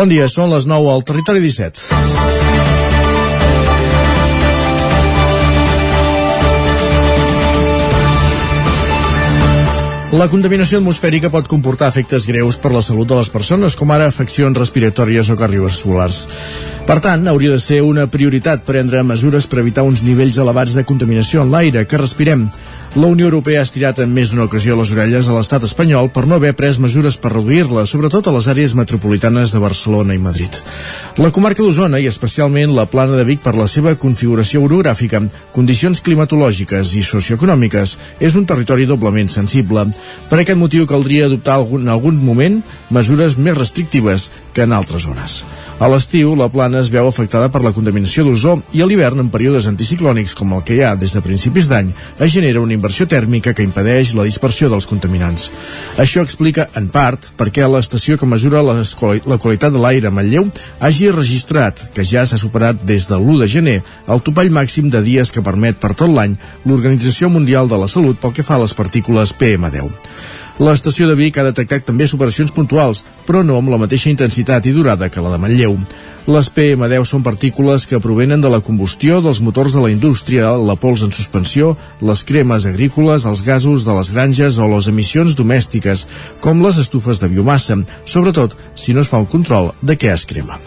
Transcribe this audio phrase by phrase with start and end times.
[0.00, 1.90] Bon dia, són les 9 al Territori 17.
[10.16, 14.08] La contaminació atmosfèrica pot comportar efectes greus per la salut de les persones, com ara
[14.08, 16.22] afeccions respiratòries o cardiovasculars.
[16.88, 20.88] Per tant, hauria de ser una prioritat prendre mesures per evitar uns nivells elevats de
[20.88, 22.48] contaminació en l'aire que respirem.
[22.96, 26.24] La Unió Europea ha estirat en més d'una ocasió les orelles a l'estat espanyol per
[26.26, 30.58] no haver pres mesures per reduir-la, sobretot a les àrees metropolitanes de Barcelona i Madrid.
[31.22, 35.22] La comarca d'Osona, i especialment la plana de Vic per la seva configuració orogràfica,
[35.54, 39.86] condicions climatològiques i socioeconòmiques, és un territori doblement sensible.
[40.26, 42.58] Per aquest motiu caldria adoptar algun, en algun moment
[42.90, 45.44] mesures més restrictives que en altres zones.
[45.80, 49.30] A l'estiu, la plana es veu afectada per la contaminació d'ozó i a l'hivern, en
[49.32, 53.06] períodes anticiclònics com el que hi ha des de principis d'any, es genera una inversió
[53.08, 55.46] tèrmica que impedeix la dispersió dels contaminants.
[55.96, 58.76] Això explica, en part, per què l'estació que mesura la,
[59.40, 60.50] qualitat de l'aire a Manlleu
[60.84, 65.00] hagi registrat que ja s'ha superat des del 1 de gener el topall màxim de
[65.00, 68.66] dies que permet per tot l'any l'Organització Mundial de la Salut pel que fa a
[68.66, 69.88] les partícules PM10.
[70.58, 74.74] L'estació de Vic ha detectat també superacions puntuals, però no amb la mateixa intensitat i
[74.76, 75.76] durada que la de Manlleu.
[76.30, 80.76] Les PM10 són partícules que provenen de la combustió dels motors de la indústria, la
[80.76, 86.06] pols en suspensió, les cremes agrícoles, els gasos de les granges o les emissions domèstiques,
[86.44, 90.28] com les estufes de biomassa, sobretot si no es fa un control de què es
[90.28, 90.60] crema.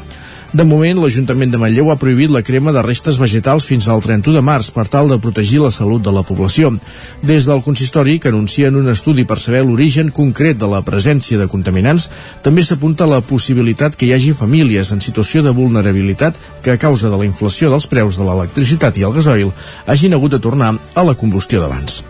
[0.54, 4.38] De moment, l'Ajuntament de Manlleu ha prohibit la crema de restes vegetals fins al 31
[4.38, 6.70] de març per tal de protegir la salut de la població.
[7.26, 11.48] Des del consistori, que anuncien un estudi per saber l'origen concret de la presència de
[11.50, 12.06] contaminants,
[12.46, 17.10] també s'apunta la possibilitat que hi hagi famílies en situació de vulnerabilitat que a causa
[17.10, 19.50] de la inflació dels preus de l'electricitat i el gasoil
[19.88, 22.04] hagin hagut de tornar a la combustió d'abans.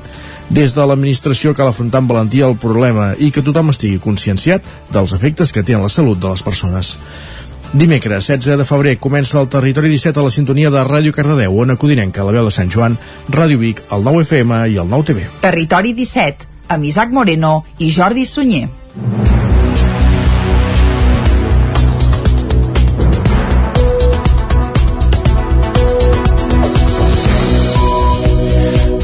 [0.52, 5.16] Des de l'administració cal afrontar amb valentia el problema i que tothom estigui conscienciat dels
[5.16, 6.98] efectes que té en la salut de les persones.
[7.74, 11.74] Dimecres, 16 de febrer, comença el Territori 17 a la sintonia de Ràdio Cardedeu, Ona
[11.76, 13.00] Codinenca, la veu de Sant Joan,
[13.34, 15.26] Ràdio Vic, el 9 FM i el 9 TV.
[15.42, 16.46] Territori 17,
[16.78, 18.70] amb Isaac Moreno i Jordi Sunyer.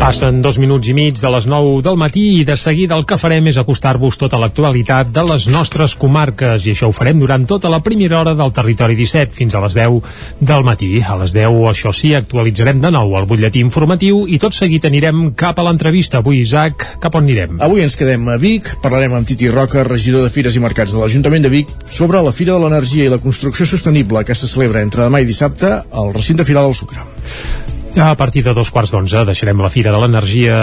[0.10, 3.18] Passen dos minuts i mig de les 9 del matí i de seguida el que
[3.22, 7.70] farem és acostar-vos tota l'actualitat de les nostres comarques i això ho farem durant tota
[7.70, 10.90] la primera hora del Territori 17 fins a les 10 del matí.
[11.06, 15.30] A les 10, això sí, actualitzarem de nou el butlletí informatiu i tot seguit anirem
[15.38, 16.26] cap a l'entrevista.
[16.26, 17.62] Avui, Isaac, cap on anirem?
[17.70, 21.04] Avui ens quedem a Vic, parlarem amb Titi Roca, regidor de Fires i Mercats de
[21.06, 24.82] l'Ajuntament de Vic, sobre la Fira de l'Energia i la Construcció Sostenible que se celebra
[24.82, 27.69] entre demà i dissabte al recinte Firal del Sucre.
[28.00, 30.56] A partir de dos quarts d'onze deixarem la Fira de l'Energia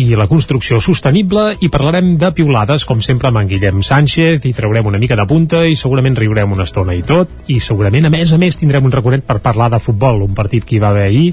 [0.00, 4.54] i la Construcció Sostenible i parlarem de piulades, com sempre, amb en Guillem Sánchez, i
[4.56, 8.12] traurem una mica de punta i segurament riurem una estona i tot, i segurament, a
[8.14, 10.94] més a més, tindrem un recorrent per parlar de futbol, un partit que hi va
[10.94, 11.26] haver ahir,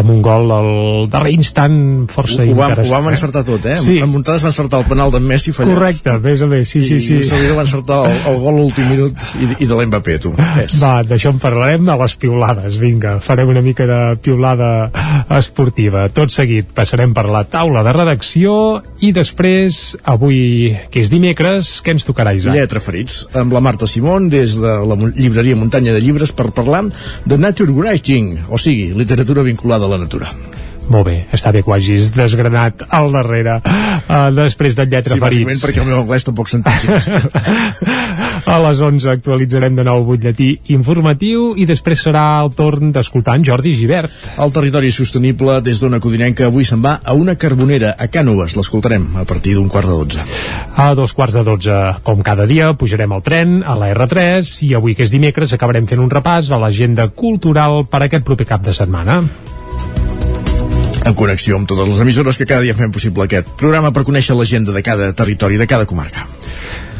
[0.00, 0.72] amb un gol al
[1.12, 1.78] darrer instant
[2.10, 2.90] força ho, ho vam, interessant.
[2.90, 3.78] Ho vam encertar tot, eh?
[3.84, 4.00] Sí.
[4.02, 5.78] En muntades va encertar el penal d'en Messi fallat.
[5.78, 7.20] Correcte, més o més, sí, sí, sí.
[7.22, 10.34] I seguidor va encertar el, el gol a l'últim minut i, i de l'Mbappé, tu.
[10.82, 14.87] Va, d'això en parlarem a les piulades, vinga, farem una mica de piulada
[15.38, 16.06] esportiva.
[16.14, 18.54] Tot seguit passarem per la taula de redacció
[19.04, 22.56] i després, avui, que és dimecres, què ens tocarà, Isaac?
[22.56, 26.86] Lletra ferits, amb la Marta Simón des de la llibreria Muntanya de Llibres per parlar
[26.88, 30.32] de Nature Writing, o sigui, literatura vinculada a la natura.
[30.88, 35.20] Molt bé, està bé que ho hagis desgranat al darrere uh, després de lletra sí,
[35.20, 35.50] ferits.
[35.58, 36.78] Sí, perquè el meu anglès tampoc s'entén.
[38.54, 43.36] a les 11 actualitzarem de nou el butlletí informatiu i després serà el torn d'escoltar
[43.36, 44.14] en Jordi Givert.
[44.40, 48.56] El territori sostenible des d'Ona Codinenca avui se'n va a una carbonera a Cànoves.
[48.56, 50.24] L'escoltarem a partir d'un quart de dotze.
[50.78, 51.76] A dos quarts de dotze,
[52.06, 55.86] com cada dia, pujarem al tren a la R3 i avui que és dimecres acabarem
[55.90, 59.20] fent un repàs a l'agenda cultural per aquest proper cap de setmana
[61.04, 64.36] en connexió amb totes les emissores que cada dia fem possible aquest programa per conèixer
[64.36, 66.26] l'agenda de cada territori, de cada comarca.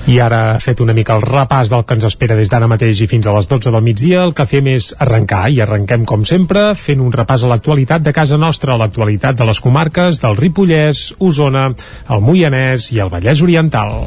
[0.08, 3.08] I ara, fet una mica el repàs del que ens espera des d'ara mateix i
[3.10, 6.70] fins a les 12 del migdia, el que fem és arrencar, i arrenquem com sempre,
[6.80, 11.10] fent un repàs a l'actualitat de casa nostra, a l'actualitat de les comarques del Ripollès,
[11.20, 11.68] Osona,
[12.08, 13.98] el Moianès i el Vallès Oriental.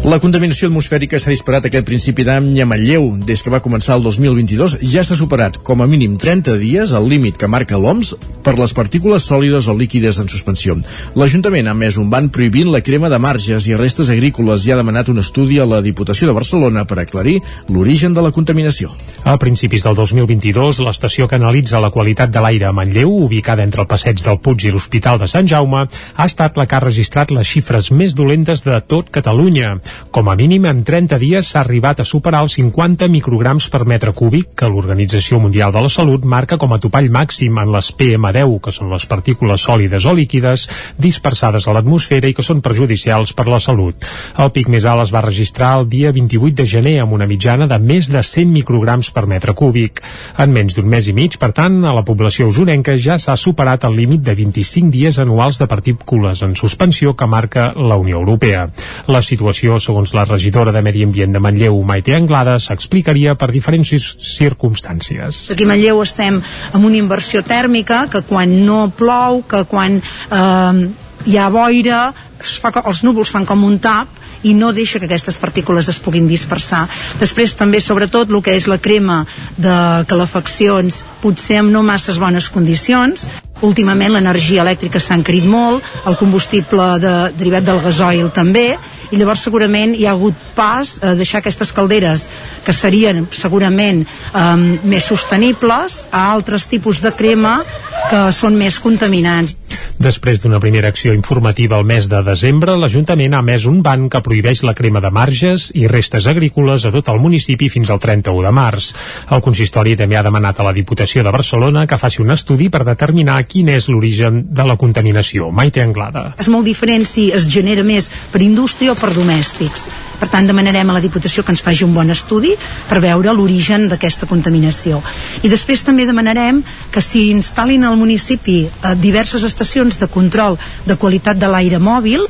[0.00, 3.18] La contaminació atmosfèrica s'ha disparat aquest principi d'any a Manlleu.
[3.28, 7.04] Des que va començar el 2022 ja s'ha superat com a mínim 30 dies el
[7.12, 10.78] límit que marca l'OMS per les partícules sòlides o líquides en suspensió.
[11.20, 14.78] L'Ajuntament ha més un ban prohibint la crema de marges i restes agrícoles i ha
[14.80, 17.36] demanat un estudi a la Diputació de Barcelona per aclarir
[17.68, 18.88] l'origen de la contaminació.
[19.28, 23.84] A principis del 2022, l'estació que analitza la qualitat de l'aire a Manlleu, ubicada entre
[23.84, 25.84] el passeig del Puig i l'Hospital de Sant Jaume,
[26.16, 29.76] ha estat la que ha registrat les xifres més dolentes de tot Catalunya.
[30.10, 34.12] Com a mínim, en 30 dies s'ha arribat a superar els 50 micrograms per metre
[34.16, 38.56] cúbic que l'Organització Mundial de la Salut marca com a topall màxim en les PM10,
[38.64, 40.66] que són les partícules sòlides o líquides
[40.98, 44.06] dispersades a l'atmosfera i que són perjudicials per la salut.
[44.38, 47.66] El pic més alt es va registrar el dia 28 de gener amb una mitjana
[47.70, 50.02] de més de 100 micrograms per metre cúbic.
[50.38, 53.86] En menys d'un mes i mig, per tant, a la població usonenca ja s'ha superat
[53.88, 58.68] el límit de 25 dies anuals de partícules en suspensió que marca la Unió Europea.
[59.08, 63.90] La situació, segons la regidora de Medi Ambient de Manlleu, Maite Anglada, s'explicaria per diferents
[63.90, 65.42] circumstàncies.
[65.54, 66.40] Aquí a Manlleu estem
[66.72, 70.88] amb una inversió tèrmica que quan no plou, que quan eh,
[71.26, 72.00] hi ha boira,
[72.40, 75.98] es fa, els núvols fan com un tap i no deixa que aquestes partícules es
[76.00, 76.86] puguin dispersar.
[77.20, 79.24] Després també, sobretot, el que és la crema
[79.60, 79.76] de
[80.08, 83.28] calefaccions, potser amb no masses bones condicions,
[83.66, 88.70] últimament l'energia elèctrica s'ha encarit molt, el combustible de, derivat del gasoil també,
[89.10, 92.28] i llavors segurament hi ha hagut pas a deixar aquestes calderes
[92.64, 97.60] que serien segurament um, més sostenibles a altres tipus de crema
[98.08, 99.56] que són més contaminants.
[100.00, 104.22] Després d'una primera acció informativa al mes de desembre, l'Ajuntament ha emès un ban que
[104.24, 108.46] prohibeix la crema de marges i restes agrícoles a tot el municipi fins al 31
[108.46, 108.90] de març.
[109.28, 112.80] El consistori també ha demanat a la Diputació de Barcelona que faci un estudi per
[112.88, 115.50] determinar quin és l'origen de la contaminació.
[115.52, 116.30] Maite Anglada.
[116.40, 119.90] És molt diferent si es genera més per indústria o per domèstics.
[120.20, 122.52] Per tant, demanarem a la Diputació que ens faci un bon estudi
[122.88, 125.00] per veure l'origen d'aquesta contaminació.
[125.44, 126.60] I després també demanarem
[126.92, 132.26] que s'hi instal·lin al municipi eh, diverses estacions de control de qualitat de l'aire mòbil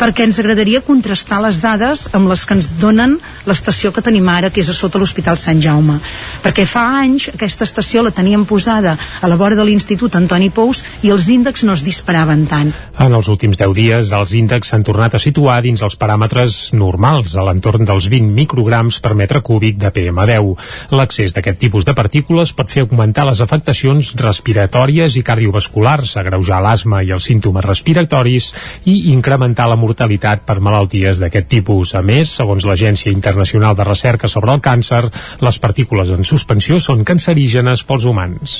[0.00, 3.18] perquè ens agradaria contrastar les dades amb les que ens donen
[3.48, 5.98] l'estació que tenim ara, que és a sota l'Hospital Sant Jaume.
[6.40, 10.80] Perquè fa anys aquesta estació la teníem posada a la vora de l'Institut Antoni Pous
[11.04, 12.72] i els índexs no es disparaven tant.
[12.96, 17.36] En els últims 10 dies, els índexs s'han tornat a situar dins els paràmetres normals,
[17.36, 20.56] a l'entorn dels 20 micrograms per metre cúbic de PM10.
[20.96, 27.04] L'accés d'aquest tipus de partícules pot fer augmentar les afectacions respiratòries i cardiovasculars, agreujar l'asma
[27.04, 28.50] i els símptomes respiratoris
[28.88, 31.94] i incrementar la mortalitat mortalitat per malalties d'aquest tipus.
[31.98, 35.02] A més, segons l'Agència Internacional de Recerca sobre el Càncer,
[35.42, 38.56] les partícules en suspensió són cancerígenes pels humans.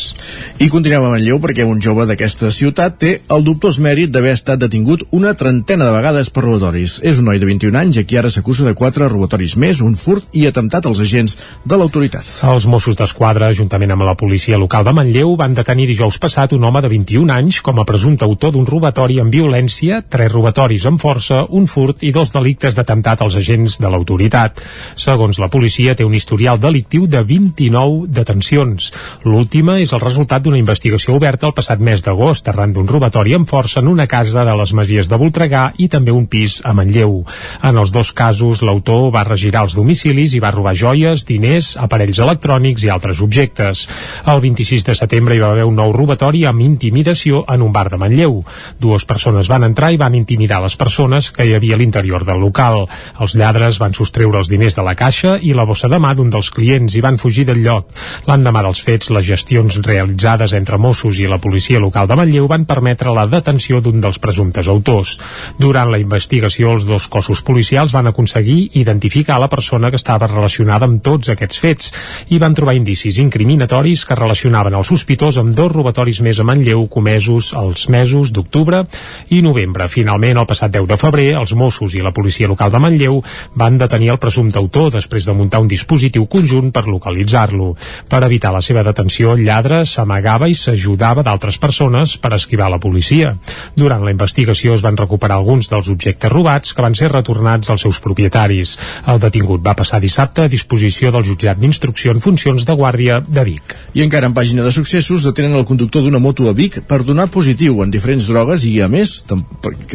[0.60, 4.60] I continuem a Manlleu perquè un jove d'aquesta ciutat té el dubtós mèrit d'haver estat
[4.60, 6.98] detingut una trentena de vegades per robatoris.
[7.06, 9.94] És un noi de 21 anys a qui ara s'acusa de quatre robatoris més, un
[9.96, 12.26] furt i atemptat als agents de l'autoritat.
[12.50, 16.64] Els Mossos d'Esquadra, juntament amb la policia local de Manlleu, van detenir dijous passat un
[16.66, 21.00] home de 21 anys com a presumpte autor d'un robatori amb violència, tres robatoris amb
[21.00, 24.60] força força, un furt i dos delictes d'atemptat als agents de l'autoritat.
[24.96, 28.90] Segons la policia, té un historial delictiu de 29 detencions.
[29.24, 33.48] L'última és el resultat d'una investigació oberta el passat mes d'agost arran d'un robatori amb
[33.48, 37.20] força en una casa de les Masies de Voltregà i també un pis a Manlleu.
[37.62, 42.18] En els dos casos, l'autor va regirar els domicilis i va robar joies, diners, aparells
[42.18, 43.86] electrònics i altres objectes.
[44.24, 47.88] El 26 de setembre hi va haver un nou robatori amb intimidació en un bar
[47.90, 48.40] de Manlleu.
[48.80, 52.24] Dues persones van entrar i van intimidar les persones persones que hi havia a l'interior
[52.24, 52.86] del local.
[53.20, 56.30] Els lladres van sostreure els diners de la caixa i la bossa de mà d'un
[56.30, 57.88] dels clients i van fugir del lloc.
[58.28, 62.64] L'endemà dels fets, les gestions realitzades entre Mossos i la policia local de Manlleu van
[62.64, 65.18] permetre la detenció d'un dels presumptes autors.
[65.58, 70.86] Durant la investigació, els dos cossos policials van aconseguir identificar la persona que estava relacionada
[70.86, 71.92] amb tots aquests fets
[72.30, 76.86] i van trobar indicis incriminatoris que relacionaven el sospitós amb dos robatoris més a Manlleu
[76.88, 78.84] comesos els mesos d'octubre
[79.30, 79.88] i novembre.
[79.90, 83.20] Finalment, el passat 10 de febrer, els Mossos i la policia local de Manlleu
[83.58, 87.72] van detenir el presumpte autor després de muntar un dispositiu conjunt per localitzar-lo.
[88.10, 92.80] Per evitar la seva detenció, el lladre s'amagava i s'ajudava d'altres persones per esquivar la
[92.82, 93.34] policia.
[93.76, 97.86] Durant la investigació es van recuperar alguns dels objectes robats que van ser retornats als
[97.86, 98.76] seus propietaris.
[99.06, 103.44] El detingut va passar dissabte a disposició del jutjat d'instrucció en funcions de guàrdia de
[103.46, 103.76] Vic.
[103.94, 107.30] I encara en pàgina de successos detenen el conductor d'una moto a Vic per donar
[107.30, 109.20] positiu en diferents drogues i a més,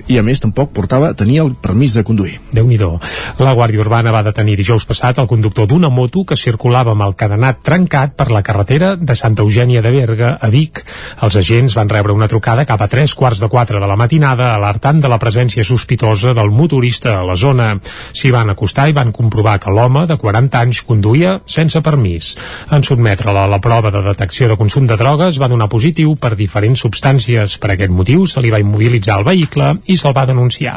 [0.07, 2.37] i a més tampoc portava, tenia el permís de conduir.
[2.53, 2.77] déu nhi
[3.39, 7.15] La Guàrdia Urbana va detenir dijous passat el conductor d'una moto que circulava amb el
[7.15, 10.83] cadenat trencat per la carretera de Santa Eugènia de Berga a Vic.
[11.21, 14.53] Els agents van rebre una trucada cap a tres quarts de quatre de la matinada
[14.55, 17.79] alertant de la presència sospitosa del motorista a la zona.
[18.13, 22.35] S'hi van acostar i van comprovar que l'home, de 40 anys, conduïa sense permís.
[22.71, 26.35] En sotmetre-la a la prova de detecció de consum de drogues va donar positiu per
[26.35, 27.57] diferents substàncies.
[27.57, 30.74] Per aquest motiu se li va immobilitzar el vehicle i se'l va denunciar.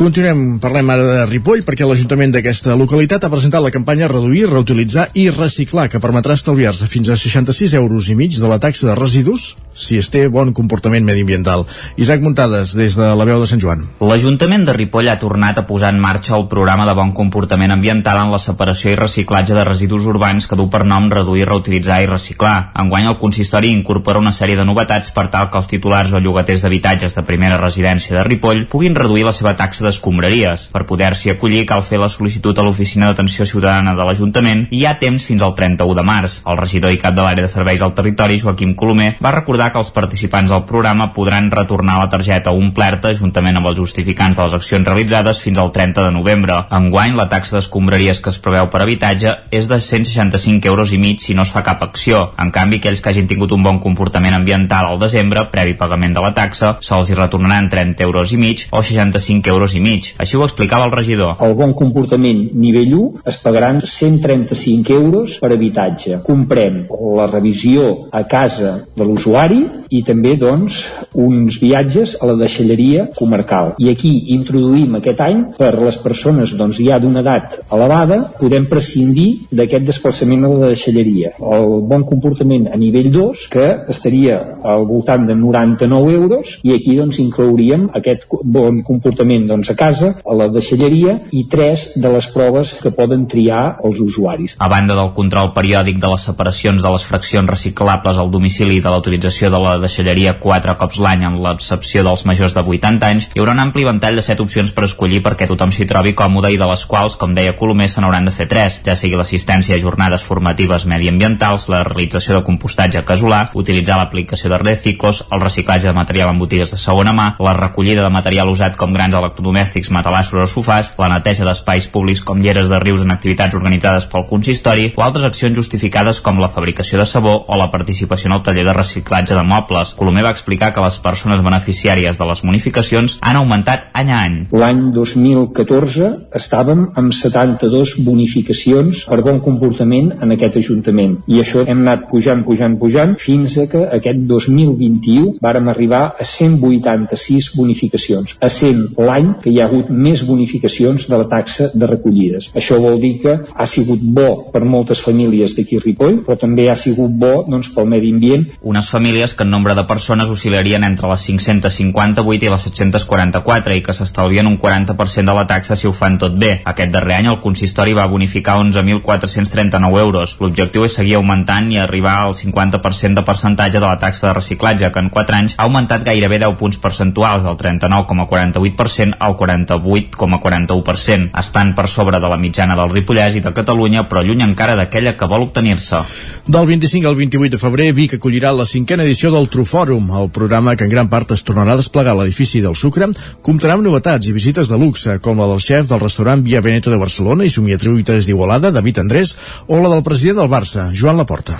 [0.00, 5.10] Continuem, parlem ara de Ripoll perquè l'Ajuntament d'aquesta localitat ha presentat la campanya Reduir, Reutilitzar
[5.12, 8.94] i Reciclar que permetrà estalviar-se fins a 66 euros i mig de la taxa de
[8.96, 9.50] residus
[9.80, 11.64] si es té bon comportament mediambiental.
[11.96, 13.86] Isaac Muntades, des de la veu de Sant Joan.
[14.04, 18.20] L'Ajuntament de Ripoll ha tornat a posar en marxa el programa de bon comportament ambiental
[18.20, 22.10] en la separació i reciclatge de residus urbans que du per nom reduir, reutilitzar i
[22.10, 22.70] reciclar.
[22.80, 26.66] Enguany el consistori incorpora una sèrie de novetats per tal que els titulars o llogaters
[26.66, 30.68] d'habitatges de primera residència de Ripoll puguin reduir la seva taxa d'escombraries.
[30.74, 34.86] Per poder-s'hi acollir cal fer la sol·licitud a l'Oficina d'Atenció Ciutadana de l'Ajuntament i hi
[34.86, 36.40] ha temps fins al 31 de març.
[36.48, 39.80] El regidor i cap de l'àrea de serveis al territori, Joaquim Colomer, va recordar que
[39.80, 44.56] els participants del programa podran retornar la targeta omplerta juntament amb els justificants de les
[44.58, 46.58] accions realitzades fins al 30 de novembre.
[46.80, 51.24] Enguany, la taxa d'escombraries que es preveu per habitatge és de 165 euros i mig
[51.24, 52.26] si no es fa cap acció.
[52.40, 56.24] En canvi, aquells que hagin tingut un bon comportament ambiental al desembre, previ pagament de
[56.24, 60.12] la taxa, se'ls hi retornaran 30 euros i mig o 65 euros i mig.
[60.22, 61.36] Així ho explicava el regidor.
[61.40, 66.20] El bon comportament nivell 1 es pagaran 135 euros per habitatge.
[66.26, 66.84] Comprem
[67.16, 69.49] la revisió a casa de l'usuari
[69.90, 70.80] i també doncs
[71.18, 73.74] uns viatges a la deixalleria comarcal.
[73.82, 79.46] I aquí introduïm aquest any per les persones doncs ja d'una edat elevada podem prescindir
[79.50, 81.34] d'aquest desplaçament a la deixalleria.
[81.40, 86.96] El bon comportament a nivell 2 que estaria al voltant de 99 euros i aquí
[86.98, 92.30] doncs inclouríem aquest bon comportament doncs a casa, a la deixalleria i tres de les
[92.30, 94.56] proves que poden triar els usuaris.
[94.58, 98.84] A banda del control periòdic de les separacions de les fraccions reciclables al domicili i
[98.84, 103.28] de l'autorització de la deixalleria quatre cops l'any en l'excepció dels majors de 80 anys,
[103.32, 106.52] hi haurà un ampli ventall de set opcions per escollir perquè tothom s'hi trobi còmode
[106.52, 109.78] i de les quals, com deia Colomer, se n'hauran de fer tres, ja sigui l'assistència
[109.78, 115.88] a jornades formatives mediambientals, la realització de compostatge casolà, utilitzar l'aplicació de Reciclos, el reciclatge
[115.88, 119.92] de material en botigues de segona mà, la recollida de material usat com grans electrodomèstics,
[119.94, 124.26] matalassos o sofàs, la neteja d'espais públics com lleres de rius en activitats organitzades pel
[124.30, 128.44] consistori o altres accions justificades com la fabricació de sabó o la participació en el
[128.46, 129.94] taller de reciclatge de mobles.
[129.98, 134.36] Colomer va explicar que les persones beneficiàries de les bonificacions han augmentat any a any.
[134.52, 136.10] L'any 2014
[136.40, 142.42] estàvem amb 72 bonificacions per bon comportament en aquest Ajuntament i això hem anat pujant,
[142.46, 149.32] pujant, pujant fins a que aquest 2021 vàrem arribar a 186 bonificacions, a 100 l'any
[149.42, 152.50] que hi ha hagut més bonificacions de la taxa de recollides.
[152.56, 156.68] Això vol dir que ha sigut bo per moltes famílies d'aquí a Ripoll, però també
[156.70, 158.46] ha sigut bo doncs, pel medi ambient.
[158.62, 163.82] Unes famílies que en nombre de persones oscil·larien entre les 558 i les 744 i
[163.84, 166.62] que s'estalvien un 40% de la taxa si ho fan tot bé.
[166.64, 170.36] Aquest darrer any el consistori va bonificar 11.439 euros.
[170.40, 174.90] L'objectiu és seguir augmentant i arribar al 50% de percentatge de la taxa de reciclatge,
[174.90, 181.74] que en 4 anys ha augmentat gairebé 10 punts percentuals, del 39,48% al 48,41%, estant
[181.76, 185.28] per sobre de la mitjana del Ripollès i de Catalunya, però lluny encara d'aquella que
[185.28, 186.00] vol obtenir-se.
[186.46, 190.76] Del 25 al 28 de febrer, Vic acollirà la cinquena edició del Trufòrum, el programa
[190.78, 193.08] que en gran part es tornarà a desplegar a l'edifici del Sucre,
[193.42, 196.92] comptarà amb novetats i visites de luxe, com la del xef del restaurant Via Veneto
[196.92, 199.34] de Barcelona i somiatruites d'Igualada, David Andrés,
[199.66, 201.58] o la del president del Barça, Joan Laporta.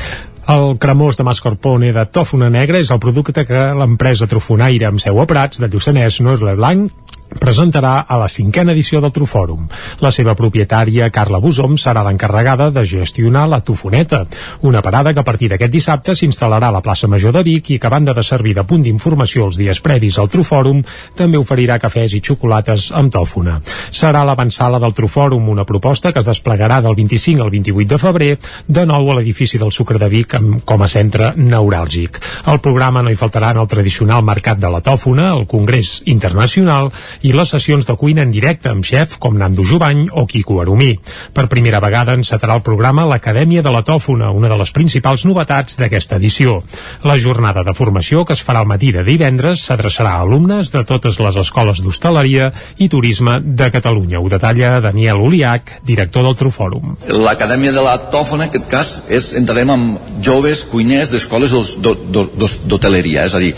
[0.50, 5.18] El cremós de mascarpone de tòfona negra és el producte que l'empresa Trufonaire amb seu
[5.18, 6.94] a Prats, de Lluçanès, no és Blanc,
[7.38, 9.68] presentarà a la cinquena edició del Trufòrum.
[10.00, 14.24] La seva propietària, Carla Busom, serà l'encarregada de gestionar la Tufoneta,
[14.62, 17.78] una parada que a partir d'aquest dissabte s'instal·larà a la plaça Major de Vic i
[17.78, 20.82] que a banda de servir de punt d'informació els dies previs al Trufòrum,
[21.16, 23.60] també oferirà cafès i xocolates amb tòfona.
[23.90, 28.30] Serà l'avançala del Trufòrum, una proposta que es desplegarà del 25 al 28 de febrer,
[28.66, 32.20] de nou a l'edifici del Sucre de Vic com a centre neuràlgic.
[32.50, 36.90] Al programa no hi faltaran el tradicional mercat de la tòfona, el Congrés Internacional
[37.22, 40.94] i les sessions de cuina en directe amb xef com Nando Jubany o Quico Arumí.
[41.34, 45.78] Per primera vegada encetarà el programa l'Acadèmia de la Tòfona, una de les principals novetats
[45.80, 46.58] d'aquesta edició.
[47.04, 50.84] La jornada de formació que es farà al matí de divendres s'adreçarà a alumnes de
[50.88, 54.20] totes les escoles d'hostaleria i turisme de Catalunya.
[54.20, 56.96] Ho detalla Daniel Uliac, director del Trufòrum.
[57.10, 63.34] L'Acadèmia de la Tòfona, en aquest cas, és, entrarem amb joves cuiners d'escoles d'hoteleria, és
[63.34, 63.54] a dir,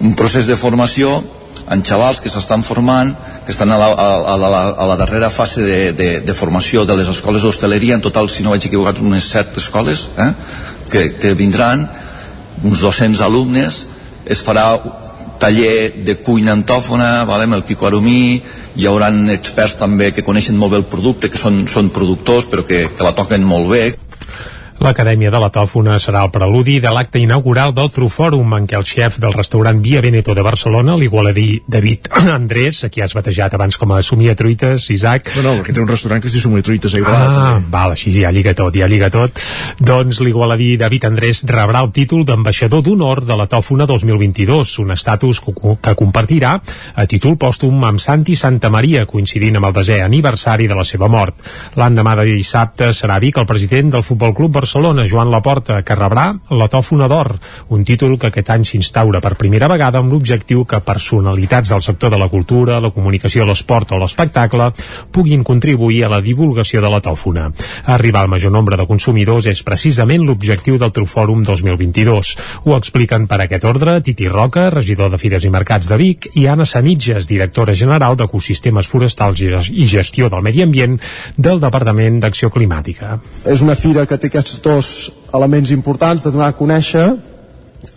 [0.00, 1.22] un procés de formació
[1.70, 3.14] en xavals que s'estan formant,
[3.46, 6.96] que estan a la, a, la, a la darrera fase de, de, de formació de
[6.98, 10.32] les escoles d'hostaleria, en total, si no vaig equivocat, unes set escoles eh,
[10.90, 11.88] que, que vindran,
[12.64, 13.84] uns 200 alumnes,
[14.24, 14.68] es farà
[15.40, 18.40] taller de cuina antòfona, vale, amb el Quico Arumí,
[18.76, 22.64] hi haurà experts també que coneixen molt bé el producte, que són, són productors però
[22.66, 23.84] que, que la toquen molt bé.
[24.84, 28.84] L'Acadèmia de la Tòfona serà el preludi de l'acte inaugural del Trufòrum en què el
[28.84, 33.94] xef del restaurant Via Veneto de Barcelona, l'igualadí David Andrés, aquí has batejat abans com
[33.96, 35.30] a Somia Truites, Isaac...
[35.38, 37.38] No, no, perquè té un restaurant que es diu Somia Truites a Igualat.
[37.40, 39.40] Ah, val, així ja lliga tot, ja lliga tot.
[39.80, 45.40] Doncs l'igualadí David Andrés rebrà el títol d'ambaixador d'honor de la Tòfona 2022, un estatus
[45.40, 50.76] que compartirà a títol pòstum amb Santi Santa Maria, coincidint amb el desè aniversari de
[50.76, 51.40] la seva mort.
[51.80, 56.34] L'endemà de dissabte serà Vic el president del Futbol Club Barcelona, Joan Laporta, que rebrà
[56.50, 57.28] la Tòfona d'Or,
[57.70, 62.10] un títol que aquest any s'instaura per primera vegada amb l'objectiu que personalitats del sector
[62.10, 64.72] de la cultura, la comunicació, l'esport o l'espectacle
[65.12, 67.50] puguin contribuir a la divulgació de la tòfona.
[67.86, 72.34] Arribar al major nombre de consumidors és precisament l'objectiu del Trufòrum 2022.
[72.64, 76.48] Ho expliquen per aquest ordre Titi Roca, regidor de Fires i Mercats de Vic, i
[76.50, 79.40] Anna Sanitges, directora general d'Ecosistemes Forestals
[79.70, 80.98] i Gestió del Medi Ambient
[81.36, 83.20] del Departament d'Acció Climàtica.
[83.46, 87.06] És una fira que té aquests dos elements importants de donar a conèixer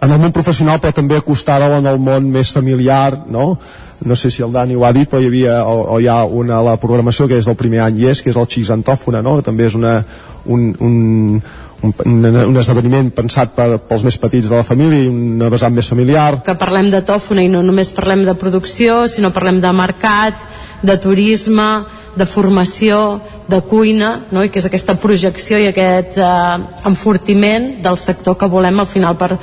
[0.01, 3.57] en el món professional però també acostar-ho en el món més familiar no?
[4.05, 6.23] no sé si el Dani ho ha dit però hi havia o, o hi ha
[6.25, 9.23] una la programació que és del primer any i és, que és el Xix Antòfona
[9.25, 9.37] no?
[9.37, 10.01] que també és una,
[10.45, 11.41] un, un,
[11.83, 15.89] un, un esdeveniment pensat per, pels més petits de la família i una vessant més
[15.89, 16.41] familiar.
[16.45, 20.41] Que parlem de tòfona i no només parlem de producció, sinó parlem de mercat,
[20.81, 21.69] de turisme,
[22.17, 24.43] de formació, de cuina, no?
[24.43, 26.57] i que és aquesta projecció i aquest eh,
[26.89, 29.39] enfortiment del sector que volem al final per eh,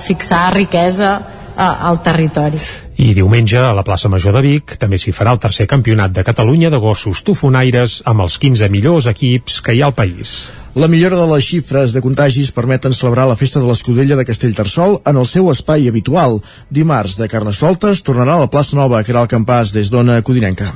[0.00, 2.60] fixar riquesa eh, al territori.
[3.02, 6.22] I diumenge a la plaça Major de Vic també s'hi farà el tercer campionat de
[6.22, 10.52] Catalunya de gossos tufonaires amb els 15 millors equips que hi ha al país.
[10.78, 15.02] La millora de les xifres de contagis permeten celebrar la festa de l'Escudella de Castellterçol
[15.04, 16.38] en el seu espai habitual.
[16.70, 20.72] Dimarts de Carnestoltes tornarà a la plaça Nova, que era el campàs des d'Ona Codinenca.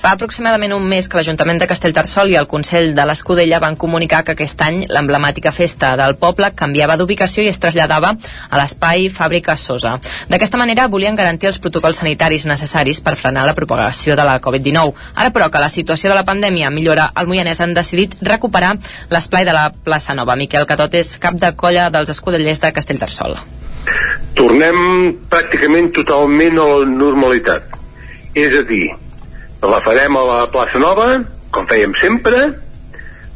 [0.00, 4.22] Fa aproximadament un mes que l'Ajuntament de Castellterçol i el Consell de l'Escudella van comunicar
[4.24, 9.58] que aquest any l'emblemàtica festa del poble canviava d'ubicació i es traslladava a l'espai Fàbrica
[9.60, 9.98] Sosa.
[10.30, 14.94] D'aquesta manera volien garantir els protocols sanitaris necessaris per frenar la propagació de la Covid-19.
[15.16, 18.72] Ara, però, que la situació de la pandèmia millora, el Moianès han decidit recuperar
[19.12, 20.32] l'esplai de la plaça Nova.
[20.32, 23.36] Miquel Catot és cap de colla dels escudellers de Castellterçol.
[24.32, 27.76] Tornem pràcticament totalment a la normalitat.
[28.32, 28.86] És a dir,
[29.62, 31.08] la farem a la plaça Nova,
[31.52, 32.46] com fèiem sempre,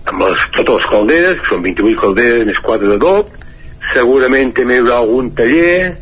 [0.09, 3.33] amb les, totes les calderes, que són 28 calderes més 4 de dop,
[3.93, 5.95] segurament també hi haurà algun taller,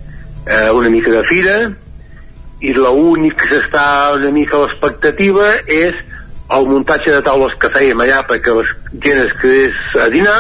[0.47, 1.59] eh, una mica de fira,
[2.63, 5.99] i l'únic que s'està una mica a l'expectativa és
[6.53, 8.63] el muntatge de taules que fèiem allà perquè la
[9.03, 10.37] gent es quedés a dinar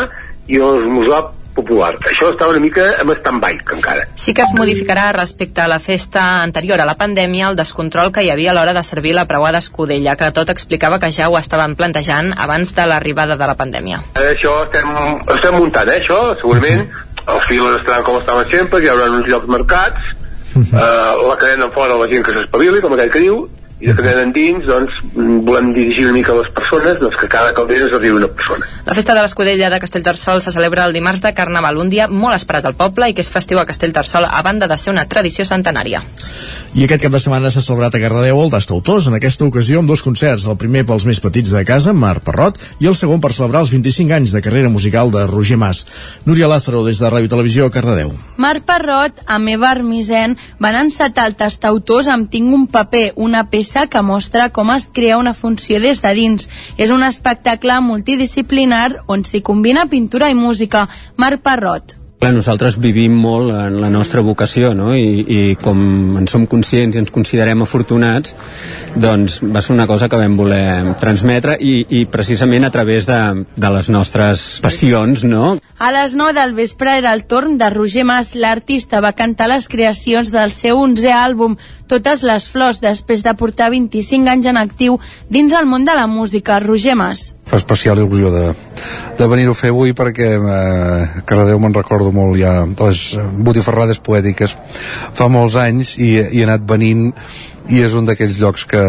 [0.46, 1.22] i l'esmorzar
[1.54, 1.94] popular.
[2.08, 4.06] Això està una mica en stand-by, encara.
[4.16, 8.24] Sí que es modificarà respecte a la festa anterior a la pandèmia el descontrol que
[8.24, 11.38] hi havia a l'hora de servir la preuada d'Escudella, que tot explicava que ja ho
[11.38, 14.02] estaven plantejant abans de l'arribada de la pandèmia.
[14.16, 14.92] Això estem,
[15.36, 16.86] estem muntant, eh, això, segurament.
[17.22, 20.08] Els files estaran com estaven sempre, hi haurà uns llocs marcats,
[20.56, 23.44] uh, la cadena fora la gent que s'espavili, com aquell que diu,
[23.82, 24.94] i de cadena endins, doncs,
[25.42, 28.68] volem dirigir una mica a les persones, doncs que cada caldera es arribi una persona.
[28.86, 32.36] La festa de l'Escudella de Castellterçol se celebra el dimarts de Carnaval, un dia molt
[32.36, 35.42] esperat al poble i que és festiu a Castellterçol a banda de ser una tradició
[35.48, 36.04] centenària.
[36.78, 39.90] I aquest cap de setmana s'ha celebrat a Cardedeu el d'Estautors, en aquesta ocasió amb
[39.90, 43.32] dos concerts, el primer pels més petits de casa, Mar Parrot, i el segon per
[43.34, 45.82] celebrar els 25 anys de carrera musical de Roger Mas.
[46.24, 48.14] Núria Lázaro, des de Ràdio Televisió, Cardedeu.
[48.38, 53.71] Mar Parrot, amb Eva Armisen, van encetar el tastautors amb Tinc un paper, una peça
[53.90, 56.48] que mostra com es crea una funció des de dins.
[56.76, 60.86] És un espectacle multidisciplinar on s'hi combina pintura i música.
[61.16, 61.98] Mar Parrot.
[62.30, 64.92] Nosaltres vivim molt en la nostra vocació, no?
[64.94, 68.36] I, i com en som conscients i ens considerem afortunats,
[68.94, 73.18] doncs va ser una cosa que vam voler transmetre i, i precisament a través de,
[73.56, 75.56] de les nostres passions, no?
[75.82, 78.36] A les 9 del vespre era el torn de Roger Mas.
[78.38, 81.56] L'artista va cantar les creacions del seu 11è àlbum,
[81.92, 84.94] Totes les flors, després de portar 25 anys en actiu
[85.28, 86.56] dins el món de la música.
[86.62, 87.34] Roger Mas.
[87.50, 88.44] Fa especial il·lusió de,
[89.18, 93.02] de venir-ho a fer avui perquè eh, Cardedeu me'n recordo molt ja de les
[93.44, 94.56] botifarrades poètiques
[95.12, 97.10] fa molts anys i, i he anat venint
[97.68, 98.86] i és un d'aquells llocs que,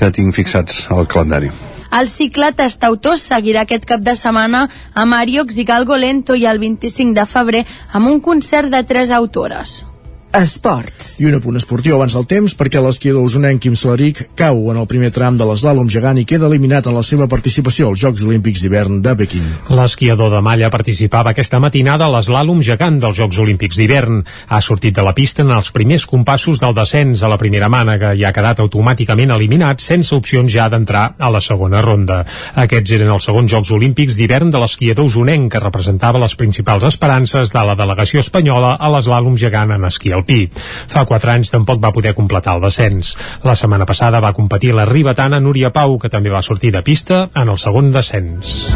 [0.00, 1.52] que tinc fixats al calendari.
[2.00, 6.64] El cicle Tastautors seguirà aquest cap de setmana a Mariox i Galgo Lento i el
[6.64, 9.82] 25 de febrer amb un concert de tres autores.
[10.30, 11.16] Esports.
[11.18, 14.86] I un apunt esportiu abans del temps perquè l'esquiador usonenc Quim Salaric cau en el
[14.86, 18.62] primer tram de l'eslàlom gegant i queda eliminat en la seva participació als Jocs Olímpics
[18.62, 19.48] d'hivern de Pequín.
[19.74, 24.20] L'esquiador de malla participava aquesta matinada a l'eslàlom gegant dels Jocs Olímpics d'hivern.
[24.46, 28.14] Ha sortit de la pista en els primers compassos del descens a la primera mànega
[28.14, 32.20] i ha quedat automàticament eliminat sense opcions ja d'entrar a la segona ronda.
[32.54, 37.50] Aquests eren els segons Jocs Olímpics d'hivern de l'esquiador usonenc que representava les principals esperances
[37.50, 40.44] de la delegació espanyola a l'eslàlom gegant en esquí alpí.
[40.52, 43.16] Fa quatre anys tampoc va poder completar el descens.
[43.44, 47.28] La setmana passada va competir la ribetana Núria Pau, que també va sortir de pista
[47.34, 48.70] en el segon descens.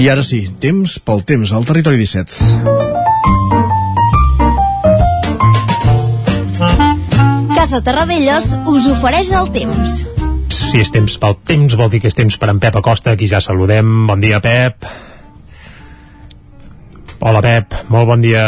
[0.00, 2.80] I ara sí, temps pel temps al territori 17.
[7.52, 10.00] Casa Terradellos us ofereix el temps.
[10.56, 13.28] Si és temps pel temps, vol dir que és temps per en Pep Acosta, aquí
[13.28, 14.06] ja saludem.
[14.08, 14.88] Bon dia, Pep.
[17.20, 17.74] Hola, Pep.
[17.92, 18.44] Molt bon dia.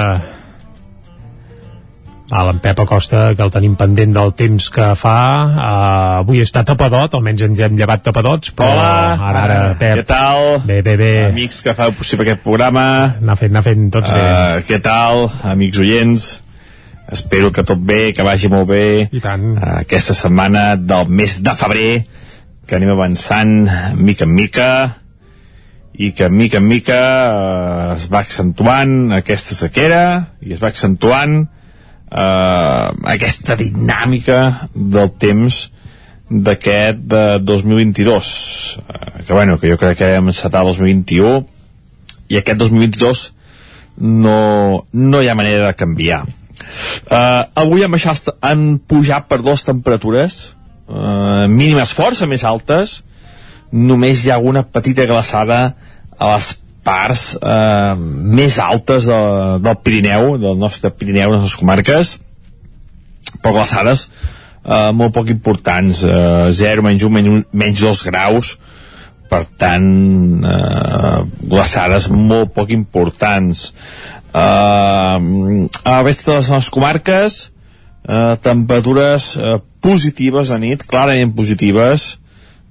[2.33, 5.17] Ah, en Pep Acosta, que el tenim pendent del temps que fa.
[5.45, 5.65] Uh,
[6.23, 10.01] avui està tapadot, almenys ens hem llevat tapadots, però Hola, ara, ara, Pep.
[10.01, 10.45] què tal?
[10.65, 11.11] Bé, bé, bé.
[11.27, 12.87] Amics que feu possible aquest programa.
[13.21, 14.23] Anar fent, anar fent tots bé.
[14.25, 16.31] Uh, què tal, amics oients?
[17.13, 18.87] Espero que tot bé, que vagi molt bé.
[19.13, 19.45] I tant.
[19.53, 21.93] Uh, aquesta setmana del mes de febrer,
[22.65, 23.55] que anem avançant
[24.01, 24.73] mica en mica,
[25.95, 30.03] i que mica en mica uh, es va accentuant aquesta sequera,
[30.41, 35.67] i es va accentuant uh, aquesta dinàmica del temps
[36.33, 38.33] d'aquest de 2022
[38.81, 41.43] uh, que bueno, que jo crec que hem encetat el 2021
[42.33, 43.27] i aquest 2022
[44.01, 46.23] no, no hi ha manera de canviar.
[47.11, 50.41] Uh, avui han, baixat, han pujat per dues temperatures
[50.89, 53.03] uh, mínimes força més altes
[53.73, 55.63] només hi ha una petita glaçada
[56.19, 56.53] a les
[56.85, 59.23] parts eh, més altes de,
[59.63, 62.17] del Pirineu, del nostre Pirineu, de les comarques,
[63.41, 68.57] però glaçades eh, molt poc importants, eh, 0, menys 1, menys, menys 2 graus,
[69.33, 69.89] per tant,
[70.45, 73.71] eh, glaçades molt poc importants.
[74.33, 77.39] Eh, a la resta de les comarques,
[78.09, 82.19] eh, temperatures eh, positives a nit, clarament positives,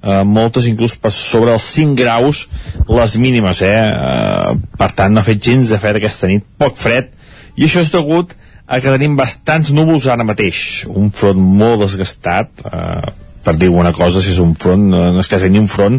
[0.03, 2.45] eh, moltes inclús per sobre els 5 graus
[2.89, 3.73] les mínimes, eh?
[3.87, 7.11] eh per tant no ha fet gens de fred aquesta nit, poc fred,
[7.55, 8.33] i això és degut
[8.67, 13.11] a que tenim bastants núvols ara mateix, un front molt desgastat, eh,
[13.43, 15.97] per dir alguna cosa, si és un front, no és quasi ni un front,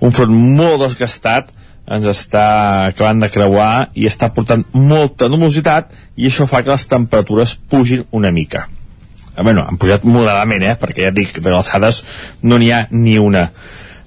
[0.00, 1.52] un front molt desgastat,
[1.90, 2.44] ens està
[2.90, 8.04] acabant de creuar i està portant molta nuvolositat i això fa que les temperatures pugin
[8.14, 8.68] una mica
[9.42, 10.76] bueno, han pujat moderadament, eh?
[10.80, 12.02] perquè ja dic, de alçades
[12.42, 13.48] no n'hi ha ni una.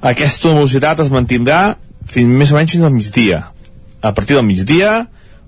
[0.04, 3.44] Aquesta velocitat es mantindrà fins, més o menys fins al migdia.
[4.04, 5.06] A partir del migdia,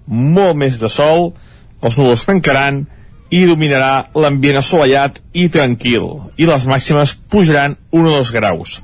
[0.07, 1.33] molt més de sol,
[1.81, 2.85] els núvols tancaran
[3.33, 8.79] i dominarà l'ambient assolellat i tranquil, i les màximes pujaran 1 o 2 graus.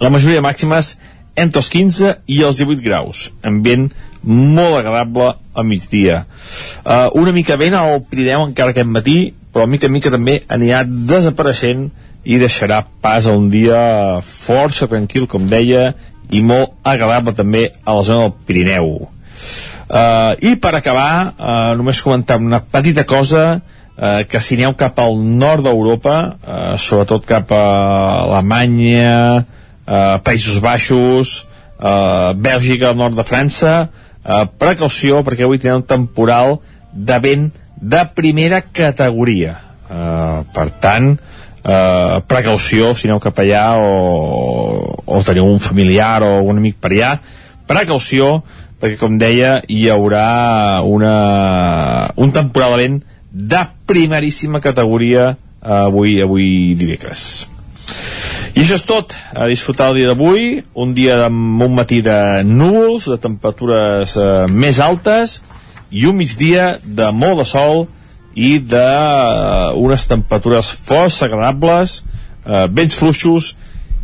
[0.00, 0.94] La majoria de màximes
[1.36, 3.90] entre els 15 i els 18 graus, ambient
[4.22, 6.24] molt agradable a migdia.
[6.84, 9.18] Uh, una mica vent al Pirineu encara aquest matí,
[9.52, 11.88] però mica en mica també anirà desapareixent
[12.24, 15.94] i deixarà pas a un dia força tranquil, com deia,
[16.30, 18.90] i molt agradable també a la zona del Pirineu.
[19.90, 25.00] Uh, I per acabar, uh, només comentar una petita cosa, uh, que si aneu cap
[25.02, 27.64] al nord d'Europa, uh, sobretot cap a
[28.28, 31.40] Alemanya, uh, Països Baixos,
[31.80, 33.74] uh, Bèlgica, al nord de França,
[34.22, 36.60] uh, precaució perquè avui tenen un temporal
[36.92, 39.56] de vent de primera categoria.
[39.90, 46.44] Uh, per tant uh, precaució si aneu cap allà o, o teniu un familiar o
[46.46, 47.08] un amic per allà
[47.66, 48.36] precaució
[48.80, 51.14] perquè com deia hi haurà una,
[52.16, 57.48] un temporal de vent de primeríssima categoria uh, avui, avui dimecres.
[58.54, 62.42] I això és tot, a disfrutar el dia d'avui, un dia amb un matí de
[62.46, 65.36] núvols, de temperatures eh, més altes
[65.90, 67.86] i un migdia de molt de sol
[68.34, 72.00] i de eh, unes temperatures força agradables,
[72.46, 73.54] eh, vents fluixos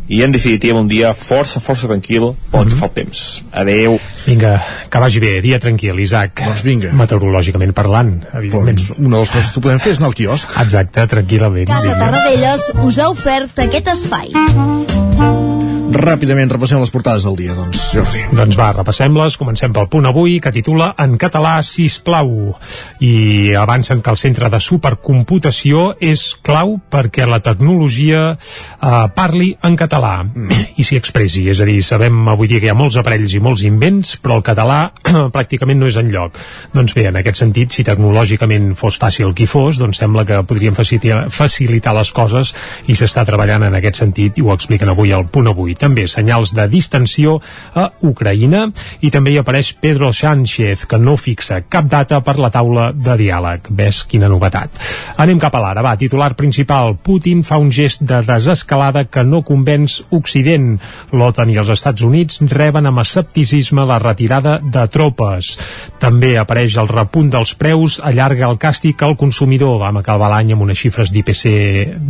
[0.07, 3.23] i en definitiva un dia força, força tranquil pel que fa el temps.
[3.51, 3.97] Adeu.
[4.25, 4.53] Vinga,
[4.89, 6.45] que vagi bé, dia tranquil, Isaac.
[6.45, 6.93] Doncs vinga.
[6.99, 8.79] Meteorològicament parlant, evidentment.
[8.79, 10.57] Doncs una de les coses que podem fer és anar al quiosc.
[10.63, 11.67] Exacte, tranquil·lament.
[11.73, 11.99] Casa.
[11.99, 15.56] Tarradellas us ha ofert aquest espai.
[15.87, 18.23] Ràpidament repassem les portades del dia, doncs, Jordi.
[18.35, 19.37] Doncs va, repassem-les.
[19.39, 22.57] Comencem pel punt avui, que titula En català, sisplau.
[22.99, 29.77] I avancen que el centre de supercomputació és clau perquè la tecnologia uh, parli en
[29.79, 30.65] català mm.
[30.75, 33.41] i s'hi expressi, és a dir, sabem avui dia que hi ha molts aparells i
[33.43, 34.81] molts invents, però el català
[35.35, 36.35] pràcticament no és en lloc.
[36.75, 40.75] Doncs bé, en aquest sentit, si tecnològicament fos fàcil qui fos, doncs sembla que podríem
[40.75, 42.51] facilitar, facilitar les coses
[42.91, 45.76] i s'està treballant en aquest sentit i ho expliquen avui al punt avui.
[45.81, 47.37] També senyals de distensió
[47.77, 48.65] a Ucraïna
[49.05, 53.17] i també hi apareix Pedro Sánchez, que no fixa cap data per la taula de
[53.19, 53.69] diàleg.
[53.69, 54.73] Ves quina novetat.
[55.21, 56.95] Anem cap a l'ara, va, titular principal.
[57.03, 60.77] Putin fa un gest de desescalada que no convenç Occident.
[61.13, 65.55] L'OTAN i els Estats Units reben amb escepticisme la retirada de tropes.
[66.01, 69.77] També apareix el repunt dels preus, allarga el càstig al consumidor.
[69.81, 71.45] Vam acabar l'any amb unes xifres d'IPC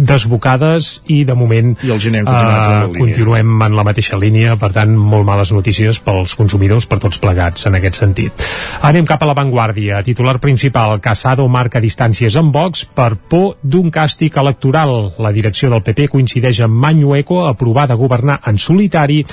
[0.07, 4.93] desbocades i de moment I el gener uh, continuem en la mateixa línia, per tant
[4.95, 8.45] molt males notícies pels consumidors, per tots plegats en aquest sentit.
[8.87, 10.03] Anem cap a l'avantguàrdia.
[10.05, 15.13] Titular principal, Casado marca distàncies amb Vox per por d'un càstig electoral.
[15.17, 19.23] La direcció del PP coincideix amb Mañueco a provar de governar en solitari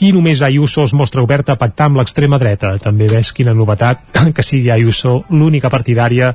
[0.00, 2.72] i només Ayuso es mostra oberta a pactar amb l'extrema dreta.
[2.80, 6.32] També ves quina novetat que sigui Ayuso l'única partidària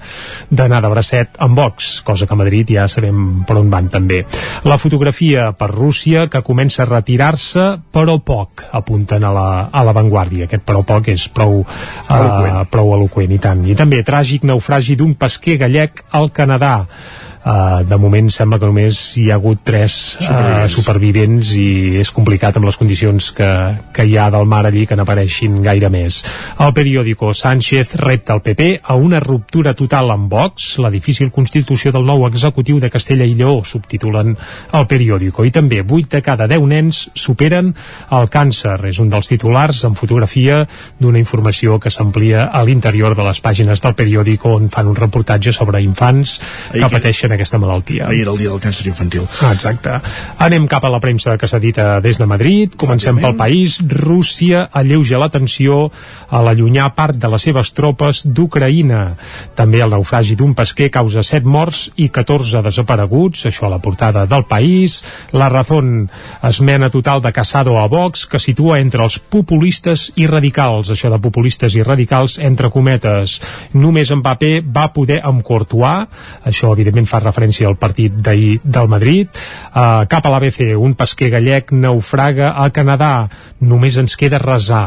[0.49, 4.21] d'anar de bracet amb Vox, cosa que a Madrid ja sabem per on van també.
[4.69, 10.49] La fotografia per Rússia que comença a retirar-se però poc, apunten a la, a l'avantguàrdia.
[10.49, 11.61] Aquest però poc és prou,
[12.09, 12.59] eloquent.
[12.61, 13.65] Uh, prou eloquent i tant.
[13.65, 16.75] I també tràgic naufragi d'un pesquer gallec al Canadà.
[17.45, 21.65] Uh, de moment sembla que només hi ha hagut tres supervivents, uh, supervivents i
[22.01, 23.49] és complicat amb les condicions que,
[23.93, 26.23] que hi ha del mar allí que n'apareixin gaire més.
[26.65, 31.91] El periòdico Sánchez repta el PP a una ruptura total amb Vox, la difícil constitució
[31.93, 34.33] del nou executiu de Castella i Lleó, subtitulen
[34.73, 35.45] el periòdico.
[35.45, 37.75] I també 8 de cada 10 nens superen
[38.09, 38.79] el càncer.
[38.89, 40.63] És un dels titulars en fotografia
[40.97, 45.53] d'una informació que s'amplia a l'interior de les pàgines del periòdico on fan un reportatge
[45.53, 46.39] sobre infants
[46.73, 48.07] que pateixen aquesta malaltia.
[48.09, 49.27] Ahir era el dia del càncer infantil.
[49.43, 49.99] Ah, exacte.
[50.45, 52.75] Anem cap a la premsa que s'ha dit des de Madrid.
[52.79, 53.77] Comencem pel país.
[53.85, 55.89] Rússia alleuja la tensió
[56.29, 59.01] a l'allunyar part de les seves tropes d'Ucraïna.
[59.55, 64.25] També el naufragi d'un pesquer causa 7 morts i 14 desapareguts, això a la portada
[64.25, 65.01] del país.
[65.31, 66.09] La Razón
[66.43, 70.91] esmena total de Casado a Vox, que situa entre els populistes i radicals.
[70.93, 73.39] Això de populistes i radicals, entre cometes.
[73.73, 76.07] Només Mbappé va poder amb Courtois,
[76.45, 79.29] això evidentment fa referència al partit d'ahir del Madrid.
[79.73, 83.15] Uh, cap a l'ABC, un pesquer gallec naufraga a Canadà.
[83.65, 84.85] Només ens queda resar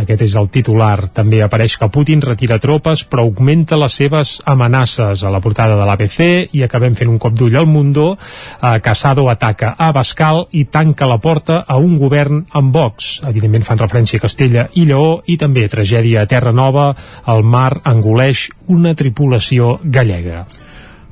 [0.00, 1.10] aquest és el titular.
[1.14, 5.86] També apareix que Putin retira tropes però augmenta les seves amenaces a la portada de
[5.88, 8.14] l'ABC i acabem fent un cop d'ull al Mundo.
[8.16, 13.20] Eh, Casado ataca a Bascal i tanca la porta a un govern amb Vox.
[13.28, 16.90] Evidentment fan referència a Castella i Lleó i també tragèdia a Terra Nova.
[17.26, 20.46] El mar engoleix una tripulació gallega.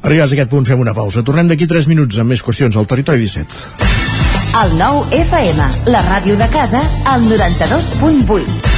[0.02, 1.24] Arribats a aquest punt fem una pausa.
[1.26, 3.86] Tornem d'aquí 3 minuts amb més qüestions al Territori 17.
[4.62, 8.77] El nou FM, la ràdio de casa, al 92.8.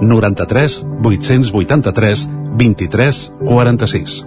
[0.00, 4.26] 93 883 23 46.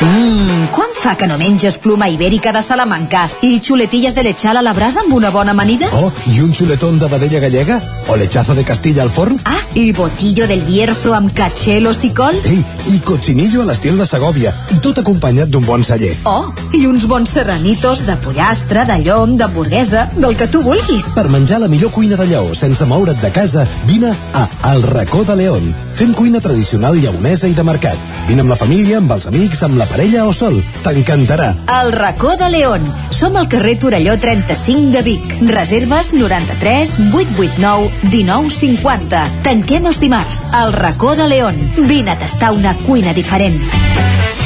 [0.00, 4.62] Mmm, quan fa que no menges pluma ibèrica de Salamanca i xuletilles de lechal a
[4.62, 5.90] la brasa amb una bona amanida?
[5.92, 7.80] Oh, i un xuletón de vedella gallega?
[8.10, 9.38] O lechazo de Castilla al forn.
[9.44, 12.34] Ah, i botillo del Bierzo amb catxelos i col.
[12.44, 12.58] Ei,
[12.90, 16.12] i cochinillo a l'estil de Segovia, i tot acompanyat d'un bon celler.
[16.26, 21.12] Oh, i uns bons serranitos de pollastre, de llom, d'hamburguesa, del que tu vulguis.
[21.14, 25.22] Per menjar la millor cuina de Lleó sense moure't de casa, vine a El Racó
[25.24, 25.70] de León.
[25.94, 27.98] Fem cuina tradicional lleonesa i de mercat.
[28.26, 30.58] Vine amb la família, amb els amics, amb la parella o sol.
[30.82, 31.52] T'encantarà.
[31.80, 32.84] El racó de León.
[33.14, 35.34] Som al carrer Torelló 35 de Vic.
[35.50, 39.24] Reserves 93 889 1950.
[39.44, 40.46] Tanquem els dimarts.
[40.56, 41.56] El racó de León.
[41.88, 43.60] Vine a tastar una cuina diferent.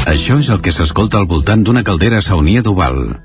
[0.04, 3.20] Això és el que s'escolta al voltant d'una caldera saunia d'Oval.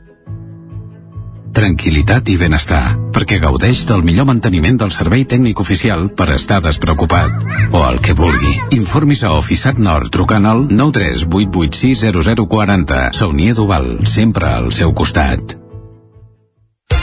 [1.60, 7.30] Tranquilitat i benestar, perquè gaudeix del millor manteniment del servei tècnic oficial per estar despreocupat.
[7.76, 8.56] O el que vulgui.
[8.80, 13.12] Informis a Oficiat Nord trucant al 938860040.
[13.18, 15.59] Saunier Duval, sempre al seu costat.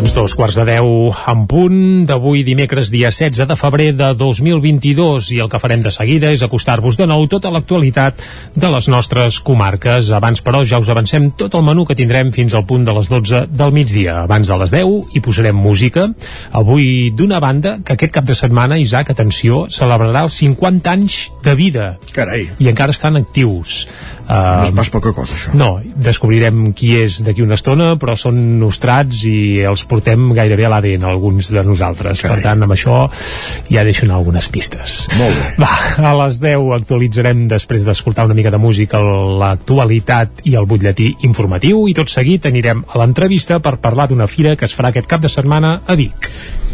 [0.00, 5.26] Doncs dos quarts de deu en punt d'avui dimecres dia 16 de febrer de 2022
[5.34, 8.22] i el que farem de seguida és acostar-vos de nou tota l'actualitat
[8.56, 10.08] de les nostres comarques.
[10.16, 13.10] Abans però ja us avancem tot el menú que tindrem fins al punt de les
[13.12, 14.22] 12 del migdia.
[14.22, 16.06] Abans de les 10 hi posarem música.
[16.62, 21.54] Avui d'una banda que aquest cap de setmana, Isaac, atenció, celebrarà els 50 anys de
[21.60, 21.90] vida.
[22.16, 22.48] Carai.
[22.56, 23.84] I encara estan actius.
[24.30, 25.52] No és pas poca cosa, això.
[25.58, 30.72] No, descobrirem qui és d'aquí una estona, però són nostrats i els portem gairebé a
[30.72, 32.22] l'ADN, alguns de nosaltres.
[32.22, 32.38] Carai.
[32.38, 33.02] Per tant, amb això
[33.70, 35.00] ja deixo anar algunes pistes.
[35.18, 35.50] Molt bé.
[35.64, 35.72] Va,
[36.10, 39.02] a les 10 actualitzarem, després d'escoltar una mica de música,
[39.42, 44.56] l'actualitat i el butlletí informatiu, i tot seguit anirem a l'entrevista per parlar d'una fira
[44.56, 46.30] que es farà aquest cap de setmana a Vic.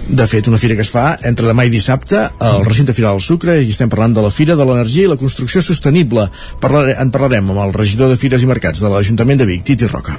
[0.07, 3.25] De fet, una fira que es fa entre demà i dissabte al recinte Firal del
[3.25, 6.29] Sucre i estem parlant de la Fira de l'Energia i la Construcció Sostenible.
[6.63, 9.91] Parlare, en parlarem amb el regidor de Fires i Mercats de l'Ajuntament de Vic, Titi
[9.91, 10.15] Roca.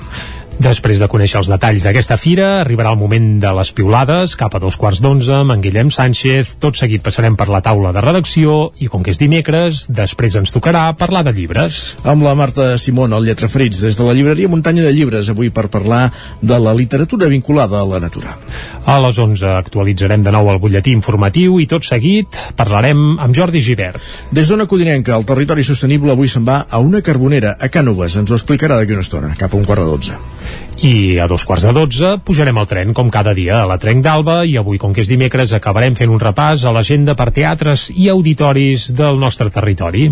[0.58, 4.62] Després de conèixer els detalls d'aquesta fira, arribarà el moment de les piulades, cap a
[4.64, 6.56] dos quarts d'onze, amb en Guillem Sánchez.
[6.64, 10.50] Tot seguit passarem per la taula de redacció i, com que és dimecres, després ens
[10.56, 12.00] tocarà parlar de llibres.
[12.02, 15.68] Amb la Marta Simón, el Lletraferits, des de la llibreria Muntanya de Llibres, avui per
[15.70, 16.08] parlar
[16.42, 18.34] de la literatura vinculada a la natura.
[18.90, 23.62] A les 11 actualitzarem de nou el butlletí informatiu i tot seguit parlarem amb Jordi
[23.62, 24.02] Givert.
[24.34, 28.18] Des d'Ona Codinenca, el territori sostenible avui se'n va a una carbonera, a Cànoves.
[28.18, 30.47] Ens ho explicarà d'aquí una estona, cap a un quart de dotze.
[30.78, 34.04] I a dos quarts de dotze pujarem al tren, com cada dia, a la Trenc
[34.06, 37.88] d'Alba, i avui, com que és dimecres, acabarem fent un repàs a l'agenda per teatres
[37.96, 40.12] i auditoris del nostre territori.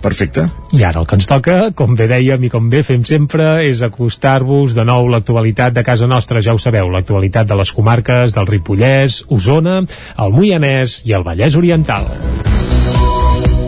[0.00, 0.46] Perfecte.
[0.72, 3.82] I ara el que ens toca, com bé dèiem i com bé fem sempre, és
[3.84, 8.48] acostar-vos de nou l'actualitat de casa nostra, ja ho sabeu, l'actualitat de les comarques del
[8.48, 9.82] Ripollès, Osona,
[10.16, 12.08] el Moianès i el Vallès Oriental.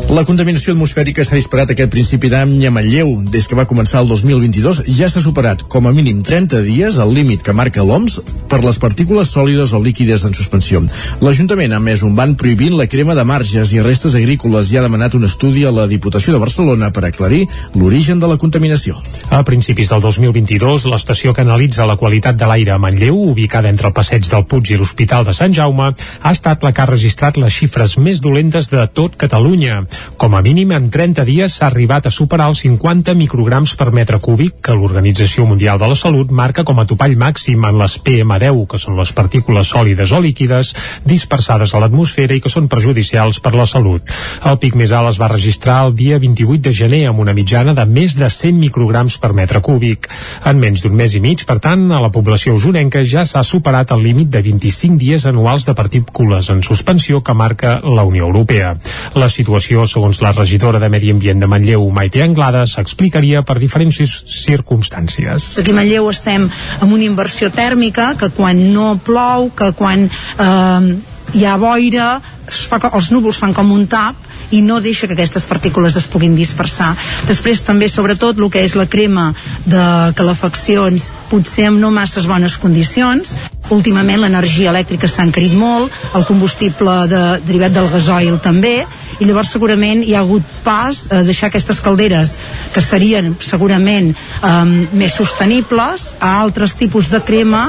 [0.09, 3.11] La contaminació atmosfèrica s'ha disparat aquest principi d'any a Manlleu.
[3.29, 7.13] Des que va començar el 2022 ja s'ha superat com a mínim 30 dies el
[7.13, 10.81] límit que marca l'OMS per les partícules sòlides o líquides en suspensió.
[11.21, 14.87] L'Ajuntament ha més un ban prohibint la crema de marges i restes agrícoles i ha
[14.87, 17.43] demanat un estudi a la Diputació de Barcelona per aclarir
[17.75, 18.97] l'origen de la contaminació.
[19.29, 23.93] A principis del 2022, l'estació que analitza la qualitat de l'aire a Manlleu, ubicada entre
[23.93, 27.37] el passeig del Puig i l'Hospital de Sant Jaume, ha estat la que ha registrat
[27.37, 29.83] les xifres més dolentes de tot Catalunya.
[30.17, 34.19] Com a mínim, en 30 dies s'ha arribat a superar els 50 micrograms per metre
[34.23, 38.65] cúbic que l'Organització Mundial de la Salut marca com a topall màxim en les PM10,
[38.69, 40.75] que són les partícules sòlides o líquides
[41.09, 44.03] dispersades a l'atmosfera i que són perjudicials per la salut.
[44.45, 47.75] El pic més alt es va registrar el dia 28 de gener amb una mitjana
[47.75, 50.09] de més de 100 micrograms per metre cúbic.
[50.47, 53.95] En menys d'un mes i mig, per tant, a la població usonenca ja s'ha superat
[53.97, 58.77] el límit de 25 dies anuals de partícules en suspensió que marca la Unió Europea.
[59.15, 63.99] La situació segons la regidora de Medi Ambient de Manlleu, Maite Anglada, s'explicaria per diferents
[63.99, 65.51] circumstàncies.
[65.61, 66.49] Aquí a Manlleu estem
[66.79, 70.95] amb una inversió tèrmica que quan no plou, que quan eh,
[71.35, 72.13] hi ha boira,
[72.49, 76.07] es fa, els núvols fan com un tap i no deixa que aquestes partícules es
[76.09, 76.95] puguin dispersar.
[77.29, 79.33] Després també, sobretot, el que és la crema
[79.67, 79.85] de
[80.17, 83.37] calefaccions, potser amb no masses bones condicions.
[83.69, 88.87] últimament l'energia elèctrica s'ha encarit molt, el combustible de, derivat del gasoil també,
[89.21, 92.39] i llavors segurament hi ha hagut pas a deixar aquestes calderes
[92.73, 97.67] que serien segurament um, més sostenibles a altres tipus de crema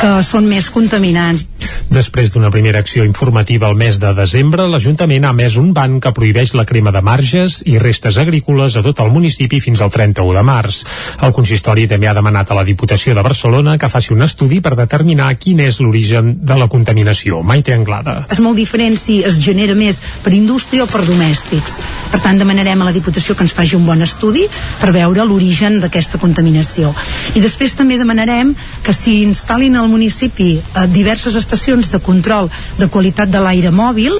[0.00, 1.48] que són més contaminants.
[1.90, 6.12] Després d'una primera acció informativa al mes de desembre, l'Ajuntament ha emès un ban que
[6.14, 10.36] prohibeix la crema de marges i restes agrícoles a tot el municipi fins al 31
[10.38, 10.84] de març.
[11.26, 14.76] El consistori també ha demanat a la Diputació de Barcelona que faci un estudi per
[14.78, 17.40] determinar quin és l'origen de la contaminació.
[17.42, 18.14] Maite Anglada.
[18.30, 21.80] És molt diferent si es genera més per indústria o per domèstics.
[22.14, 24.46] Per tant, demanarem a la Diputació que ens faci un bon estudi
[24.78, 26.94] per veure l'origen d'aquesta contaminació.
[27.34, 28.54] I després també demanarem
[28.86, 34.18] que s'hi instal·lin al municipi eh, diverses estacions de control de qualitat de l'aire mòbil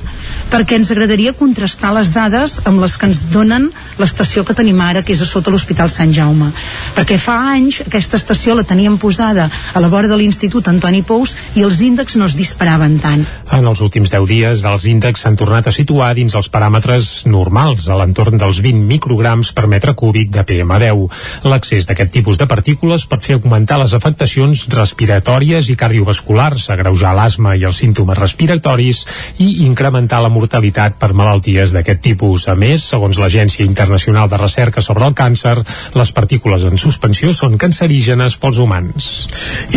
[0.50, 3.68] perquè ens agradaria contrastar les dades amb les que ens donen
[4.00, 6.50] l'estació que tenim ara, que és a sota l'Hospital Sant Jaume.
[6.96, 11.36] Perquè fa anys aquesta estació la teníem posada a la vora de l'Institut Antoni Pous
[11.54, 13.26] i els índexs no es disparaven tant.
[13.52, 17.88] En els últims 10 dies, els índexs s'han tornat a situar dins els paràmetres normals,
[17.88, 21.06] a l'entorn dels 20 micrograms per metre cúbic de PM10.
[21.50, 27.49] L'accés d'aquest tipus de partícules pot fer augmentar les afectacions respiratòries i cardiovasculars, agreujar l'asma
[27.56, 29.04] i els símptomes respiratoris
[29.38, 32.46] i incrementar la mortalitat per malalties d'aquest tipus.
[32.48, 35.56] A més, segons l'Agència Internacional de Recerca sobre el Càncer,
[35.94, 39.10] les partícules en suspensió són cancerígenes pels humans.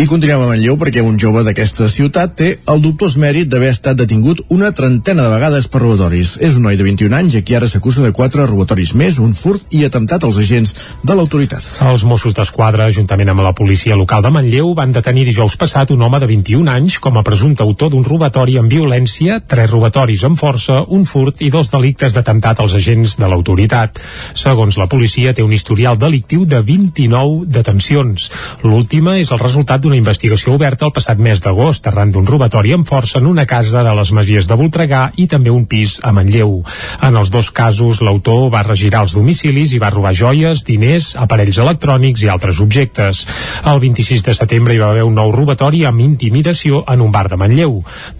[0.00, 3.98] I continuem a Manlleu perquè un jove d'aquesta ciutat té el dubtós mèrit d'haver estat
[3.98, 6.36] detingut una trentena de vegades per robatoris.
[6.44, 9.34] És un noi de 21 anys a qui ara s'acusa de quatre robatoris més, un
[9.34, 11.62] furt i atemptat als agents de l'autoritat.
[11.90, 16.02] Els Mossos d'Esquadra, juntament amb la policia local de Manlleu, van detenir dijous passat un
[16.02, 20.38] home de 21 anys com a presumpte autor d'un robatori amb violència, tres robatoris amb
[20.38, 24.00] força, un furt i dos delictes d'atemptat als agents de l'autoritat.
[24.36, 28.28] Segons la policia, té un historial delictiu de 29 detencions.
[28.64, 32.88] L'última és el resultat d'una investigació oberta el passat mes d'agost arran d'un robatori amb
[32.88, 36.60] força en una casa de les Masies de Voltregà i també un pis a Manlleu.
[37.02, 41.58] En els dos casos, l'autor va regirar els domicilis i va robar joies, diners, aparells
[41.64, 43.24] electrònics i altres objectes.
[43.64, 47.28] El 26 de setembre hi va haver un nou robatori amb intimidació en un bar
[47.32, 47.53] de Manlleu.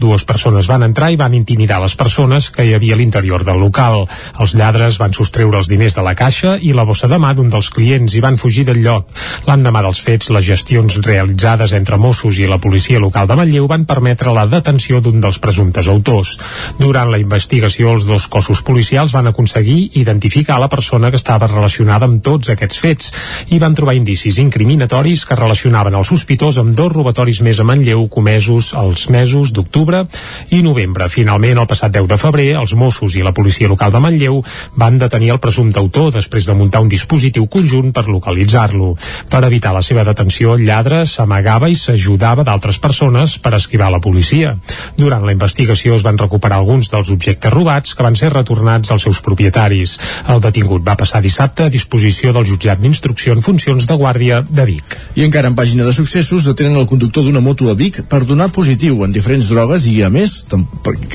[0.01, 3.59] Dues persones van entrar i van intimidar les persones que hi havia a l'interior del
[3.59, 4.05] local.
[4.39, 7.51] Els lladres van sostreure els diners de la caixa i la bossa de mà d'un
[7.51, 9.11] dels clients i van fugir del lloc.
[9.49, 13.87] L'endemà dels fets, les gestions realitzades entre Mossos i la policia local de Manlleu van
[13.91, 16.37] permetre la detenció d'un dels presumptes autors.
[16.79, 22.07] Durant la investigació, els dos cossos policials van aconseguir identificar la persona que estava relacionada
[22.07, 23.13] amb tots aquests fets
[23.51, 28.07] i van trobar indicis incriminatoris que relacionaven el sospitós amb dos robatoris més a Manlleu
[28.09, 30.05] comesos els mesos d'octubre
[30.51, 31.09] i novembre.
[31.09, 34.43] Finalment, el passat 10 de febrer, els Mossos i la policia local de Manlleu
[34.77, 38.95] van detenir el presumpte autor després de muntar un dispositiu conjunt per localitzar-lo.
[39.31, 44.03] Per evitar la seva detenció, el lladre s'amagava i s'ajudava d'altres persones per esquivar la
[44.05, 44.57] policia.
[44.99, 49.07] Durant la investigació es van recuperar alguns dels objectes robats que van ser retornats als
[49.09, 49.97] seus propietaris.
[50.29, 54.69] El detingut va passar dissabte a disposició del jutjat d'instrucció en funcions de guàrdia de
[54.69, 54.99] Vic.
[55.17, 58.51] I encara en pàgina de successos detenen el conductor d'una moto a Vic per donar
[58.53, 60.35] positiu en diferents drogues i a més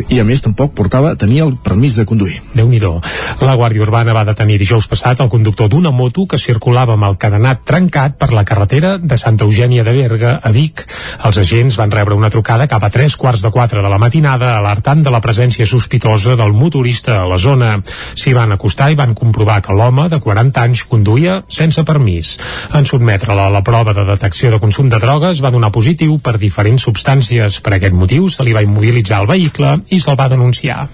[0.09, 2.39] i a més tampoc portava tenia el permís de conduir.
[2.55, 6.93] déu nhi La Guàrdia Urbana va detenir dijous passat el conductor d'una moto que circulava
[6.93, 10.85] amb el cadenat trencat per la carretera de Santa Eugènia de Berga a Vic.
[11.25, 14.57] Els agents van rebre una trucada cap a tres quarts de quatre de la matinada
[14.57, 17.71] alertant de la presència sospitosa del motorista a la zona.
[18.15, 22.37] S'hi van acostar i van comprovar que l'home de 40 anys conduïa sense permís.
[22.73, 26.37] En sotmetre-la a la prova de detecció de consum de drogues va donar positiu per
[26.37, 27.59] diferents substàncies.
[27.63, 30.87] Per aquest motiu se li va immobilitzar el vehicle i se'l va denunciar.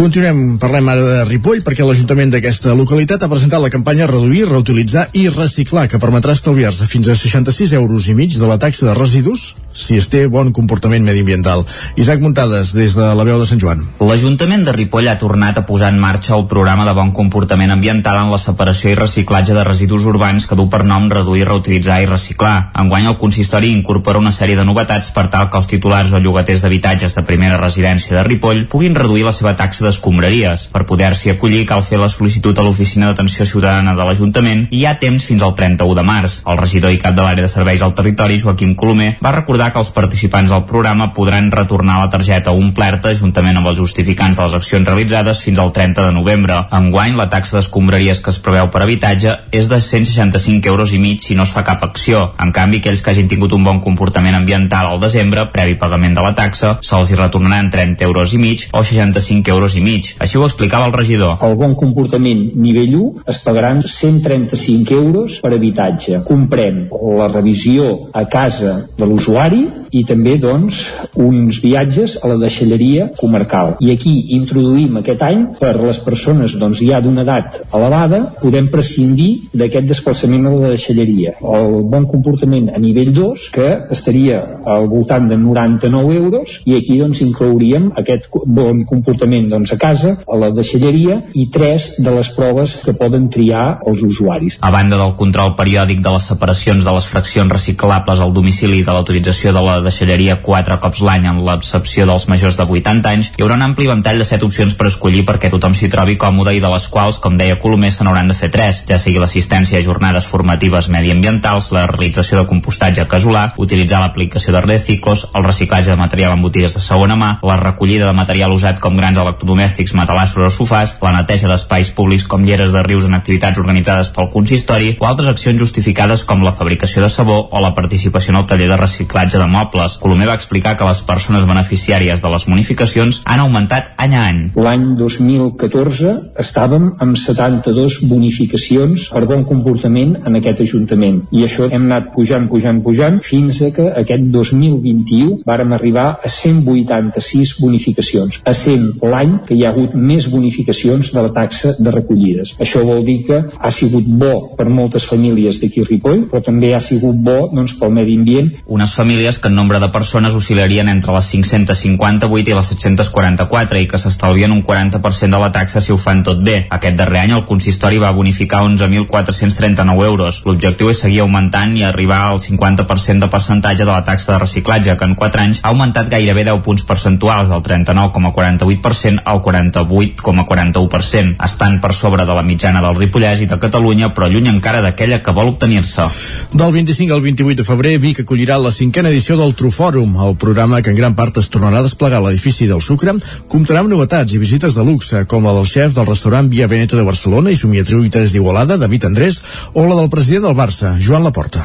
[0.00, 5.08] Continuem, parlem ara de Ripoll perquè l'Ajuntament d'aquesta localitat ha presentat la campanya Reduir, Reutilitzar
[5.18, 8.94] i Reciclar que permetrà estalviar-se fins a 66 euros i mig de la taxa de
[8.96, 9.50] residus
[9.80, 11.64] si es té bon comportament mediambiental.
[11.96, 13.82] Isaac Muntades, des de la veu de Sant Joan.
[14.00, 18.20] L'Ajuntament de Ripoll ha tornat a posar en marxa el programa de bon comportament ambiental
[18.20, 22.08] en la separació i reciclatge de residus urbans que du per nom Reduir, Reutilitzar i
[22.10, 22.70] Reciclar.
[22.82, 26.64] Enguany el consistori incorpora una sèrie de novetats per tal que els titulars o llogaters
[26.66, 30.68] d'habitatges de primera residència de Ripoll puguin reduir la seva taxa d'escombraries.
[30.74, 34.86] Per poder-s'hi acollir cal fer la sol·licitud a l'Oficina d'Atenció Ciutadana de l'Ajuntament i hi
[34.86, 36.40] ha temps fins al 31 de març.
[36.50, 39.80] El regidor i cap de l'àrea de serveis al territori, Joaquim Colomer, va recordar que
[39.82, 44.56] els participants del programa podran retornar la targeta omplerta juntament amb els justificants de les
[44.58, 46.60] accions realitzades fins al 30 de novembre.
[46.76, 51.24] Enguany, la taxa d'escombraries que es preveu per habitatge és de 165 euros i mig
[51.24, 52.26] si no es fa cap acció.
[52.40, 56.24] En canvi, aquells que hagin tingut un bon comportament ambiental al desembre, previ pagament de
[56.24, 60.14] la taxa, se'ls hi retornaran 30 euros i mig o 65 euros i mig.
[60.22, 61.38] Així ho explicava el regidor.
[61.46, 66.22] El bon comportament nivell 1 es pagaran 135 euros per habitatge.
[66.28, 66.86] Comprem
[67.18, 69.79] la revisió a casa de l'usuari Oui.
[69.90, 70.82] I també doncs
[71.18, 73.76] uns viatges a la deixalleria comarcal.
[73.80, 79.50] I aquí introduïm aquest any per les persones doncs ja d'una edat elevada podem prescindir
[79.52, 81.36] d'aquest desplaçament a la deixalleria.
[81.40, 86.98] El bon comportament a nivell 2 que estaria al voltant de 99 euros i aquí
[87.00, 92.30] doncs inclouríem aquest bon comportament doncs a casa, a la deixalleria i tres de les
[92.36, 94.58] proves que poden triar els usuaris.
[94.60, 98.86] A banda del control periòdic de les separacions de les fraccions reciclables al domicili i
[98.86, 103.32] de l'autorització de la deixalleria quatre cops l'any en l'excepció dels majors de 80 anys,
[103.36, 106.54] hi haurà un ampli ventall de set opcions per escollir perquè tothom s'hi trobi còmode
[106.56, 109.78] i de les quals, com deia Colomer, se n'hauran de fer tres, ja sigui l'assistència
[109.78, 115.90] a jornades formatives mediambientals, la realització de compostatge casolà, utilitzar l'aplicació de reciclos, el reciclatge
[115.92, 119.94] de material en botigues de segona mà, la recollida de material usat com grans electrodomèstics,
[119.98, 124.30] matalassos o sofàs, la neteja d'espais públics com lleres de rius en activitats organitzades pel
[124.32, 128.46] consistori o altres accions justificades com la fabricació de sabó o la participació en el
[128.50, 129.69] taller de reciclatge de mobles.
[130.00, 134.40] Colomer va explicar que les persones beneficiàries de les bonificacions han augmentat any a any.
[134.56, 141.86] L'any 2014 estàvem amb 72 bonificacions per bon comportament en aquest Ajuntament i això hem
[141.88, 148.54] anat pujant, pujant, pujant fins a que aquest 2021 vàrem arribar a 186 bonificacions, a
[148.56, 152.54] 100 l'any que hi ha hagut més bonificacions de la taxa de recollides.
[152.60, 156.82] Això vol dir que ha sigut bo per moltes famílies d'aquí Ripoll, però també ha
[156.84, 158.52] sigut bo doncs, pel medi ambient.
[158.66, 163.88] Unes famílies que en nombre de persones oscil·larien entre les 558 i les 744 i
[163.90, 166.64] que s'estalvien un 40% de la taxa si ho fan tot bé.
[166.72, 170.40] Aquest darrer any el consistori va bonificar 11.439 euros.
[170.48, 174.96] L'objectiu és seguir augmentant i arribar al 50% de percentatge de la taxa de reciclatge,
[174.96, 181.80] que en 4 anys ha augmentat gairebé 10 punts percentuals, del 39,48% al 48,41%, estant
[181.84, 185.34] per sobre de la mitjana del Ripollès i de Catalunya, però lluny encara d'aquella que
[185.36, 186.08] vol obtenir-se.
[186.52, 190.80] Del 25 al 28 de febrer, Vic acollirà la cinquena edició del Trufòrum, el programa
[190.82, 193.14] que en gran part es tornarà a desplegar a l'edifici del Sucre,
[193.50, 196.98] comptarà amb novetats i visites de luxe, com la del xef del restaurant Via Veneto
[196.98, 199.42] de Barcelona i somiatriu i d'Igualada, David Andrés,
[199.74, 201.64] o la del president del Barça, Joan Laporta.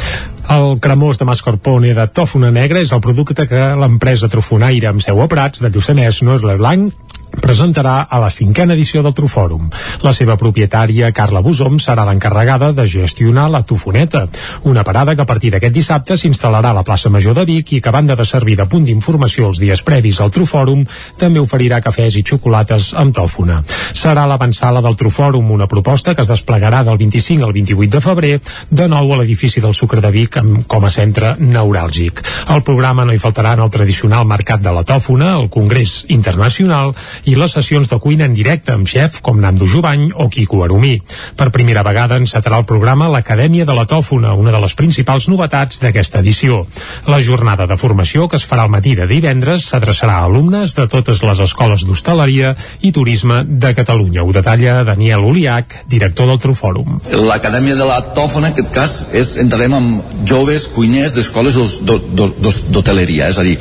[0.50, 5.22] El cremós de mascarpone de tòfona negra és el producte que l'empresa trufonaire amb seu
[5.22, 6.94] a Prats de Lluçanès, Noisle Blanc,
[7.42, 9.70] presentarà a la cinquena edició del Trufòrum.
[10.04, 14.26] La seva propietària, Carla Busom, serà l'encarregada de gestionar la Tufoneta,
[14.64, 17.82] una parada que a partir d'aquest dissabte s'instal·larà a la plaça Major de Vic i
[17.82, 20.86] que, a banda de servir de punt d'informació els dies previs al Trufòrum,
[21.18, 23.62] també oferirà cafès i xocolates amb tòfona.
[23.94, 28.34] Serà l'avançala del Trufòrum, una proposta que es desplegarà del 25 al 28 de febrer,
[28.70, 32.22] de nou a l'edifici del Sucre de Vic com a centre neuràlgic.
[32.52, 36.94] Al programa no hi faltaran el tradicional Mercat de la Tòfona, el Congrés Internacional
[37.26, 40.99] i les sessions de cuina en directe amb xef com Nando Jubany o Quico Arumí.
[41.38, 45.82] Per primera vegada encetarà el programa l'Acadèmia de la Tòfona, una de les principals novetats
[45.82, 46.61] d'aquesta edició.
[47.09, 50.88] La jornada de formació que es farà al matí de divendres s'adreçarà a alumnes de
[50.91, 54.23] totes les escoles d'hostaleria i turisme de Catalunya.
[54.23, 57.01] Ho detalla Daniel Uliac, director del Trufòrum.
[57.26, 63.39] L'Acadèmia de la Tòfona, en aquest cas, és, entrarem amb joves cuiners d'escoles d'hoteleria, és
[63.41, 63.57] a dir,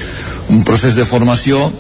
[0.52, 1.70] un procés de formació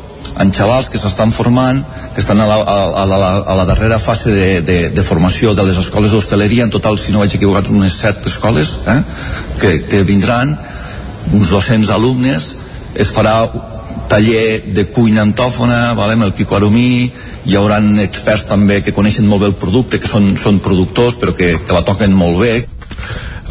[0.40, 1.82] en xavals que s'estan formant,
[2.14, 5.66] que estan a la, a, la, a la darrera fase de, de, de formació de
[5.68, 9.00] les escoles d'hostaleria, en total, si no vaig equivocat, unes set escoles eh,
[9.60, 10.56] que, que vindran,
[11.32, 12.50] uns 200 alumnes,
[12.94, 13.36] es farà
[14.08, 17.10] taller de cuina antòfona, vale, amb el Quico Arumí,
[17.46, 21.34] hi haurà experts també que coneixen molt bé el producte, que són, són productors però
[21.36, 22.54] que, que la toquen molt bé.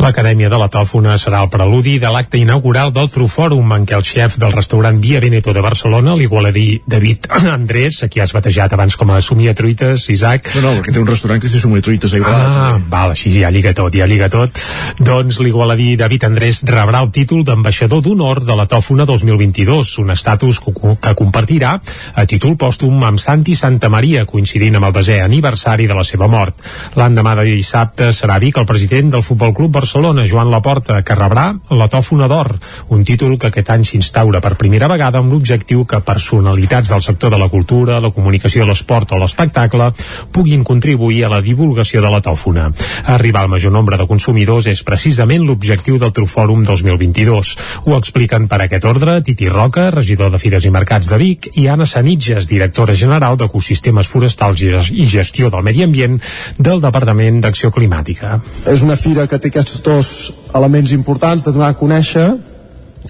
[0.01, 4.05] L'Acadèmia de la Tòfona serà el preludi de l'acte inaugural del Trufòrum en què el
[4.07, 8.97] xef del restaurant Via Veneto de Barcelona, l'igualadí David Andrés, a qui has batejat abans
[8.99, 10.49] com a somia truites, Isaac...
[10.57, 12.57] No, no, perquè té un restaurant que es diu somia truites a Igualat.
[12.57, 14.59] Ah, val, així ja lliga tot, ja lliga tot.
[14.99, 20.59] Doncs l'igualadí David Andrés rebrà el títol d'ambaixador d'honor de la Tòfona 2022, un estatus
[20.63, 21.77] que compartirà
[22.15, 26.27] a títol pòstum amb Santi Santa Maria, coincidint amb el desè aniversari de la seva
[26.31, 26.57] mort.
[26.99, 31.53] L'endemà de dissabte serà Vic el president del Futbol Club Barcelona, Joan Laporta, que rebrà
[31.69, 32.49] la Tòfona d'Or,
[32.89, 37.31] un títol que aquest any s'instaura per primera vegada amb l'objectiu que personalitats del sector
[37.31, 39.91] de la cultura, la comunicació, l'esport o l'espectacle
[40.31, 42.69] puguin contribuir a la divulgació de la tòfona.
[43.15, 47.55] Arribar al major nombre de consumidors és precisament l'objectiu del Trufòrum 2022.
[47.85, 51.67] Ho expliquen per aquest ordre Titi Roca, regidor de Fires i Mercats de Vic, i
[51.67, 56.19] Anna Sanitges, directora general d'Ecosistemes Forestals i Gestió del Medi Ambient
[56.57, 58.39] del Departament d'Acció Climàtica.
[58.69, 62.27] És una fira que té aquests dos elements importants de donar a conèixer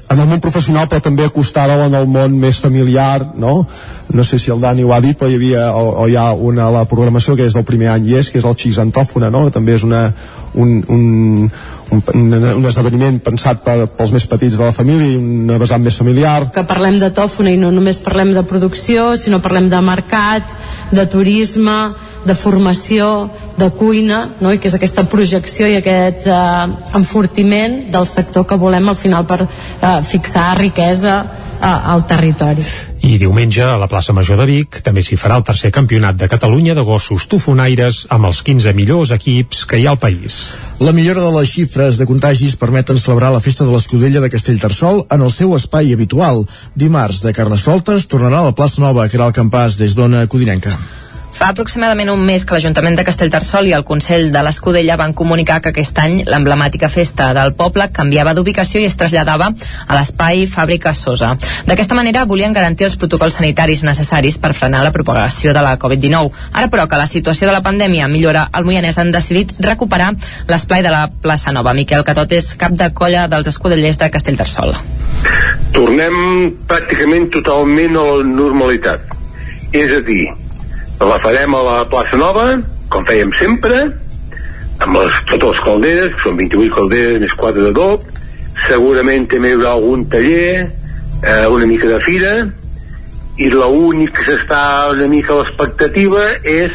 [0.10, 3.68] en el món professional però també acostava en el món més familiar no?
[4.14, 6.32] no sé si el Dani ho ha dit però hi havia o, o hi ha
[6.34, 9.46] una la programació que és del primer any i és que és el Xixantòfona no?
[9.46, 10.06] que també és una,
[10.54, 11.52] un, un,
[11.92, 16.00] un, un esdeveniment pensat per, pels més petits de la família i una vessant més
[16.00, 20.56] familiar que parlem de tòfona i no només parlem de producció sinó parlem de mercat,
[20.96, 21.78] de turisme
[22.26, 24.54] de formació, de cuina no?
[24.54, 26.36] i que és aquesta projecció i aquest eh,
[26.98, 29.48] enfortiment del sector que volem al final per eh,
[30.08, 32.64] fixar riquesa eh, al territori.
[33.04, 36.30] I diumenge a la plaça Major de Vic també s'hi farà el tercer campionat de
[36.32, 40.56] Catalunya de gossos tufonaires amb els 15 millors equips que hi ha al país.
[40.80, 45.06] La millora de les xifres de contagis permeten celebrar la festa de l'Escudella de Castellterçol
[45.12, 46.46] en el seu espai habitual.
[46.76, 50.78] Dimarts de Carnestoltes tornarà a la plaça Nova, que era el campàs des d'Ona Codinenca.
[51.34, 55.58] Fa aproximadament un mes que l'Ajuntament de Castellterçol i el Consell de l'Escudella van comunicar
[55.64, 60.94] que aquest any l'emblemàtica festa del poble canviava d'ubicació i es traslladava a l'espai Fàbrica
[60.94, 61.32] Sosa.
[61.66, 66.30] D'aquesta manera volien garantir els protocols sanitaris necessaris per frenar la propagació de la Covid-19.
[66.54, 70.12] Ara, però, que la situació de la pandèmia millora, el Moianès han decidit recuperar
[70.48, 71.74] l'esplai de la plaça Nova.
[71.74, 74.78] Miquel Catot és cap de colla dels escudellers de Castellterçol.
[75.74, 76.16] Tornem
[76.70, 79.18] pràcticament totalment a la normalitat.
[79.74, 80.28] És a dir,
[81.02, 82.48] la farem a la plaça Nova,
[82.94, 83.80] com fèiem sempre,
[84.84, 88.06] amb les, totes les calderes, que són 28 calderes més 4 de dop,
[88.68, 90.70] segurament també hi haurà algun taller,
[91.24, 92.34] eh, una mica de fira,
[93.42, 96.74] i l'únic que s'està una mica a l'expectativa és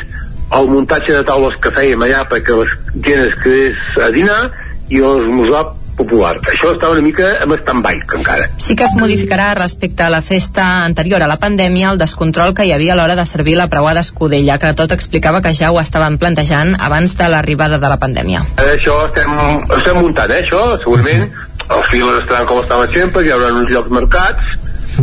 [0.59, 2.67] el muntatge de taules que fèiem allà perquè la
[3.05, 4.41] gent es quedés a dinar
[4.89, 5.65] i l'esmorzar
[5.99, 6.37] popular.
[6.49, 8.49] Això està una mica amb stand-by, encara.
[8.63, 12.69] Sí que es modificarà respecte a la festa anterior a la pandèmia el descontrol que
[12.69, 15.81] hi havia a l'hora de servir la preuada escudella, que tot explicava que ja ho
[15.83, 18.45] estaven plantejant abans de l'arribada de la pandèmia.
[18.65, 19.37] Això estem,
[19.81, 21.29] estem muntant, eh, això, segurament.
[21.69, 24.55] Els files estaran com estaven sempre, hi haurà uns llocs marcats,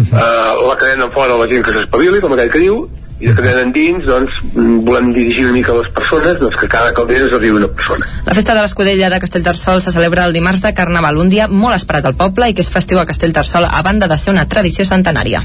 [0.02, 2.86] eh, la cadena fora la gent que s'espavili, com aquell que diu,
[3.16, 4.34] i de cadena endins, doncs,
[4.84, 8.08] volem dirigir una mica a les persones, doncs que cada caldera arribi una persona.
[8.26, 11.78] La festa de l'Escudella de Castellterçol se celebra el dimarts de Carnaval, un dia molt
[11.78, 14.84] esperat al poble i que és festiu a Castellterçol a banda de ser una tradició
[14.86, 15.42] centenària.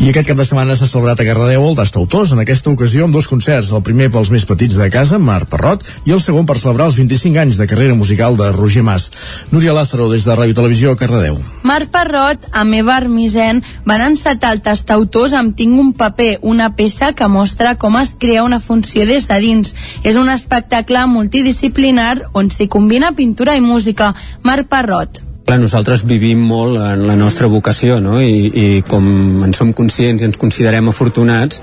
[0.00, 3.16] I aquest cap de setmana s'ha celebrat a Cardedeu el d'Estautors, en aquesta ocasió amb
[3.16, 6.58] dos concerts, el primer pels més petits de casa, Marc Parrot, i el segon per
[6.60, 9.08] celebrar els 25 anys de carrera musical de Roger Mas.
[9.54, 11.40] Núria Lázaro, des de Ràdio Televisió, Cardedeu.
[11.64, 16.90] Marc Parrot, amb Eva Armisen, van encetar el tastautors amb Tinc un paper, una peça
[17.16, 19.74] que mostra com es crea una funció des de dins.
[20.04, 24.14] És un espectacle multidisciplinar on s'hi combina pintura i música.
[24.44, 25.29] Marc Parrot.
[25.46, 28.20] Clar, nosaltres vivim molt en la nostra vocació, no?
[28.22, 31.62] I, i com en som conscients i ens considerem afortunats,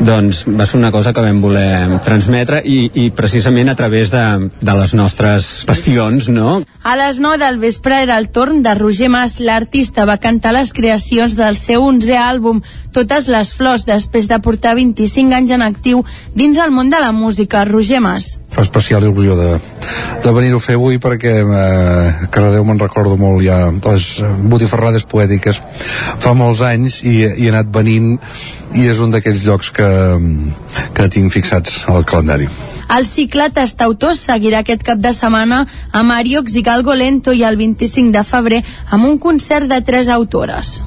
[0.00, 4.24] doncs va ser una cosa que vam voler transmetre i, i precisament a través de,
[4.60, 6.62] de les nostres passions, no?
[6.88, 9.38] A les 9 del vespre era el torn de Roger Mas.
[9.44, 12.62] L'artista va cantar les creacions del seu 11è àlbum,
[12.98, 16.00] Totes les flors, després de portar 25 anys en actiu
[16.34, 17.64] dins el món de la música.
[17.68, 18.38] Roger Mas.
[18.50, 19.58] Fa especial il·lusió de,
[20.24, 24.08] de venir-ho a fer avui perquè eh, Cardedeu me'n recordo molt ja les
[24.50, 25.60] botifarrades poètiques
[26.22, 28.16] fa molts anys i, i he anat venint
[28.78, 29.88] i és un d'aquells llocs que,
[30.96, 32.48] que tinc fixats al calendari.
[32.88, 37.60] El cicle Tastautors seguirà aquest cap de setmana a Mariox i Galgo Lento i el
[37.60, 40.78] 25 de febrer amb un concert de tres autores.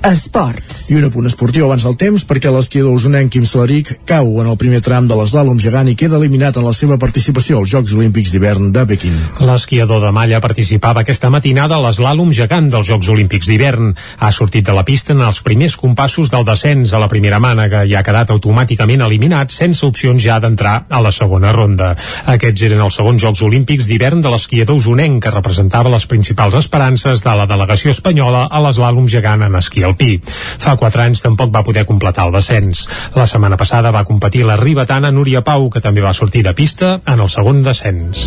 [0.00, 0.86] Esports.
[0.88, 4.56] I un apunt esportiu abans del temps perquè l'esquiador usonenc Quim Salaric cau en el
[4.56, 8.32] primer tram de l'eslàlom gegant i queda eliminat en la seva participació als Jocs Olímpics
[8.32, 9.18] d'hivern de Pequín.
[9.44, 13.90] L'esquiador de malla participava aquesta matinada a l'eslàlom gegant dels Jocs Olímpics d'hivern.
[14.24, 17.84] Ha sortit de la pista en els primers compassos del descens a la primera mànega
[17.84, 21.92] i ha quedat automàticament eliminat sense opcions ja d'entrar a la segona ronda.
[22.24, 27.20] Aquests eren els segons Jocs Olímpics d'hivern de l'esquiador usonenc que representava les principals esperances
[27.20, 30.16] de la delegació espanyola a l'eslàlom gegant en esquí alpí.
[30.24, 32.86] Fa quatre anys tampoc va poder completar el descens.
[33.18, 37.00] La setmana passada va competir la ribetana Núria Pau, que també va sortir de pista
[37.06, 38.26] en el segon descens.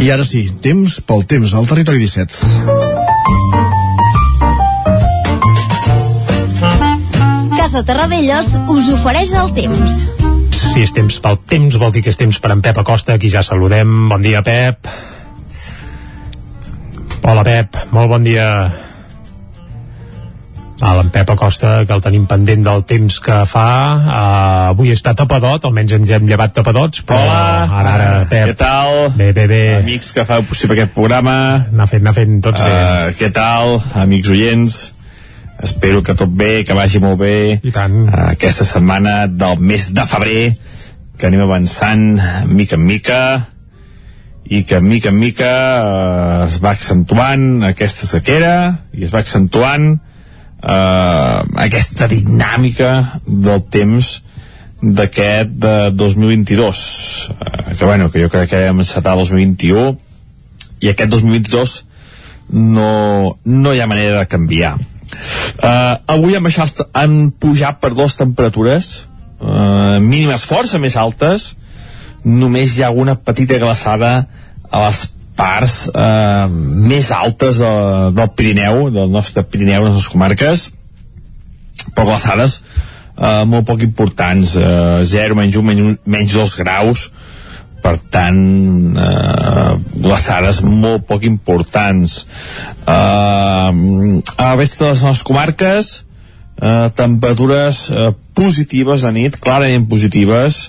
[0.00, 2.80] I ara sí, temps pel temps al territori 17.
[7.58, 9.98] Casa Terradellos us ofereix el temps.
[10.70, 13.28] Si és temps pel temps, vol dir que és temps per en Pep Acosta, aquí
[13.28, 14.08] ja saludem.
[14.08, 14.88] Bon dia, Pep.
[17.20, 17.76] Hola, Pep.
[17.92, 18.46] Molt bon dia.
[20.80, 23.66] A l'en Pep Acosta, que el tenim pendent del temps que fa.
[24.00, 24.14] Uh,
[24.70, 27.42] avui està tapadot, almenys ens hem llevat tapadots, però Hola.
[27.82, 28.54] ara, ara, Pep.
[28.54, 28.94] Què tal?
[29.18, 29.60] Bé, bé, bé.
[29.82, 31.36] Amics que feu possible aquest programa.
[31.68, 32.72] Anar fent, anar fent tots bé.
[32.72, 34.80] Uh, què tal, amics oients?
[35.60, 37.36] Espero que tot bé, que vagi molt bé.
[37.60, 38.00] I tant.
[38.08, 40.42] Uh, aquesta setmana del mes de febrer,
[41.20, 42.14] que anem avançant
[42.48, 43.22] mica en mica
[44.50, 48.54] i que mica en mica eh, es va accentuant aquesta sequera
[48.92, 54.16] i es va accentuant eh, aquesta dinàmica del temps
[54.82, 56.80] d'aquest de 2022
[57.30, 59.94] eh, que bueno, que jo crec que hem encetat el 2021
[60.80, 61.76] i aquest 2022
[62.50, 64.74] no, no hi ha manera de canviar.
[65.62, 68.90] Eh, avui han, baixat, han pujat per dues temperatures
[69.38, 71.52] eh, mínimes força més altes
[72.24, 74.26] només hi ha una petita glaçada
[74.70, 75.00] a les
[75.40, 76.46] parts eh,
[76.90, 77.72] més altes de,
[78.16, 80.68] del Pirineu, del nostre Pirineu, de les comarques,
[81.94, 87.08] però glaçades eh, molt poc importants, eh, 0, menys 1, menys, 1, menys 2 graus,
[87.80, 88.40] per tant
[89.00, 89.72] eh,
[90.04, 92.20] glaçades molt poc importants.
[92.84, 95.94] Eh, a la resta de les nostres comarques
[96.60, 100.66] eh, temperatures eh, positives a nit, clarament positives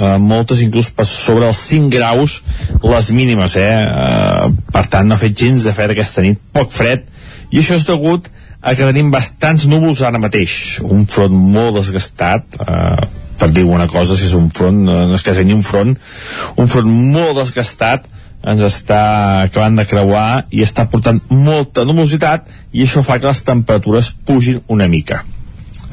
[0.00, 2.40] eh, moltes inclús per sobre els 5 graus
[2.82, 3.70] les mínimes eh?
[3.84, 7.06] eh per tant no ha fet gens de fred aquesta nit poc fred.
[7.50, 8.28] I això és degut
[8.60, 10.78] a que tenim bastants núvols ara mateix.
[10.84, 13.08] Un front molt desgastat eh,
[13.40, 15.94] per dir una cosa si és un front no és que sigui un front
[16.60, 18.06] un front molt desgastat
[18.52, 19.00] ens està
[19.46, 24.60] acabant de creuar i està portant molta nubositat i això fa que les temperatures pugin
[24.68, 25.24] una mica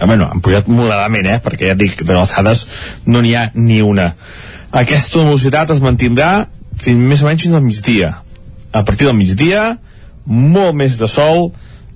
[0.06, 1.40] bueno, han pujat moderadament, eh?
[1.44, 2.68] perquè ja et dic, de alçades
[3.06, 4.12] no n'hi ha ni una.
[4.72, 8.14] Aquesta velocitat es mantindrà fins, més o menys fins al migdia.
[8.72, 9.78] A partir del migdia,
[10.28, 11.52] molt més de sol,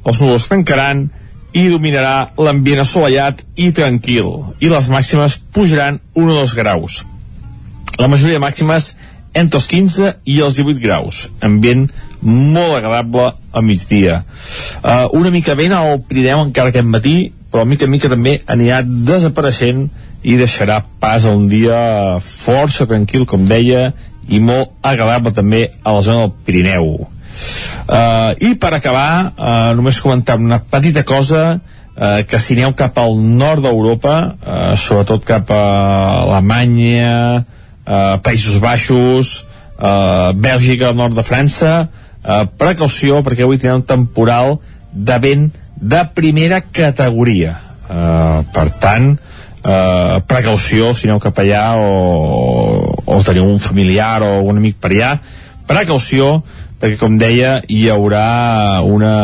[0.07, 1.09] els núvols tancaran
[1.53, 4.29] i dominarà l'ambient assolellat i tranquil,
[4.63, 7.01] i les màximes pujaran 1 o 2 graus.
[7.99, 8.93] La majoria de màximes
[9.37, 11.89] entre els 15 i els 18 graus, ambient
[12.21, 14.21] molt agradable a migdia.
[14.81, 18.81] Uh, una mica vent al Pirineu encara aquest matí, però mica en mica també anirà
[18.85, 19.89] desapareixent
[20.23, 23.91] i deixarà pas a un dia força tranquil, com deia,
[24.29, 26.91] i molt agradable també a la zona del Pirineu.
[27.01, 32.99] Uh, I per acabar, uh, només comentar una petita cosa, uh, que si aneu cap
[33.01, 35.63] al nord d'Europa, uh, sobretot cap a
[36.21, 39.41] Alemanya, uh, Països Baixos,
[39.79, 41.73] uh, Bèlgica, nord de França,
[42.21, 44.59] uh, precaució perquè avui tindrà un temporal
[44.91, 45.49] de vent
[45.81, 47.57] de primera categoria.
[47.91, 54.29] Uh, per tant uh, precaució si aneu cap allà o, o teniu un familiar o
[54.47, 55.09] un amic per allà
[55.67, 56.37] precaució
[56.79, 59.15] perquè com deia hi haurà una,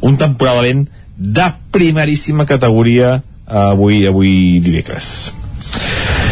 [0.00, 0.86] un temporal vent
[1.16, 5.34] de primeríssima categoria uh, avui, avui dimecres.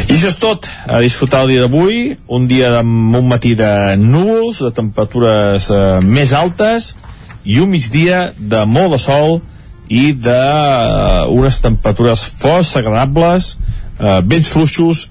[0.05, 3.97] I això és tot, a disfrutar el dia d'avui, un dia amb un matí de
[3.97, 6.91] núvols, de temperatures eh, més altes,
[7.45, 9.41] i un migdia de molt de sol
[9.93, 13.55] i de uh, unes temperatures força agradables,
[14.01, 15.09] uh, vents fluixos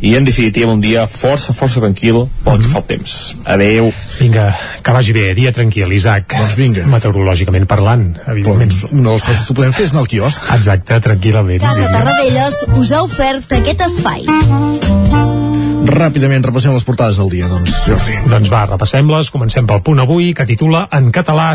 [0.00, 2.70] i en definitiva un dia força, força tranquil pel que mhm.
[2.72, 3.16] fa el temps.
[3.44, 3.90] Adeu.
[4.16, 4.46] Vinga,
[4.82, 6.32] que vagi bé, dia tranquil, Isaac.
[6.38, 6.86] Doncs vinga.
[6.92, 8.72] Meteorològicament parlant, evidentment.
[8.72, 10.50] Doncs una de les coses que podem fer és anar al quiosc.
[10.56, 11.64] Exacte, tranquil·lament.
[11.68, 15.49] Casa Tarradellas us ha ofert aquest espai.
[15.90, 18.16] Ràpidament repassem les portades del dia, doncs, Jordi.
[18.30, 19.30] Doncs va, repassem-les.
[19.34, 21.48] Comencem pel punt avui, que titula En català,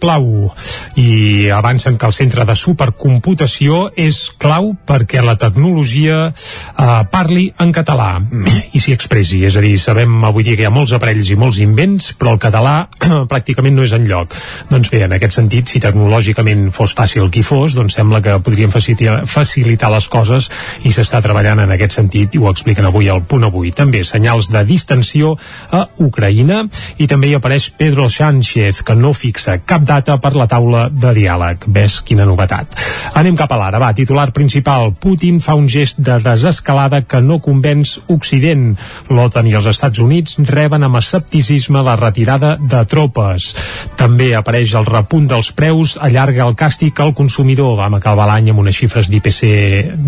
[0.00, 0.48] plau.
[0.96, 7.72] I avancen que el centre de supercomputació és clau perquè la tecnologia eh, parli en
[7.72, 8.72] català mm.
[8.72, 9.42] i s'hi expressi.
[9.44, 12.32] És a dir, sabem avui dia que hi ha molts aparells i molts invents, però
[12.36, 12.86] el català
[13.32, 14.32] pràcticament no és en lloc.
[14.70, 18.72] Doncs bé, en aquest sentit, si tecnològicament fos fàcil qui fos, doncs sembla que podríem
[18.72, 20.48] facilitar, facilitar les coses
[20.88, 24.48] i s'està treballant en aquest sentit i ho expliquen avui al punt avui també senyals
[24.52, 25.34] de distensió
[25.74, 26.62] a Ucraïna
[27.02, 31.10] i també hi apareix Pedro Sánchez, que no fixa cap data per la taula de
[31.16, 31.66] diàleg.
[31.66, 32.78] Ves quina novetat.
[33.18, 34.92] Anem cap a l'ara, va, titular principal.
[35.02, 38.76] Putin fa un gest de desescalada que no convenç Occident.
[39.10, 43.50] L'OTAN i els Estats Units reben amb escepticisme la retirada de tropes.
[43.98, 47.74] També apareix el repunt dels preus, allarga el càstig al consumidor.
[47.80, 49.42] Vam acabar l'any amb unes xifres d'IPC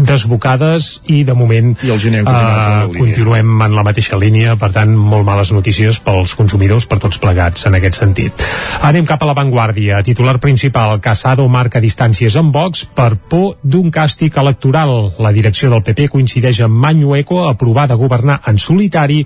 [0.06, 4.92] desbocades i de moment I el gener uh, continuem en la mateixa línia, per tant,
[4.94, 8.44] molt males notícies pels consumidors, per tots plegats, en aquest sentit.
[8.84, 10.02] Anem cap a l'avantguàrdia.
[10.06, 15.14] Titular principal, Casado marca distàncies amb Vox per por d'un càstig electoral.
[15.18, 19.22] La direcció del PP coincideix amb Mañueco a provar de governar en solitari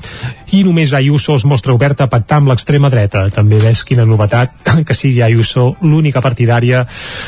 [0.52, 3.26] i només Ayuso es mostra oberta a pactar amb l'extrema dreta.
[3.34, 6.84] També ves quina novetat que sigui Ayuso l'única partidària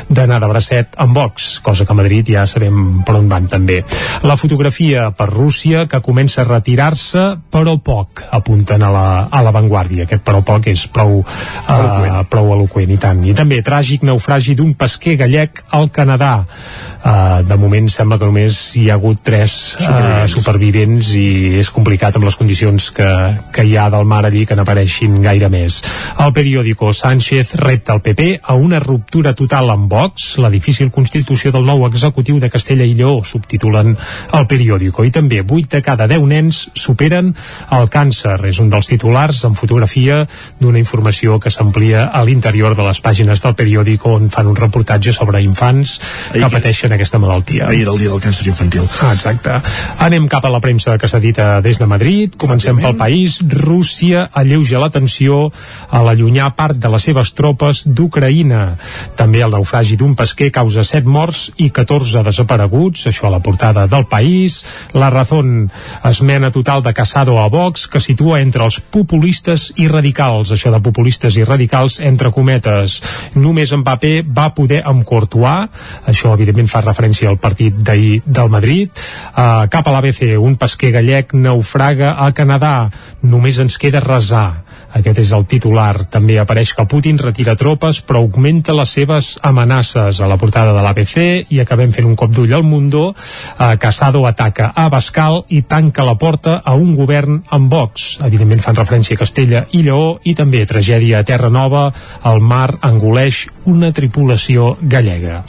[0.08, 3.80] d'anar de bracet amb Vox, cosa que a Madrid ja sabem per on van també.
[4.22, 9.42] La fotografia per Rússia que comença a retirar recuperar-se, però poc, apunten a la, a
[9.42, 10.04] la Vanguardia.
[10.04, 13.22] Aquest però poc és prou, uh, prou eloquent, i tant.
[13.24, 16.44] I també tràgic naufragi d'un pesquer gallec al Canadà.
[17.00, 22.16] Uh, de moment sembla que només hi ha hagut tres uh, supervivents i és complicat
[22.16, 23.08] amb les condicions que,
[23.54, 25.80] que hi ha del mar allí que n'apareixin gaire més.
[26.20, 31.54] El periòdico Sánchez repta el PP a una ruptura total amb Vox, la difícil constitució
[31.54, 33.96] del nou executiu de Castella i Lleó, subtitulen
[34.36, 35.06] el periòdico.
[35.08, 37.34] I també 8 de cada 10 nens superen
[37.76, 38.38] el càncer.
[38.50, 40.22] És un dels titulars en fotografia
[40.60, 45.12] d'una informació que s'amplia a l'interior de les pàgines del periòdico on fan un reportatge
[45.12, 45.98] sobre infants
[46.32, 47.68] que pateixen aquesta malaltia.
[47.68, 48.86] Ahir era el dia del càncer infantil.
[49.02, 49.60] Ah, exacte.
[50.06, 52.36] Anem cap a la premsa que s'edita des de Madrid.
[52.40, 53.40] Comencem pel país.
[53.44, 55.50] Rússia alleuja la tensió
[55.90, 58.62] a l'allunyar part de les seves tropes d'Ucraïna.
[59.18, 63.86] També el naufragi d'un pesquer causa 7 morts i 14 desapareguts, això a la portada
[63.90, 64.62] del país.
[64.92, 65.70] La Razón
[66.04, 70.52] esmena total de Casado a Vox que situa entre els populistes i radicals.
[70.54, 73.00] Això de populistes i radicals entre cometes.
[73.34, 75.66] Només en paper va poder amb Courtois,
[76.06, 78.94] això evidentment fa referència al partit d'ahir del Madrid.
[79.34, 82.74] Uh, cap a l'ABC, un pesquer gallec naufraga a Canadà.
[83.26, 84.69] Només ens queda resar.
[84.98, 86.06] Aquest és el titular.
[86.10, 90.82] També apareix que Putin retira tropes però augmenta les seves amenaces a la portada de
[90.82, 93.10] l'ABC i acabem fent un cop d'ull al Mundo.
[93.12, 98.10] Uh, Casado ataca a Bascal i tanca la porta a un govern amb Vox.
[98.26, 101.88] Evidentment fan referència a Castella i Lleó i també tragèdia a Terra Nova.
[102.26, 105.44] El mar engoleix una tripulació gallega.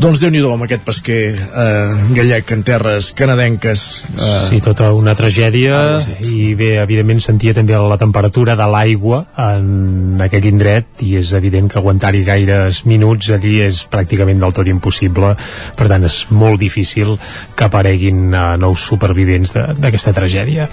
[0.00, 4.04] Doncs déu nhi amb aquest pesquer eh, gallec en terres canadenques.
[4.18, 10.20] Eh, Sí, tota una tragèdia i bé, evidentment sentia també la temperatura de l'aigua en
[10.24, 15.34] aquell indret i és evident que aguantar-hi gaires minuts allí és pràcticament del tot impossible
[15.78, 17.14] per tant és molt difícil
[17.56, 20.68] que apareguin uh, nous supervivents d'aquesta tragèdia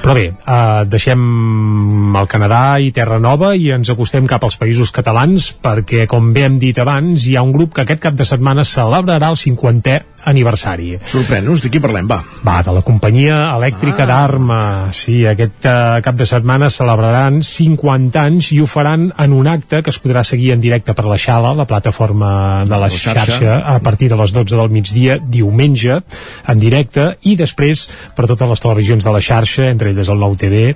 [0.00, 4.92] però bé, uh, deixem el Canadà i Terra Nova i ens acostem cap als països
[4.96, 8.26] catalans perquè com bé hem dit abans hi ha un grup que aquest cap de
[8.30, 9.98] setmana celebrarà el 50è
[10.30, 12.18] aniversari Sorprèn-nos, de qui parlem, va?
[12.44, 14.08] va, de la companyia elèctrica ah.
[14.10, 14.60] d'Arma.
[14.96, 19.80] Sí, aquest uh, cap de setmana celebraran 50 anys i ho faran en un acte
[19.84, 22.30] que es podrà seguir en directe per la Xala, la plataforma
[22.68, 23.38] de la, La xarxa.
[23.38, 26.00] xarxa, a partir de les 12 del migdia, diumenge,
[26.46, 30.36] en directe, i després per totes les televisions de la xarxa, entre elles el Nou
[30.36, 30.74] TV,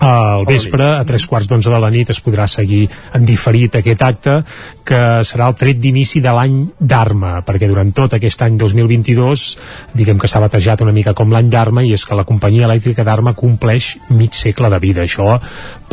[0.00, 2.86] al vespre, a tres quarts d'onze de la nit, es podrà seguir
[3.16, 4.36] en diferit aquest acte,
[4.88, 9.44] que serà el tret d'inici de l'any d'Arma, perquè durant tot aquest any 2022,
[9.94, 13.04] diguem que s'ha batejat una mica com l'any d'Arma, i és que la companyia elèctrica
[13.04, 15.04] d'Arma compleix mig segle de vida.
[15.04, 15.36] Això,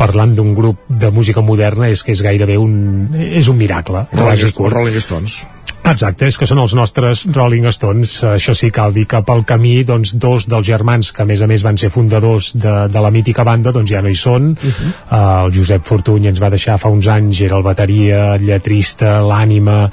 [0.00, 3.12] parlant d'un grup de música moderna, és que és gairebé un...
[3.12, 4.06] és un miracle.
[4.16, 4.56] Rolling.
[4.72, 5.42] Rolling Stones.
[5.88, 9.78] Exacte, és que són els nostres Rolling Stones, això sí cal dir que pel camí
[9.88, 13.12] doncs, dos dels germans que a més a més van ser fundadors de, de la
[13.14, 14.92] mítica banda doncs ja no hi són uh -huh.
[15.10, 19.20] uh, el Josep Fortuny ens va deixar fa uns anys era el bateria, el lletrista
[19.20, 19.90] l'ànima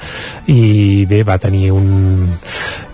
[0.48, 2.30] i bé, va tenir un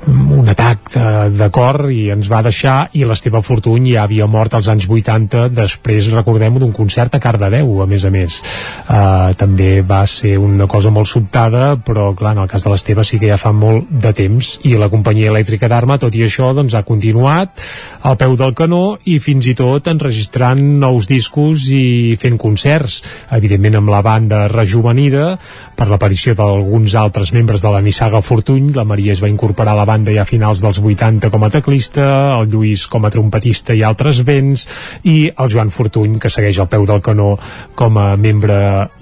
[0.08, 4.56] un atac de, de cor i ens va deixar i l'Esteve Fortuny ja havia mort
[4.58, 8.40] als anys 80 després recordem-ho d'un concert a Cardedeu a més a més.
[8.88, 13.06] Uh, també va ser una cosa molt sobtada però clar, en el cas de l'Esteve
[13.06, 16.50] sí que ja fa molt de temps i la companyia elèctrica d'Arma tot i això
[16.58, 17.62] doncs ha continuat
[18.08, 23.02] al peu del canó i fins i tot enregistrant nous discos i fent concerts
[23.38, 25.36] evidentment amb la banda rejuvenida
[25.78, 29.82] per l'aparició d'alguns altres membres de la Nissaga Fortuny la Maria es va incorporar a
[29.84, 32.08] la banda ja a finals dels 80 com a teclista,
[32.40, 34.66] el Lluís com a trompetista i altres vents,
[35.04, 37.36] i el Joan Fortuny, que segueix al peu del canó
[37.76, 38.58] com a membre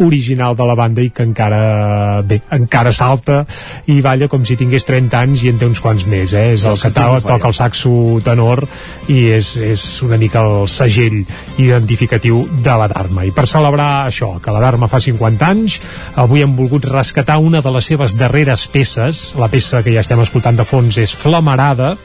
[0.06, 3.44] original de la banda i que encara, bé, encara salta
[3.92, 6.54] i balla com si tingués 30 anys i en té uns quants més, eh?
[6.56, 7.92] És el que to- toca el saxo
[8.26, 8.64] tenor
[9.12, 11.20] i és, és una mica el segell
[11.60, 13.26] identificatiu de la Dharma.
[13.28, 15.78] I per celebrar això, que la Dharma fa 50 anys,
[16.20, 20.22] avui hem volgut rescatar una de les seves darreres peces, la peça que ja estem
[20.24, 21.96] escoltant de fons és Flamarada,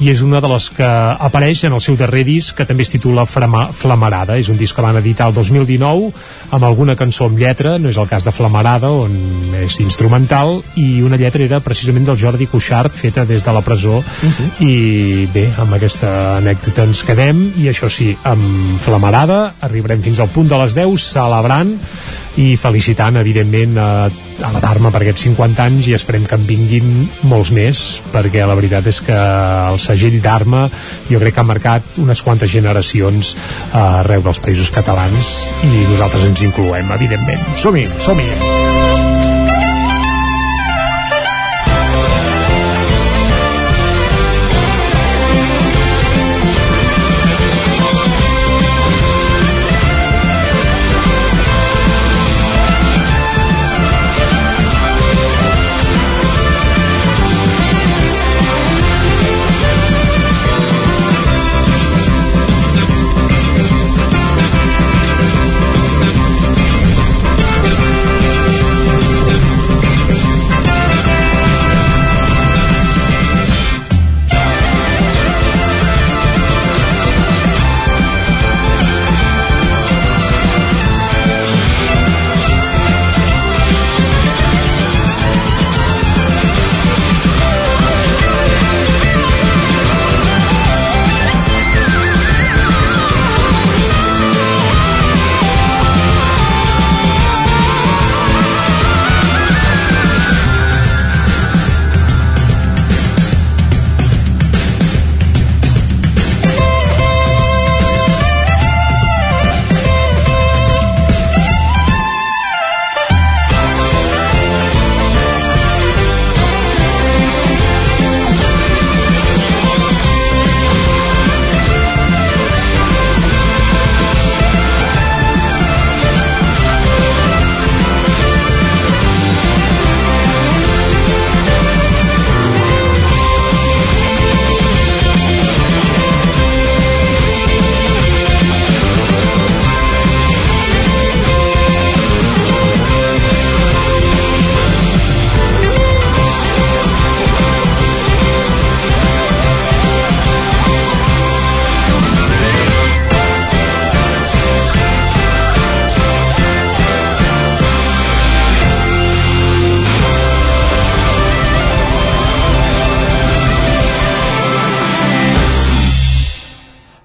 [0.00, 2.92] i és una de les que apareix en el seu darrer disc, que també es
[2.92, 4.38] titula Frama, Flamarada.
[4.40, 6.08] És un disc que van editar el 2019,
[6.50, 9.12] amb alguna cançó amb lletra, no és el cas de Flamarada, on
[9.60, 14.00] és instrumental, i una lletra era precisament del Jordi Cuixart, feta des de la presó,
[14.64, 20.32] i bé, amb aquesta anècdota ens quedem, i això sí, amb Flamarada, arribarem fins al
[20.32, 21.76] punt de les 10, celebrant
[22.40, 26.46] i felicitant, evidentment, a, a la Dharma per aquests 50 anys i esperem que en
[26.48, 26.90] vinguin
[27.28, 27.82] molts més,
[28.14, 30.64] perquè la veritat és que el segell Dharma
[31.10, 35.34] jo crec que ha marcat unes quantes generacions eh, arreu dels països catalans
[35.68, 37.50] i nosaltres ens incloem, evidentment.
[37.60, 39.11] Som-hi, som-hi!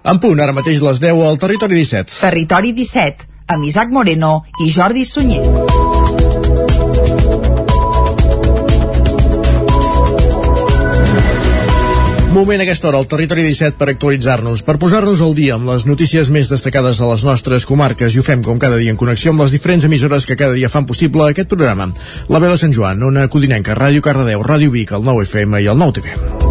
[0.07, 2.21] En punt, ara mateix les 10 al Territori 17.
[2.21, 5.43] Territori 17, amb Isaac Moreno i Jordi Sunyer.
[12.31, 15.87] Moment a aquesta hora al Territori 17 per actualitzar-nos, per posar-nos al dia amb les
[15.89, 19.35] notícies més destacades a les nostres comarques i ho fem com cada dia en connexió
[19.35, 21.91] amb les diferents emissores que cada dia fan possible aquest programa.
[22.29, 25.73] La veu de Sant Joan, Ona Codinenca, Ràdio Cardedeu, Ràdio Vic, el 9 FM i
[25.73, 26.46] el 9 TV.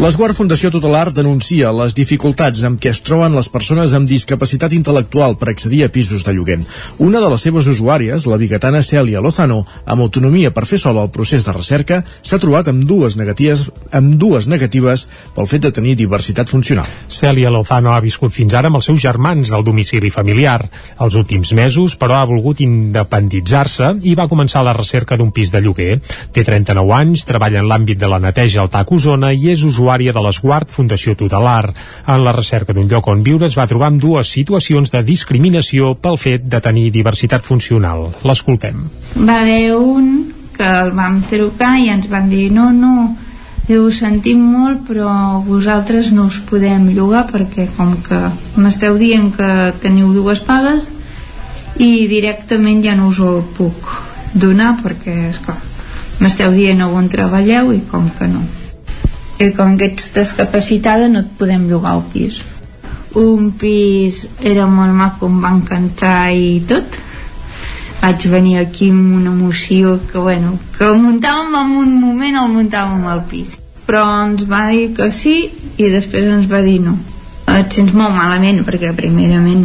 [0.00, 5.34] L'Esguard Fundació Tutelar denuncia les dificultats amb què es troben les persones amb discapacitat intel·lectual
[5.36, 6.56] per accedir a pisos de lloguer.
[7.04, 11.10] Una de les seves usuàries, la biguetana Cèlia Lozano, amb autonomia per fer sola el
[11.12, 15.04] procés de recerca, s'ha trobat amb dues negatives, amb dues negatives
[15.36, 16.88] pel fet de tenir diversitat funcional.
[17.12, 20.64] Cèlia Lozano ha viscut fins ara amb els seus germans del domicili familiar.
[20.96, 25.60] Els últims mesos, però, ha volgut independitzar-se i va començar la recerca d'un pis de
[25.60, 26.00] lloguer.
[26.32, 30.12] Té 39 anys, treballa en l'àmbit de la neteja al TAC Osona i és usuària
[30.14, 31.72] de l'Esguard Fundació Tutelar.
[32.06, 35.96] En la recerca d'un lloc on viure es va trobar amb dues situacions de discriminació
[35.98, 38.12] pel fet de tenir diversitat funcional.
[38.22, 38.84] L'escoltem.
[39.16, 43.16] Va haver un que el vam trucar i ens van dir no, no,
[43.70, 48.20] ho sentim molt però vosaltres no us podem llogar perquè com que
[48.58, 50.88] m'esteu dient que teniu dues pagues
[51.78, 53.92] i directament ja no us ho puc
[54.34, 55.58] donar perquè esclar,
[56.18, 58.42] m'esteu dient on treballeu i com que no
[59.40, 62.40] i com que ets discapacitada no et podem llogar el pis.
[63.16, 66.98] Un pis era molt maco em va encantar i tot.
[68.00, 72.52] Vaig venir aquí amb una emoció que bueno, que el muntàvem en un moment el
[72.52, 73.56] muntàvem al pis.
[73.88, 75.36] Però ens va dir que sí
[75.76, 76.98] i després ens va dir no.
[77.50, 79.64] Et sents molt malament perquè primerament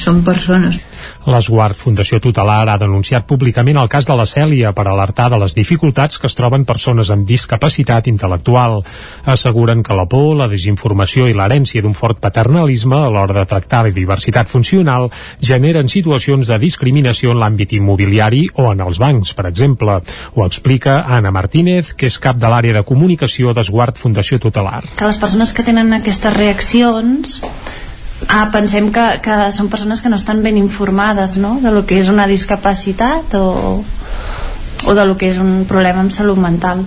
[0.00, 0.80] són persones
[1.26, 5.54] L'Esguard Fundació Tutelar ha denunciat públicament el cas de la Cèlia per alertar de les
[5.56, 8.78] dificultats que es troben persones amb discapacitat intel·lectual.
[9.26, 13.84] Asseguren que la por, la desinformació i l'herència d'un fort paternalisme a l'hora de tractar
[13.86, 19.48] la diversitat funcional generen situacions de discriminació en l'àmbit immobiliari o en els bancs, per
[19.50, 20.00] exemple.
[20.34, 24.84] Ho explica Anna Martínez, que és cap de l'àrea de comunicació d'Esguard Fundació Tutelar.
[24.96, 27.40] Que les persones que tenen aquestes reaccions
[28.28, 31.58] Ah, pensem que, que són persones que no estan ben informades no?
[31.60, 33.84] de lo que és una discapacitat o,
[34.88, 36.80] o de lo que és un problema amb salut mental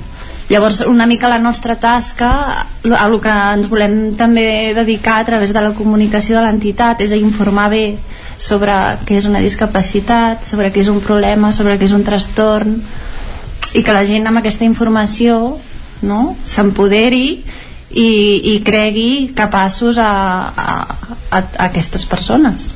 [0.49, 2.31] llavors una mica la nostra tasca
[2.65, 7.13] a lo que ens volem també dedicar a través de la comunicació de l'entitat és
[7.13, 7.85] a informar bé
[8.41, 8.73] sobre
[9.05, 12.79] què és una discapacitat sobre què és un problema, sobre què és un trastorn
[13.77, 15.59] i que la gent amb aquesta informació
[16.01, 17.43] no, s'empoderi
[17.91, 20.11] i, i cregui capaços a,
[20.53, 20.73] a,
[21.31, 22.73] a, aquestes persones.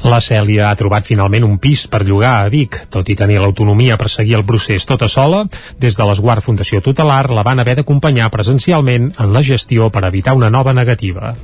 [0.00, 2.78] La Cèlia ha trobat finalment un pis per llogar a Vic.
[2.88, 5.42] Tot i tenir l'autonomia per seguir el procés tota sola,
[5.78, 10.32] des de l'Esguard Fundació Tutelar la van haver d'acompanyar presencialment en la gestió per evitar
[10.38, 11.34] una nova negativa.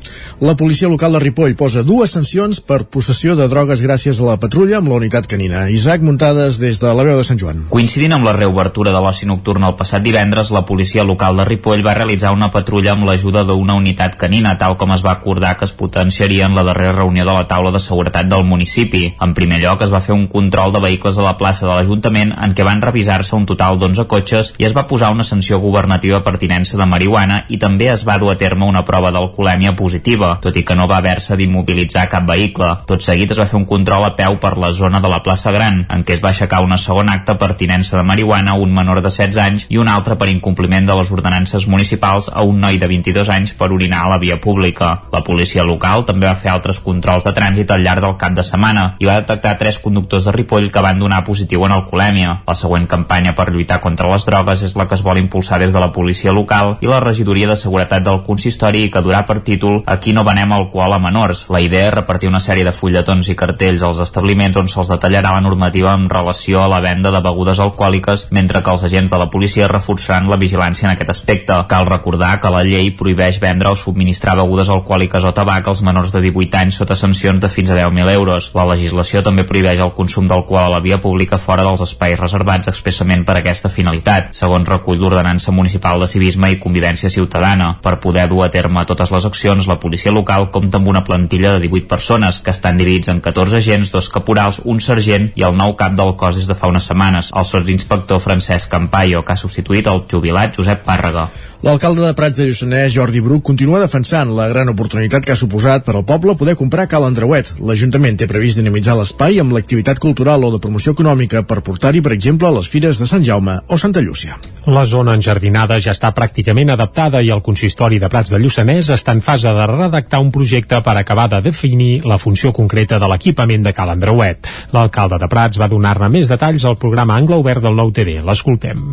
[0.40, 4.38] La policia local de Ripoll posa dues sancions per possessió de drogues gràcies a la
[4.40, 5.66] patrulla amb la unitat canina.
[5.68, 7.66] Isaac, muntades des de la veu de Sant Joan.
[7.68, 11.84] Coincidint amb la reobertura de l'oci nocturn el passat divendres, la policia local de Ripoll
[11.84, 15.68] va realitzar una patrulla amb l'ajuda d'una unitat canina, tal com es va acordar que
[15.68, 19.02] es potenciaria en la darrera reunió de la taula de seguretat del municipi.
[19.20, 22.32] En primer lloc es va fer un control de vehicles a la plaça de l'Ajuntament
[22.32, 26.22] en què van revisar-se un total d'11 cotxes i es va posar una sanció governativa
[26.22, 30.36] per tinença de marihuana i també es va dur a terme una prova d'alcoholèmia positiva,
[30.42, 32.72] tot i que no va haver-se d'immobilitzar cap vehicle.
[32.86, 35.52] Tot seguit es va fer un control a peu per la zona de la plaça
[35.52, 38.74] Gran, en què es va aixecar una segona acta per tinença de marihuana a un
[38.74, 42.60] menor de 16 anys i un altre per incompliment de les ordenances municipals a un
[42.60, 44.92] noi de 22 anys per orinar a la via pública.
[45.12, 48.44] La policia local també va fer altres controls de trànsit al llarg del cap de
[48.46, 52.42] setmana i va detectar tres conductors de Ripoll que van donar positiu en alcoholèmia.
[52.46, 55.72] La següent campanya per lluitar contra les drogues és la que es vol impulsar des
[55.72, 59.40] de la policia local i la regidoria de seguretat del consistori i que durà per
[59.40, 61.46] títol Aquí no venem alcohol a menors.
[61.48, 65.32] La idea és repartir una sèrie de fulletons i cartells als establiments on se'ls detallarà
[65.36, 69.20] la normativa en relació a la venda de begudes alcohòliques mentre que els agents de
[69.22, 71.56] la policia reforçaran la vigilància en aquest aspecte.
[71.70, 76.12] Cal recordar que la llei prohibeix vendre o subministrar begudes alcohòliques o tabac als menors
[76.12, 78.50] de 18 anys sota sancions de fins a 10.000 euros euros.
[78.54, 82.68] La legislació també prohibeix el consum d'alcohol a la via pública fora dels espais reservats
[82.70, 87.76] expressament per aquesta finalitat, segons recull l'Ordenança Municipal de Civisme i Convivència Ciutadana.
[87.82, 91.54] Per poder dur a terme totes les accions, la policia local compta amb una plantilla
[91.54, 95.56] de 18 persones, que estan dividits en 14 agents, dos caporals, un sergent i el
[95.56, 99.40] nou cap del cos des de fa unes setmanes, el sotsinspector Francesc Campaio, que ha
[99.40, 101.28] substituït el jubilat Josep Pàrrega.
[101.64, 105.86] L'alcalde de Prats de Lluçanès, Jordi Bruc, continua defensant la gran oportunitat que ha suposat
[105.86, 107.54] per al poble poder comprar Cal Andreuet.
[107.64, 112.12] L'Ajuntament té previst dinamitzar l'espai amb l'activitat cultural o de promoció econòmica per portar-hi, per
[112.12, 114.36] exemple, les fires de Sant Jaume o Santa Llúcia.
[114.68, 119.16] La zona enjardinada ja està pràcticament adaptada i el consistori de Prats de Lluçanès està
[119.16, 123.64] en fase de redactar un projecte per acabar de definir la funció concreta de l'equipament
[123.64, 124.44] de Cal Andreuet.
[124.76, 128.20] L'alcalde de Prats va donar-ne més detalls al programa Angle Obert del Nou TV.
[128.20, 128.90] L'escoltem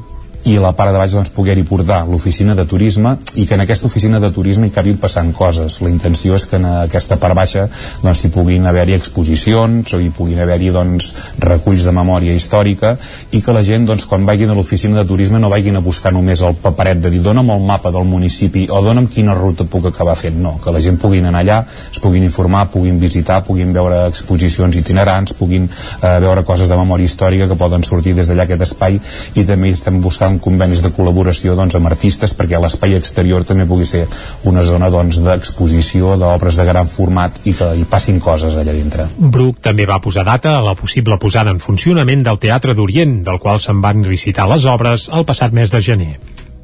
[0.49, 3.87] i la part de baix doncs, poder-hi portar l'oficina de turisme i que en aquesta
[3.87, 5.79] oficina de turisme hi acabin passant coses.
[5.81, 7.67] La intenció és que en aquesta part baixa
[8.03, 12.95] doncs, hi puguin haver-hi exposicions o hi puguin haver-hi doncs, reculls de memòria històrica
[13.31, 16.11] i que la gent doncs, quan vagin a l'oficina de turisme no vagin a buscar
[16.13, 19.87] només el paperet de dir dona'm el mapa del municipi o dona'm quina ruta puc
[19.91, 20.41] acabar fent.
[20.43, 24.75] No, que la gent puguin anar allà, es puguin informar, puguin visitar, puguin veure exposicions
[24.75, 28.99] itinerants, puguin eh, veure coses de memòria històrica que poden sortir des d'allà aquest espai
[29.39, 33.67] i també estem buscant amb convenis de col·laboració doncs, amb artistes perquè l'espai exterior també
[33.69, 34.03] pugui ser
[34.49, 39.07] una zona doncs, d'exposició d'obres de gran format i que hi passin coses allà dintre.
[39.17, 43.39] Bruc també va posar data a la possible posada en funcionament del Teatre d'Orient, del
[43.39, 46.13] qual se'n van recitar les obres el passat mes de gener.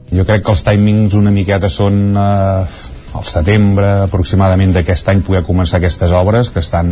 [0.09, 5.43] Jo crec que els timings una miqueta són eh, al setembre aproximadament d'aquest any poder
[5.45, 6.91] començar aquestes obres que estan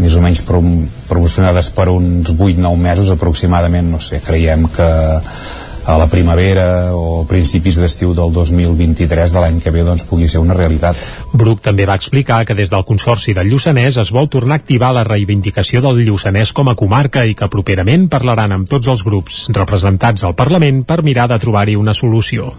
[0.00, 4.88] més o menys promocionades per uns 8-9 mesos aproximadament, no sé, creiem que
[5.86, 10.40] a la primavera o principis d'estiu del 2023 de l'any que ve doncs pugui ser
[10.40, 10.96] una realitat.
[11.32, 14.92] Bruc també va explicar que des del Consorci del Lluçanès es vol tornar a activar
[14.96, 19.44] la reivindicació del Lluçanès com a comarca i que properament parlaran amb tots els grups
[19.52, 22.52] representats al Parlament per mirar de trobar-hi una solució.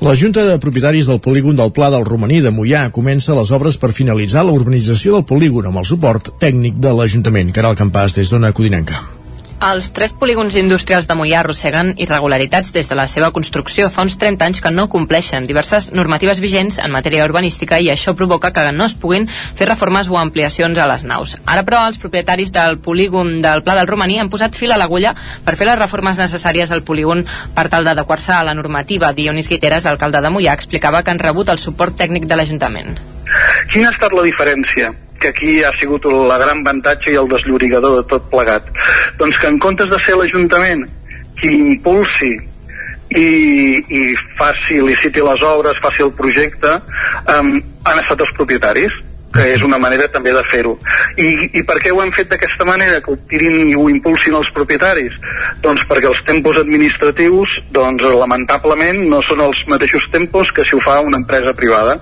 [0.00, 3.78] La Junta de Propietaris del polígon del Pla del Romaní de Mollà comença les obres
[3.78, 7.50] per finalitzar la urbanització del polígon amb el suport tècnic de l'Ajuntament.
[7.52, 9.19] Caral Campàs, des d'Ona Codinenca.
[9.60, 14.14] Els tres polígons industrials de Mollà arrosseguen irregularitats des de la seva construcció fa uns
[14.16, 18.64] 30 anys que no compleixen diverses normatives vigents en matèria urbanística i això provoca que
[18.72, 21.36] no es puguin fer reformes o ampliacions a les naus.
[21.44, 25.12] Ara, però, els propietaris del polígon del Pla del Romaní han posat fil a l'agulla
[25.44, 29.12] per fer les reformes necessàries al polígon per tal d'adequar-se a la normativa.
[29.12, 32.96] Dionis Guiteres, alcalde de Mollà, explicava que han rebut el suport tècnic de l'Ajuntament.
[33.68, 34.94] Quina ha estat la diferència?
[35.20, 38.70] Que aquí ha sigut la gran avantatge i el desllorigador de tot plegat.
[39.20, 40.86] Doncs que en comptes de ser l'Ajuntament
[41.40, 42.32] qui impulsi
[43.10, 43.28] i,
[43.82, 44.02] i
[44.38, 46.76] faci, liciti les obres, faci el projecte,
[47.36, 47.54] um,
[47.84, 48.98] han estat els propietaris
[49.30, 50.72] que és una manera també de fer-ho.
[51.14, 51.28] I,
[51.60, 54.50] I per què ho hem fet d'aquesta manera, que ho tirin i ho impulsin els
[54.56, 55.14] propietaris?
[55.62, 60.82] Doncs perquè els tempos administratius, doncs lamentablement, no són els mateixos tempos que si ho
[60.82, 62.00] fa una empresa privada.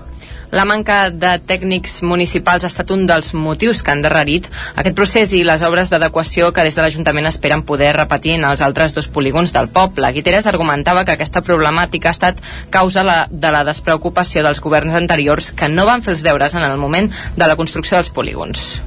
[0.51, 5.33] La manca de tècnics municipals ha estat un dels motius que han darrerit aquest procés
[5.37, 9.07] i les obres d'adequació que des de l'Ajuntament esperen poder repetir en els altres dos
[9.07, 10.09] polígons del poble.
[10.15, 12.41] Guiteres argumentava que aquesta problemàtica ha estat
[12.73, 16.65] causa la, de la despreocupació dels governs anteriors que no van fer els deures en
[16.65, 18.81] el moment de la construcció dels polígons.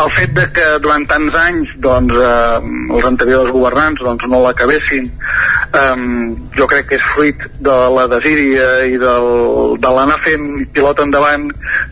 [0.00, 5.10] El fet de que durant tants anys doncs, eh, els anteriors governants doncs, no l'acabessin
[5.74, 9.28] eh, jo crec que és fruit de la desídia i del,
[9.80, 11.48] de l'anar fent pilot endavant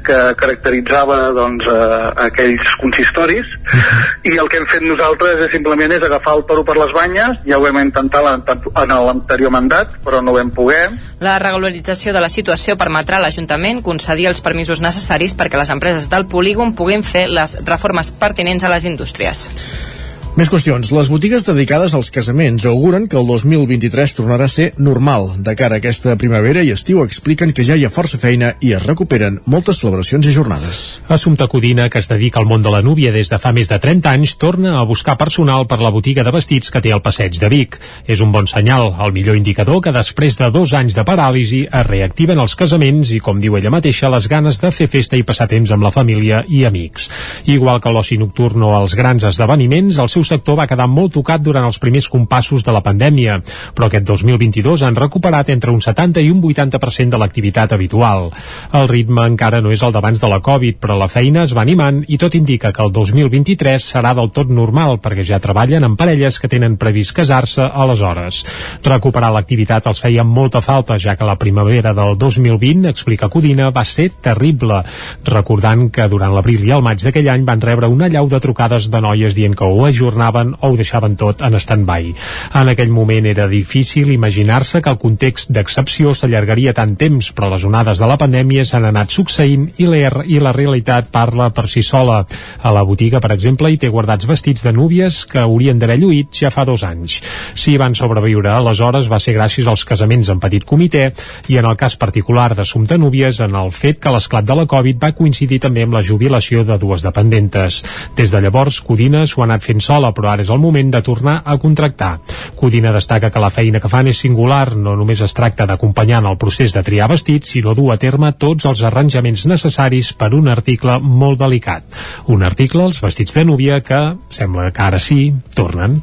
[0.06, 3.46] que caracteritzava doncs, eh, aquells consistoris.
[3.68, 4.32] Uh -huh.
[4.32, 7.38] i el que hem fet nosaltres és simplement és agafar el toro per les banyes
[7.46, 10.90] ja ho vam intentar en l'anterior mandat però no ho vam poder.
[11.20, 16.08] La regularització de la situació permetrà a l'Ajuntament concedir els permisos necessaris perquè les empreses
[16.08, 19.97] del polígon puguin fer les reformes pertinents a les indústries
[20.38, 20.92] més qüestions.
[20.94, 25.32] Les botigues dedicades als casaments auguren que el 2023 tornarà a ser normal.
[25.42, 28.70] De cara a aquesta primavera i estiu expliquen que ja hi ha força feina i
[28.76, 30.82] es recuperen moltes celebracions i jornades.
[31.08, 33.80] Assumpta Codina, que es dedica al món de la núvia des de fa més de
[33.82, 37.34] 30 anys, torna a buscar personal per la botiga de vestits que té al passeig
[37.40, 37.80] de Vic.
[38.06, 41.86] És un bon senyal, el millor indicador que després de dos anys de paràlisi es
[41.90, 45.50] reactiven els casaments i, com diu ella mateixa, les ganes de fer festa i passar
[45.50, 47.10] temps amb la família i amics.
[47.50, 51.42] Igual que l'oci nocturn o els grans esdeveniments, el seu sector va quedar molt tocat
[51.44, 53.38] durant els primers compassos de la pandèmia,
[53.74, 58.28] però aquest 2022 han recuperat entre un 70 i un 80% de l'activitat habitual.
[58.76, 61.64] El ritme encara no és el d'abans de la Covid, però la feina es va
[61.64, 65.98] animant i tot indica que el 2023 serà del tot normal perquè ja treballen amb
[65.98, 68.42] parelles que tenen previst casar-se aleshores.
[68.84, 73.84] Recuperar l'activitat els feia molta falta, ja que la primavera del 2020, explica Codina, va
[73.84, 74.82] ser terrible,
[75.24, 78.90] recordant que durant l'abril i el maig d'aquell any van rebre una llau de trucades
[78.90, 82.14] de noies dient que o ajuden tornaven o ho deixaven tot en stand-by.
[82.56, 87.64] En aquell moment era difícil imaginar-se que el context d'excepció s'allargaria tant temps, però les
[87.68, 92.20] onades de la pandèmia s'han anat succeint i i la realitat parla per si sola.
[92.62, 96.36] A la botiga, per exemple, hi té guardats vestits de núvies que haurien d'haver lluït
[96.42, 97.18] ja fa dos anys.
[97.58, 101.08] Si van sobreviure aleshores va ser gràcies als casaments en petit comitè
[101.48, 105.00] i en el cas particular d'Assumpte Núvies en el fet que l'esclat de la Covid
[105.02, 107.82] va coincidir també amb la jubilació de dues dependentes.
[108.16, 111.02] Des de llavors, Codina s'ho ha anat fent sola, però ara és el moment de
[111.02, 112.18] tornar a contractar.
[112.58, 116.30] Codina destaca que la feina que fan és singular, no només es tracta d'acompanyar en
[116.30, 120.48] el procés de triar vestits, sinó dur a terme tots els arranjaments necessaris per un
[120.48, 121.84] article molt delicat.
[122.28, 126.00] Un article, els vestits de núvia, que sembla que ara sí, tornen.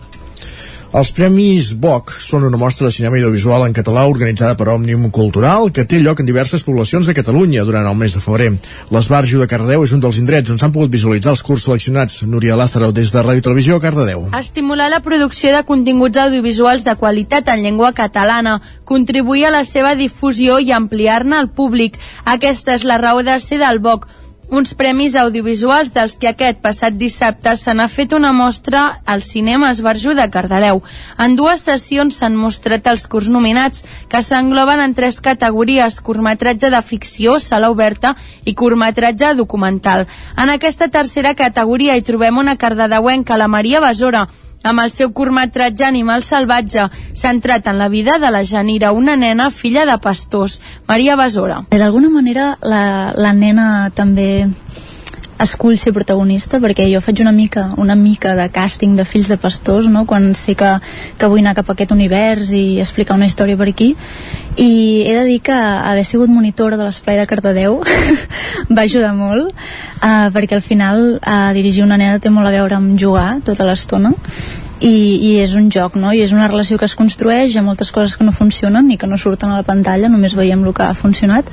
[0.94, 5.72] Els Premis BOC són una mostra de cinema audiovisual en català organitzada per Òmnium Cultural
[5.74, 8.52] que té lloc en diverses poblacions de Catalunya durant el mes de febrer.
[8.94, 12.22] L'Esbarjo de Cardedeu és un dels indrets on s'han pogut visualitzar els curs seleccionats.
[12.30, 14.28] Núria Lázaro, des de Ràdio Televisió, Cardedeu.
[14.38, 19.95] Estimular la producció de continguts audiovisuals de qualitat en llengua catalana, contribuir a la seva
[19.95, 21.98] difusió i ampliar-ne al públic.
[22.26, 24.07] Aquesta és la raó de ser del BOC,
[24.49, 29.72] uns premis audiovisuals dels que aquest passat dissabte se n'ha fet una mostra al cinema
[29.72, 30.81] Esbarjo de Cardedeu.
[31.17, 36.81] En dues sessions s'han mostrat els curs nominats, que s'engloben en tres categories, curtmetratge de
[36.81, 38.15] ficció, sala oberta
[38.45, 40.07] i curtmetratge documental.
[40.38, 44.27] En aquesta tercera categoria hi trobem una cardedeuenca, la Maria Besora,
[44.65, 49.51] amb el seu curtmetratge Animal salvatge, centrat en la vida de la Janira, una nena
[49.51, 50.59] filla de pastors.
[50.87, 51.61] Maria Besora.
[51.69, 54.47] D'alguna manera la, la nena també
[55.41, 59.38] escull ser protagonista perquè jo faig una mica una mica de càsting de fills de
[59.38, 60.06] pastors no?
[60.07, 60.72] quan sé que,
[61.20, 63.91] que vull anar cap a aquest univers i explicar una història per aquí
[64.56, 67.82] i he de dir que haver sigut monitora de l'esplai de Cardedeu
[68.76, 72.80] va ajudar molt uh, perquè al final uh, dirigir una nena té molt a veure
[72.80, 74.16] amb jugar tota l'estona
[74.80, 76.11] i, i és un joc, no?
[76.14, 78.97] I és una relació que es construeix, hi ha moltes coses que no funcionen i
[78.97, 81.49] que no surten a la pantalla, només veiem el que ha funcionat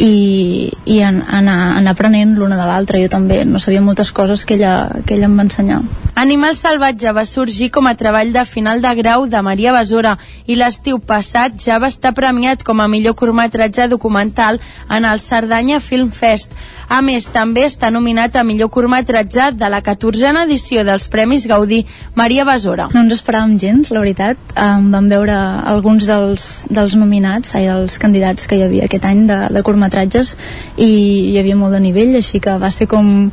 [0.00, 3.00] i, i en, anar, anar aprenent l'una de l'altra.
[3.00, 4.74] Jo també no sabia moltes coses que ella,
[5.06, 5.80] que ella em va ensenyar.
[6.20, 10.16] Animal salvatge va sorgir com a treball de final de grau de Maria Besora
[10.46, 14.60] i l'estiu passat ja va estar premiat com a millor curtmetratge documental
[14.90, 16.52] en el Cerdanya Film Fest.
[16.90, 21.84] A més, també està nominat a millor curtmetratge de la 14a edició dels Premis Gaudí
[22.18, 22.88] Maria Besora.
[22.90, 24.40] No ens esperàvem gens, la veritat.
[24.58, 25.36] Um, vam veure
[25.70, 30.34] alguns dels, dels nominats, ai, dels candidats que hi havia aquest any de, de curtmetratges
[30.76, 30.90] i
[31.30, 33.30] hi havia molt de nivell, així que va ser com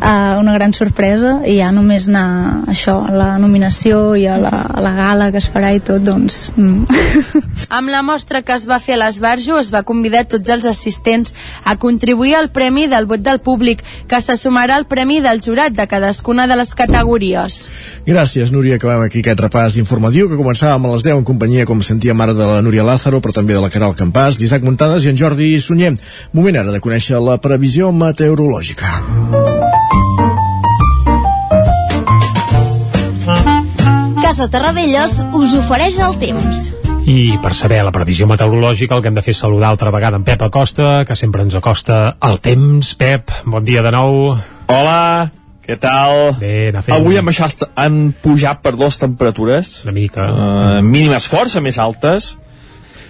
[0.00, 4.52] uh, una gran sorpresa i ja només anar això, a la nominació i a la,
[4.68, 6.48] a la gala que es farà i tot, doncs...
[6.56, 6.86] Mm.
[7.78, 11.34] Amb la mostra que es va fer a l'Esbarjo es va convidar tots els assistents
[11.64, 15.74] a contribuir al premi del vot del públic, que se sumarà al premi del jurat
[15.76, 17.58] de cadascuna de les categories.
[18.06, 18.78] Gràcies, Núria.
[18.78, 22.36] Acabem aquí aquest repàs informatiu que començàvem a les 10 en companyia, com sentia mare
[22.38, 25.52] de la Núria Lázaro, però també de la Caral Campàs, l'Isaac Muntades i en Jordi
[25.60, 25.94] Sunyer.
[26.32, 29.87] Moment ara de conèixer la previsió meteorològica.
[34.28, 36.58] Casa Terradellos us ofereix el temps.
[37.08, 40.18] I per saber la previsió meteorològica el que hem de fer és saludar altra vegada
[40.20, 42.90] en Pep Acosta, que sempre ens acosta el temps.
[43.00, 44.34] Pep, bon dia de nou.
[44.68, 45.30] Hola,
[45.64, 46.34] què tal?
[46.42, 46.98] Bé, anar fent...
[46.98, 49.72] Avui han, baixat, han pujat per dues temperatures.
[49.88, 50.28] Una mica.
[50.28, 52.34] Uh, mínimes força més altes.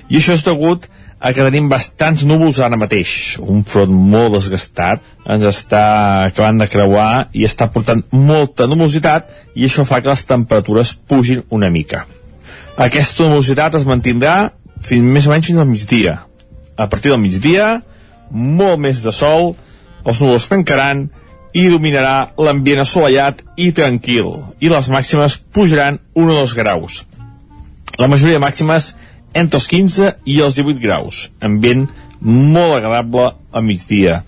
[0.07, 0.87] I això és degut
[1.21, 3.39] a que tenim bastants núvols ara mateix.
[3.43, 5.83] Un front molt desgastat ens està
[6.29, 11.43] acabant de creuar i està portant molta nubositat i això fa que les temperatures pugin
[11.51, 12.05] una mica.
[12.79, 16.21] Aquesta nubositat es mantindrà fins, més o menys fins al migdia.
[16.79, 17.81] A partir del migdia,
[18.31, 19.57] molt més de sol,
[20.07, 21.09] els núvols tancaran
[21.59, 24.31] i dominarà l'ambient assolellat i tranquil,
[24.63, 27.03] i les màximes pujaran 1 o 2 graus.
[27.99, 28.93] La majoria de màximes
[29.39, 31.87] entre els 15 i els 18 graus, ambient
[32.21, 34.23] molt agradable a migdia.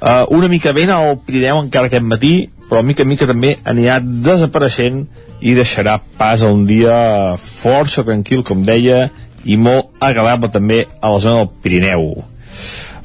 [0.00, 4.00] Uh, una mica vent al Pirineu encara aquest matí, però mica en mica també anirà
[4.00, 5.04] desapareixent
[5.40, 9.06] i deixarà pas a un dia força tranquil, com deia,
[9.44, 12.08] i molt agradable també a la zona del Pirineu.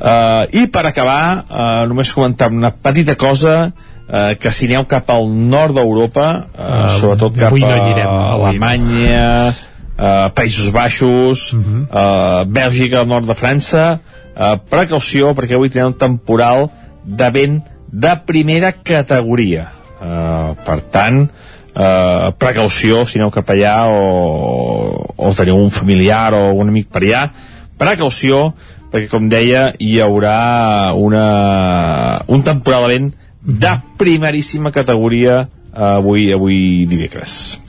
[0.02, 5.12] Uh, I per acabar, uh, només comentar una petita cosa, uh, que si aneu cap
[5.14, 9.70] al nord d'Europa, uh, uh, sobretot cap no a anirem, avui.
[10.02, 11.82] Uh, Països Baixos, uh -huh.
[11.86, 14.00] uh, Bèlgica, el nord de França,
[14.34, 16.72] uh, precaució perquè avui tenen un temporal
[17.06, 17.62] de vent
[17.92, 19.70] de primera categoria.
[20.02, 21.30] Uh, per tant,
[21.76, 27.04] uh, precaució si aneu cap allà o, o teniu un familiar o un amic per
[27.04, 27.30] allà,
[27.78, 28.56] precaució
[28.92, 36.86] perquè com deia hi haurà una, un temporal de vent de primeríssima categoria avui, avui
[36.90, 37.61] dimecres.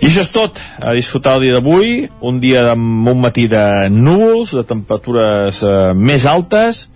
[0.00, 0.58] I això és tot.
[0.78, 5.76] A disfrutar el dia d'avui, un dia amb un matí de núvols, de temperatures eh,
[5.96, 6.86] més altes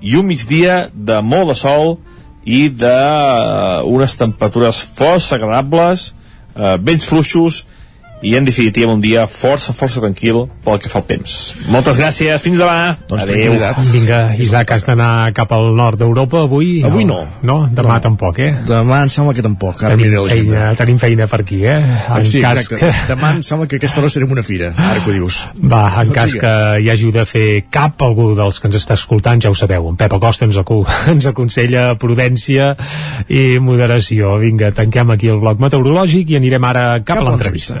[0.00, 1.98] i un migdia de molt de sol
[2.44, 6.14] i de uh, unes temperatures força agradables,
[6.56, 7.66] eh, vents fluixos
[8.22, 11.54] i en definitiva un dia força, força tranquil pel que fa al temps.
[11.72, 12.98] Moltes gràcies, fins demà.
[13.08, 13.54] Doncs Adéu.
[13.92, 16.82] Vinga, Isaac, has d'anar cap al nord d'Europa avui?
[16.84, 17.22] Avui no.
[17.42, 17.62] No?
[17.72, 18.00] Demà No.
[18.00, 18.50] tampoc, eh?
[18.68, 21.78] Demà em sembla que tampoc, ara tenim, feina, tenim feina per aquí, eh?
[22.08, 22.76] Ah, sí, cas exacte.
[22.78, 25.48] que- Demà em sembla que aquesta hora serem una fira, ara que ho dius.
[25.56, 26.40] Va, en Doncs cas vinga.
[26.76, 29.88] que hi hagi de fer cap, algú dels que ens està escoltant, ja ho sabeu,
[29.88, 32.76] en Pep Acosta ens, acu ens aconsella prudència
[33.28, 34.36] i moderació.
[34.38, 37.80] Vinga, tanquem aquí el bloc meteorològic i anirem ara cap, Cap a a l'entrevista.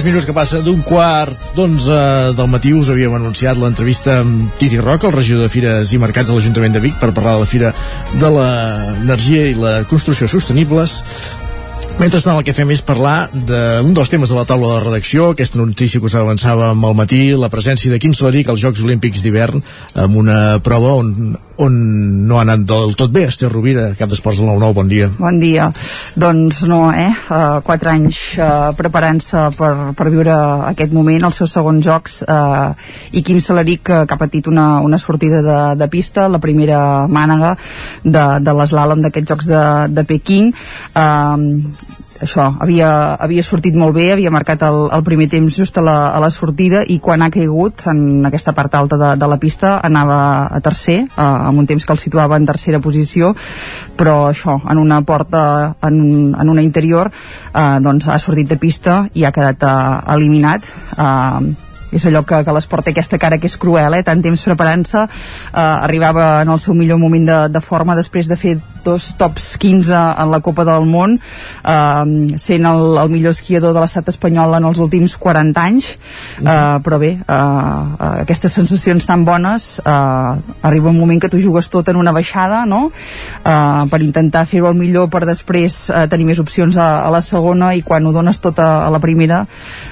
[0.00, 1.96] Tres minuts que passa d'un quart d'onze
[2.32, 6.30] del matí us havíem anunciat l'entrevista amb Tiri Roca, el regidor de Fires i Mercats
[6.30, 7.74] de l'Ajuntament de Vic, per parlar de la Fira
[8.14, 11.02] de l'Energia i la Construcció Sostenibles.
[12.00, 15.60] Mentrestant el que fem és parlar d'un dels temes de la taula de redacció, aquesta
[15.60, 19.60] notícia que us avançava al matí, la presència de Quim Salaric als Jocs Olímpics d'hivern,
[20.00, 21.76] amb una prova on, on
[22.28, 23.26] no ha anat del tot bé.
[23.28, 25.08] Esther Rovira, cap d'Esports del 9-9, bon dia.
[25.18, 25.68] Bon dia.
[26.20, 27.10] Doncs no, eh?
[27.28, 30.36] Uh, quatre anys uh, preparant-se per, per viure
[30.70, 32.72] aquest moment, els seus segons jocs, uh,
[33.12, 36.80] i Quim Salaric, uh, que ha patit una, una sortida de, de pista, la primera
[37.10, 37.54] mànega
[38.04, 39.64] de, de l'eslàlom d'aquests jocs de,
[39.94, 40.52] de Pequín.
[40.94, 41.88] Uh,
[42.20, 42.90] això, havia,
[43.20, 46.30] havia sortit molt bé, havia marcat el, el primer temps just a la, a la
[46.30, 50.20] sortida i quan ha caigut en aquesta part alta de, de la pista anava
[50.52, 53.32] a tercer, eh, amb un temps que el situava en tercera posició,
[53.96, 55.42] però això, en una porta,
[55.86, 55.96] en,
[56.34, 57.10] en una interior,
[57.54, 60.70] eh, doncs ha sortit de pista i ha quedat eh, eliminat.
[60.96, 64.04] Eh, és allò que, que l'esport té aquesta cara que és cruel, eh?
[64.06, 68.38] tant temps preparant-se, eh, arribava en el seu millor moment de, de forma després de
[68.38, 73.74] fer dos tops 15 en la Copa del Món, eh, sent el, el millor esquiador
[73.74, 75.92] de l'estat espanyol en els últims 40 anys,
[76.40, 81.70] eh, però bé, eh, aquestes sensacions tan bones, eh, arriba un moment que tu jugues
[81.70, 82.90] tot en una baixada, no?,
[83.44, 87.22] eh, per intentar fer-ho el millor per després eh, tenir més opcions a, a la
[87.24, 89.44] segona i quan ho dones tot a, a la primera,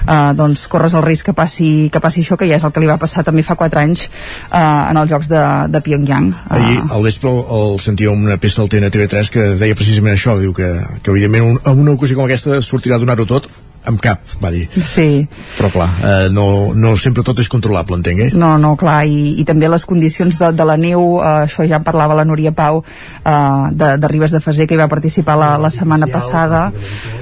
[0.05, 2.83] eh, doncs corres el risc que passi, que passi això, que ja és el que
[2.83, 5.43] li va passar també fa 4 anys eh, en els Jocs de,
[5.73, 6.31] de Pyongyang.
[6.49, 10.67] Ahir, al vespre, el sentia una peça al TNTV3 que deia precisament això, diu que,
[11.03, 13.49] que evidentment un, en una ocasió com aquesta sortirà a donar-ho tot
[13.87, 14.65] amb cap, va dir.
[14.69, 15.23] Sí.
[15.57, 18.29] Però clar, eh, no, no sempre tot és controlable, entenc, eh?
[18.37, 21.79] No, no, clar, i, i també les condicions de, de la neu, eh, això ja
[21.79, 23.31] en parlava la Núria Pau eh,
[23.71, 26.69] de, de Ribes de Faser, que hi va participar la, la setmana passada.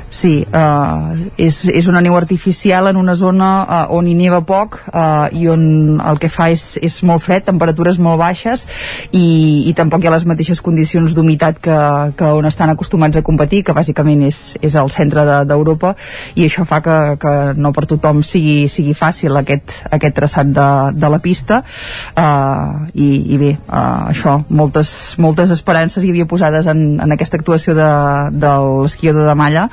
[0.09, 4.79] Sí, eh, és, és una neu artificial en una zona eh, on hi neva poc
[4.87, 8.65] eh, i on el que fa és, és molt fred, temperatures molt baixes
[9.11, 11.79] i, i tampoc hi ha les mateixes condicions d'humitat que,
[12.17, 16.46] que on estan acostumats a competir, que bàsicament és, és el centre d'Europa de, i
[16.49, 20.67] això fa que, que no per tothom sigui, sigui fàcil aquest, aquest traçat de,
[20.97, 21.61] de la pista.
[22.17, 24.89] Uh, i, i bé, uh, això moltes,
[25.21, 27.91] moltes esperances hi havia posades en, en aquesta actuació de,
[28.33, 29.69] de l'esquiador de malla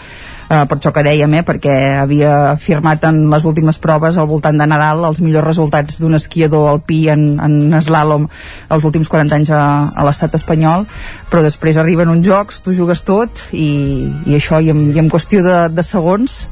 [0.49, 4.59] eh, per això que dèiem, eh, perquè havia firmat en les últimes proves al voltant
[4.59, 8.29] de Nadal els millors resultats d'un esquiador alpí en, en slalom
[8.75, 9.65] els últims 40 anys a,
[9.95, 10.87] a l'estat espanyol
[11.31, 15.11] però després arriben uns jocs, tu jugues tot i, i això, i en, i en
[15.12, 16.45] qüestió de, de segons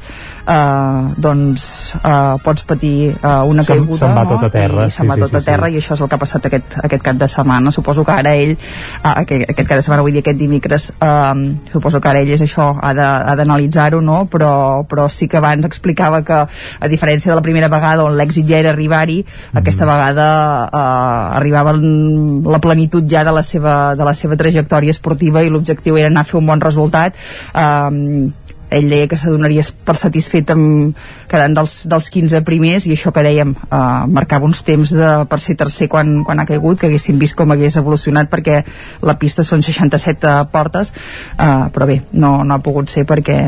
[0.43, 4.33] Uh, doncs uh, pots patir uh, una se'n, caiguda se'n va no?
[4.33, 5.77] tot a terra i se'n va sí, tot sí, a terra sí.
[5.77, 8.33] i això és el que ha passat aquest, aquest cap de setmana suposo que ara
[8.35, 11.31] ell uh, aquest, aquest cap de setmana vull dir aquest dimecres uh,
[11.71, 12.91] suposo que ara ell és això ha
[13.39, 14.25] d'analitzar-ho no?
[14.27, 14.51] però,
[14.83, 18.59] però sí que abans explicava que a diferència de la primera vegada on l'èxit ja
[18.59, 19.63] era arribar-hi mm.
[19.63, 20.29] aquesta vegada
[20.67, 25.95] uh, arribava la plenitud ja de la seva, de la seva trajectòria esportiva i l'objectiu
[25.95, 27.15] era anar a fer un bon resultat
[27.55, 28.33] uh,
[28.73, 30.97] ell deia que s'adonaria per satisfet amb
[31.31, 33.81] quedant dels, dels 15 primers i això que dèiem, eh,
[34.13, 37.53] marcava uns temps de, per ser tercer quan, quan ha caigut que haguéssim vist com
[37.53, 38.61] hagués evolucionat perquè
[39.05, 40.93] la pista són 67 portes.
[41.37, 43.39] Eh, però bé, no, no ha pogut ser perquè,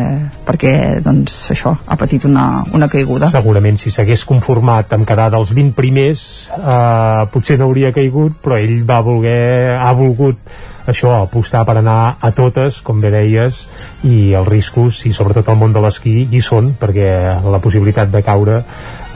[0.48, 0.76] perquè
[1.06, 3.30] doncs això, ha patit una, una caiguda.
[3.34, 6.26] Segurament si s'hagués conformat amb quedar dels 20 primers
[6.56, 10.40] eh, potser no hauria caigut però ell va voler, ha volgut
[10.92, 13.66] això, apostar per anar a totes, com bé deies,
[14.04, 17.10] i els riscos, i sobretot el món de l'esquí, hi són, perquè
[17.44, 18.62] la possibilitat de caure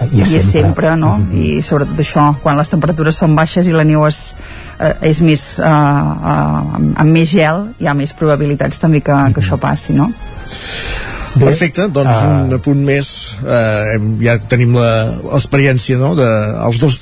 [0.07, 0.61] hi és, I és sempre.
[0.61, 1.17] sempre, no?
[1.17, 1.59] Mm -hmm.
[1.59, 4.35] I sobretot això, quan les temperatures són baixes i la neu és,
[4.79, 9.41] eh, és més, eh, eh, amb, més gel, hi ha més probabilitats també que, que
[9.41, 10.09] això passi, no?
[11.35, 11.45] Bé.
[11.45, 12.29] Perfecte, doncs uh...
[12.47, 13.09] un apunt més
[13.43, 16.15] eh, ja tenim l'experiència no?
[16.17, 16.27] de,
[16.65, 16.97] els dos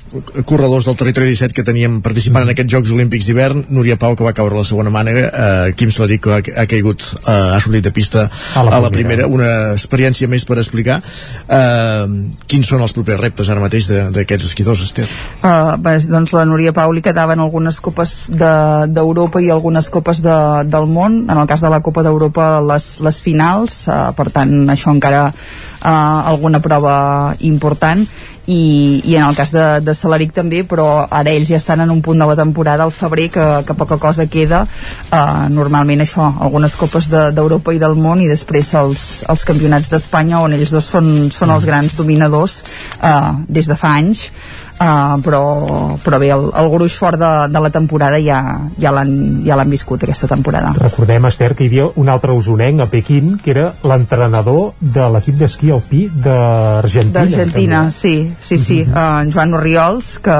[0.49, 2.49] corredors del territori 17 que teníem participant mm.
[2.49, 5.93] en aquests Jocs Olímpics d'hivern Núria Pau que va caure la segona mànega eh, Quim
[5.95, 9.29] Salaric que ha, ha caigut eh, ha sortit de pista a la, a la primera
[9.31, 12.05] una experiència més per explicar eh,
[12.51, 15.07] quins són els propers reptes ara mateix d'aquests esquidors, Esther?
[15.39, 20.21] Uh, bé, doncs la Núria Pau li quedaven algunes copes d'Europa de, i algunes copes
[20.25, 20.37] de,
[20.67, 24.53] del món en el cas de la Copa d'Europa les, les finals uh, per tant
[24.73, 25.89] això encara eh,
[26.33, 28.07] alguna prova important.
[28.47, 31.89] I, i en el cas de, de Salaric també però ara ells ja estan en
[31.91, 34.61] un punt de la temporada al febrer que, que poca cosa queda.
[35.11, 39.91] Eh, normalment això, algunes copes d'Europa de, i del món i després els, els campionats
[39.91, 42.61] d'Espanya on ells dos són, són els grans dominadors
[43.01, 44.29] eh, des de fa anys
[44.77, 48.37] Uh, però, però bé, el, el gruix fort de, de la temporada ja,
[48.77, 50.75] ja l'han ja viscut aquesta temporada.
[50.77, 55.39] Recordem, Esther, que hi havia un altre usonenc a Pequín, que era l'entrenador de l'equip
[55.39, 57.23] d'esquí alpí d'Argentina.
[57.23, 58.83] D'Argentina, sí, sí, sí.
[58.83, 59.17] Uh -huh.
[59.17, 60.37] uh, en Joan Oriols, que,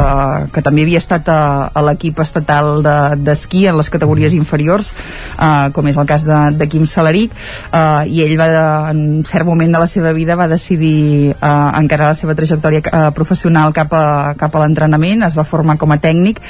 [0.53, 2.83] que també havia estat a, a l'equip estatal
[3.17, 4.93] d'esquí de, en les categories inferiors,
[5.39, 7.31] uh, com és el cas de, de Quim Salaric,
[7.73, 11.33] uh, i ell va, de, en un cert moment de la seva vida va decidir
[11.41, 15.77] uh, encarar la seva trajectòria uh, professional cap a cap a l'entrenament, es va formar
[15.77, 16.41] com a tècnic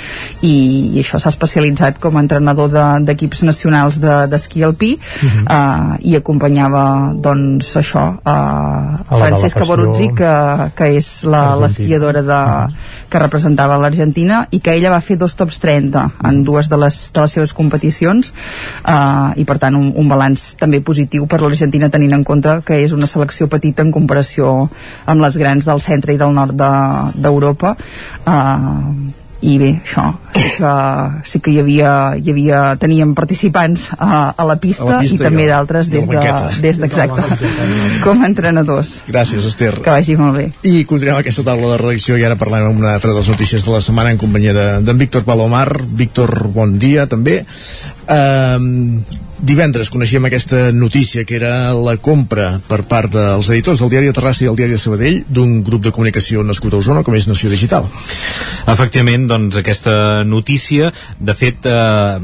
[0.41, 0.53] i,
[0.95, 2.71] i això s'ha especialitzat com a entrenador
[3.05, 5.43] d'equips de, nacionals d'esquí de, alpí uh -huh.
[5.45, 10.33] uh, i acompanyava doncs això uh, Francesca Boruzzi que,
[10.75, 12.73] que és l'esquiadora de, uh -huh.
[13.09, 17.11] que representava l'Argentina i que ella va fer dos tops 30 en dues de les,
[17.13, 18.33] de les seves competicions
[18.85, 22.83] uh, i per tant un, un balanç també positiu per l'Argentina tenint en compte que
[22.83, 24.69] és una selecció petita en comparació
[25.05, 26.53] amb les grans del centre i del nord
[27.15, 30.69] d'Europa de, uh, i bé, això, sí que,
[31.29, 35.19] sí que hi havia, hi havia teníem participants a, a, la, pista, a la pista
[35.19, 36.23] i també d'altres des, de,
[36.63, 37.37] des de, exacte,
[38.05, 38.95] com a entrenadors.
[39.05, 39.75] Gràcies, Esther.
[39.85, 40.47] Que vagi molt bé.
[40.65, 43.67] I continuem aquesta taula de redacció i ara parlem amb una altra de les notícies
[43.67, 45.69] de la setmana en companyia d'en de, Víctor Palomar.
[45.85, 47.43] Víctor, bon dia també.
[48.09, 49.03] Um,
[49.37, 54.15] divendres coneixíem aquesta notícia que era la compra per part dels editors del diari de
[54.17, 57.27] Terrassa i el diari de Sabadell d'un grup de comunicació nascut a Osona com és
[57.29, 57.85] Nació Digital.
[58.67, 60.89] Efectivament, doncs aquesta notícia
[61.19, 62.17] de fet eh,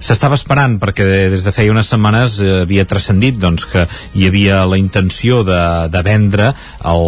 [0.00, 4.78] s'estava esperant perquè des de feia unes setmanes havia transcendit doncs, que hi havia la
[4.80, 6.52] intenció de, de vendre
[6.84, 7.06] el,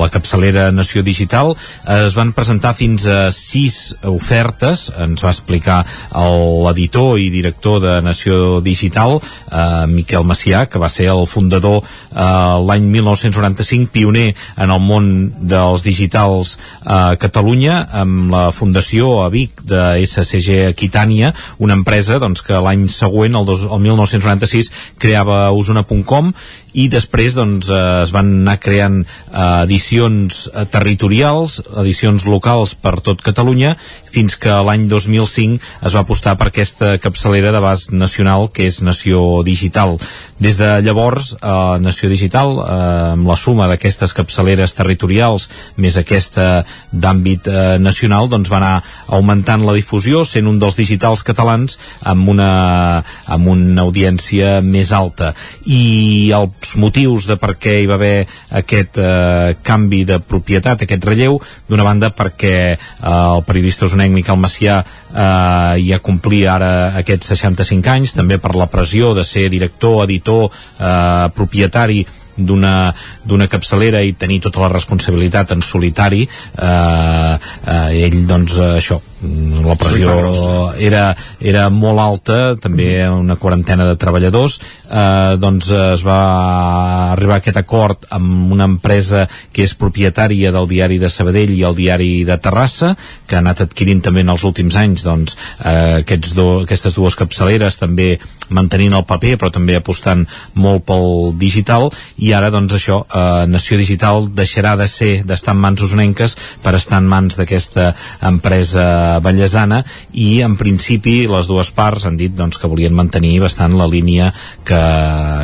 [0.00, 1.52] la capçalera Nació Digital
[1.98, 5.82] es van presentar fins a sis ofertes ens va explicar
[6.16, 9.18] l'editor i director de Nació digital,
[9.50, 15.10] eh, Miquel Macià, que va ser el fundador eh, l'any 1995, pioner en el món
[15.40, 22.20] dels digitals a eh, Catalunya, amb la fundació a Vic de SCG Aquitània, una empresa
[22.22, 26.32] doncs, que l'any següent, el, dos, el 1996, creava Osona.com
[26.76, 32.98] i després doncs, eh, es van anar creant eh, edicions eh, territorials, edicions locals per
[33.00, 33.74] tot Catalunya,
[34.12, 35.58] fins que l'any 2005
[35.88, 39.96] es va apostar per aquesta capçalera d'abast nacional que és Nació Digital.
[40.38, 46.64] Des de llavors, eh, Nació Digital, eh, amb la suma d'aquestes capçaleres territorials més aquesta
[46.92, 52.28] d'àmbit eh, nacional, doncs va anar augmentant la difusió, sent un dels digitals catalans amb
[52.28, 55.34] una, amb una audiència més alta.
[55.64, 58.26] I el els motius de per què hi va haver
[58.58, 61.38] aquest eh, canvi de propietat, aquest relleu,
[61.68, 66.70] d'una banda perquè eh, el periodista usonenc Miquel Macià eh, ja complia ara
[67.02, 72.04] aquests 65 anys, també per la pressió de ser director, editor, eh, propietari
[72.36, 79.74] d'una capçalera i tenir tota la responsabilitat en solitari eh, eh, ell doncs això la
[79.80, 84.58] pressió era, era molt alta també una quarantena de treballadors.
[84.86, 90.68] Eh, doncs es va arribar a aquest acord amb una empresa que és propietària del
[90.68, 92.92] diari de Sabadell i el diari de Terrassa
[93.26, 97.16] que ha anat adquirint també en els últims anys doncs, eh, aquests do, aquestes dues
[97.16, 98.18] capçaleres també
[98.50, 101.88] mantenint el paper però també apostant molt pel digital.
[102.22, 106.76] I ara doncs això eh, Nació Digital deixarà de ser d'estar en mans usonenques per
[106.76, 107.92] estar en mans d'aquesta
[108.28, 108.86] empresa
[109.24, 113.88] Vallesana i en principi les dues parts han dit doncs, que volien mantenir bastant la
[113.90, 114.32] línia
[114.66, 114.82] que,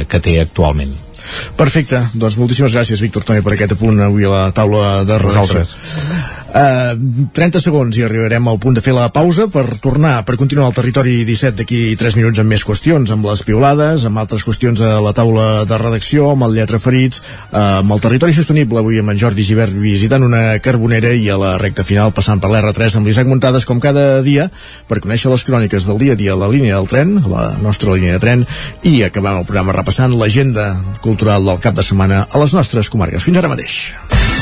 [0.09, 0.93] que té actualment.
[1.57, 5.65] Perfecte, doncs moltíssimes gràcies Víctor també per aquest apunt avui a la taula de redacció.
[6.53, 6.93] Uh,
[7.33, 10.75] 30 segons i arribarem al punt de fer la pausa per tornar, per continuar al
[10.77, 14.99] territori 17 d'aquí 3 minuts amb més qüestions, amb les piulades, amb altres qüestions a
[15.01, 17.23] la taula de redacció, amb el lletra ferits,
[17.55, 21.41] uh, amb el territori sostenible, avui amb en Jordi Givert visitant una carbonera i a
[21.41, 24.51] la recta final passant per l'R3 amb l'Isaac Muntades com cada dia
[24.93, 27.97] per conèixer les cròniques del dia a dia a la línia del tren, la nostra
[27.97, 28.45] línia de tren
[28.85, 33.25] i acabant el programa repassant l'agenda cultural del cap de setmana a les nostres comarques.
[33.25, 34.42] Fins ara mateix.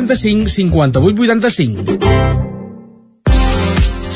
[0.07, 2.60] 35 58 85.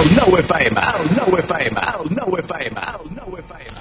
[0.00, 3.80] El 9 FM, el 9 FM, el 9 FM, el 9 FM.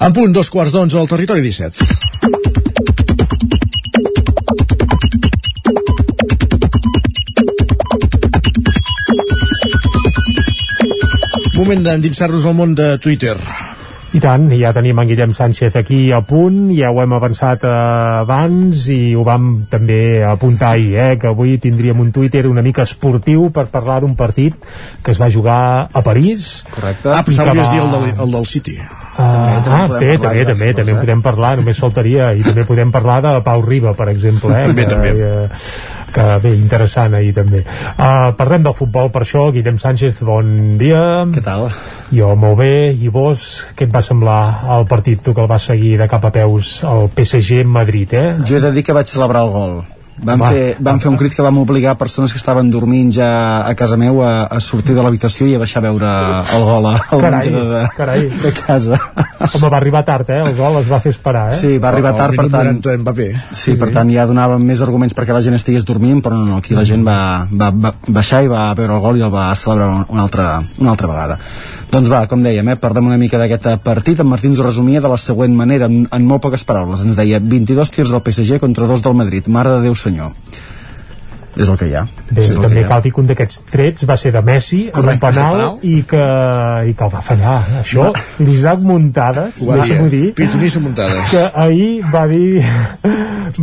[0.00, 1.84] En punt, dos quarts d'onze al territori 17.
[11.60, 13.36] Moment d'endinsar-nos al món de Twitter.
[14.10, 17.74] I tant, ja tenim en Guillem Sánchez aquí a punt, ja ho hem avançat eh,
[18.24, 22.82] abans i ho vam també apuntar ahir, eh, que avui tindríem un Twitter una mica
[22.82, 24.56] esportiu per parlar d'un partit
[25.04, 25.60] que es va jugar
[25.92, 26.64] a París.
[26.74, 27.06] Correcte.
[27.06, 27.70] Ah, pensava que va...
[27.70, 28.80] dir el del, el del City.
[29.20, 33.18] Uh, ah, bé, també, també, també en podem parlar, només faltaria, i també podem parlar
[33.24, 35.10] de Pau Riba, per exemple, eh, També, que, també.
[35.12, 37.62] eh, que bé, interessant ahir també.
[37.92, 41.02] Uh, parlem del futbol per això, Guillem Sánchez, bon dia.
[41.34, 41.68] Què tal?
[42.14, 43.46] Jo molt bé, i vos,
[43.76, 44.40] què et va semblar
[44.78, 48.28] el partit, tu que el vas seguir de cap a peus, el PSG Madrid, eh?
[48.44, 49.80] Jo he de dir que vaig celebrar el gol.
[50.22, 50.48] Vam, Va.
[50.52, 53.28] fer, vam fer un crit que vam obligar persones que estaven dormint ja
[53.66, 56.10] a casa meu a, a sortir de l'habitació i a baixar a veure
[56.56, 58.26] el gol a- al Carai, menjador de, carai.
[58.42, 58.98] de casa.
[59.40, 60.42] Home, va arribar tard, eh?
[60.44, 61.56] El gol es va fer esperar, eh?
[61.56, 62.82] Sí, va arribar tard, per tant...
[63.00, 63.30] Mbappé.
[63.56, 66.60] Sí, per tant ja donàvem més arguments perquè la gent estigués dormint, però no, no
[66.60, 69.48] aquí la gent va, va, va baixar i va veure el gol i el va
[69.56, 71.38] celebrar una altra, una altra vegada.
[71.90, 74.20] Doncs va, com dèiem, eh, parlem una mica d'aquest partit.
[74.22, 77.00] En Martí ens ho resumia de la següent manera, en, en molt poques paraules.
[77.02, 79.48] Ens deia 22 tirs del PSG contra 2 del Madrid.
[79.50, 80.09] Mare de Déu senyor.
[81.60, 82.04] És el que hi ha.
[82.30, 82.88] Bé, és també que hi ha.
[82.88, 85.78] cal dir que un d'aquests trets va ser de Messi en un penal penal.
[85.82, 86.22] i que,
[86.86, 88.06] i que el va fallar això,
[88.38, 91.30] l'Isaac Muntades Ho va dir, deixa'm-ho dir Pitonissa Muntades.
[91.32, 92.62] que ahir va dir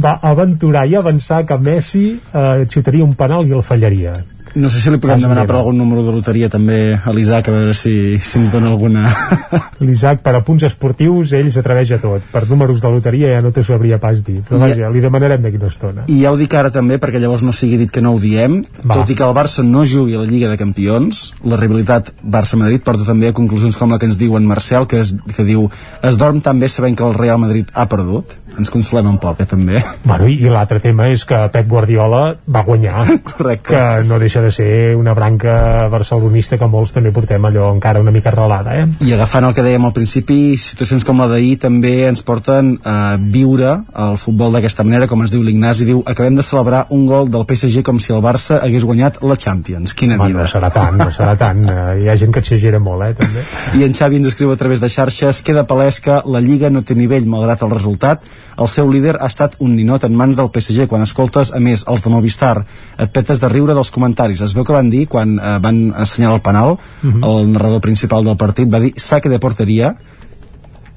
[0.04, 4.14] va aventurar i avançar que Messi eh, xutaria un penal i el fallaria
[4.58, 7.54] No sé si li podem demanar per algun número de loteria també a l'Isaac, a
[7.54, 7.92] veure si,
[8.26, 9.04] si ens dona alguna...
[9.86, 13.52] l'Isaac per a punts esportius ell s'atreveix a tot, per números de loteria ja no
[13.54, 16.40] t'ho sabria pas dir, però I- vaja, li demanarem d'aquí una estona I ja ho
[16.40, 18.98] dic ara també, perquè llavors no sigui dit que no ho diem, Va.
[19.04, 22.82] tot i que el Barça no jugui a la Lliga de Campions, la rivalitat Barça-Madrid
[22.88, 25.70] porta també a conclusions com la que ens diu en Marcel, que, es, que diu
[26.02, 28.34] es dorm tan bé sabent que el Real Madrid ha perdut.
[28.58, 29.82] Ens consolem un poc, eh, també.
[30.04, 32.22] Bueno, i, l'altre tema és que Pep Guardiola
[32.54, 33.70] va guanyar Correcte.
[33.70, 38.12] que no deixa de ser una branca barcelonista que molts també portem allò encara una
[38.12, 38.86] mica arrelada eh?
[39.06, 43.18] I agafant el que dèiem al principi, situacions com la d'ahir també ens porten a
[43.20, 43.78] viure
[44.08, 47.46] el futbol d'aquesta manera, com ens diu l'Ignasi, diu, acabem de celebrar un gol del
[47.48, 49.94] PSG com si el Barça hagués guanyat la Champions.
[49.98, 50.48] Quina bueno, vida.
[50.48, 53.46] no serà tant, no serà tant eh, hi ha gent que exagera molt eh, també
[53.78, 56.84] I en Xavi ens escriu a través de xarxes queda palès que la Lliga no
[56.88, 58.24] té nivell malgrat el resultat.
[58.58, 60.88] El seu líder ha estat un ninot en mans del PSG.
[60.90, 62.66] Quan escoltes, a més, els de Movistar,
[62.98, 64.42] et petes de riure dels comentaris.
[64.42, 67.24] Es veu que van dir, quan eh, van assenyalar el penal, Mhm.
[67.24, 69.96] el narrador principal del partit va dir saque de porteria.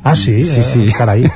[0.02, 0.42] ah sí?
[0.42, 0.92] Sí, eh, sí.
[0.96, 1.30] carai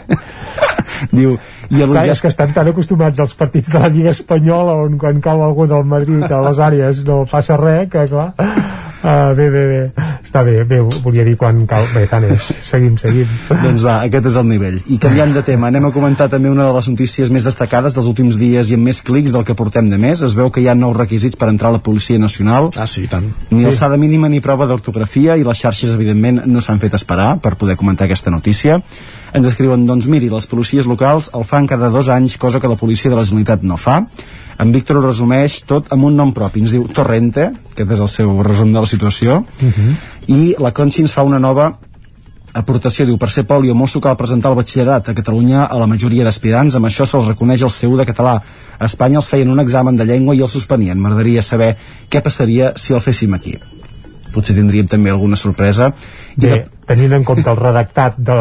[1.12, 1.38] Diu,
[1.70, 2.12] i Clar, elogiar...
[2.16, 5.66] és que estan tan acostumats als partits de la Lliga Espanyola on quan cau algú
[5.70, 8.32] del Madrid a les àrees no passa res, que clar
[9.04, 12.96] uh, bé, bé, bé, està bé, bé volia dir quan cau, bé, tant és seguim,
[13.00, 14.78] seguim Doncs va, aquest és el nivell.
[14.92, 18.08] I canviant de tema, anem a comentar també una de les notícies més destacades dels
[18.10, 20.22] últims dies i amb més clics del que portem de més.
[20.24, 22.70] Es veu que hi ha nous requisits per entrar a la Policia Nacional.
[22.76, 23.28] Ah, sí, tant.
[23.50, 23.66] Ni Sí.
[23.72, 27.76] alçada mínima ni prova d'ortografia i les xarxes, evidentment, no s'han fet esperar per poder
[27.76, 28.80] comentar aquesta notícia.
[29.34, 32.78] Ens escriuen, doncs miri, les policies locals el fan cada dos anys, cosa que la
[32.78, 34.04] policia de la Generalitat no fa.
[34.62, 36.62] En Víctor ho resumeix tot amb un nom propi.
[36.62, 39.40] Ens diu Torrente, aquest és el seu resum de la situació,
[40.30, 41.72] i la Conxi ens fa una nova
[42.54, 45.88] aportació, diu, per ser poli o mosso cal presentar el batxillerat a Catalunya a la
[45.90, 48.36] majoria d'aspirants, amb això se'ls reconeix el seu de català.
[48.78, 51.00] A Espanya els feien un examen de llengua i el suspenien.
[51.00, 51.74] M'agradaria saber
[52.08, 53.58] què passaria si el féssim aquí.
[54.34, 55.90] Potser tindríem també alguna sorpresa.
[56.38, 56.62] I Bé, de...
[56.86, 58.36] tenint en compte el redactat de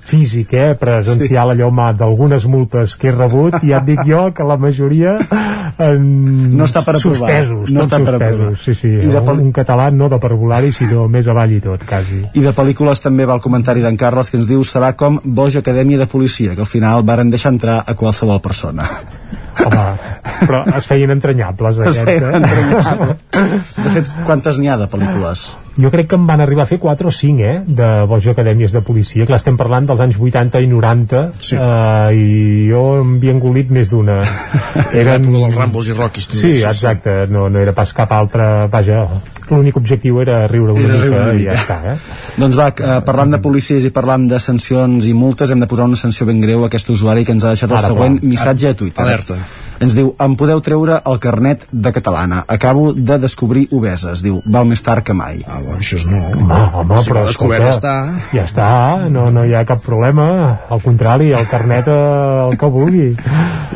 [0.00, 4.44] físic, eh, presencial, allò mà d'algunes multes que he rebut, ja et dic jo que
[4.46, 5.16] la majoria
[5.78, 6.04] en...
[6.56, 7.16] No està per aprovar.
[7.18, 8.52] suspesos, No està per aprovar.
[8.54, 11.60] suspesos, sí, sí, I de un, un català no de parvulari, sinó més avall i
[11.64, 12.22] tot, quasi.
[12.34, 15.56] I de pel·lícules també va el comentari d'en Carles que ens diu serà com Boig
[15.60, 18.88] Acadèmia de Policia, que al final varen deixar entrar a qualsevol persona.
[19.58, 19.84] Home,
[20.46, 22.36] però es feien entranyables, Es aquests, feien eh?
[22.38, 22.92] entranyables.
[23.78, 25.48] De fet, quantes n'hi ha de pel·lícules?
[25.78, 28.72] Jo crec que en van arribar a fer 4 o 5, eh, de Bojo Acadèmies
[28.74, 31.54] de Policia, que estem parlant dels anys 80 i 90, sí.
[31.54, 34.16] eh, i jo em havia engolit més d'una.
[35.00, 35.28] Eren...
[35.30, 36.28] dels Rambos i Rockies.
[36.32, 38.48] també, Sí, exacte, no, no era pas cap altre...
[38.72, 39.04] Vaja,
[39.48, 41.54] l'únic objectiu era riure una Era mica riure una i mica.
[41.54, 41.96] ja està, eh?
[42.42, 45.86] Doncs va, eh, parlant de policies i parlant de sancions i multes, hem de posar
[45.88, 48.28] una sanció ben greu a aquest usuari que ens ha deixat el Ara, següent clar.
[48.34, 49.06] missatge a Twitter.
[49.06, 49.38] Alerta.
[49.78, 52.42] Ens diu, em podeu treure el carnet de catalana.
[52.48, 54.24] Acabo de descobrir obeses.
[54.26, 55.44] Diu, val més tard que mai.
[55.46, 56.18] Ah, bueno, això és no.
[56.34, 57.94] Home, home Si però ho ha descobert, escolta,
[58.34, 58.70] ja està,
[59.12, 60.28] no, no hi ha cap problema
[60.68, 61.98] al contrari, el carnet eh,
[62.48, 63.08] el que vulgui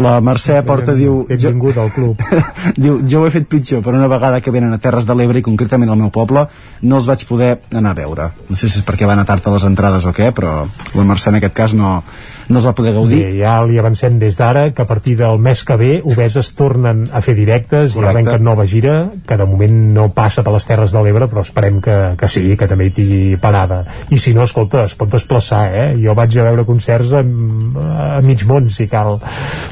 [0.03, 1.23] La Mercè Porta diu...
[1.29, 2.21] benvingut al club
[2.83, 5.43] diu, jo ho he fet pitjor, però una vegada que venen a Terres de l'Ebre
[5.43, 6.47] i concretament al meu poble
[6.83, 8.29] no els vaig poder anar a veure.
[8.49, 10.63] No sé si és perquè van a tard a les entrades o què, però
[10.97, 12.01] la Mercè en aquest cas no,
[12.49, 13.23] no es va poder gaudir.
[13.27, 17.05] Bé, ja li avancem des d'ara que a partir del mes que ve Obeses tornen
[17.13, 18.01] a fer directes Correcte.
[18.03, 18.97] i arrenquen nova gira
[19.27, 22.45] que de moment no passa per les Terres de l'Ebre però esperem que, que sí,
[22.59, 25.87] que també hi tingui parada i si no, escolta, es pot desplaçar eh?
[26.03, 29.21] jo vaig a veure concerts a, a mig món si cal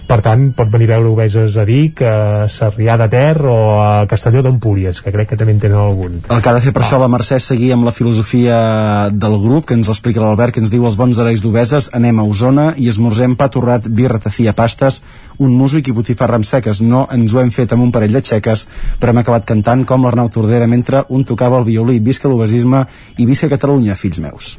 [0.08, 4.06] per tant pot venir a veure Obeses a Vic a Sarrià de Ter o a
[4.10, 6.84] Castelló d'Empúries que crec que també en tenen algun El que ha de fer per
[6.84, 10.72] això la Mercè seguir amb la filosofia del grup que ens explica l'Albert, que ens
[10.72, 15.00] diu els bons herois d'Obeses, anem a Osona i esmorzem pa torrat, birra, tafia, pastes,
[15.38, 16.82] un músic i botifarra amb seques.
[16.82, 18.66] No ens ho hem fet amb un parell de xeques,
[19.00, 21.98] però hem acabat cantant com l'Arnau Tordera mentre un tocava el violí.
[22.00, 22.84] Visca l'obesisme
[23.18, 24.54] i visca Catalunya, fills meus.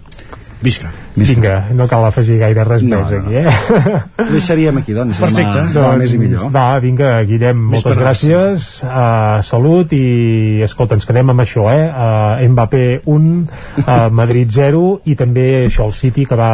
[0.61, 0.91] Visca.
[1.15, 3.17] Vinga, no cal afegir gaire res No, més no.
[3.19, 3.97] aquí, eh?
[4.21, 5.19] Ho deixaríem aquí, doncs.
[5.19, 5.63] Perfecte.
[5.73, 6.51] Demà, demà més i millor.
[6.53, 11.83] Va, vinga, Guillem, Més moltes gràcies, uh, salut i, escolta, ens quedem amb això, eh?
[11.91, 13.27] Uh, Mbappé 1,
[13.81, 16.51] uh, Madrid 0 i també això, el City que va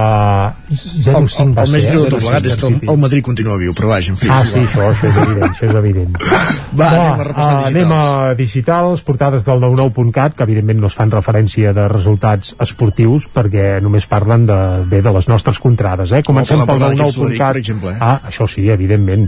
[0.72, 2.14] 0-5 El, el, va el més greu de eh?
[2.16, 4.32] tot plegat és que el, el Madrid continua viu, però vaja, en fi.
[4.34, 6.18] Ah, sí, això, això és evident, això és evident.
[6.80, 8.02] Va, anem a repassar uh, anem a
[8.38, 13.97] digitals, portades del 99.cat, que evidentment no es fan referència de resultats esportius, perquè només
[14.06, 16.22] parlen de, bé, de les nostres contrades, eh?
[16.28, 17.38] Comencem Com pel 99.cat.
[17.40, 17.98] per exemple, eh?
[18.00, 19.26] Ah, això sí, evidentment.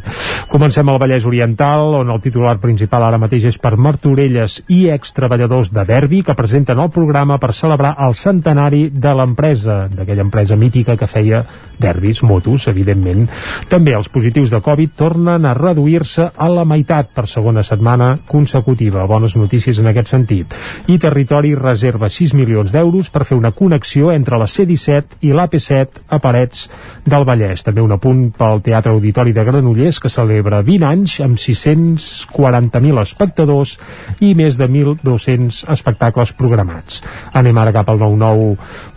[0.51, 5.71] Comencem al Vallès Oriental, on el titular principal ara mateix és per Martorelles i extreballadors
[5.73, 10.97] de Derbi, que presenten el programa per celebrar el centenari de l'empresa, d'aquella empresa mítica
[10.97, 11.41] que feia
[11.79, 13.27] derbis, motos, evidentment.
[13.71, 19.05] També els positius de Covid tornen a reduir-se a la meitat per segona setmana consecutiva.
[19.07, 20.53] Bones notícies en aquest sentit.
[20.91, 26.03] I Territori reserva 6 milions d'euros per fer una connexió entre la C-17 i l'AP7
[26.11, 26.65] a Parets
[27.07, 27.63] del Vallès.
[27.63, 33.77] També un apunt pel Teatre Auditori de Granollers, que celebra 20 anys amb 640.000 espectadors
[34.25, 37.01] i més de 1.200 espectacles programats.
[37.39, 38.01] Anem ara cap al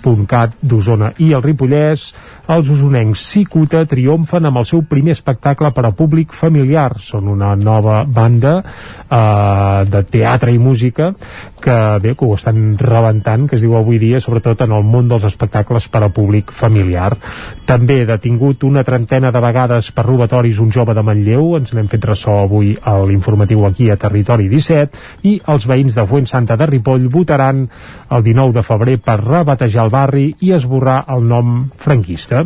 [0.03, 2.11] 99.cat d'Osona i el Ripollès.
[2.53, 6.91] Els usonencs Cicuta triomfen amb el seu primer espectacle per a públic familiar.
[7.01, 11.13] Són una nova banda eh, de teatre i música
[11.63, 15.09] que bé, que ho estan rebentant, que es diu avui dia, sobretot en el món
[15.09, 17.13] dels espectacles per a públic familiar.
[17.69, 22.05] També detingut una trentena de vegades per robatoris un jove de Manlleu, ens n'hem fet
[22.11, 26.67] ressò avui a l'informatiu aquí a Territori 17, i els veïns de Fuent Santa de
[26.67, 27.69] Ripoll votaran
[28.11, 32.45] el 19 de febrer per rebatejar el barri i esborrar el nom franquista.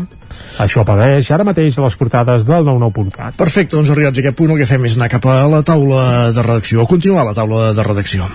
[0.63, 3.39] Això apareix ara mateix a les portades del 99.cat.
[3.41, 6.03] Perfecte, doncs arribats a aquest punt el que fem és anar cap a la taula
[6.35, 8.29] de redacció, continuar la taula de redacció.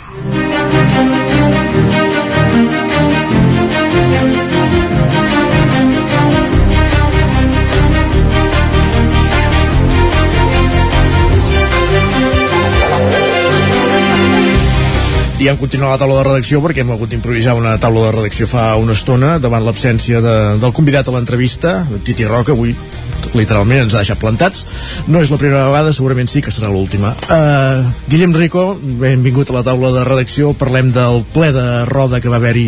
[15.42, 18.76] Diem continuar la taula de redacció perquè hem hagut d'improvisar una taula de redacció fa
[18.78, 21.72] una estona davant l'absència de, del convidat a l'entrevista,
[22.06, 22.76] Titi Roca, avui
[23.34, 24.68] literalment ens ha deixat plantats.
[25.10, 27.16] No és la primera vegada, segurament sí que serà l'última.
[27.26, 28.68] Uh, Guillem Rico,
[29.02, 30.54] benvingut a la taula de redacció.
[30.54, 32.68] Parlem del ple de roda que va haver-hi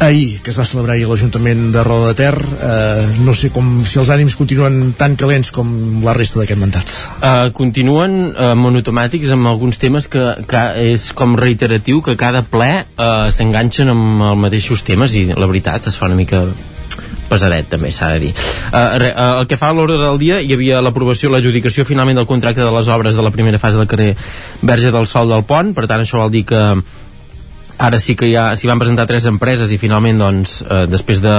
[0.00, 2.34] ahir, que es va celebrar ahir a l'Ajuntament de Roda de Ter.
[2.40, 6.92] Uh, no sé com si els ànims continuen tan calents com la resta d'aquest mandat.
[7.20, 10.64] Uh, continuen uh, monotomàtics amb alguns temes que, que
[10.94, 15.90] és com reiteratiu que cada ple uh, s'enganxen amb els mateixos temes i la veritat
[15.92, 16.46] es fa una mica
[17.30, 20.40] pesadet també s'ha de dir uh, re, uh, el que fa a l'ordre del dia
[20.42, 23.90] hi havia l'aprovació, l'adjudicació finalment del contracte de les obres de la primera fase del
[23.90, 24.16] carrer
[24.62, 26.64] Verge del Sol del Pont per tant això vol dir que
[27.80, 31.36] ara sí que ja s'hi van presentar tres empreses i finalment doncs eh, després de,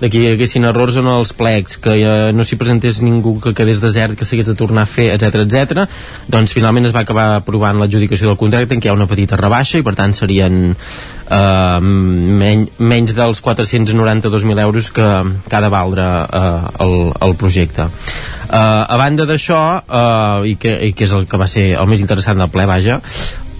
[0.00, 3.52] de que hi haguessin errors en els plecs que eh, no s'hi presentés ningú que
[3.56, 5.84] quedés desert que s'hagués de tornar a fer, etc etc.
[6.32, 9.36] doncs finalment es va acabar aprovant l'adjudicació del contracte en què hi ha una petita
[9.40, 15.10] rebaixa i per tant serien eh, men menys dels 492.000 euros que,
[15.44, 16.98] que ha de valdre eh, el,
[17.28, 21.50] el projecte eh, a banda d'això eh, i, que, i que és el que va
[21.50, 23.02] ser el més interessant del ple vaja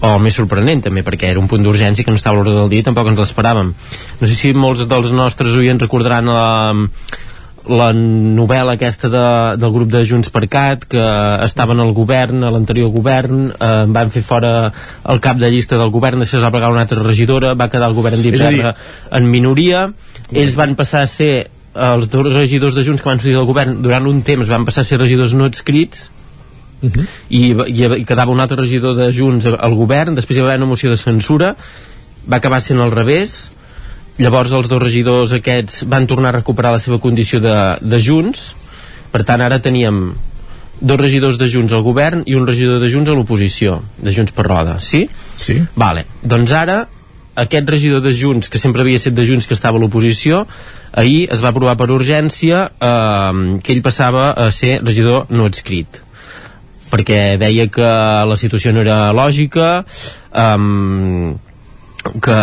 [0.01, 2.71] o més sorprenent també perquè era un punt d'urgència que no estava a l'ordre del
[2.73, 3.71] dia i tampoc ens l'esperàvem.
[4.19, 6.49] No sé si molts dels nostres oients recordaran la,
[7.67, 9.25] la novel·la aquesta de,
[9.61, 11.05] del grup de Junts per Cat que
[11.45, 14.53] estaven al govern, a l'anterior govern eh, van fer fora
[15.09, 17.89] el cap de llista del govern, això es va plegar una altra regidora va quedar
[17.89, 18.75] el govern d'Iberra
[19.11, 19.87] en minoria.
[20.31, 23.81] Ells van passar a ser els dos regidors de Junts que van sortir del govern
[23.83, 26.09] durant un temps van passar a ser regidors no adscrits
[26.85, 27.07] Uh -huh.
[27.29, 30.61] I, i, i quedava un altre regidor de Junts al govern, després hi va haver
[30.63, 31.55] una moció de censura
[32.29, 33.51] va acabar sent al revés
[34.17, 38.53] llavors els dos regidors aquests van tornar a recuperar la seva condició de, de Junts
[39.11, 40.15] per tant ara teníem
[40.79, 44.35] dos regidors de Junts al govern i un regidor de Junts a l'oposició de Junts
[44.35, 45.05] per Roda, sí?
[45.39, 46.85] Sí Vale, doncs ara
[47.35, 50.45] aquest regidor de Junts, que sempre havia estat de Junts que estava a l'oposició,
[50.95, 56.04] ahir es va aprovar per urgència eh, que ell passava a ser regidor no adscrit
[56.95, 57.89] perquè deia que
[58.31, 59.83] la situació no era lògica
[60.31, 61.35] um,
[62.05, 62.39] que,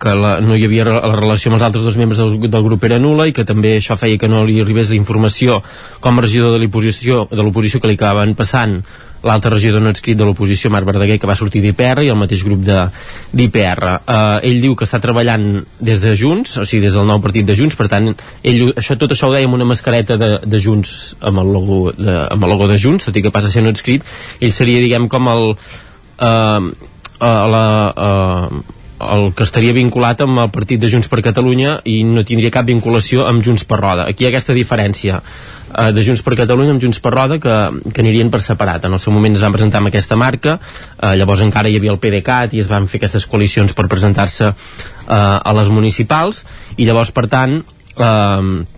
[0.00, 2.84] que la, no hi havia la relació amb els altres dos membres del, del grup
[2.86, 5.60] era nula i que també això feia que no li arribés la informació
[6.00, 8.80] com a regidor de l'oposició que li acabaven passant
[9.26, 12.44] l'altre regidor no escrit de l'oposició, Marc Verdaguer, que va sortir d'IPR i el mateix
[12.46, 13.90] grup d'IPR.
[14.00, 15.46] Uh, ell diu que està treballant
[15.80, 18.10] des de Junts, o sigui, des del nou partit de Junts, per tant,
[18.42, 21.80] ell, això, tot això ho deia amb una mascareta de, de Junts amb el, logo
[21.96, 24.06] de, amb el logo de Junts, tot i que passa a ser no escrit,
[24.40, 25.54] ell seria, diguem, com el...
[26.20, 26.68] Uh,
[27.20, 27.64] uh, la,
[27.96, 32.52] uh, el que estaria vinculat amb el partit de Junts per Catalunya i no tindria
[32.52, 34.06] cap vinculació amb Junts per Roda.
[34.10, 37.56] Aquí hi ha aquesta diferència eh, de Junts per Catalunya amb Junts per Roda que,
[37.90, 38.84] que anirien per separat.
[38.84, 40.58] En el seu moment es van presentar amb aquesta marca,
[40.98, 44.50] eh, llavors encara hi havia el PDeCAT i es van fer aquestes coalicions per presentar-se
[44.50, 46.44] eh, a les municipals
[46.76, 47.60] i llavors, per tant,
[47.96, 48.76] eh,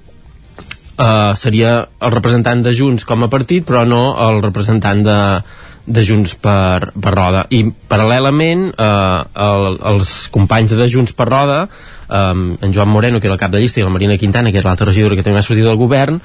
[1.02, 5.18] uh, seria el representant de Junts com a partit però no el representant de,
[5.86, 7.46] de Junts per, per Roda.
[7.50, 13.30] I paral·lelament eh, el, els companys de Junts per Roda eh, en Joan Moreno que
[13.30, 15.40] era el cap de llista i la Marina Quintana que era l'altra regidora que també
[15.40, 16.20] va sortir del govern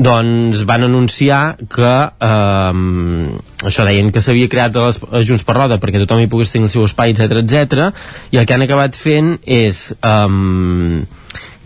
[0.00, 1.94] doncs van anunciar que
[2.28, 6.30] eh, això deien que s'havia creat a, les, a Junts per Roda perquè tothom hi
[6.30, 7.90] pogués tenir el seu espai, etc etc
[8.32, 11.04] i el que han acabat fent és eh,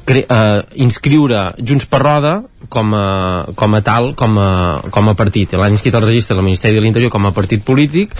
[0.08, 2.34] cre eh, inscriure Junts per Roda
[2.72, 3.08] com a,
[3.56, 4.52] com a tal, com a,
[4.94, 5.56] com a partit.
[5.56, 8.16] L'han inscrit al registre del Ministeri de l'Interior com a partit polític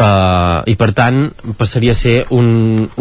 [0.00, 1.26] Uh, i per tant
[1.60, 2.46] passaria a ser un,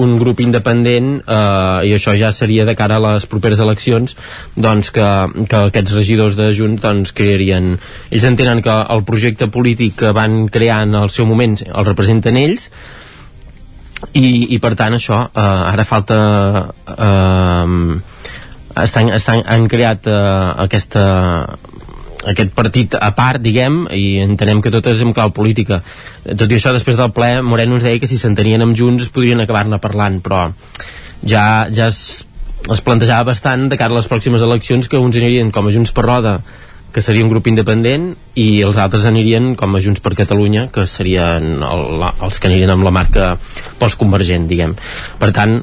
[0.04, 4.18] un grup independent uh, i això ja seria de cara a les properes eleccions
[4.60, 5.06] doncs que,
[5.48, 10.50] que aquests regidors de Junts doncs crearien ells entenen que el projecte polític que van
[10.52, 12.68] crear en el seu moment el representen ells
[14.14, 16.20] i, i per tant això eh, ara falta
[16.96, 17.74] eh,
[18.84, 21.06] estan, estan, han creat eh, aquesta
[22.30, 25.80] aquest partit a part, diguem, i entenem que tot és en clau política.
[26.28, 29.14] Tot i això, després del ple, Moreno ens deia que si s'entenien amb Junts es
[29.14, 30.50] podrien acabar-ne parlant, però
[31.24, 32.26] ja, ja es,
[32.68, 35.96] es plantejava bastant de cara a les pròximes eleccions que uns anirien com a Junts
[35.96, 36.40] per Roda
[36.94, 40.88] que seria un grup independent i els altres anirien com a Junts per Catalunya que
[40.90, 43.34] serien el, la, els que anirien amb la marca
[43.82, 44.78] postconvergent diguem
[45.22, 45.60] per tant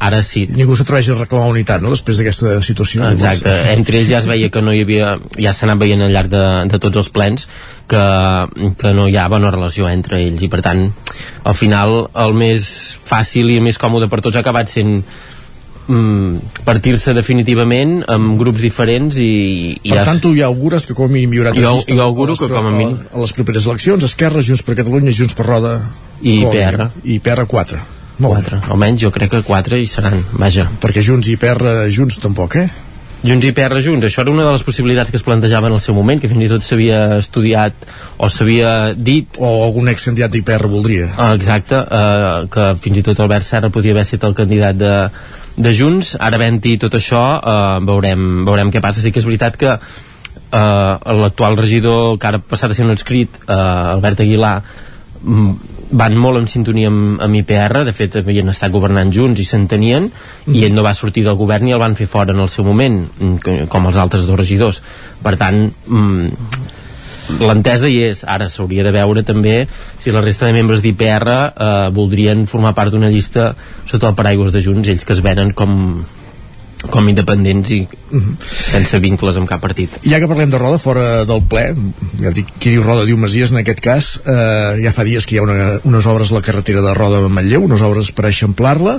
[0.00, 0.46] ara sí.
[0.48, 3.04] Ningú s'atreveix a reclamar unitat, no?, després d'aquesta situació.
[3.12, 6.14] Exacte, entre ells ja es veia que no hi havia, ja s'ha anat veient al
[6.16, 7.44] llarg de, de tots els plens,
[7.90, 8.04] que,
[8.80, 10.86] que no hi ha bona relació entre ells, i per tant,
[11.44, 12.70] al final, el més
[13.04, 15.02] fàcil i més còmode per tots ha acabat sent
[15.86, 19.30] mm, partir-se definitivament amb grups diferents i,
[19.78, 20.08] i per ja...
[20.08, 22.66] tant tu ja augures que com a mínim hi haurà jo, jo auguro que com
[22.66, 25.78] a mínim a, a les properes eleccions Esquerra, Junts per Catalunya, Junts per Roda
[26.20, 27.80] i PR i PR 4
[28.20, 30.66] molt 4, almenys jo crec que 4 hi seran, vaja.
[30.82, 32.68] Perquè Junts i PR Junts tampoc, eh?
[33.20, 35.80] Junts i PR Junts, això era una de les possibilitats que es plantejava en el
[35.84, 39.40] seu moment, que fins i tot s'havia estudiat o s'havia dit...
[39.40, 41.10] O algun excandidat d'IPR voldria.
[41.20, 44.94] Ah, exacte, eh, que fins i tot Albert Serra podia haver estat el candidat de,
[45.56, 49.58] de Junts, ara havent-hi tot això eh, veurem, veurem què passa sí que és veritat
[49.60, 54.54] que eh, l'actual regidor que ara ha passat a ser un escrit eh, Albert Aguilar
[55.90, 60.06] van molt en sintonia amb, amb IPR de fet havien estat governant junts i s'entenien
[60.06, 60.54] mm.
[60.54, 62.64] i ell no va sortir del govern i el van fer fora en el seu
[62.64, 63.02] moment
[63.42, 64.80] com els altres dos regidors
[65.22, 66.78] per tant mm,
[67.40, 69.64] l'entesa hi és, ara s'hauria de veure també
[69.98, 73.52] si la resta de membres d'IPR eh, voldrien formar part d'una llista
[73.90, 76.02] sota el paraigües de Junts, ells que es venen com
[76.88, 77.80] com independents i
[78.48, 79.98] sense vincles amb cap partit.
[80.06, 81.64] Ja que parlem de Roda, fora del ple,
[82.22, 85.36] ja dic, qui diu Roda diu Masies, en aquest cas, eh, ja fa dies que
[85.36, 88.30] hi ha una, unes obres a la carretera de Roda a Manlleu, unes obres per
[88.30, 88.96] eixamplar-la,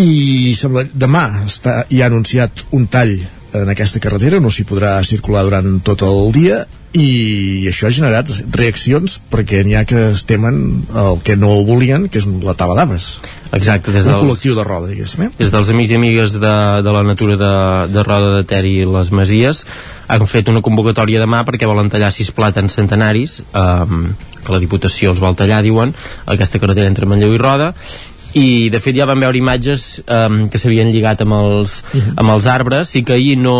[0.00, 3.18] i sembla, demà està, hi ha anunciat un tall
[3.54, 6.64] en aquesta carretera, no s'hi podrà circular durant tot el dia
[6.94, 12.04] i això ha generat reaccions perquè n'hi ha que es temen el que no volien,
[12.08, 13.16] que és la tala d'arbres
[13.54, 15.30] Exacte, des un dels- col·lectiu de roda, diguéssim eh?
[15.38, 16.54] des dels amics i amigues de,
[16.86, 17.50] de la natura de,
[17.94, 19.64] de Roda de Ter i les Masies
[20.06, 24.08] han fet una convocatòria demà perquè volen tallar sis plàtans centenaris um,
[24.44, 25.94] que la Diputació els vol tallar, diuen
[26.30, 27.72] aquesta carretera entre Manlleu i Roda
[28.38, 31.76] i de fet ja vam veure imatges um, que s'havien lligat amb els,
[32.14, 33.54] amb els arbres i que ahir no,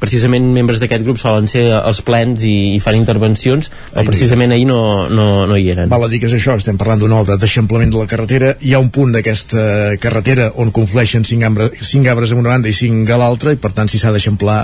[0.00, 4.68] precisament membres d'aquest grup solen ser als plens i, i fan intervencions però precisament ahir
[4.68, 5.88] no, no, no hi eren.
[5.92, 8.74] Val a dir que és això, estem parlant d'una obra d'eixamplament de la carretera, hi
[8.74, 12.76] ha un punt d'aquesta carretera on conflueixen cinc, arbres, cinc arbres a una banda i
[12.76, 14.60] cinc a l'altra i per tant si s'ha d'eixamplar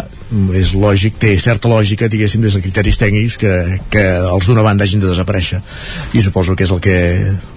[0.56, 3.52] és lògic, té certa lògica diguéssim des de criteris tècnics que,
[3.92, 5.60] que els d'una banda hagin de desaparèixer.
[6.14, 6.96] I suposo que és el que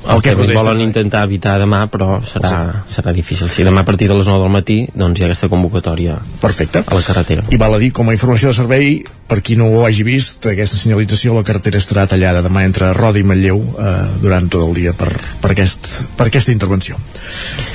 [0.08, 0.62] el que protesta.
[0.62, 4.46] volen intentar evitar demà però serà, serà difícil si demà a partir de les 9
[4.46, 6.84] del matí doncs hi ha aquesta convocatòria Perfecte.
[6.86, 8.90] a la carretera I val a dir, com a informació de servei,
[9.28, 13.20] per qui no ho hagi vist, aquesta senyalització, la carretera estarà tallada demà entre Roda
[13.20, 13.94] i Manlleu eh,
[14.24, 15.10] durant tot el dia per,
[15.44, 17.00] per, aquest, per aquesta intervenció.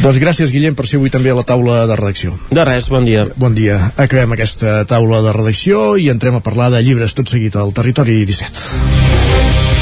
[0.00, 2.36] Doncs gràcies, Guillem, per ser avui també a la taula de redacció.
[2.50, 3.26] De res, bon dia.
[3.36, 3.78] Bon dia.
[3.96, 8.22] Acabem aquesta taula de redacció i entrem a parlar de llibres tot seguit al Territori
[8.24, 9.81] 17.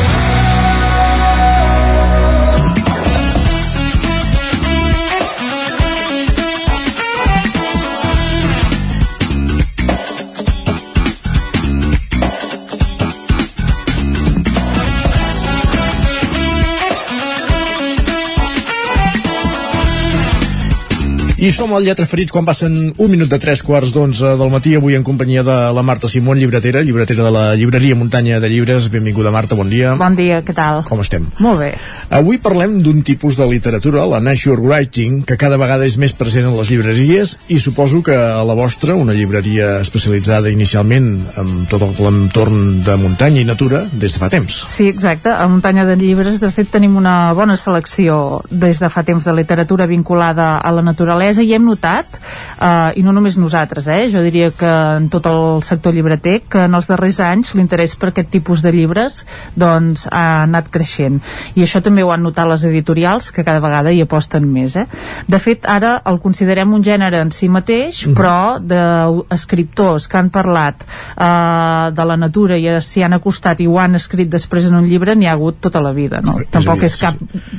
[21.41, 24.75] I som al Lletra Ferits quan passen un minut de tres quarts d'onze del matí,
[24.77, 28.91] avui en companyia de la Marta Simón, llibretera, llibretera de la llibreria Muntanya de Llibres.
[28.93, 29.95] Benvinguda, Marta, bon dia.
[29.97, 30.83] Bon dia, què tal?
[30.85, 31.25] Com estem?
[31.41, 31.71] Molt bé.
[32.13, 36.45] Avui parlem d'un tipus de literatura, la nature writing, que cada vegada és més present
[36.45, 41.09] en les llibreries i suposo que a la vostra, una llibreria especialitzada inicialment
[41.41, 44.59] en tot l'entorn de muntanya i natura, des de fa temps.
[44.69, 45.33] Sí, exacte.
[45.33, 49.37] A Muntanya de Llibres, de fet, tenim una bona selecció des de fa temps de
[49.41, 52.17] literatura vinculada a la naturalesa i hem notat,
[52.59, 56.65] eh, i no només nosaltres, eh, jo diria que en tot el sector llibreter, que
[56.65, 59.25] en els darrers anys l'interès per aquest tipus de llibres
[59.55, 61.21] doncs, ha anat creixent.
[61.55, 64.75] I això també ho han notat les editorials, que cada vegada hi aposten més.
[64.75, 64.85] Eh?
[65.27, 70.83] De fet, ara el considerem un gènere en si mateix, però d'escriptors que han parlat
[70.83, 74.87] eh, de la natura i s'hi han acostat i ho han escrit després en un
[74.87, 76.21] llibre n'hi ha hagut tota la vida.
[76.25, 76.37] No?
[76.51, 77.17] Tampoc és cap,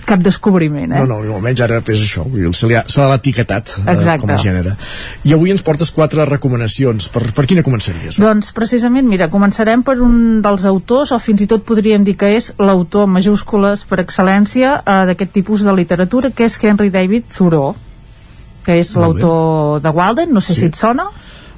[0.08, 0.92] cap descobriment.
[0.92, 1.04] Eh?
[1.06, 4.20] No, no, almenys ara és això, se l'ha etiquetat eh, Exacte.
[4.26, 4.74] com a gènere.
[5.24, 7.08] I avui ens portes quatre recomanacions.
[7.12, 8.18] Per, per quina començaries?
[8.20, 12.32] Doncs precisament, mira, començarem per un dels autors, o fins i tot podríem dir que
[12.36, 17.24] és l'autor en majúscules per excel·lència eh, d'aquest tipus de literatura, que és Henry David
[17.36, 17.74] Thoreau,
[18.64, 20.60] que és l'autor de Walden, no sé Sí.
[20.60, 21.08] si et sona.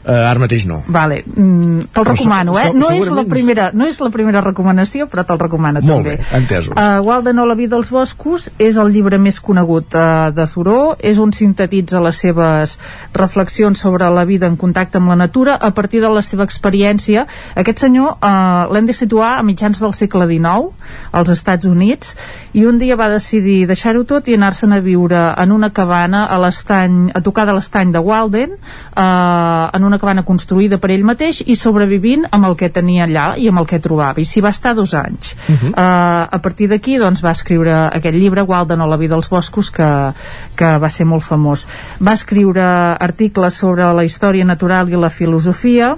[0.05, 0.83] Uh, ara mateix no.
[0.93, 2.75] Vale, mm, te'l recomano, eh?
[2.77, 6.17] No és, la primera, no és la primera recomanació, però te'l recomano Molt també.
[6.19, 6.75] bé, entesos.
[6.77, 10.93] Uh, Walden o la vida dels boscos és el llibre més conegut uh, de Thoreau,
[11.01, 12.77] és on sintetitza les seves
[13.15, 17.25] reflexions sobre la vida en contacte amb la natura a partir de la seva experiència.
[17.57, 20.69] Aquest senyor uh, l'hem de situar a mitjans del segle XIX
[21.17, 22.13] als Estats Units
[22.53, 26.39] i un dia va decidir deixar-ho tot i anar-se'n a viure en una cabana a
[26.45, 28.59] l'estany, a tocar de l'estany de Walden,
[28.93, 33.27] uh, en una cabana construïda per ell mateix i sobrevivint amb el que tenia allà
[33.41, 34.21] i amb el que trobava.
[34.21, 35.35] I s'hi va estar dos anys.
[35.49, 35.71] Uh -huh.
[35.71, 39.71] uh, a partir d'aquí doncs, va escriure aquest llibre, Walden o la vida dels boscos,
[39.71, 40.13] que,
[40.57, 41.67] que va ser molt famós.
[42.01, 42.63] Va escriure
[43.01, 45.97] articles sobre la història natural i la filosofia,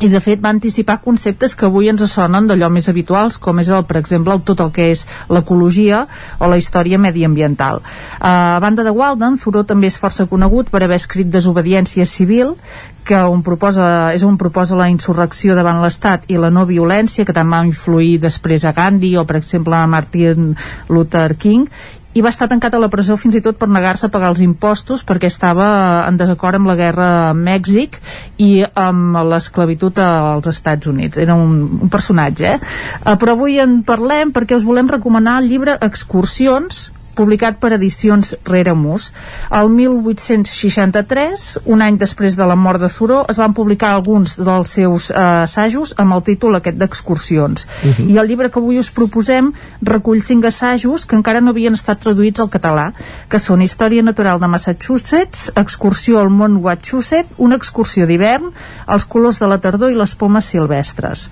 [0.00, 3.70] i de fet va anticipar conceptes que avui ens sonen d'allò més habituals com és
[3.72, 6.02] el, per exemple el, tot el que és l'ecologia
[6.38, 7.80] o la història mediambiental.
[7.80, 12.54] Uh, a banda de Walden, Thoreau també és força conegut per haver escrit Desobediència civil
[13.06, 17.32] que on proposa, és on proposa la insurrecció davant l'Estat i la no violència que
[17.32, 20.56] també va influir després a Gandhi o per exemple a Martin
[20.90, 21.70] Luther King
[22.16, 24.42] i va estar tancat a la presó fins i tot per negar-se a pagar els
[24.44, 25.68] impostos perquè estava
[26.08, 27.98] en desacord amb la guerra a Mèxic
[28.42, 31.56] i amb l'esclavitud als Estats Units era un,
[31.86, 32.60] un personatge eh?
[33.04, 36.86] Uh, però avui en parlem perquè us volem recomanar el llibre Excursions
[37.16, 39.10] publicat per edicions Reremus.
[39.50, 44.76] El 1863, un any després de la mort de Thoreau, es van publicar alguns dels
[44.78, 47.66] seus eh, assajos amb el títol aquest d'excursions.
[47.66, 48.08] Uh -huh.
[48.12, 49.52] I el llibre que avui us proposem
[49.82, 52.92] recull cinc assajos que encara no havien estat traduïts al català,
[53.28, 58.52] que són Història natural de Massachusetts, Excursió al món Wachusett, una excursió d'hivern,
[58.86, 61.30] Els colors de la tardor i les pomes silvestres.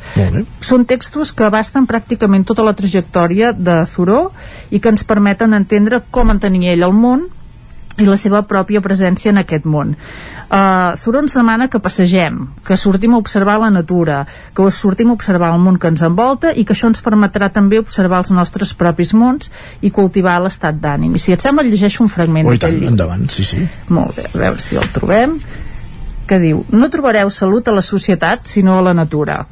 [0.60, 4.32] Són textos que abasten pràcticament tota la trajectòria de Thoreau
[4.70, 7.26] i que ens permeten entendre entendre com entenia ell el món
[7.98, 9.92] i la seva pròpia presència en aquest món.
[10.44, 14.24] Uh, Thoreau ens demana que passegem, que sortim a observar la natura,
[14.54, 17.78] que sortim a observar el món que ens envolta i que això ens permetrà també
[17.78, 21.14] observar els nostres propis mons i cultivar l'estat d'ànim.
[21.14, 22.90] I si et sembla, llegeixo un fragment Oh, tant, llibre.
[22.94, 23.62] endavant, sí, sí.
[23.88, 25.38] Molt bé, a veure si el trobem
[26.26, 29.44] que diu, no trobareu salut a la societat sinó a la natura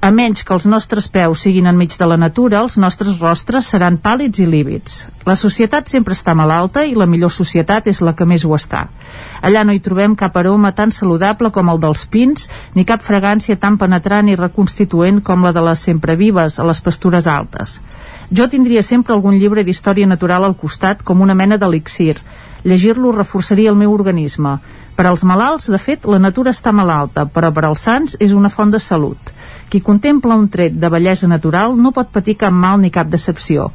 [0.00, 3.96] a menys que els nostres peus siguin enmig de la natura, els nostres rostres seran
[4.02, 4.96] pàl·lids i lívids.
[5.24, 8.84] La societat sempre està malalta i la millor societat és la que més ho està.
[9.40, 13.56] Allà no hi trobem cap aroma tan saludable com el dels pins, ni cap fragància
[13.56, 17.80] tan penetrant i reconstituent com la de les semprevives a les pastures altes.
[18.30, 22.16] Jo tindria sempre algun llibre d'història natural al costat com una mena d'elixir.
[22.66, 24.58] Llegir-lo reforçaria el meu organisme.
[24.96, 28.50] Per als malalts, de fet, la natura està malalta, però per als sants és una
[28.50, 29.35] font de salut.
[29.68, 33.70] Qui contempla un tret de bellesa natural no pot patir cap mal ni cap decepció.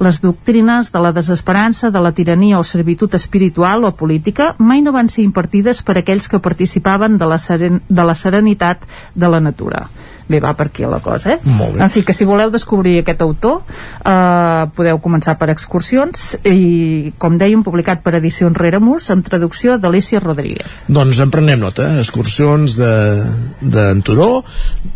[0.00, 4.92] Les doctrines de la desesperança, de la tirania o servitud espiritual o política mai no
[4.96, 9.40] van ser impartides per aquells que participaven de la, seren de la serenitat de la
[9.40, 9.88] natura.
[10.30, 11.38] Bé, va per aquí la cosa, eh?
[11.42, 11.82] Molt bé.
[11.82, 13.64] En fi, que si voleu descobrir aquest autor,
[14.06, 20.22] eh, podeu començar per excursions i, com dèiem, publicat per edicions Reremus amb traducció d'Alicia
[20.22, 20.78] Rodríguez.
[20.86, 22.04] Doncs en prenem nota, eh?
[22.04, 22.94] excursions de,
[23.60, 24.44] de Turó,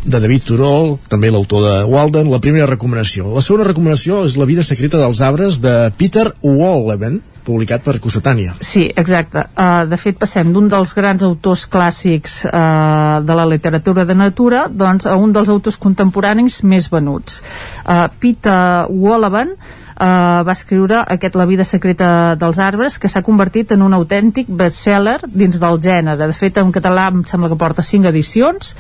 [0.05, 0.73] de David Turó,
[1.11, 3.33] també l'autor de Walden, la primera recomanació.
[3.35, 8.57] La segona recomanació és La vida secreta dels arbres de Peter Wolleben, publicat per Cossetània.
[8.65, 9.47] Sí, exacte.
[9.55, 14.67] Uh, de fet, passem d'un dels grans autors clàssics uh, de la literatura de natura
[14.71, 17.41] doncs, a un dels autors contemporanis més venuts.
[17.85, 19.57] Uh, Peter Wolleben
[19.95, 24.49] Uh, va escriure aquest La vida secreta dels arbres que s'ha convertit en un autèntic
[24.51, 26.19] bestseller dins del gènere.
[26.19, 28.73] De fet, en català em sembla que porta 5 edicions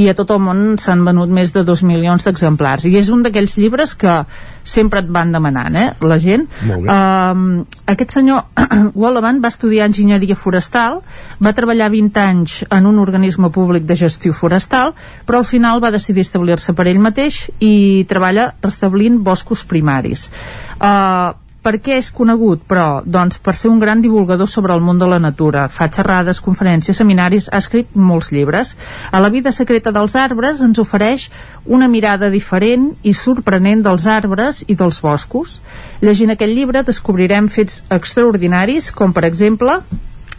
[0.00, 2.88] i a tot el món s'han venut més de 2 milions d'exemplars.
[2.88, 4.22] I és un d'aquells llibres que
[4.64, 6.46] sempre et van demanant, eh, la gent.
[6.68, 8.44] Um, aquest senyor
[9.02, 11.00] Wallaman va estudiar enginyeria forestal,
[11.42, 14.94] va treballar 20 anys en un organisme públic de gestió forestal,
[15.26, 20.28] però al final va decidir establir-se per ell mateix i treballa restablint boscos primaris.
[20.78, 23.02] Uh, per què és conegut, però?
[23.06, 25.68] Doncs per ser un gran divulgador sobre el món de la natura.
[25.70, 28.74] Fa xerrades, conferències, seminaris, ha escrit molts llibres.
[29.12, 31.28] A la vida secreta dels arbres ens ofereix
[31.64, 35.60] una mirada diferent i sorprenent dels arbres i dels boscos.
[36.02, 39.78] Llegint aquest llibre descobrirem fets extraordinaris, com per exemple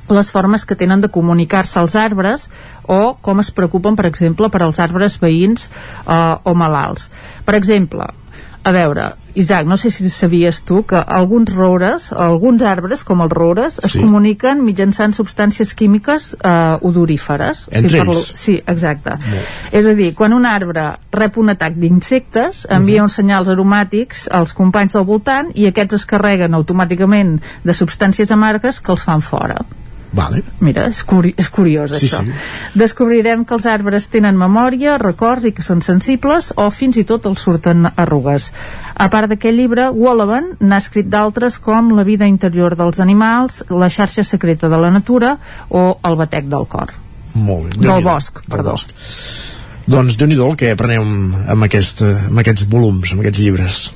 [0.10, 2.50] les formes que tenen de comunicar-se als arbres
[2.84, 7.08] o com es preocupen, per exemple, per als arbres veïns eh, o malalts.
[7.48, 8.10] Per exemple,
[8.66, 13.32] a veure, Isaac, no sé si sabies tu que alguns roures, alguns arbres, com els
[13.34, 14.00] roures, es Sí.
[14.00, 17.68] comuniquen mitjançant substàncies químiques eh, odoríferes.
[17.72, 18.32] Entre parlo- ells?
[18.36, 19.18] Sí, exacte.
[19.72, 24.54] És a dir, quan un arbre rep un atac d'insectes, envia uns senyals aromàtics als
[24.54, 29.58] companys del voltant i aquests es carreguen automàticament de substàncies amargues que els fan fora.
[30.14, 30.44] Vale.
[30.62, 32.20] Mira, és, curi és curiós Sí, això.
[32.22, 32.32] sí.
[32.78, 37.26] Descobrirem que els arbres tenen memòria, records i que són sensibles o fins i tot
[37.26, 38.52] els surten arrugues.
[38.94, 43.90] A part d'aquest llibre, Wallaban n'ha escrit d'altres com La vida interior dels animals, La
[43.90, 45.38] xarxa secreta de la natura
[45.70, 46.94] o El batec del cor.
[47.34, 47.88] Molt bé.
[47.88, 48.72] Del bosc, Del perdó.
[48.78, 48.94] bosc.
[49.88, 53.92] Doncs déu nhi el que aprenem amb, aquest, amb aquests volums, amb aquests llibres.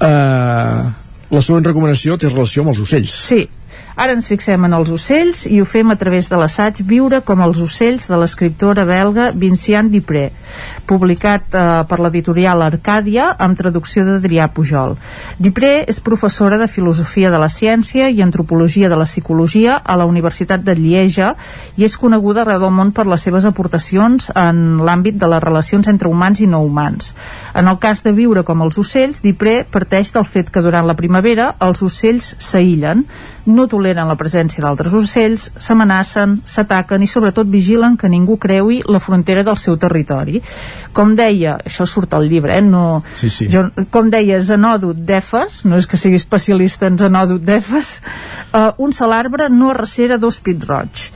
[0.00, 0.88] Uh,
[1.30, 3.12] la següent recomanació té relació amb els ocells.
[3.28, 3.42] Sí,
[4.00, 7.42] ara ens fixem en els ocells i ho fem a través de l'assaig Viure com
[7.44, 10.30] els ocells de l'escriptora belga Vincian Dipré,
[10.88, 14.94] publicat eh, per l'editorial Arcàdia amb traducció d'Adrià Pujol.
[15.36, 20.06] Dipré és professora de Filosofia de la Ciència i Antropologia de la Psicologia a la
[20.08, 21.34] Universitat de Lieja
[21.76, 25.92] i és coneguda arreu del món per les seves aportacions en l'àmbit de les relacions
[25.92, 27.12] entre humans i no humans.
[27.52, 30.96] En el cas de Viure com els ocells, Dipré parteix del fet que durant la
[30.96, 33.04] primavera els ocells s'aïllen,
[33.46, 39.00] no toleren la presència d'altres ocells, s'amenacen, s'ataquen i sobretot vigilen que ningú creui la
[39.00, 40.42] frontera del seu territori.
[40.92, 42.62] Com deia, això surt al llibre, eh?
[42.62, 43.48] No, Sí, sí.
[43.52, 48.00] jo, com deia Zenòdot d'Efes, no és que sigui especialista en Zenòdot d'Efes,
[48.52, 51.10] uh, un sol arbre no arrecera dos pit roig.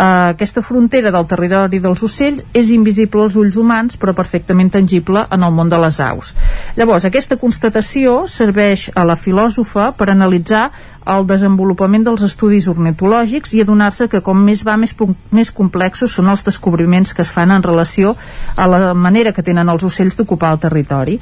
[0.00, 5.26] Uh, aquesta frontera del territori dels ocells és invisible als ulls humans però perfectament tangible
[5.30, 6.32] en el món de les aus.
[6.78, 10.70] Llavors, aquesta constatació serveix a la filòsofa per analitzar
[11.08, 14.94] el desenvolupament dels estudis ornitològics i adonar-se que com més va més,
[15.32, 18.14] més complexos són els descobriments que es fan en relació
[18.56, 21.18] a la manera que tenen els ocells d'ocupar el territori.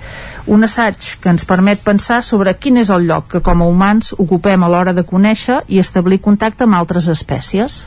[0.46, 4.14] Un assaig que ens permet pensar sobre quin és el lloc que com a humans
[4.18, 7.84] ocupem a l'hora de conèixer i establir contacte amb altres espècies.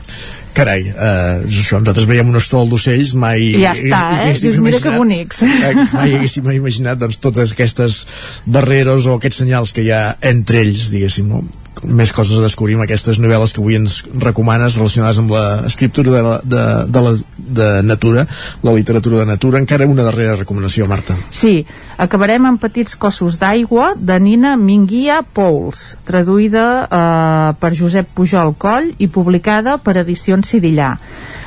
[0.52, 3.54] Carai, eh, això, nosaltres veiem un estol d'ocells, mai...
[3.56, 4.34] I ja està, eh?
[4.36, 5.40] Dius, mira que bonics.
[5.48, 8.02] Eh, mai haguéssim imaginat doncs, totes aquestes
[8.44, 11.44] barreres o aquests senyals que hi ha entre ells, diguéssim, no?
[11.82, 16.22] Més coses a descobrir amb aquestes novel·les que avui ens recomanes relacionades amb l'escriptura de,
[16.22, 16.62] la, de,
[16.94, 17.12] de, la,
[17.60, 18.26] de natura,
[18.62, 19.60] la literatura de natura.
[19.62, 21.16] Encara una darrera recomanació, Marta.
[21.34, 21.62] Sí,
[21.98, 28.92] acabarem amb Petits cossos d'aigua de Nina Minguia Pouls, traduïda eh, per Josep Pujol Coll
[28.98, 30.94] i publicada per Edicions Sidillà.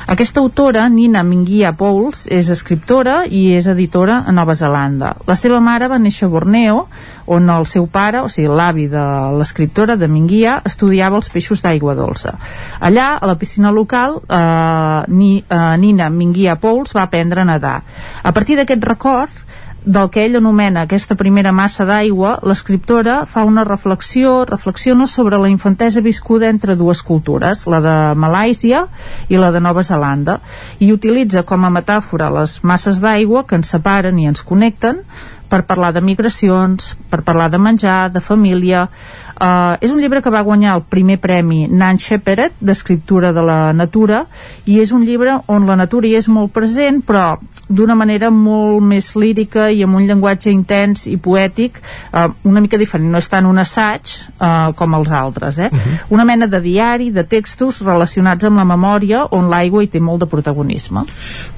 [0.06, 5.08] Aquesta autora, Nina Minguia Pouls, és escriptora i és editora a Nova Zelanda.
[5.26, 6.84] La seva mare va néixer a Borneo,
[7.26, 9.02] on el seu pare, o sigui, l'avi de
[9.34, 12.36] l'escriptora de Minguia, estudiava els peixos d'aigua dolça.
[12.78, 17.82] Allà, a la piscina local, eh, Ni, eh, Nina Minguia Pouls va aprendre a nedar.
[18.22, 19.45] A partir d'aquest record,
[19.86, 25.48] del que ell anomena aquesta primera massa d'aigua, l'escriptora fa una reflexió, reflexiona sobre la
[25.48, 28.82] infantesa viscuda entre dues cultures, la de Malàisia
[29.30, 30.40] i la de Nova Zelanda,
[30.82, 35.04] i utilitza com a metàfora les masses d'aigua que ens separen i ens connecten
[35.46, 38.88] per parlar de migracions, per parlar de menjar, de família...
[39.36, 43.74] Uh, és un llibre que va guanyar el primer premi Nan Shepard d'escriptura de la
[43.76, 44.22] natura
[44.64, 47.34] i és un llibre on la natura hi és molt present però
[47.68, 52.78] d'una manera molt més lírica i amb un llenguatge intens i poètic uh, una mica
[52.80, 55.68] diferent, no és tant un assaig uh, com els altres eh?
[56.14, 60.24] una mena de diari, de textos relacionats amb la memòria on l'aigua hi té molt
[60.24, 61.02] de protagonisme.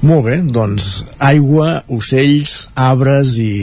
[0.03, 3.53] Molt bé, doncs aigua, ocells, arbres i...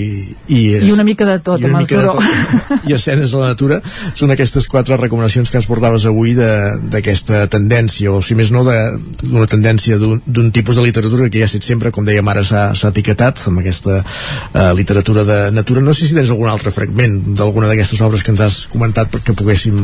[0.49, 3.53] I, i una mica de tot i una mica de tot, i escenes de la
[3.53, 3.83] natura
[4.15, 9.47] són aquestes quatre recomanacions que ens portaves avui d'aquesta tendència o si més no d'una
[9.51, 12.89] tendència d'un tipus de literatura que ja ha set sempre com dèiem ara s'ha s'ha
[12.95, 17.69] etiquetat amb aquesta eh, literatura de natura no sé si tens algun altre fragment d'alguna
[17.71, 19.77] d'aquestes obres que ens has comentat perquè poguéssim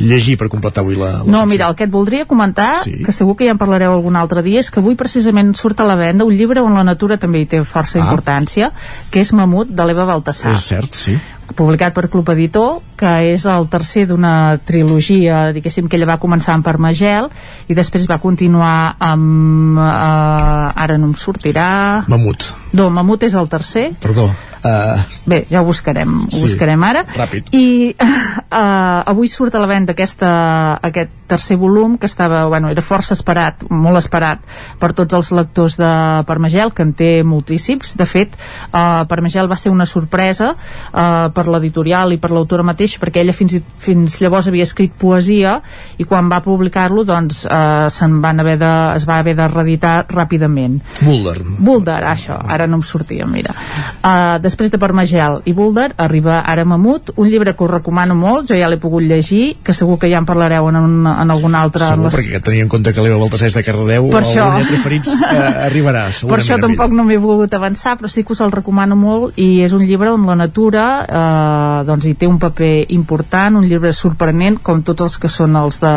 [0.00, 1.46] llegir per completar avui la, la No, secció.
[1.46, 3.02] mira, el que et voldria comentar, sí.
[3.04, 5.86] que segur que ja en parlareu algun altre dia, és que avui precisament surt a
[5.88, 8.04] la venda un llibre on la natura també hi té força Ah.
[8.04, 8.70] importància,
[9.10, 10.52] que és Mamut, de l'Eva Baltasar.
[10.52, 11.18] és cert, sí
[11.56, 16.54] publicat per Club Editor, que és el tercer d'una trilogia, diguéssim, que ella va començar
[16.54, 17.30] amb Parmagel
[17.68, 19.78] i després va continuar amb...
[19.78, 21.68] Eh, ara no em sortirà...
[22.10, 26.82] Mamut, No, Mamut és el tercer, perdó uh, Bé, ja ho buscarem, ho Sí, buscarem
[26.84, 27.04] ara.
[27.16, 27.48] ràpid.
[27.56, 32.80] I uh, avui surt a la venda aquesta, aquest tercer volum que estava, bueno, era
[32.82, 34.40] força esperat, molt esperat
[34.80, 35.88] per tots els lectors de
[36.26, 37.94] Parmagel, que en té moltíssims.
[38.00, 38.32] De fet,
[38.72, 43.32] uh, Parmagel va ser una sorpresa uh, per l'editorial i per l'autora mateix, perquè ella
[43.36, 45.58] fins, i- fins llavors havia escrit poesia
[46.00, 50.06] i quan va publicar-lo, doncs, uh, se'n van haver de, es va haver de reeditar
[50.08, 50.80] ràpidament.
[51.04, 53.54] Mulder Boulder, això, ara no em sortia, mira.
[54.02, 58.48] Uh, després de Parmagel i Boulder arriba ara Mamut, un llibre que us recomano molt,
[58.50, 61.54] jo ja l'he pogut llegir, que segur que ja en parlareu en, un, en algun
[61.54, 61.84] altre...
[61.86, 64.48] Segur, les- perquè tenint en compte que l'Eva Baltasar és de Cardedeu Per o això.
[64.58, 68.40] Lletra Ferits eh, arribarà Per això tampoc no m'he volgut avançar, però sí que us
[68.44, 72.38] el recomano molt i és un llibre on la natura eh, doncs hi té un
[72.42, 75.92] paper important, un llibre sorprenent, com tots els que són els de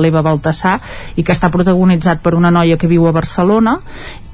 [0.00, 0.78] l'Eva Baltasar,
[1.16, 3.78] i que està protagonitzat per una noia que viu a Barcelona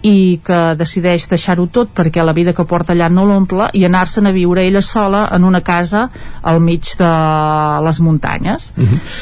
[0.06, 4.28] i que decideix deixar-ho tot perquè la vida que porta allà no l'omple i anar-se'n
[4.28, 6.06] a viure ella sola en una casa
[6.42, 7.12] al mig de
[7.86, 8.70] les muntanyes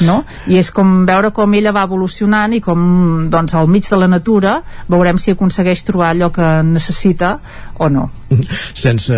[0.07, 0.23] no?
[0.47, 4.09] i és com veure com ella va evolucionant i com doncs al mig de la
[4.11, 4.59] natura
[4.91, 7.37] veurem si aconsegueix trobar allò que necessita
[7.77, 8.09] o no
[8.73, 9.15] sense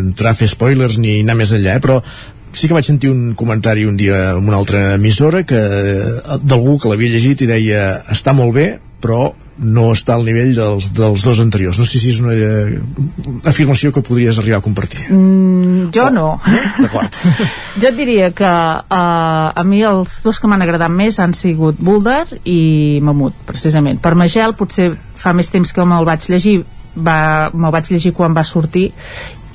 [0.00, 1.82] entrar a fer spoilers ni anar més enllà, eh?
[1.82, 2.00] però
[2.56, 5.60] sí que vaig sentir un comentari un dia en una altra emissora que
[6.42, 8.68] d'algú que l'havia llegit i deia està molt bé
[9.06, 11.78] però no està al nivell dels, dels dos anteriors.
[11.80, 12.78] No sé si és una eh,
[13.48, 15.06] afirmació que podries arribar a compartir.
[15.12, 16.28] Mm, jo no.
[16.80, 17.16] d'acord.
[17.80, 21.76] Jo et diria que uh, a mi els dos que m'han agradat més han sigut
[21.76, 24.00] Boulder i Mamut precisament.
[24.00, 26.62] Per Magel potser fa més temps que me'l vaig llegir
[26.96, 28.90] va, me'l vaig llegir quan va sortir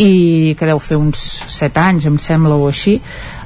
[0.01, 1.19] i que deu fer uns
[1.51, 2.95] 7 anys em sembla o així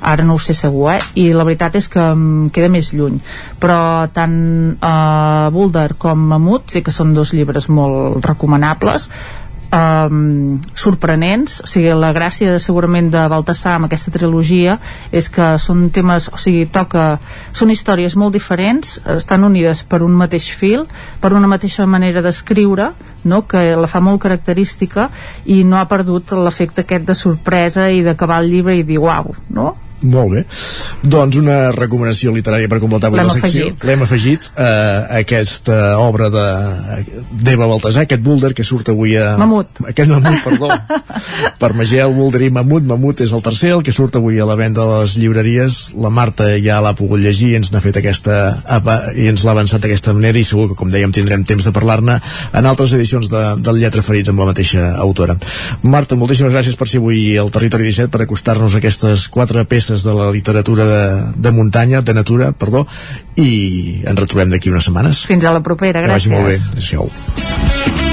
[0.05, 0.99] ara no ho sé segur eh?
[1.19, 3.17] i la veritat és que em queda més lluny
[3.59, 3.79] però
[4.15, 4.37] tant
[4.75, 9.09] eh, Boulder com Mamut sé que són dos llibres molt recomanables
[9.75, 14.77] um, sorprenents o sigui, la gràcia segurament de Baltasar amb aquesta trilogia
[15.11, 17.17] és que són temes, o sigui, toca
[17.55, 20.85] són històries molt diferents estan unides per un mateix fil
[21.21, 22.91] per una mateixa manera d'escriure
[23.25, 23.43] no?
[23.47, 25.09] que la fa molt característica
[25.45, 29.33] i no ha perdut l'efecte aquest de sorpresa i d'acabar el llibre i dir uau,
[29.49, 29.73] no?
[30.03, 30.43] Molt bé.
[31.05, 33.69] Doncs una recomanació literària per completar avui la secció.
[33.87, 36.45] L'hem afegit a uh, aquesta obra de
[37.31, 39.35] d'Eva Baltasar, aquest Boulder que surt avui a...
[39.39, 39.81] Mamut.
[39.87, 40.69] Aquest Mamut, perdó.
[41.61, 42.85] per Magel, Boulder i Mamut.
[42.89, 45.79] Mamut és el tercer, el que surt avui a la venda de les llibreries.
[46.01, 48.39] La Marta ja l'ha pogut llegir i ens n'ha fet aquesta...
[49.15, 52.19] i ens l'ha avançat d'aquesta manera i segur que, com dèiem, tindrem temps de parlar-ne
[52.51, 55.37] en altres edicions de, del Lletra Ferits amb la mateixa autora.
[55.85, 59.84] Marta, moltíssimes gràcies per ser avui al Territori 17 per acostar-nos a aquestes quatre peces
[59.85, 62.85] peces de la literatura de, de muntanya, de natura, perdó,
[63.37, 65.25] i ens retrobem d'aquí unes setmanes.
[65.29, 66.31] Fins a la propera, que gràcies.
[66.31, 66.57] Que vagi molt bé.
[66.73, 68.04] Adéu-siau.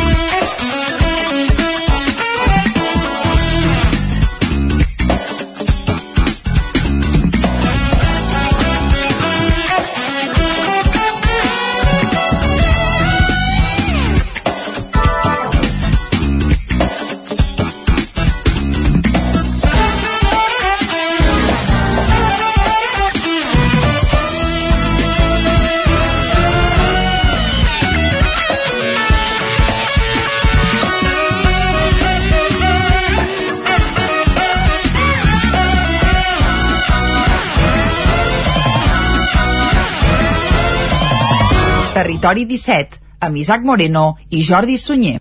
[42.23, 45.16] Territori 17, amb Isaac Moreno i Jordi Sunyer.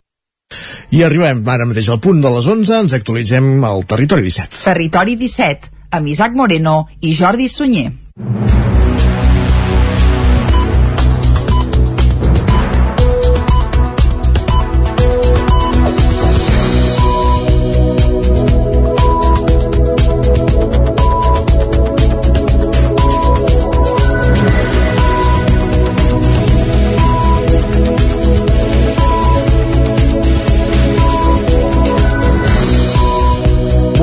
[0.94, 4.60] I arribem ara mateix al punt de les 11, ens actualitzem al Territori 17.
[4.68, 7.90] Territori 17, amb Isaac Moreno i Jordi Sunyer.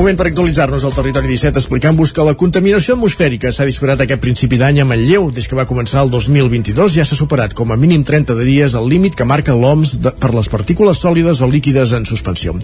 [0.09, 4.57] Moment per actualitzar-nos al territori 17 explicant-vos que la contaminació atmosfèrica s'ha disparat aquest principi
[4.57, 5.27] d'any a Manlleu.
[5.37, 8.73] Des que va començar el 2022 ja s'ha superat com a mínim 30 de dies
[8.73, 12.55] el límit que marca l'OMS per les partícules sòlides o líquides en suspensió.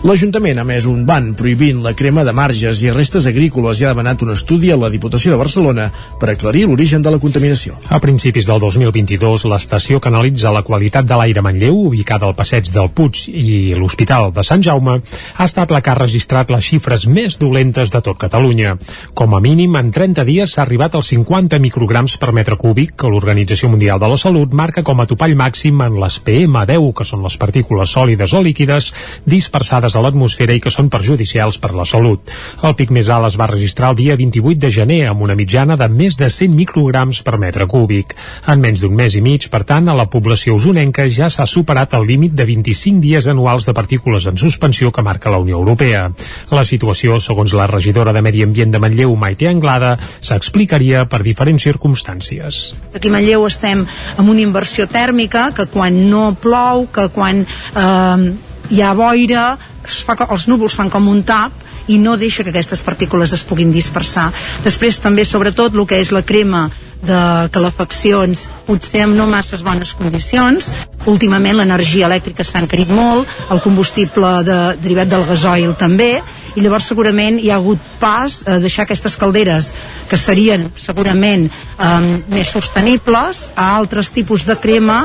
[0.00, 3.92] L'Ajuntament ha més un ban prohibint la crema de marges i restes agrícoles i ha
[3.92, 7.76] demanat un estudi a la Diputació de Barcelona per aclarir l'origen de la contaminació.
[7.90, 12.38] A principis del 2022, l'estació que analitza la qualitat de l'aire a Manlleu, ubicada al
[12.40, 15.02] passeig del Puig i l'Hospital de Sant Jaume,
[15.36, 18.76] ha estat la que ha registrat la xifra xifres més dolentes de tot Catalunya.
[19.14, 23.10] Com a mínim, en 30 dies s'ha arribat als 50 micrograms per metre cúbic, que
[23.10, 27.22] l'Organització Mundial de la Salut marca com a topall màxim en les PM10, que són
[27.24, 28.92] les partícules sòlides o líquides
[29.26, 32.30] dispersades a l'atmosfera i que són perjudicials per la salut.
[32.62, 35.76] El pic més alt es va registrar el dia 28 de gener, amb una mitjana
[35.76, 38.14] de més de 100 micrograms per metre cúbic.
[38.46, 41.98] En menys d'un mes i mig, per tant, a la població usonenca ja s'ha superat
[41.98, 46.06] el límit de 25 dies anuals de partícules en suspensió que marca la Unió Europea.
[46.54, 51.64] La situació, segons la regidora de Medi Ambient de Manlleu, Maite Anglada, s'explicaria per diferents
[51.64, 52.74] circumstàncies.
[52.94, 53.86] Aquí a Manlleu estem
[54.16, 58.32] amb una inversió tèrmica que quan no plou, que quan eh,
[58.70, 62.52] hi ha boira, es fa, els núvols fan com un tap i no deixa que
[62.52, 64.30] aquestes partícules es puguin dispersar.
[64.64, 66.68] Després també, sobretot, el que és la crema
[67.06, 67.20] de
[67.54, 70.70] calefaccions potser amb no masses bones condicions
[71.10, 76.12] últimament l'energia elèctrica s'ha encarit molt el combustible de, derivat del gasoil també
[76.54, 79.72] i llavors segurament hi ha hagut pas a deixar aquestes calderes
[80.08, 85.04] que serien segurament um, més sostenibles a altres tipus de crema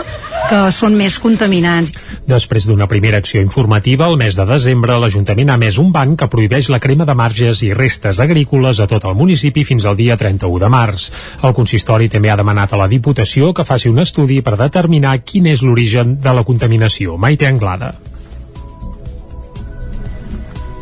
[0.49, 1.91] que són més contaminants.
[2.29, 6.29] Després d'una primera acció informativa, el mes de desembre l'Ajuntament ha emès un banc que
[6.31, 10.17] prohibeix la crema de marges i restes agrícoles a tot el municipi fins al dia
[10.17, 11.09] 31 de març.
[11.43, 15.49] El consistori també ha demanat a la Diputació que faci un estudi per determinar quin
[15.49, 17.17] és l'origen de la contaminació.
[17.17, 17.95] Maite Anglada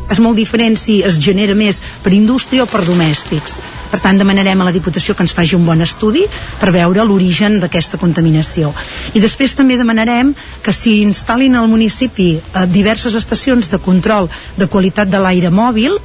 [0.08, 3.58] és molt diferent si es genera més per indústria o per domèstics.
[3.88, 6.26] Per tant, demanarem a la Diputació que ens faci un bon estudi
[6.60, 8.72] per veure l'origen d'aquesta contaminació.
[9.16, 14.68] I després també demanarem que s'hi instal·lin al municipi eh, diverses estacions de control de
[14.68, 15.96] qualitat de l'aire mòbil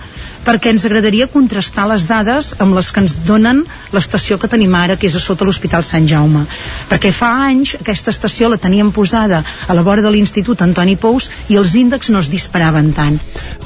[0.44, 3.64] perquè ens agradaria contrastar les dades amb les que ens donen
[3.96, 6.44] l'estació que tenim ara, que és a sota l'Hospital Sant Jaume.
[6.90, 11.30] Perquè fa anys aquesta estació la teníem posada a la vora de l'Institut Antoni Pous
[11.50, 13.20] i els índexs no es disparaven tant.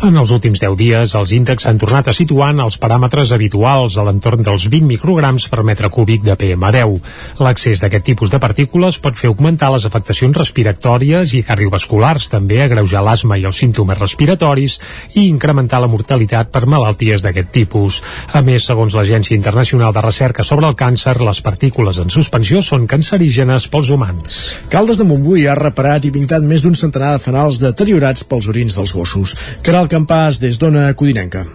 [0.06, 3.98] En els últims 10 dies, els índexs s'han tornat a situar en els paràmetres habituals
[3.98, 7.00] a l'entorn dels 20 micrograms per metre cúbic de PM10.
[7.42, 13.02] L'accés d'aquest tipus de partícules pot fer augmentar les afectacions respiratòries i cardiovasculars, també agreujar
[13.06, 14.78] l'asma i els símptomes respiratoris
[15.16, 18.02] i incrementar la mortalitat per malalties d'aquest tipus.
[18.34, 22.88] A més, segons l'Agència Internacional de Recerca sobre el Càncer, les partícules en suspensió són
[22.88, 24.42] cancerígenes pels humans.
[24.74, 28.78] Caldes de Montbui ha reparat i pintat més d'un centenar de fanals deteriorats pels orins
[28.78, 29.38] dels gossos.
[29.64, 31.46] Caral Campàs, des d'Ona Codinenca.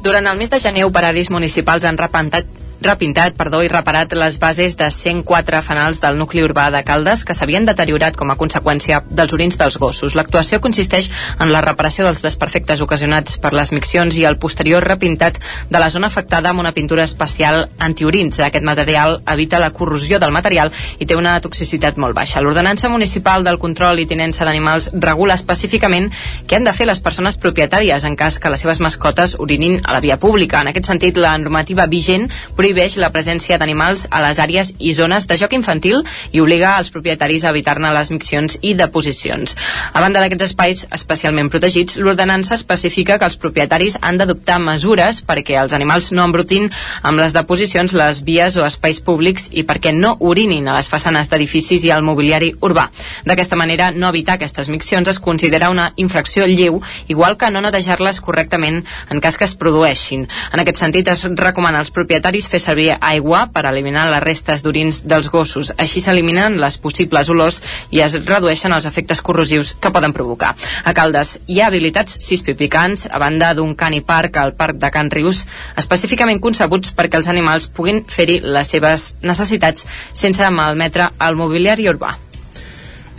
[0.00, 4.76] Durant el mes de gener, operadis municipals han repentat repintat perdó, i reparat les bases
[4.80, 9.34] de 104 fanals del nucli urbà de Caldes que s'havien deteriorat com a conseqüència dels
[9.36, 10.16] orins dels gossos.
[10.16, 15.38] L'actuació consisteix en la reparació dels desperfectes ocasionats per les miccions i el posterior repintat
[15.70, 18.40] de la zona afectada amb una pintura especial antiorins.
[18.40, 22.40] Aquest material evita la corrosió del material i té una toxicitat molt baixa.
[22.40, 26.10] L'ordenança municipal del control i tinença d'animals regula específicament
[26.48, 29.92] què han de fer les persones propietàries en cas que les seves mascotes orinin a
[29.92, 30.62] la via pública.
[30.62, 32.69] En aquest sentit, la normativa vigent prohibeix
[33.00, 36.02] la presència d'animals a les àrees i zones de joc infantil
[36.32, 39.56] i obliga als propietaris a evitar-ne les miccions i deposicions.
[39.92, 45.58] A banda d'aquests espais especialment protegits, l'ordenança especifica que els propietaris han d'adoptar mesures perquè
[45.60, 46.70] els animals no embrutin
[47.02, 51.30] amb les deposicions les vies o espais públics i perquè no urinin a les façanes
[51.30, 52.88] d'edificis i al mobiliari urbà.
[53.26, 58.20] D'aquesta manera, no evitar aquestes miccions es considera una infracció lleu, igual que no netejar-les
[58.20, 60.26] correctament en cas que es produeixin.
[60.52, 65.02] En aquest sentit, es recomana als propietaris fer servir aigua per eliminar les restes d'orins
[65.10, 65.72] dels gossos.
[65.76, 67.60] Així s'eliminen les possibles olors
[67.90, 70.54] i es redueixen els efectes corrosius que poden provocar.
[70.84, 74.90] A Caldes hi ha habilitats sis pipicants a banda d'un cani parc al Parc de
[74.94, 75.44] Can Rius,
[75.80, 82.16] específicament concebuts perquè els animals puguin fer-hi les seves necessitats sense malmetre el mobiliari urbà.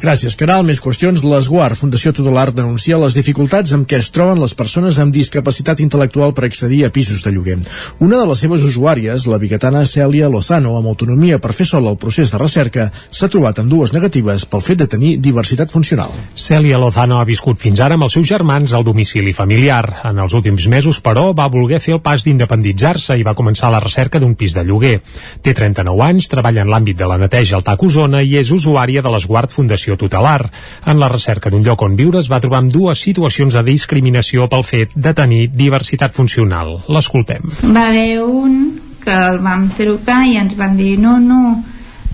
[0.02, 0.64] Gràcies, Caral.
[0.66, 1.22] Més qüestions.
[1.22, 6.32] L'Esguard, Fundació Tutelar, denuncia les dificultats amb què es troben les persones amb discapacitat intel·lectual
[6.34, 7.60] per accedir a pisos de lloguer.
[8.02, 12.00] Una de les seves usuàries, la bigatana Cèlia Lozano, amb autonomia per fer sola el
[12.02, 16.18] procés de recerca, s'ha trobat amb dues negatives pel fet de tenir diversitat funcional.
[16.34, 19.84] Cèlia Lozano ha viscut fins ara amb els seus germans al domicili familiar.
[20.10, 23.84] En els últims mesos, però, va voler fer el pas d'independitzar-se i va començar la
[23.86, 24.98] recerca d'un pis de lloguer.
[25.46, 29.06] Té 39 anys, treballa en l'àmbit de la neteja al TAC Osona i és usuària
[29.06, 30.50] de l'Esguard Fundació Tutelar.
[30.86, 34.48] En la recerca d'un lloc on viure es va trobar amb dues situacions de discriminació
[34.52, 36.78] pel fet de tenir diversitat funcional.
[36.88, 37.52] L'escoltem.
[37.64, 38.58] Va haver un
[39.02, 41.42] que el vam trucar i ens van dir no, no,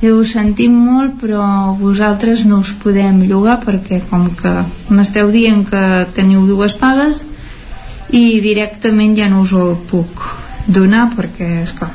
[0.06, 4.54] ho sentim molt però vosaltres no us podem llogar perquè com que
[4.94, 5.84] m'esteu dient que
[6.16, 7.24] teniu dues pagues
[8.14, 10.22] i directament ja no us ho puc
[10.68, 11.90] donar perquè esclar,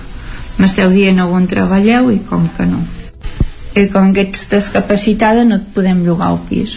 [0.58, 2.82] m'esteu dient on treballeu i com que no
[3.74, 6.76] i com que ets discapacitada no et podem llogar el pis.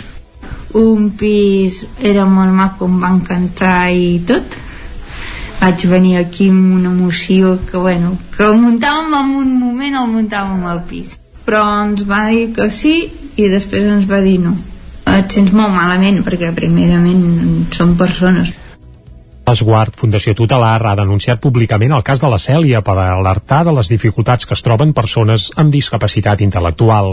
[0.76, 1.82] Un pis
[2.12, 4.58] era molt maco em va encantar i tot.
[5.60, 10.12] Vaig venir aquí amb una emoció que bueno, que el muntàvem en un moment el
[10.18, 11.16] muntàvem al pis.
[11.46, 12.96] Però ens va dir que sí
[13.36, 14.56] i després ens va dir no.
[15.16, 17.26] Et sents molt malament perquè primerament
[17.76, 18.56] són persones
[19.46, 23.92] L'Esguard Fundació Tutelar ha denunciat públicament el cas de la Cèlia per alertar de les
[23.94, 27.12] dificultats que es troben persones amb discapacitat intel·lectual.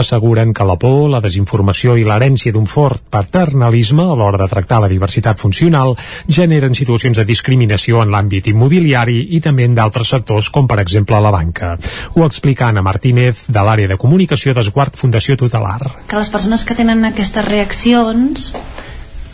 [0.00, 4.80] Asseguren que la por, la desinformació i l'herència d'un fort paternalisme a l'hora de tractar
[4.80, 5.92] la diversitat funcional
[6.38, 11.20] generen situacions de discriminació en l'àmbit immobiliari i també en d'altres sectors com per exemple
[11.20, 11.74] la banca.
[12.16, 16.08] Ho explica Anna Martínez de l'àrea de comunicació d'Esguard Fundació Tutelar.
[16.08, 18.54] Que les persones que tenen aquestes reaccions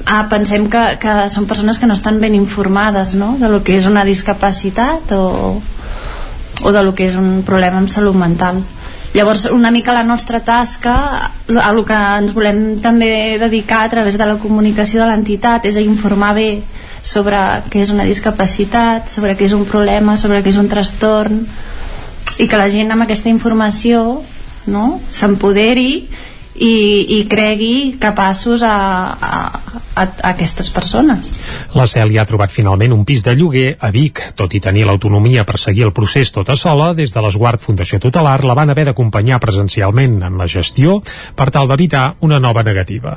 [0.07, 3.37] ah, pensem que, que són persones que no estan ben informades no?
[3.41, 5.61] de lo que és una discapacitat o,
[6.63, 8.63] o de lo que és un problema amb salut mental
[9.15, 10.95] llavors una mica la nostra tasca
[11.31, 15.77] a lo que ens volem també dedicar a través de la comunicació de l'entitat és
[15.77, 16.51] a informar bé
[17.03, 17.39] sobre
[17.73, 21.43] què és una discapacitat sobre què és un problema, sobre què és un trastorn
[22.39, 24.21] i que la gent amb aquesta informació
[24.71, 26.07] no, s'empoderi
[26.61, 26.75] i,
[27.17, 28.77] i cregui capaços a,
[29.17, 29.33] a,
[29.97, 31.31] a, a aquestes persones.
[31.75, 34.23] La Cèlia ha trobat finalment un pis de lloguer a Vic.
[34.37, 38.39] Tot i tenir l'autonomia per seguir el procés tota sola, des de l'Esguard Fundació Tutelar
[38.45, 41.01] la van haver d'acompanyar presencialment en la gestió
[41.37, 43.17] per tal d'evitar una nova negativa.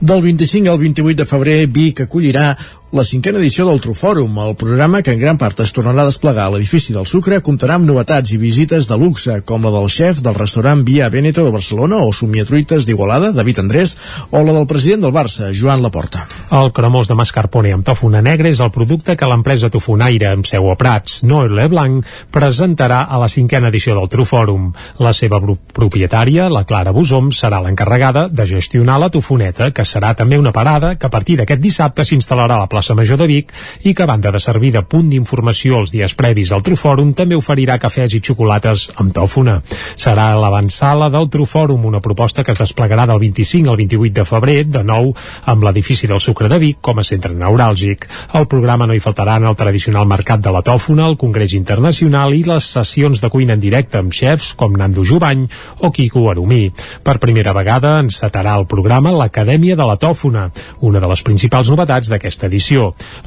[0.00, 2.52] Del 25 al 28 de febrer, Vic acollirà
[2.94, 6.44] la cinquena edició del Trufòrum, el programa que en gran part es tornarà a desplegar
[6.46, 10.20] a l'edifici del Sucre comptarà amb novetats i visites de luxe, com la del xef
[10.22, 13.96] del restaurant Via Veneto de Barcelona o Somiatruites d'Igualada, David Andrés,
[14.30, 16.22] o la del president del Barça, Joan Laporta.
[16.54, 20.70] El cremós de mascarpone amb tòfona negra és el producte que l'empresa tofonaire amb seu
[20.70, 24.70] a Prats, Noel Blanc, presentarà a la cinquena edició del Trufòrum.
[25.02, 30.38] La seva propietària, la Clara Busom, serà l'encarregada de gestionar la tofoneta, que serà també
[30.38, 33.54] una parada que a partir d'aquest dissabte s'instal·larà a la plaça Major de Vic
[33.88, 37.38] i que, a banda de servir de punt d'informació els dies previs al Trufòrum, també
[37.40, 39.54] oferirà cafès i xocolates amb tòfona.
[39.96, 44.58] Serà l'avançala del Trufòrum, una proposta que es desplegarà del 25 al 28 de febrer,
[44.68, 45.14] de nou
[45.48, 48.04] amb l'edifici del Sucre de Vic com a centre neuràlgic.
[48.36, 52.44] Al programa no hi faltaran el tradicional mercat de la tòfona, el Congrés Internacional i
[52.44, 55.46] les sessions de cuina en directe amb xefs com Nando Jubany
[55.80, 56.68] o Kiko Arumí.
[57.04, 60.48] Per primera vegada encetarà el programa l'Acadèmia de la Tòfona,
[60.80, 62.63] una de les principals novetats d'aquesta edició.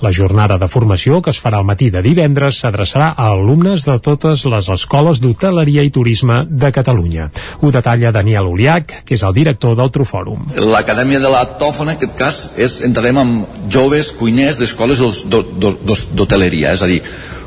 [0.02, 3.98] La jornada de formació, que es farà al matí de divendres, s'adreçarà a alumnes de
[4.04, 7.30] totes les escoles d'hoteleria i turisme de Catalunya.
[7.62, 10.52] Ho detalla Daniel Uliac, que és el director del Trufòrum.
[10.58, 16.84] L'Acadèmia de la Tòfona, en aquest cas, és, entrarem amb joves cuiners d'escoles d'hoteleria, és
[16.84, 17.02] a dir,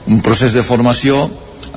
[0.06, 1.28] un procés de formació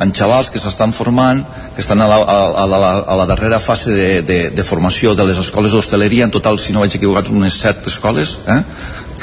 [0.02, 1.44] en xavals que s'estan formant,
[1.76, 5.28] que estan a la, a, la, a la darrera fase de, de, de formació de
[5.30, 8.62] les escoles d'hostaleria, en total, si no vaig equivocat, unes set escoles eh,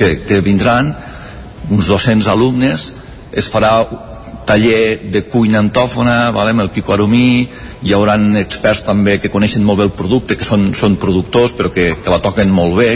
[0.00, 0.94] que, que vindran,
[1.68, 2.86] uns 200 alumnes,
[3.36, 3.74] es farà
[4.48, 7.44] taller de cuina antòfona, vale, amb el Quico Arumí,
[7.84, 11.70] hi haurà experts també que coneixen molt bé el producte, que són, són productors però
[11.74, 12.90] que, que la toquen molt bé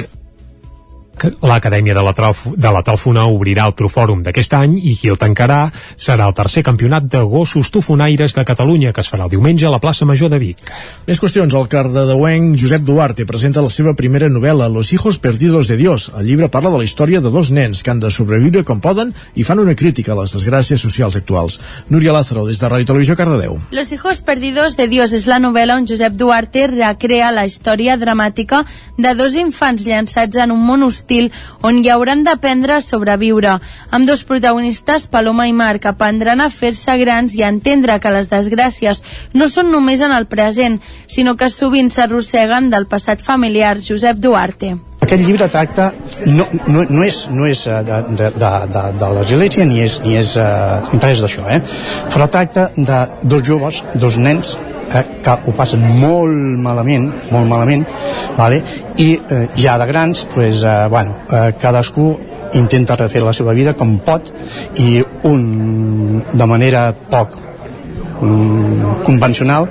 [1.42, 5.68] l'Acadèmia de, la de la Tòfona obrirà el Trofòrum d'aquest any i qui el tancarà
[5.96, 9.72] serà el tercer campionat de gossos tofonaires de Catalunya que es farà el diumenge a
[9.72, 10.62] la plaça Major de Vic.
[11.06, 11.54] Més qüestions.
[11.54, 16.10] El cardedeuenc Josep Duarte presenta la seva primera novel·la Los hijos perdidos de Dios.
[16.18, 19.12] El llibre parla de la història de dos nens que han de sobreviure com poden
[19.34, 21.60] i fan una crítica a les desgràcies socials actuals.
[21.88, 23.58] Núria Lázaro, des de Ràdio Televisió Cardedeu.
[23.70, 28.64] Los hijos perdidos de Dios és la novel·la on Josep Duarte recrea la història dramàtica
[28.98, 31.30] de dos infants llançats en un món hostil
[31.62, 33.58] on hi hauran d'aprendre a sobreviure.
[33.90, 38.30] Amb dos protagonistes, Paloma i Marc, aprendran a fer-se grans i a entendre que les
[38.30, 39.02] desgràcies
[39.34, 44.74] no són només en el present, sinó que sovint s'arrosseguen del passat familiar Josep Duarte.
[45.04, 45.92] Aquest llibre tracta,
[46.24, 50.16] no, no, no és, no és eh, de, de, de, de, l'església ni és, ni
[50.16, 51.60] és uh, res d'això, eh?
[52.14, 54.56] però tracta de dos joves, dos nens
[54.92, 56.34] eh, que ho passen molt
[56.64, 57.86] malament, molt malament,
[58.36, 58.62] vale?
[58.98, 62.12] i eh, ja de grans, pues, eh, bueno, eh, cadascú
[62.54, 64.30] intenta refer la seva vida com pot
[64.78, 67.34] i un de manera poc
[68.20, 69.66] mm, convencional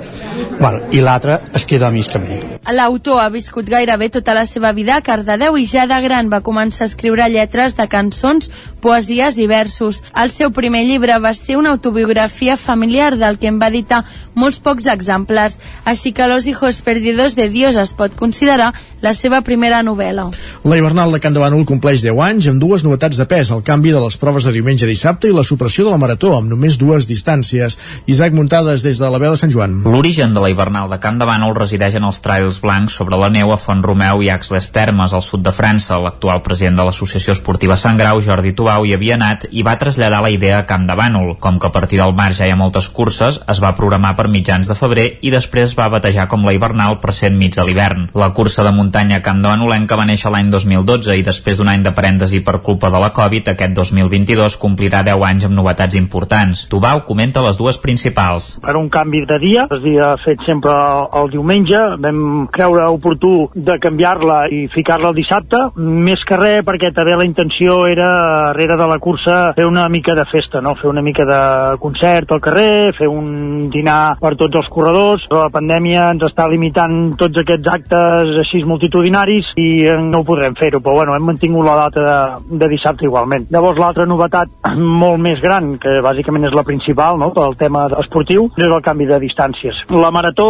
[0.58, 2.53] bueno, i l'altre es queda a mig camí.
[2.72, 6.40] L'autor ha viscut gairebé tota la seva vida a Cardedeu i ja de gran va
[6.40, 8.48] començar a escriure lletres de cançons,
[8.80, 10.00] poesies i versos.
[10.16, 14.00] El seu primer llibre va ser una autobiografia familiar del que en va editar
[14.34, 18.72] molts pocs exemplars, així que Los hijos perdidos de Dios es pot considerar
[19.04, 20.24] la seva primera novel·la.
[20.64, 23.62] La hivernal de Can de Bànol compleix 10 anys amb dues novetats de pes, el
[23.62, 26.48] canvi de les proves de diumenge a dissabte i la supressió de la marató amb
[26.48, 27.76] només dues distàncies.
[28.08, 29.82] Isaac Muntades des de la veu de Sant Joan.
[29.84, 33.30] L'origen de la hivernal de Can de Bànol resideix en els trails blancs sobre la
[33.32, 35.98] neu a Font Romeu i Axles Termes, al sud de França.
[36.02, 40.20] L'actual president de l'Associació Esportiva Sant Grau, Jordi Tubau, hi havia anat i va traslladar
[40.24, 41.34] la idea a Camp de Bànol.
[41.40, 44.28] Com que a partir del mar ja hi ha moltes curses, es va programar per
[44.28, 47.64] mitjans de febrer i després es va batejar com la hivernal per ser enmig de
[47.66, 48.08] l'hivern.
[48.14, 51.84] La cursa de muntanya Camp de Banolenca va néixer l'any 2012 i després d'un any
[51.84, 56.66] de parèntesi per culpa de la Covid, aquest 2022 complirà 10 anys amb novetats importants.
[56.70, 58.54] Tubau comenta les dues principals.
[58.64, 60.72] Per un canvi de dia, es dia fet sempre
[61.20, 66.92] el diumenge, vam creure oportú de canviar-la i ficar-la el dissabte, més que res perquè
[66.94, 68.10] també la intenció era,
[68.54, 70.74] darrere de la cursa, fer una mica de festa, no?
[70.80, 71.40] fer una mica de
[71.82, 75.24] concert al carrer, fer un dinar per tots els corredors.
[75.32, 79.68] La pandèmia ens està limitant tots aquests actes així multitudinaris i
[80.00, 83.48] no ho podrem fer-ho, però bueno, hem mantingut la data de, de dissabte igualment.
[83.54, 84.52] Llavors l'altra novetat
[85.04, 87.32] molt més gran, que bàsicament és la principal no?
[87.34, 89.84] pel tema esportiu, és el canvi de distàncies.
[89.94, 90.48] La marató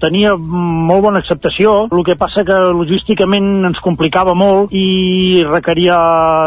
[0.00, 0.34] tenia
[0.64, 5.96] molt bona acceptació, el que passa que logísticament ens complicava molt i requeria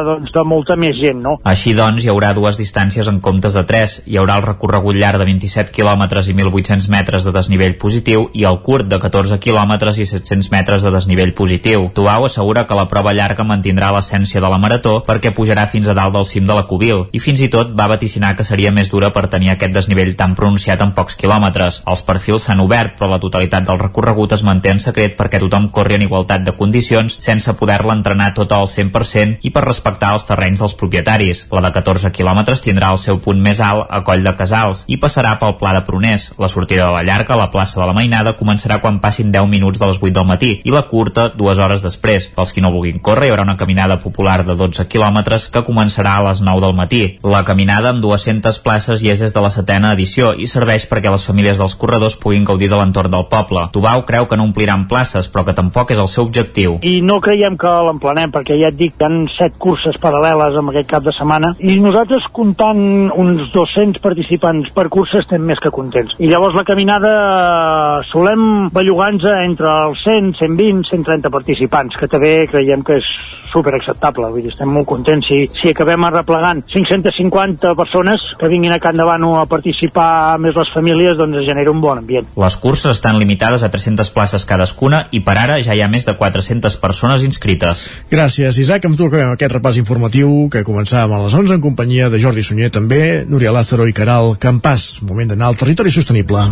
[0.08, 1.22] doncs, de molta més gent.
[1.24, 1.38] No?
[1.48, 4.00] Així doncs, hi haurà dues distàncies en comptes de tres.
[4.08, 8.46] Hi haurà el recorregut llarg de 27 km i 1.800 metres de desnivell positiu i
[8.50, 11.88] el curt de 14 km i 700 metres de desnivell positiu.
[11.94, 15.96] Tuau assegura que la prova llarga mantindrà l'essència de la marató perquè pujarà fins a
[15.98, 18.92] dalt del cim de la Cubil i fins i tot va vaticinar que seria més
[18.92, 21.82] dura per tenir aquest desnivell tan pronunciat en pocs quilòmetres.
[21.88, 25.40] Els perfils s'han obert, però la totalitat del recorregut recorregut es manté en secret perquè
[25.42, 30.14] tothom corri en igualtat de condicions sense poder-la entrenar tota al 100% i per respectar
[30.16, 31.48] els terrenys dels propietaris.
[31.52, 34.98] La de 14 quilòmetres tindrà el seu punt més alt a Coll de Casals i
[35.02, 36.30] passarà pel Pla de Pruners.
[36.40, 39.50] La sortida de la llarga a la plaça de la Mainada començarà quan passin 10
[39.52, 42.30] minuts de les 8 del matí i la curta dues hores després.
[42.36, 46.16] Pels qui no vulguin córrer hi haurà una caminada popular de 12 quilòmetres que començarà
[46.18, 47.04] a les 9 del matí.
[47.24, 51.12] La caminada amb 200 places i és des de la setena edició i serveix perquè
[51.12, 53.68] les famílies dels corredors puguin gaudir de l'entorn del poble.
[53.74, 56.78] Tubau creu que no ompliran places, però que tampoc és el seu objectiu.
[56.84, 60.74] I no creiem que l'emplenem, perquè ja et dic, hi ha set curses paral·leles amb
[60.74, 65.74] aquest cap de setmana, i nosaltres comptant uns 200 participants per cursa estem més que
[65.74, 66.18] contents.
[66.20, 72.34] I llavors la caminada eh, solem bellugar-nos entre els 100, 120, 130 participants, que també
[72.52, 73.12] creiem que és
[73.52, 75.28] super acceptable, vull dir, estem molt contents.
[75.28, 80.72] Si, si acabem arreplegant 550 persones que vinguin a Can Davano a participar més les
[80.74, 82.28] famílies, doncs es genera un bon ambient.
[82.38, 86.08] Les curses estan limitades a 300 places cadascuna i per ara ja hi ha més
[86.08, 87.88] de 400 persones inscrites.
[88.12, 88.90] Gràcies, Isaac.
[88.90, 92.44] Ens tu acabem aquest repàs informatiu que començàvem a les 11 en companyia de Jordi
[92.44, 95.04] Sunyer també, Núria Lázaro i Caral Campàs.
[95.06, 96.48] Moment d'anar al territori sostenible.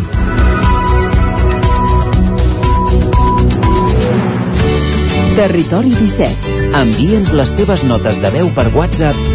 [5.36, 6.54] Territori 17.
[6.80, 9.35] Envia'ns les teves notes de veu per WhatsApp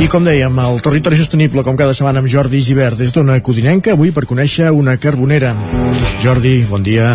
[0.00, 3.92] I com dèiem, el territori sostenible, com cada setmana amb Jordi Givert, des d'una codinenca,
[3.92, 5.50] avui per conèixer una carbonera.
[6.22, 7.10] Jordi, bon dia.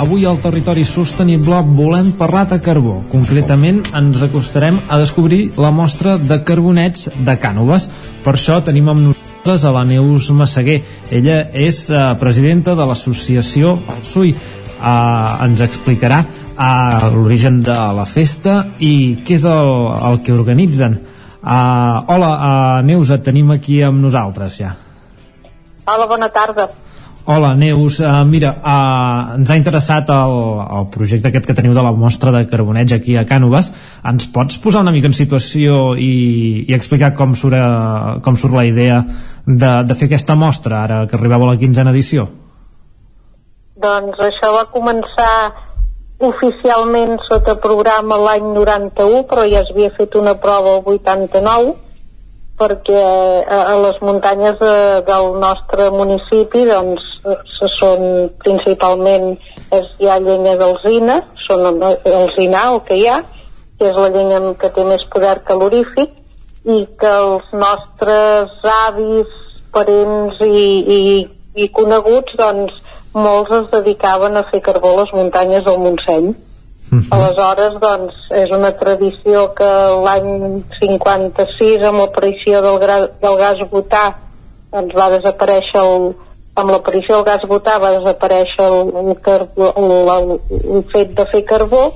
[0.00, 3.02] Avui al Territori Sostenible volem parlar de carbó.
[3.12, 7.90] Concretament ens acostarem a descobrir la mostra de carbonets de Cànoves.
[8.24, 10.80] Per això tenim amb nosaltres a la Neus Massaguer.
[11.12, 14.32] Ella és eh, presidenta de l'associació El Sui.
[14.32, 19.76] Eh, ens explicarà eh, l'origen de la festa i què és el,
[20.08, 21.02] el que organitzen.
[21.40, 24.74] Uh, hola, uh, Neus, et tenim aquí amb nosaltres ja.
[25.88, 26.68] Hola, bona tarda.
[27.24, 27.96] Hola, Neus.
[28.00, 30.34] Uh, mira, uh, ens ha interessat el,
[30.76, 33.70] el projecte aquest que teniu de la mostra de carbonets aquí a Cànoves.
[34.04, 38.56] Ens pots posar una mica en situació i, i explicar com surt, uh, com surt
[38.56, 39.00] la idea
[39.46, 42.28] de, de fer aquesta mostra ara que arribeu a la quinzena edició?
[43.80, 45.32] Doncs això va començar
[46.20, 51.72] oficialment sota programa l'any 91, però ja es havia fet una prova el 89,
[52.60, 53.04] perquè
[53.48, 54.74] a, a les muntanyes de,
[55.08, 57.06] del nostre municipi doncs
[57.56, 58.04] se són
[58.44, 59.32] principalment
[59.72, 63.20] és, hi ha llenya d'alzina, són alzinar el que hi ha,
[63.80, 66.12] que és la llenya que té més poder calorífic,
[66.68, 69.36] i que els nostres avis,
[69.72, 70.64] parents i,
[70.96, 71.00] i,
[71.56, 72.76] i coneguts doncs
[73.12, 76.28] molts es dedicaven a fer carbó a les muntanyes del Montseny.
[76.30, 77.06] Uh -huh.
[77.10, 79.70] Aleshores, doncs, és una tradició que
[80.04, 84.14] l'any 56, amb l'aparició del, gra- del gas butà,
[84.72, 86.14] doncs va desaparèixer el,
[86.54, 90.40] amb l'aparició del gas butà va desaparèixer el, el, carbó, el, el,
[90.74, 91.92] el fet de fer carbó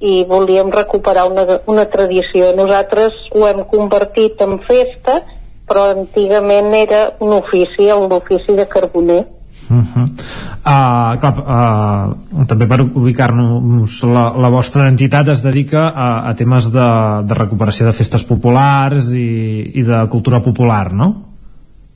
[0.00, 2.52] i volíem recuperar una, una tradició.
[2.56, 5.22] Nosaltres ho hem convertit en festa,
[5.68, 9.22] però antigament era un ofici, l'ofici de carboner.
[9.70, 10.04] Uh -huh.
[10.04, 16.72] uh, clar, uh, també per ubicar-nos la, la vostra entitat es dedica a, a temes
[16.72, 16.88] de,
[17.24, 21.14] de recuperació de festes populars i, i de cultura popular, no?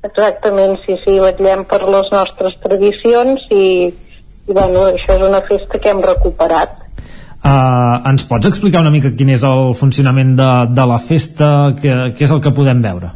[0.06, 3.92] Exactament, sí, sí, vetllem per les nostres tradicions i,
[4.46, 6.82] i bueno, això és una festa que hem recuperat.
[7.46, 12.14] Uh, ens pots explicar una mica quin és el funcionament de, de la festa, què,
[12.16, 13.12] què és el que podem veure?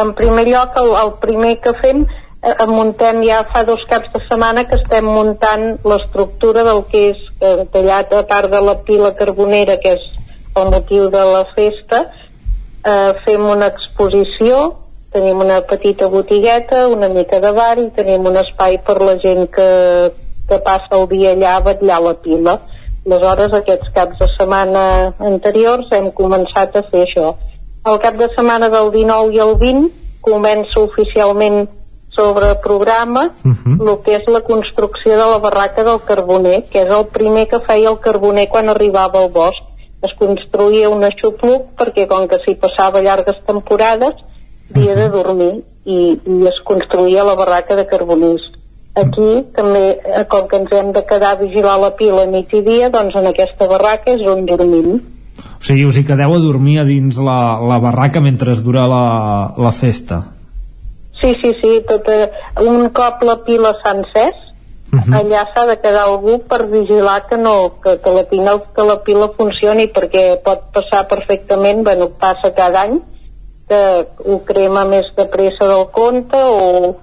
[0.00, 2.06] En primer lloc, el, el primer que fem
[2.42, 7.20] eh, muntem ja fa dos caps de setmana que estem muntant l'estructura del que és
[7.40, 10.06] eh, tallat a part de la pila carbonera que és
[10.56, 12.06] el motiu de la festa.
[12.84, 14.80] Eh, fem una exposició
[15.12, 19.48] tenim una petita botigueta una mica de bar i tenim un espai per la gent
[19.50, 19.70] que,
[20.48, 22.58] que passa el dia allà a vetllar la pila.
[23.06, 24.84] Aleshores aquests caps de setmana
[25.32, 27.34] anteriors hem començat a fer això.
[27.90, 29.90] El cap de setmana del 19 i el 20
[30.22, 31.64] comença oficialment
[32.16, 33.90] sobre programa uh -huh.
[33.90, 37.60] el que és la construcció de la barraca del carboner, que és el primer que
[37.60, 39.62] feia el carboner quan arribava al bosc.
[40.02, 44.14] Es construïa un aixopluc perquè com que s'hi passava llargues temporades
[44.74, 45.52] havia de dormir
[45.84, 48.42] i, i es construïa la barraca de carboners.
[48.94, 52.62] Aquí també, eh, com que ens hem de quedar a vigilar la pila nit i
[52.62, 54.98] dia, doncs en aquesta barraca és on dormim.
[55.60, 58.86] O sigui, us hi quedeu a dormir a dins la, la barraca mentre es dura
[58.90, 60.24] la, la festa.
[61.20, 62.30] Sí, sí, sí, tota,
[62.64, 64.36] un cop la pila s'ha encès,
[64.92, 65.14] uh -huh.
[65.20, 69.02] allà s'ha de quedar algú per vigilar que no, que, que, la pila, que la
[69.02, 73.00] pila funcioni perquè pot passar perfectament, bueno, passa cada any
[73.68, 76.96] que ho crema més de pressa del compte o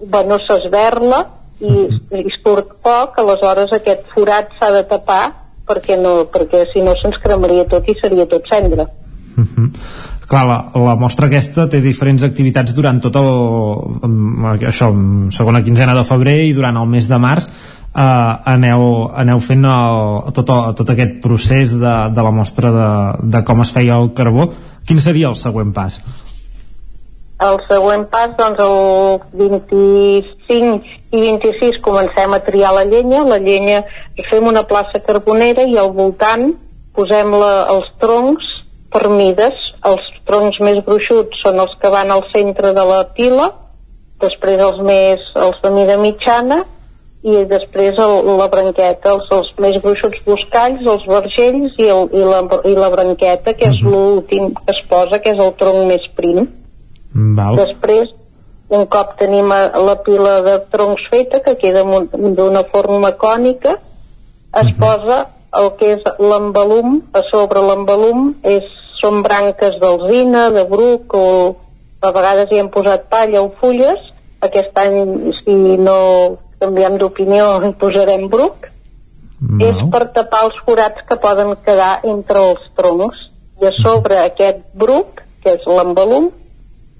[0.00, 1.26] bueno, s'esberla
[1.60, 5.32] i, i surt poc, aleshores aquest forat s'ha de tapar
[5.68, 8.88] perquè, no, perquè si no se'ns cremaria tot i seria tot cendra.
[9.36, 9.70] Uh -huh.
[10.28, 14.90] Clar, la, la mostra aquesta té diferents activitats durant tot el això,
[15.32, 18.82] segona quinzena de febrer i durant el mes de març eh, aneu,
[19.16, 22.90] aneu fent el, tot, el, tot aquest procés de, de la mostra de,
[23.36, 24.50] de com es feia el carbó
[24.88, 25.96] quin seria el següent pas?
[27.48, 33.84] El següent pas, doncs el 25 i 26 comencem a triar la llenya, la llenya
[34.28, 36.50] fem una plaça carbonera i al voltant
[36.98, 38.57] posem la, els troncs
[38.92, 39.56] per mides,
[39.88, 43.52] els troncs més gruixuts són els que van al centre de la pila,
[44.22, 46.64] després els més els de mida mitjana
[47.22, 52.22] i després el, la branqueta, els, els més gruixuts buscalls, els vergells i, el, i,
[52.22, 56.06] la, i la branqueta, que és l'últim que es posa, que és el tronc més
[56.18, 56.46] prim.
[57.38, 57.58] Val.
[57.58, 58.12] Després,
[58.70, 64.62] un cop tenim eh, la pila de troncs feta, que queda d'una forma cònica, es
[64.62, 64.78] uh -huh.
[64.78, 65.18] posa
[65.58, 68.66] el que és l'embalum, a sobre l'embalum és,
[69.00, 71.56] són branques d'alzina, de bruc, o
[72.02, 74.00] a vegades hi hem posat palla o fulles,
[74.44, 74.98] aquest any,
[75.40, 75.98] si no
[76.62, 78.68] canviem d'opinió, hi posarem bruc,
[79.40, 79.60] no.
[79.64, 83.24] és per tapar els forats que poden quedar entre els troncs,
[83.58, 86.30] i a sobre aquest bruc, que és l'embalum,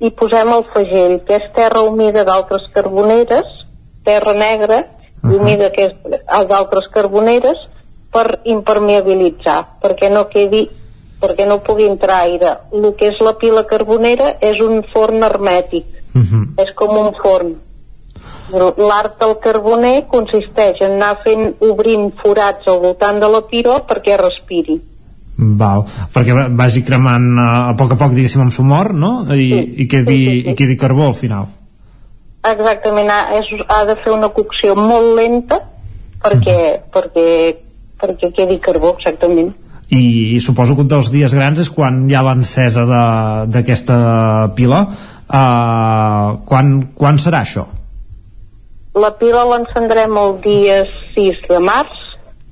[0.02, 3.46] i posem el fagell, que és terra humida d'altres carboneres,
[4.06, 5.38] terra negra, uh -huh.
[5.38, 5.92] humida que és
[6.48, 7.58] d'altres carboneres,
[8.18, 10.66] per impermeabilitzar, perquè no quedi
[11.18, 12.52] perquè no pugui entrar aire.
[12.74, 16.44] El que és la pila carbonera és un forn hermètic, uh -huh.
[16.62, 17.56] és com un forn.
[18.88, 24.16] L'art del carboner consisteix en anar fent, obrint forats al voltant de la piró perquè
[24.16, 24.80] respiri.
[25.36, 29.26] Val, perquè vagi cremant a poc a poc, diguéssim, amb sumor, no?
[29.34, 30.50] I, sí, i, quedi, sí, sí, sí.
[30.50, 31.46] i quedi carbó al final.
[32.42, 35.60] Exactament, ha, és, ha de fer una cocció molt lenta
[36.22, 36.90] perquè, mm.
[36.94, 37.26] perquè,
[38.00, 39.52] perquè quedi carbó, exactament.
[39.88, 42.84] I, i suposo que un dels dies grans és quan hi ha l'encesa
[43.48, 43.98] d'aquesta
[44.56, 44.82] pila.
[45.28, 47.66] Uh, quan, quan serà això?
[48.98, 50.82] La pila l'encendrem el dia
[51.14, 52.04] 6 de març.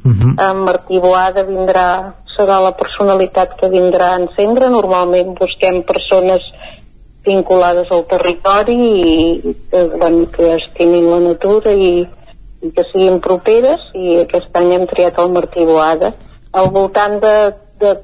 [0.04, 0.32] Uh -huh.
[0.50, 4.68] En Martí Boada vindrà serà la personalitat que vindrà a encendre.
[4.70, 6.44] Normalment busquem persones
[7.26, 12.06] vinculades al territori i que, bueno, que estimin la natura i,
[12.62, 16.12] i que siguin properes i aquest any hem triat el Martí Boada.
[16.52, 17.34] Al voltant de,
[17.80, 17.96] de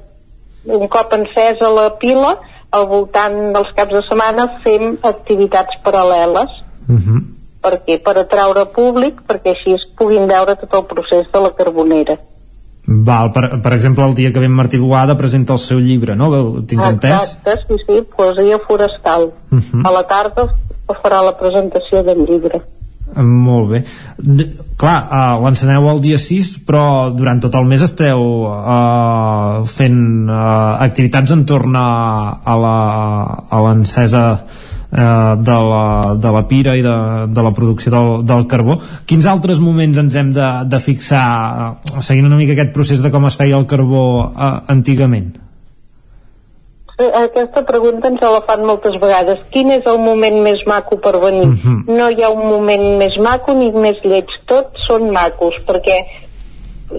[0.77, 2.35] un cop encesa la pila,
[2.73, 6.51] al voltant dels caps de setmana fem activitats paral·leles
[6.89, 7.21] uh -huh.
[7.63, 12.17] perquè per atraure públic perquè així es puguin veure tot el procés de la carbonera.
[12.85, 16.27] Val, per, per exemple, el dia que ve Martí Boada presenta el seu llibre, no?
[16.67, 17.11] Tinc entès?
[17.11, 19.31] Exacte, sí, sí, poesia forestal.
[19.51, 19.87] Uh -huh.
[19.87, 20.49] A la tarda
[21.01, 22.61] farà la presentació del llibre.
[23.21, 23.83] Molt bé.
[24.17, 24.47] De,
[24.79, 30.81] clar, uh, l'enceneu el dia 6, però durant tot el mes esteu uh, fent uh,
[30.81, 31.89] activitats en torn a,
[32.43, 34.23] a l'encesa
[34.93, 36.95] eh, de, la, de la pira i de,
[37.33, 38.77] de la producció del, del carbó.
[39.09, 41.23] Quins altres moments ens hem de, de fixar,
[41.73, 45.33] eh, seguint una mica aquest procés de com es feia el carbó eh, antigament?
[46.97, 49.39] Sí, aquesta pregunta ens la fan moltes vegades.
[49.49, 51.47] Quin és el moment més maco per venir?
[51.47, 51.79] Uh -huh.
[51.87, 54.27] No hi ha un moment més maco ni més lleig.
[54.45, 55.97] Tots són macos, perquè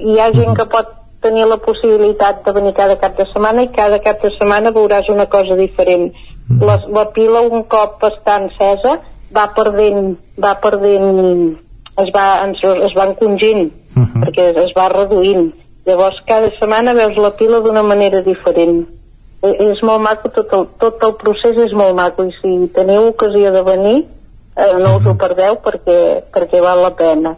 [0.01, 0.57] hi ha gent uh -huh.
[0.57, 0.89] que pot
[1.25, 5.09] tenir la possibilitat de venir cada cap de setmana i cada cap de setmana veuràs
[5.09, 6.13] una cosa diferent
[6.61, 8.99] la, la pila un cop està encesa
[9.37, 11.57] va perdent, va perdent
[12.03, 12.27] es va,
[12.89, 14.25] es va encongint uh -huh.
[14.25, 15.53] perquè es va reduint
[15.87, 18.87] llavors cada setmana veus la pila d'una manera diferent
[19.45, 23.53] és molt maco, tot el, tot el procés és molt maco i si teniu ocasió
[23.53, 23.97] de venir
[24.57, 25.99] eh, no us ho perdeu perquè,
[26.35, 27.37] perquè val la pena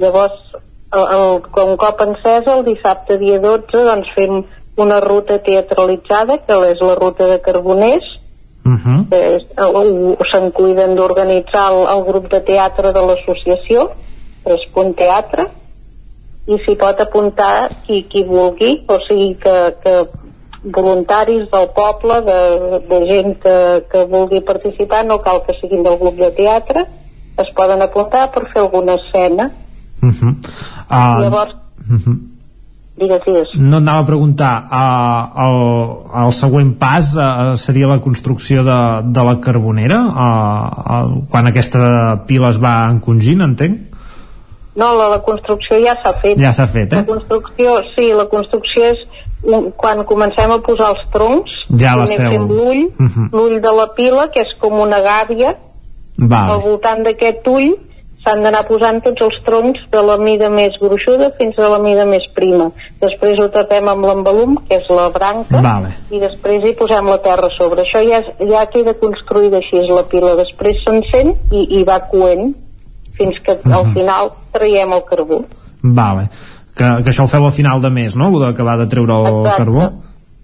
[0.00, 4.42] llavors el, el, un cop encesa el dissabte dia 12 doncs fem
[4.76, 8.14] una ruta teatralitzada que és la ruta de Carboners
[8.66, 9.06] Uh -huh.
[9.14, 9.38] eh,
[10.30, 13.92] se'n cuiden d'organitzar el, el grup de teatre de l'associació
[14.76, 15.48] Punt Teatre
[16.46, 19.94] i s'hi pot apuntar qui, qui vulgui o sigui que, que
[20.72, 22.40] voluntaris del poble de,
[22.88, 23.56] de gent que,
[23.90, 26.86] que vulgui participar no cal que siguin del grup de teatre
[27.36, 29.50] es poden apuntar per fer alguna escena.
[30.02, 30.32] Uh -huh.
[30.90, 31.54] uh, Llavors,
[31.90, 32.18] uh -huh.
[32.96, 33.48] digues, digues.
[33.54, 39.24] No anava a preguntar, uh, el, el següent pas uh, seria la construcció de, de
[39.24, 43.80] la carbonera, uh, uh, quan aquesta pila es va encongint, entenc?
[44.74, 46.38] No, la, la construcció ja s'ha fet.
[46.38, 46.96] Ja s'ha fet, eh?
[46.96, 48.98] La construcció, sí, la construcció és
[49.76, 53.30] quan comencem a posar els troncs, Ja l'esteu- l'ull, Mhm.
[53.32, 55.48] l'ull de la pila, que és com una gàbia,
[56.20, 56.62] al Vale.
[56.62, 57.74] voltant d'aquest ull
[58.24, 62.04] s'han d'anar posant tots els troncs de la mida més gruixuda fins a la mida
[62.04, 62.72] més prima.
[63.00, 65.92] Després ho tapem amb l'embalum, que és la branca, Vale.
[66.10, 67.82] i després hi posem la terra sobre.
[67.82, 70.34] Això ja, ja queda construïda així, és la pila.
[70.34, 72.54] Després s'encén i, i va coent
[73.16, 75.44] fins que al final traiem el carbó.
[75.82, 76.28] Vale.
[76.76, 78.28] Que, que això ho feu a final de mes, no?
[78.34, 79.56] Ho d'acabar de treure el Exacte.
[79.62, 79.86] carbó?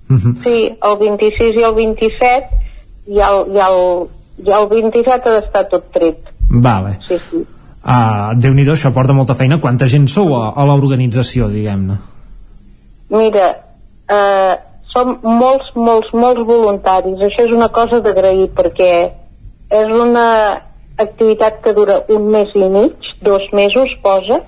[0.08, 0.36] Mhm.
[0.44, 2.60] Sí, el 26 i el 27
[3.12, 3.80] i el, i el,
[4.46, 6.32] i el 27 ha d'estar tot tret.
[6.48, 6.96] Vale.
[7.08, 7.42] Sí, sí.
[7.82, 9.58] Uh, Déu-n'hi-do, això porta molta feina.
[9.60, 11.96] Quanta gent sou a, a l'organització, diguem-ne?
[13.12, 13.48] Mira,
[14.08, 14.54] eh,
[14.92, 17.18] som molts, molts, molts voluntaris.
[17.26, 18.92] Això és una cosa d'agrair perquè
[19.72, 20.26] és una
[21.02, 24.40] activitat que dura un mes i mig, dos mesos posa.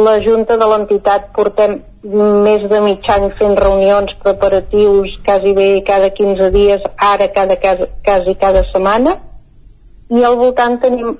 [0.00, 1.72] La Junta de l'entitat portem
[2.02, 7.88] més de mig any fent reunions preparatius quasi bé cada 15 dies, ara cada, quasi,
[8.06, 9.16] quasi cada setmana.
[10.10, 11.10] I al voltant tenim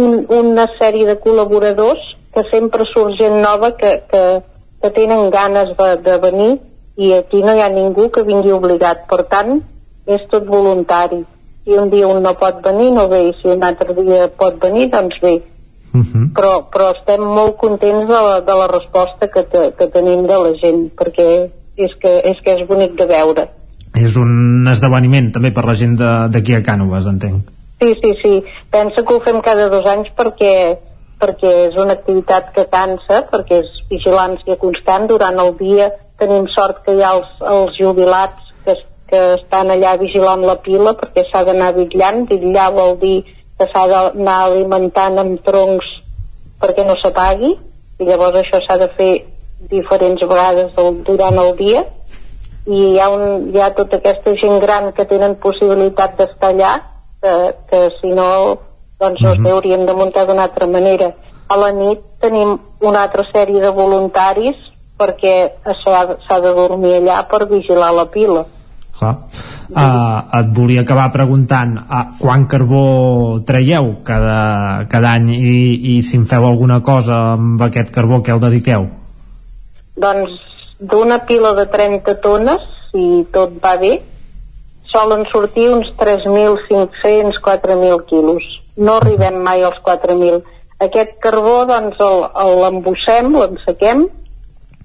[0.00, 2.02] un, una sèrie de col·laboradors
[2.34, 4.24] que sempre surt gent nova que, que,
[4.82, 6.50] que tenen ganes de, de venir
[6.96, 9.06] i aquí no hi ha ningú que vingui obligat.
[9.12, 9.60] Per tant,
[10.06, 11.22] és tot voluntari.
[11.64, 14.58] Si un dia un no pot venir, no ve, i si un altre dia pot
[14.62, 15.38] venir, doncs bé.
[15.92, 16.26] Uh -huh.
[16.34, 20.38] Però, però estem molt contents de la, de la resposta que, te, que tenim de
[20.38, 23.48] la gent, perquè és que, és que és bonic de veure.
[23.94, 27.50] És un esdeveniment també per la gent d'aquí a Cànoves, entenc.
[27.80, 28.44] Sí, sí, sí.
[28.70, 30.78] Pensa que ho fem cada dos anys perquè
[31.20, 35.06] perquè és una activitat que cansa, perquè és vigilància constant.
[35.10, 38.76] Durant el dia tenim sort que hi ha els, els jubilats que,
[39.10, 42.24] que estan allà vigilant la pila perquè s'ha d'anar bitllant.
[42.30, 43.18] Bitllar vol dir
[43.60, 45.88] que s'ha d'anar alimentant amb troncs
[46.62, 47.52] perquè no s'apagui.
[48.00, 49.10] I llavors això s'ha de fer
[49.68, 51.82] diferents vegades del, durant el dia.
[52.64, 56.72] I hi ha, un, hi ha tota aquesta gent gran que tenen possibilitat d'estar allà
[57.20, 57.34] que,
[57.68, 58.30] que si no
[59.00, 61.10] doncs no sé, hauríem de muntar d'una altra manera.
[61.52, 64.56] A la nit tenim una altra sèrie de voluntaris
[65.00, 65.36] perquè
[65.82, 68.46] s'ha de dormir allà per vigilar la pila
[69.00, 69.14] Clar.
[69.70, 75.54] Uh, et volia acabar preguntant uh, quan carbó traieu cada, cada any i,
[75.94, 78.84] i si en feu alguna cosa amb aquest carbó que el dediqueu?
[79.96, 80.36] Doncs
[80.80, 83.94] d'una pila de 30 tones si tot va bé
[84.92, 88.44] solen sortir uns 3.500 4.000 quilos.
[88.76, 90.42] No arribem mai als 4.000
[90.84, 94.08] aquest carbó doncs l'embossem, l'ensequem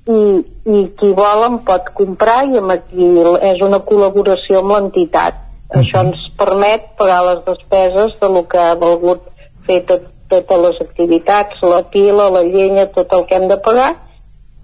[0.06, 0.22] i,
[0.70, 3.08] i qui vol en pot comprar i amb aquí
[3.50, 5.42] és una col·laboració amb l'entitat.
[5.76, 9.26] Això ens permet pagar les despeses de lo que ha volgut
[9.66, 13.96] fer tot, totes les activitats la pila, la llenya, tot el que hem de pagar.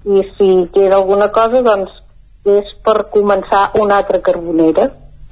[0.06, 1.92] I si queda alguna cosa doncs
[2.46, 4.90] és per començar una altra carbonera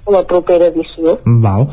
[0.09, 1.19] la propera edició.
[1.41, 1.67] Val.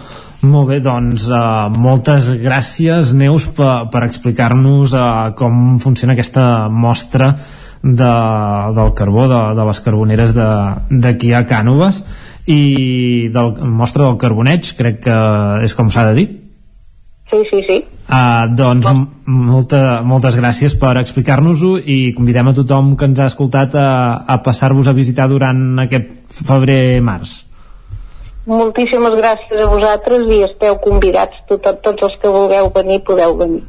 [0.47, 7.33] Molt bé, doncs uh, moltes gràcies Neus per, per explicar-nos uh, com funciona aquesta mostra
[7.83, 8.13] de,
[8.79, 12.03] del carbó de, de les carboneres d'aquí a Cànoves
[12.47, 15.17] i del, mostra del carboneig crec que
[15.67, 16.27] és com s'ha de dir.
[17.31, 17.77] Sí, sí, sí.
[18.07, 23.27] Uh, doncs m- molta, moltes gràcies per explicar-nos-ho i convidem a tothom que ens ha
[23.27, 23.89] escoltat a,
[24.31, 26.13] a passar-vos a visitar durant aquest
[26.47, 27.43] febrer-març.
[28.47, 33.65] moltíssimes gràcies a vosaltres i esteu convidats tot, tots els que vulgueu venir podeu venir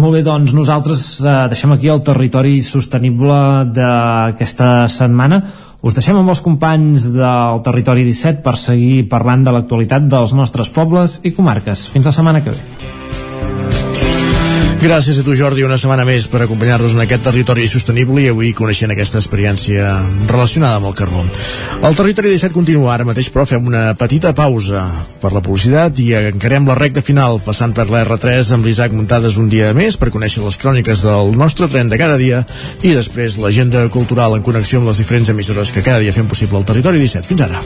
[0.00, 3.40] Molt bé, doncs nosaltres eh, deixem aquí el territori sostenible
[3.76, 5.42] d'aquesta setmana.
[5.84, 10.72] Us deixem amb els companys del Territori 17 per seguir parlant de l'actualitat dels nostres
[10.72, 11.88] pobles i comarques.
[11.92, 12.99] Fins la setmana que ve.
[14.80, 18.54] Gràcies a tu, Jordi, una setmana més per acompanyar-nos en aquest territori sostenible i avui
[18.56, 19.90] coneixent aquesta experiència
[20.24, 21.20] relacionada amb el carbó.
[21.84, 24.86] El territori 17 continua ara mateix, però fem una petita pausa
[25.20, 29.36] per la publicitat i encarem la recta final passant per la R3 amb l'Isaac Muntades
[29.36, 32.40] un dia més per conèixer les cròniques del nostre tren de cada dia
[32.80, 36.56] i després l'agenda cultural en connexió amb les diferents emissores que cada dia fem possible
[36.56, 37.28] el territori 17.
[37.28, 37.60] Fins ara.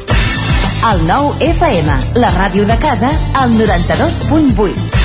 [0.91, 5.05] El nou FM, la ràdio de casa, al 92.8.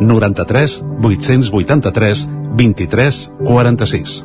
[0.00, 4.24] 93 883 23 46.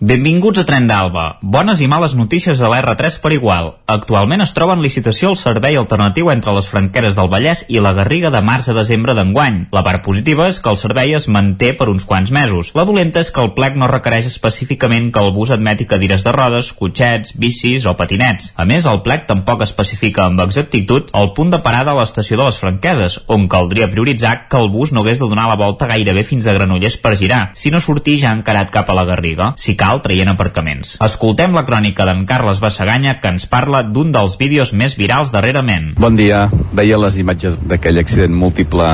[0.00, 1.24] Benvinguts a Tren d'Alba.
[1.44, 3.66] Bones i males notícies a l'R3 per igual.
[3.84, 7.92] Actualment es troba en licitació el servei alternatiu entre les franqueres del Vallès i la
[7.92, 9.58] Garriga de març a desembre d'enguany.
[9.76, 12.70] La part positiva és que el servei es manté per uns quants mesos.
[12.72, 16.32] La dolenta és que el plec no requereix específicament que el bus admeti cadires de
[16.32, 18.54] rodes, cotxets, bicis o patinets.
[18.56, 22.48] A més, el plec tampoc especifica amb exactitud el punt de parada a l'estació de
[22.48, 26.24] les franqueses, on caldria prioritzar que el bus no hagués de donar la volta gairebé
[26.24, 29.52] fins a Granollers per girar, sinó sortir ja encarat cap a la Garriga.
[29.60, 30.96] Si cal, traient aparcaments.
[31.02, 35.94] Escoltem la crònica d'en Carles Bassaganya que ens parla d'un dels vídeos més virals darrerament.
[35.98, 36.46] Bon dia.
[36.72, 38.86] Veia les imatges d'aquell accident múltiple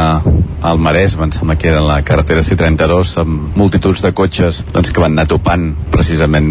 [0.67, 5.03] al Maresme, em sembla que era la carretera C32, amb multituds de cotxes doncs, que
[5.03, 6.49] van anar topant precisament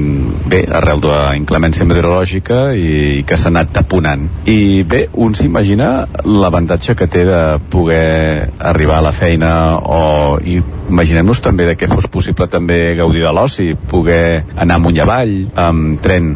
[0.50, 4.28] bé arrel de la inclemència meteorològica i que s'ha anat taponant.
[4.52, 7.42] I bé, un s'imagina l'avantatge que té de
[7.74, 9.52] poder arribar a la feina
[9.82, 15.02] o imaginem-nos també de que fos possible també gaudir de l'oci, poder anar amunt i
[15.04, 16.32] avall, amb tren.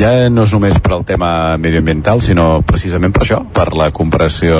[0.00, 1.30] Ja no és només per al tema
[1.62, 4.58] medioambiental, sinó precisament per això, per la comparació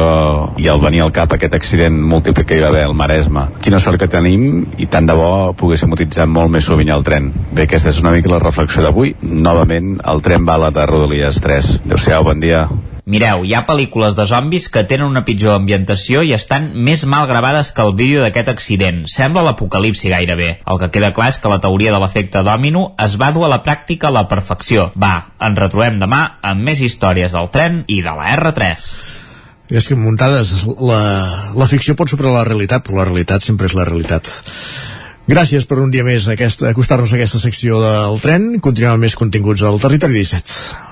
[0.62, 3.48] i el venir al cap aquest accident múltiple que hi va haver al Maresme.
[3.64, 7.32] Quina sort que tenim i tant de bo poguéssim utilitzar molt més sovint el tren.
[7.52, 9.16] Bé, aquesta és una mica la reflexió d'avui.
[9.22, 11.78] Novament, el tren bala de Rodalies 3.
[11.86, 12.66] Adéu-siau, bon dia.
[13.06, 17.28] Mireu, hi ha pel·lícules de zombis que tenen una pitjor ambientació i estan més mal
[17.30, 19.04] gravades que el vídeo d'aquest accident.
[19.06, 20.48] Sembla l'apocalipsi gairebé.
[20.66, 23.50] El que queda clar és que la teoria de l'efecte dòmino es va dur a
[23.52, 24.88] la pràctica a la perfecció.
[24.98, 26.20] Va, ens retrobem demà
[26.50, 28.88] amb més històries del tren i de la R3.
[29.70, 30.98] I és que muntades, la,
[31.54, 34.32] la ficció pot superar la realitat, però la realitat sempre és la realitat.
[35.30, 38.50] Gràcies per un dia més aquesta, acostar-nos a aquesta secció del tren.
[38.58, 40.85] Continuem amb més continguts al Territori 17.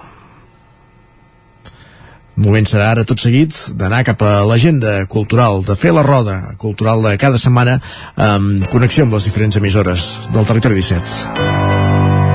[2.37, 7.03] Moment serà ara tot seguit d'anar cap a l'agenda cultural, de fer la roda cultural
[7.05, 7.79] de cada setmana
[8.17, 11.05] amb connexió amb les diferents emissores del Territori 17.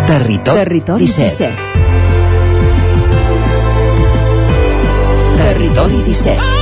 [0.09, 1.27] Territori, Territori 17.
[1.27, 1.87] 17.
[5.43, 6.58] Territori 17.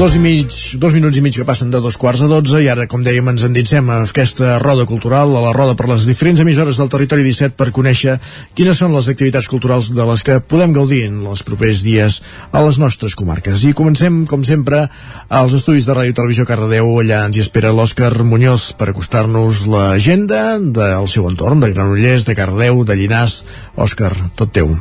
[0.00, 0.48] Dos, mig,
[0.80, 3.26] dos minuts i mig que passen de dos quarts a dotze i ara, com dèiem,
[3.34, 7.26] ens endinsem a aquesta roda cultural, a la roda per les diferents emissores del territori
[7.26, 8.14] 17 per conèixer
[8.56, 12.62] quines són les activitats culturals de les que podem gaudir en els propers dies a
[12.64, 13.66] les nostres comarques.
[13.68, 14.86] I comencem, com sempre,
[15.28, 16.88] als estudis de Ràdio Televisió Cardedeu.
[17.02, 22.38] Allà ens hi espera l'Òscar Muñoz per acostar-nos l'agenda del seu entorn, de Granollers, de
[22.40, 23.42] Cardedeu, de Llinars.
[23.76, 24.72] Òscar, tot teu.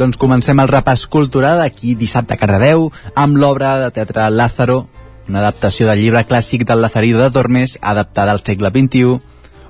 [0.00, 2.86] Doncs comencem el repàs cultural aquí dissabte a Cardedeu
[3.20, 4.86] amb l'obra de teatre Lázaro,
[5.28, 9.18] una adaptació del llibre clàssic del Lazarido de Tormes adaptada al segle XXI,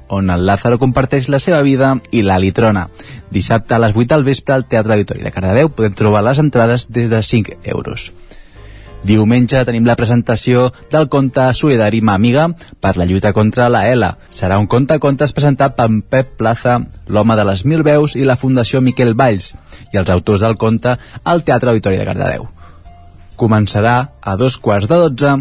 [0.06, 2.86] on el Lázaro comparteix la seva vida i la litrona.
[3.34, 6.86] Dissabte a les 8 del vespre al Teatre Auditori de Cardedeu podem trobar les entrades
[6.94, 8.12] des de 5 euros.
[9.00, 12.50] Diumenge tenim la presentació del conte solidari Màmiga
[12.84, 14.10] per la lluita contra la ELA.
[14.28, 16.76] Serà un conte contes presentat per Pep Plaza,
[17.08, 19.54] l'home de les mil veus i la Fundació Miquel Valls
[19.90, 22.46] i els autors del conte al Teatre Auditori de Cardedeu.
[23.40, 25.36] Començarà a dos quarts de dotze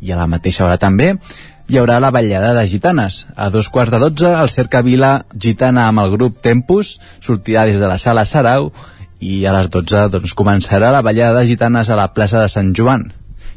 [0.00, 1.12] i a la mateixa hora també
[1.68, 3.26] hi haurà la ballada de gitanes.
[3.36, 7.88] A dos quarts de dotze el Cercavila Gitana amb el grup Tempus sortirà des de
[7.88, 8.72] la sala Sarau
[9.22, 12.74] i a les 12 doncs, començarà la ballada de gitanes a la plaça de Sant
[12.74, 13.06] Joan.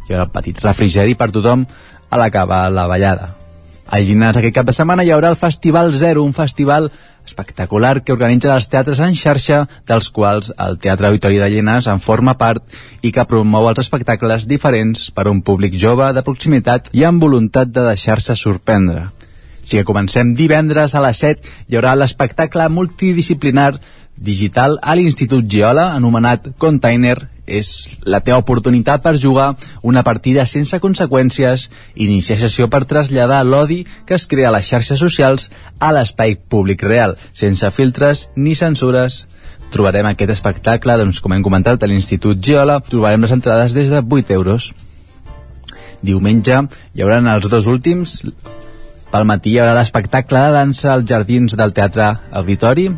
[0.05, 1.65] Hi haurà un petit refrigeri per tothom
[2.09, 3.33] a l'acabar la ballada.
[3.85, 6.89] A Llinars aquest cap de setmana hi haurà el Festival Zero, un festival
[7.25, 12.01] espectacular que organitza els teatres en xarxa, dels quals el Teatre Auditori de Llinars en
[12.01, 12.65] forma part
[13.01, 17.21] i que promou els espectacles diferents per a un públic jove de proximitat i amb
[17.21, 19.07] voluntat de deixar-se sorprendre.
[19.65, 23.71] Així que comencem divendres a les 7, hi haurà l'espectacle multidisciplinar
[24.17, 29.53] digital a l'Institut Geola, anomenat Container, és la teva oportunitat per jugar
[29.85, 34.99] una partida sense conseqüències, iniciar sessió per traslladar l'odi que es crea a les xarxes
[34.99, 39.25] socials a l'espai públic real, sense filtres ni censures.
[39.73, 44.01] Trobarem aquest espectacle, doncs, com hem comentat, a l'Institut Geola, trobarem les entrades des de
[44.01, 44.71] 8 euros.
[46.05, 48.21] Diumenge hi haurà els dos últims,
[49.11, 52.89] pel matí hi haurà l'espectacle de dansa als jardins del Teatre Auditori,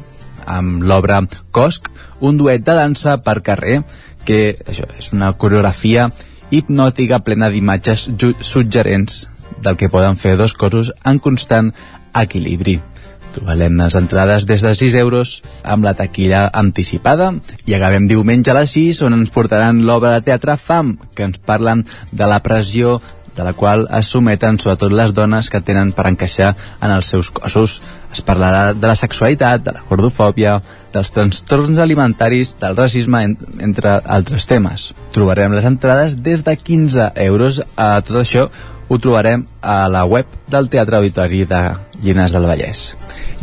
[0.48, 3.82] amb l'obra Cosc, un duet de dansa per carrer,
[4.26, 6.10] que això és una coreografia
[6.52, 8.08] hipnòtica plena d'imatges
[8.42, 9.26] suggerents
[9.64, 11.74] del que poden fer dos cossos en constant
[12.16, 12.80] equilibri.
[13.36, 17.34] Trobarem les entrades des de 6 euros amb la taquilla anticipada
[17.70, 21.38] i acabem diumenge a les 6 on ens portaran l'obra de teatre FAM que ens
[21.38, 22.98] parlen de la pressió
[23.38, 27.30] de la qual es someten sobretot les dones que tenen per encaixar en els seus
[27.32, 27.78] cossos.
[28.12, 30.58] Es parlarà de la sexualitat, de la gordofòbia,
[30.94, 34.92] dels trastorns alimentaris, del racisme, en, entre altres temes.
[35.14, 37.62] Trobarem les entrades des de 15 euros.
[37.78, 38.48] A tot això
[38.88, 41.62] ho trobarem a la web del Teatre Auditori de
[42.02, 42.96] Llinars del Vallès.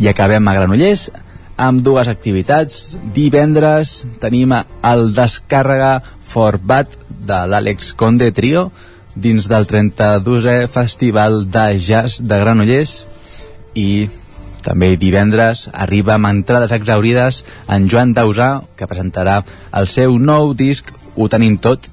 [0.02, 1.10] I acabem a Granollers
[1.56, 2.96] amb dues activitats.
[3.14, 8.70] Divendres tenim el descàrrega Forbat de l'Àlex Conde Trio,
[9.14, 12.94] dins del 32è Festival de Jazz de Granollers
[13.78, 14.08] i
[14.64, 19.42] també divendres arriba amb entrades exaurides en Joan Dausà, que presentarà
[19.76, 21.84] el seu nou disc Ho tenim tot,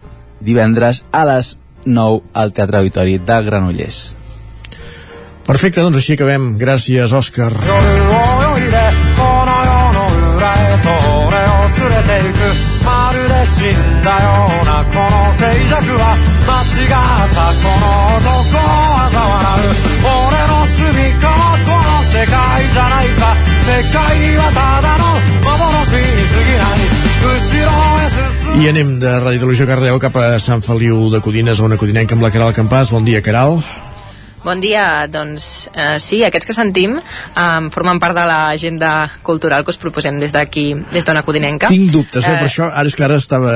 [0.41, 3.99] divendres a les 9 al Teatre Auditori de Granollers.
[5.45, 6.55] Perfecte, doncs així acabem.
[6.57, 7.51] Gràcies, Òscar.
[16.01, 16.30] 連
[16.90, 23.34] れて行くまるで死んだようなこの静寂は間違ったこの男は嘲笑う俺の住みかはこの世界じゃないさ
[23.66, 25.04] 世界はただの
[25.44, 26.86] 幻に過ぎない
[27.22, 32.14] 後ろへ進む I anem de Ràdio Televisió Cardeu cap a Sant Feliu de Codines, a una codinenca
[32.16, 32.90] amb la Caral Campàs.
[32.90, 33.60] Bon dia, Caral.
[34.41, 39.69] Bon dia, doncs eh, sí, aquests que sentim eh, formen part de l'agenda cultural que
[39.69, 41.69] us proposem des d'aquí, des d'Ona Codinenca.
[41.69, 43.53] Tinc dubtes, eh, eh, per això ara és que ara estava...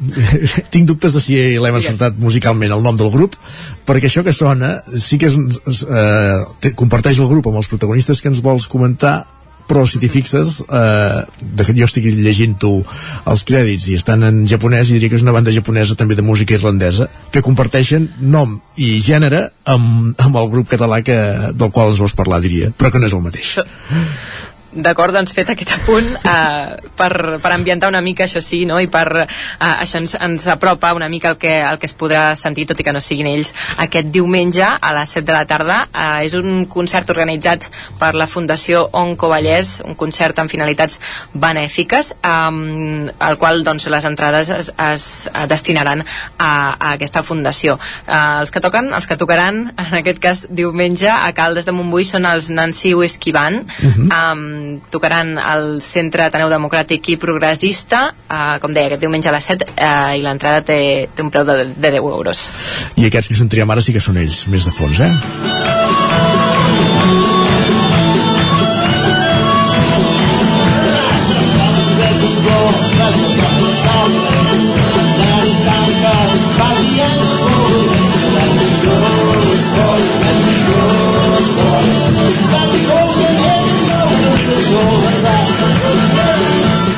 [0.74, 3.38] Tinc dubtes de si l'hem encertat musicalment el nom del grup,
[3.88, 8.28] perquè això que sona sí que és, eh, comparteix el grup amb els protagonistes que
[8.28, 9.22] ens vols comentar,
[9.70, 12.72] però si t'hi fixes eh, de fet jo estic llegint-ho
[13.30, 16.26] els crèdits i estan en japonès i diria que és una banda japonesa també de
[16.26, 21.18] música irlandesa que comparteixen nom i gènere amb, amb el grup català que,
[21.54, 23.54] del qual ens vols parlar diria, però que no és el mateix
[24.70, 27.10] D'acord, doncs fet aquest apunt eh, per,
[27.42, 28.76] per ambientar una mica això sí, no?
[28.78, 29.26] i per eh,
[29.66, 32.86] això ens, ens apropa una mica el que, el que es podrà sentir, tot i
[32.86, 33.50] que no siguin ells,
[33.82, 35.80] aquest diumenge a les 7 de la tarda.
[35.90, 37.66] Eh, és un concert organitzat
[37.98, 41.00] per la Fundació Onco Vallès, un concert amb finalitats
[41.34, 45.08] benèfiques, eh, al qual doncs, les entrades es, es
[45.50, 47.74] destinaran a, a aquesta fundació.
[48.06, 52.06] Eh, els que toquen, els que tocaran, en aquest cas diumenge, a Caldes de Montbui
[52.06, 54.08] són els Nancy Whiskey Band, uh -huh.
[54.14, 54.59] eh,
[54.90, 59.70] tocaran al Centre Ateneu Democràtic i Progressista, eh, com deia, aquest diumenge a les 7,
[59.76, 60.80] eh, i l'entrada té,
[61.14, 62.46] té un preu de, de 10 euros.
[62.96, 65.12] I aquests que sentíem ara sí que són ells, més de fons, eh?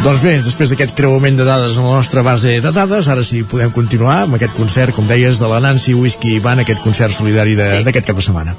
[0.02, 3.44] Doncs bé, després d'aquest creuament de dades en la nostra base de dades, ara sí
[3.46, 7.54] podem continuar amb aquest concert, com deies, de la Nancy Whisky Van, aquest concert solidari
[7.54, 8.06] d'aquest sí.
[8.08, 8.56] cap de setmana.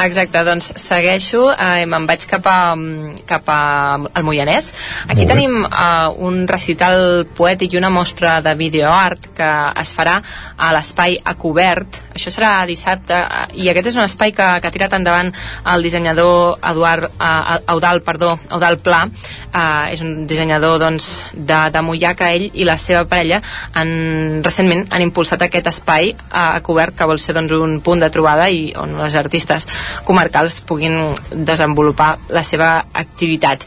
[0.00, 2.72] Exacte, doncs segueixo, eh, me'n vaig cap, a,
[3.28, 3.60] cap a,
[4.08, 4.70] al Moianès.
[5.12, 9.50] Aquí tenim eh, un recital poètic i una mostra de videoart que
[9.84, 10.16] es farà
[10.56, 12.00] a l'espai a cobert.
[12.14, 15.30] Això serà dissabte, eh, i aquest és un espai que, que ha tirat endavant
[15.72, 19.04] el dissenyador Eduard eh, Eudal, perdó, Eudal Pla.
[19.50, 23.40] Eh, és un dissenyador doncs, de, de Mollà que ell i la seva parella
[23.78, 28.02] han, recentment han impulsat aquest espai a, a cobert que vol ser doncs, un punt
[28.02, 29.66] de trobada i on les artistes
[30.06, 33.64] comarcals puguin desenvolupar la seva activitat.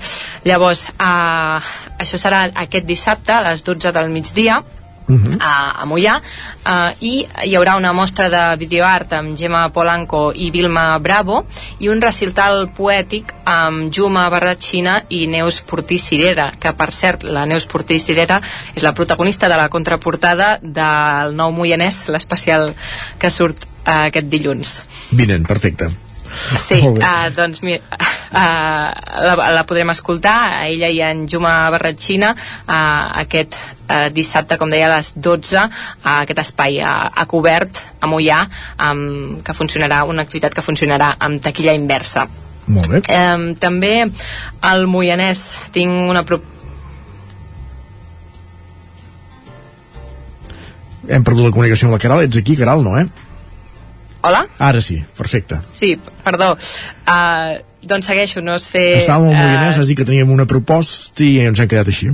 [0.47, 1.73] Llavors, eh,
[2.03, 4.61] això serà aquest dissabte a les 12 del migdia
[5.07, 5.37] uh -huh.
[5.39, 10.51] a, a Mollà uh, i hi haurà una mostra de videoart amb Gemma Polanco i
[10.51, 11.45] Vilma Bravo
[11.79, 17.45] i un recital poètic amb Juma Barratxina i Neus Portí Cirera que per cert la
[17.45, 18.41] Neus Portí Cirera
[18.75, 22.73] és la protagonista de la contraportada del nou Moianès l'especial
[23.17, 25.89] que surt uh, aquest dilluns Vinent, perfecte
[26.33, 27.81] Sí, uh, doncs mira,
[28.33, 28.89] uh,
[29.25, 32.75] la, la podrem escoltar, a ella i en Juma Barratxina, uh,
[33.23, 37.83] aquest uh, dissabte, com deia, a les 12, a uh, aquest espai a, a cobert,
[37.99, 38.43] a Mollà,
[38.89, 42.27] um, que funcionarà, una activitat que funcionarà amb taquilla inversa.
[42.63, 43.03] Molt bé.
[43.11, 43.93] Um, també
[44.63, 45.45] al Moianès
[45.75, 46.51] tinc una proposta
[51.09, 53.07] hem perdut la comunicació amb la Caral, ets aquí, Caral, no, eh?
[54.23, 54.45] Hola?
[54.57, 55.59] Ara sí, perfecte.
[55.75, 56.53] Sí, perdó.
[57.03, 59.01] Uh, doncs segueixo, no sé...
[59.01, 62.13] Estàvem al Moianès, uh, has dit que teníem una proposta i ens hem quedat així.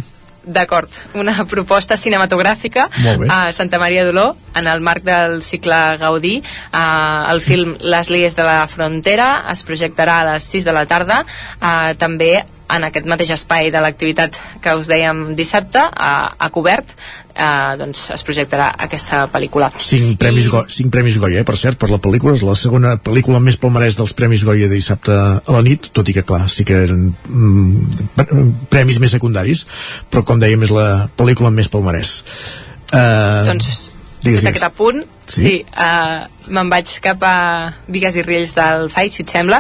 [0.50, 2.88] D'acord, una proposta cinematogràfica
[3.30, 8.38] a Santa Maria d'Oló en el marc del cicle Gaudí uh, el film Les Lies
[8.40, 12.40] de la Frontera es projectarà a les 6 de la tarda uh, també
[12.70, 16.92] en aquest mateix espai de l'activitat que us dèiem dissabte, a, a cobert,
[17.40, 19.70] eh, doncs es projectarà aquesta pel·lícula.
[19.84, 20.54] Cinc premis, I...
[20.54, 22.36] Go cinc premis Goya, eh, per cert, per la pel·lícula.
[22.38, 26.10] És la segona pel·lícula més palmarès dels premis Goya de dissabte a la nit, tot
[26.12, 29.66] i que, clar, sí que eren mm, premis més secundaris,
[30.12, 32.20] però, com dèiem, és la pel·lícula més palmarès.
[32.90, 33.90] Eh, doncs, digues,
[34.26, 34.50] digues.
[34.52, 37.36] aquest apunt, sí, sí uh, me'n vaig cap a
[37.92, 39.60] Vigues i Riells del FAI, si et sembla.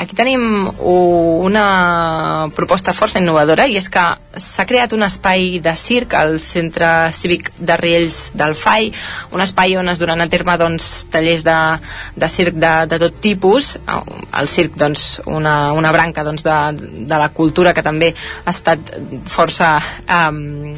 [0.00, 4.02] Aquí tenim una proposta força innovadora i és que
[4.42, 8.90] s'ha creat un espai de circ al Centre Cívic de Riells del FAI,
[9.36, 11.58] un espai on es donen a terme doncs, tallers de,
[12.18, 13.74] de circ de, de tot tipus.
[14.34, 16.58] El circ, doncs, una, una branca doncs, de,
[17.06, 18.12] de la cultura que també
[18.44, 18.94] ha estat
[19.30, 19.76] força
[20.08, 20.74] um,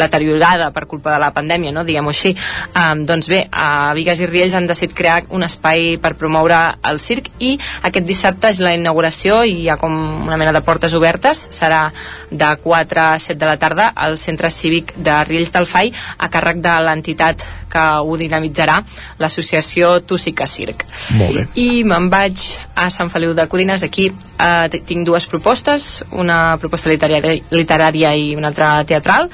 [0.00, 1.84] deteriorada per culpa de la pandèmia, no?
[1.86, 2.34] diguem-ho així.
[2.74, 6.58] Um, doncs bé, a Vigues i Riells han decidit crear un espai per promoure
[6.90, 7.54] el circ i
[7.86, 9.94] aquest dissabte és la inauguració i hi ha com
[10.26, 11.46] una mena de portes obertes.
[11.54, 11.86] Serà
[12.30, 16.30] de 4 a 7 de la tarda al Centre Cívic de Riells del Fai a
[16.32, 18.80] càrrec de l'entitat que ho dinamitzarà,
[19.22, 20.84] l'associació Tussica Circ.
[21.18, 21.46] Molt bé.
[21.62, 22.42] I me'n vaig
[22.74, 23.84] a Sant Feliu de Codines.
[23.86, 29.30] Aquí eh, tinc dues propostes, una proposta literària, literària i una altra teatral.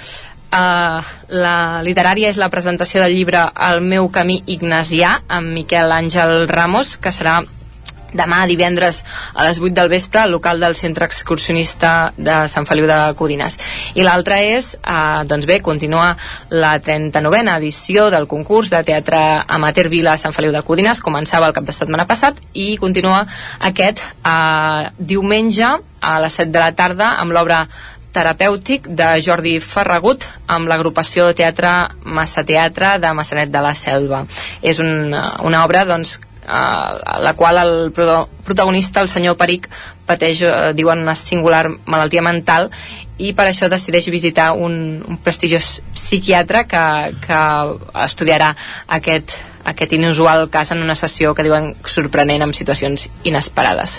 [0.46, 1.02] Uh,
[1.34, 6.94] la literària és la presentació del llibre El meu camí ignasià amb Miquel Àngel Ramos
[7.02, 7.40] que serà
[8.16, 9.02] demà divendres
[9.34, 13.58] a les 8 del vespre al local del centre excursionista de Sant Feliu de Codines.
[13.94, 16.16] I l'altra és, eh, doncs bé, continua
[16.50, 21.46] la 39a edició del concurs de teatre amateur Vila a Sant Feliu de Codines, començava
[21.46, 23.26] el cap de setmana passat i continua
[23.60, 27.66] aquest eh, diumenge a les 7 de la tarda amb l'obra
[28.16, 31.72] terapèutic de Jordi Ferragut amb l'agrupació Teatre
[32.04, 34.24] Massa Teatre de Massanet de la Selva.
[34.62, 39.68] És una, una obra doncs, a la qual el protagonista, el senyor Peric,
[40.06, 42.70] pateix, eh, diuen, una singular malaltia mental
[43.18, 46.84] i per això decideix visitar un, un prestigiós psiquiatre que,
[47.24, 47.40] que
[48.04, 48.52] estudiarà
[48.98, 53.98] aquest, aquest inusual cas en una sessió que diuen sorprenent amb situacions inesperades.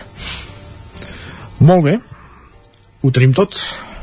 [1.59, 1.97] Molt bé.
[3.03, 3.57] Ho tenim tot?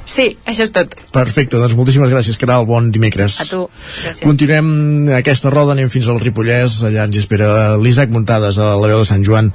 [0.05, 0.95] Sí, això és tot.
[1.15, 2.67] Perfecte, doncs moltíssimes gràcies, Caral.
[2.69, 3.39] Bon dimecres.
[3.41, 3.65] A tu.
[4.05, 4.23] Gràcies.
[4.25, 4.69] Continuem
[5.17, 6.83] aquesta roda, anem fins al Ripollès.
[6.89, 9.53] Allà ens espera l'Isaac Muntades a la veu de Sant Joan.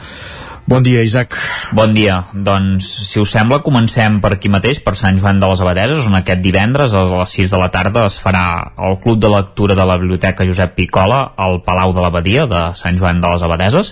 [0.69, 1.33] Bon dia, Isaac.
[1.73, 2.19] Bon dia.
[2.30, 6.14] Doncs, si us sembla, comencem per aquí mateix, per Sant Joan de les Abadeses, on
[6.19, 8.43] aquest divendres a les 6 de la tarda es farà
[8.77, 13.01] el Club de Lectura de la Biblioteca Josep Picola al Palau de l'Abadia de Sant
[13.01, 13.91] Joan de les Abadeses.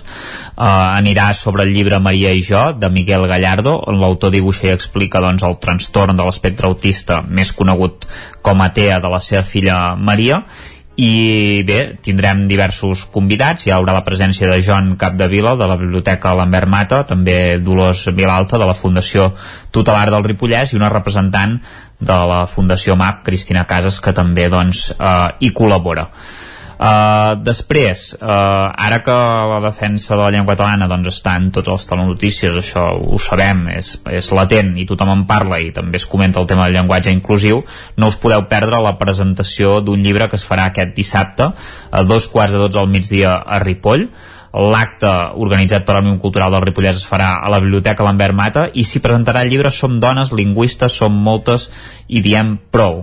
[0.54, 4.76] Uh, anirà sobre el llibre Maria i jo, de Miguel Gallardo, on l'autor dibuixa i
[4.76, 8.06] explica doncs, el trastorn de l'espectre autista, més conegut
[8.38, 10.44] com a TEA de la seva filla Maria,
[10.98, 16.32] i bé, tindrem diversos convidats, hi haurà la presència de Joan Capdevila de la Biblioteca
[16.34, 19.28] Lambert Mata, també Dolors Vilalta de la Fundació
[19.70, 21.54] Tutelar del Ripollès i una representant
[22.02, 26.08] de la Fundació MAP, Cristina Casas, que també doncs, eh, hi col·labora.
[26.78, 29.14] Uh, després, uh, ara que
[29.50, 33.64] la defensa de la llengua catalana doncs, està en tots els telenotícies, això ho sabem,
[33.74, 37.10] és, és latent i tothom en parla i també es comenta el tema del llenguatge
[37.10, 37.64] inclusiu,
[37.98, 42.30] no us podeu perdre la presentació d'un llibre que es farà aquest dissabte a dos
[42.30, 44.06] quarts de dotze al migdia a Ripoll.
[44.48, 48.86] L'acte organitzat per l'Òmnium Cultural del Ripollès es farà a la Biblioteca Lambert Mata i
[48.86, 51.68] s'hi presentarà el llibre Som dones, lingüistes, som moltes
[52.08, 53.02] i diem prou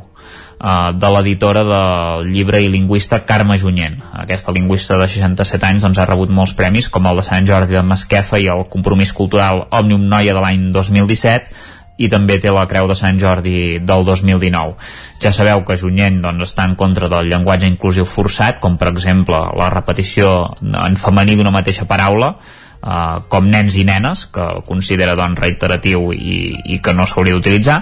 [0.59, 4.01] uh, de l'editora del llibre i lingüista Carme Junyent.
[4.25, 7.77] Aquesta lingüista de 67 anys doncs, ha rebut molts premis, com el de Sant Jordi
[7.77, 12.65] de Masquefa i el Compromís Cultural Òmnium Noia de l'any 2017, i també té la
[12.67, 14.75] Creu de Sant Jordi del 2019.
[15.23, 19.39] Ja sabeu que Junyent doncs, està en contra del llenguatge inclusiu forçat, com per exemple
[19.55, 22.33] la repetició en femení d'una mateixa paraula,
[22.81, 26.41] eh, com nens i nenes, que considera doncs, reiteratiu i,
[26.75, 27.79] i que no s'hauria d'utilitzar,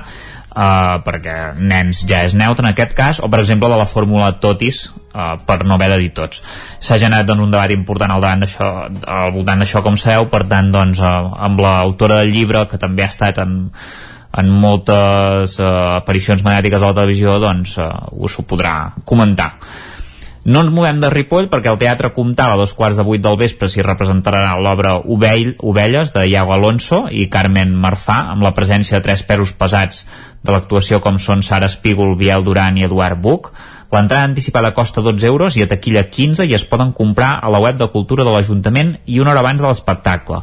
[0.53, 4.31] uh, perquè nens ja és neutre en aquest cas, o per exemple de la fórmula
[4.43, 6.43] totis, uh, per no haver de dir tots.
[6.79, 8.71] S'ha generat doncs, un debat important al, d'això,
[9.17, 13.05] al voltant d'això, com sabeu, per tant, doncs, uh, amb l'autora del llibre, que també
[13.05, 13.63] ha estat en,
[14.33, 19.53] en moltes uh, aparicions mediàtiques a la televisió, doncs uh, us ho podrà comentar.
[20.43, 23.37] No ens movem de Ripoll perquè el Teatre Comtal a dos quarts de vuit del
[23.39, 28.99] vespre s'hi representarà l'obra Ovell, Ovelles de Iago Alonso i Carmen Marfà amb la presència
[28.99, 30.03] de tres peros pesats
[30.43, 33.53] de l'actuació com són Sara Espígol, Biel Duran i Eduard Buch
[33.93, 37.59] L'entrada anticipada costa 12 euros i a taquilla 15 i es poden comprar a la
[37.61, 40.39] web de Cultura de l'Ajuntament i una hora abans de l'espectacle.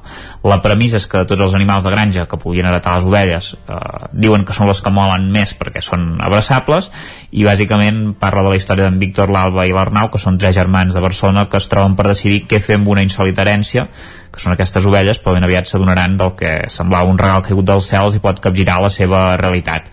[0.46, 3.80] La premissa és que tots els animals de granja que podien heretar les ovelles eh,
[4.12, 6.92] diuen que són les que molen més perquè són abraçables
[7.34, 10.94] i bàsicament parla de la història d'en Víctor, l'Alba i l'Arnau, que són tres germans
[10.94, 13.88] de Barcelona que es troben per decidir què fer amb una insòlita herència
[14.30, 17.90] que són aquestes ovelles, però ben aviat s'adonaran del que semblava un regal caigut dels
[17.90, 19.90] cels i pot capgirar la seva realitat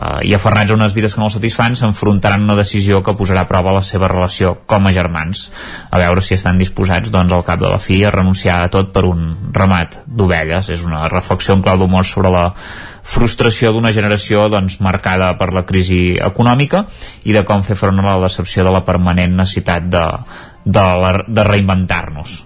[0.00, 3.44] uh, i aferrats a unes vides que no els satisfan s'enfrontaran una decisió que posarà
[3.44, 5.48] a prova la seva relació com a germans.
[5.90, 8.94] A veure si estan disposats doncs al cap de la fi a renunciar a tot
[8.94, 10.72] per un ramat d'ovelles.
[10.72, 12.46] És una reflexió en clau d'humor sobre la
[13.10, 16.84] frustració d'una generació doncs, marcada per la crisi econòmica
[17.24, 20.04] i de com fer front a la decepció de la permanent necessitat de,
[20.64, 22.38] de, la, de reinventar-nos.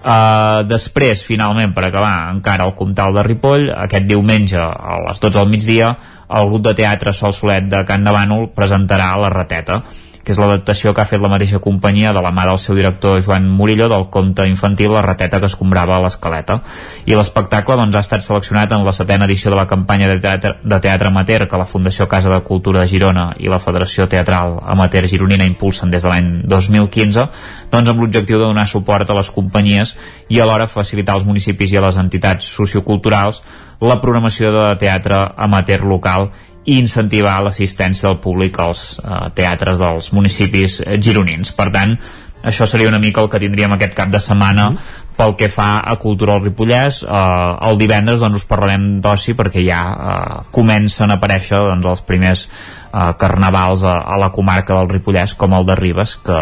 [0.00, 5.36] Uh, després, finalment, per acabar encara el Comtal de Ripoll, aquest diumenge a les 12
[5.36, 5.90] del migdia
[6.38, 9.80] el grup de teatre Sol Solet de Can de Bànol presentarà La Rateta
[10.24, 13.20] que és l'adaptació que ha fet la mateixa companyia de la mà del seu director
[13.24, 16.60] Joan Murillo del conte infantil La rateta que escombrava a l'escaleta.
[17.06, 20.56] I l'espectacle doncs, ha estat seleccionat en la setena edició de la campanya de teatre,
[20.62, 24.58] de teatre amateur que la Fundació Casa de Cultura de Girona i la Federació Teatral
[24.74, 27.26] Amateur Gironina impulsen des de l'any 2015
[27.72, 29.96] doncs amb l'objectiu de donar suport a les companyies
[30.28, 33.42] i alhora facilitar als municipis i a les entitats socioculturals
[33.80, 36.30] la programació de teatre amateur local
[36.68, 41.54] i incentivar l'assistència del públic als eh, teatres dels municipis gironins.
[41.56, 41.96] Per tant,
[42.44, 45.82] això seria una mica el que tindríem aquest cap de setmana mm pel que fa
[45.84, 51.12] a Cultura al Ripollès eh, el divendres doncs us parlarem d'oci perquè ja eh, comencen
[51.12, 55.68] a aparèixer doncs, els primers eh, carnavals a, a la comarca del Ripollès com el
[55.68, 56.40] de Ribes que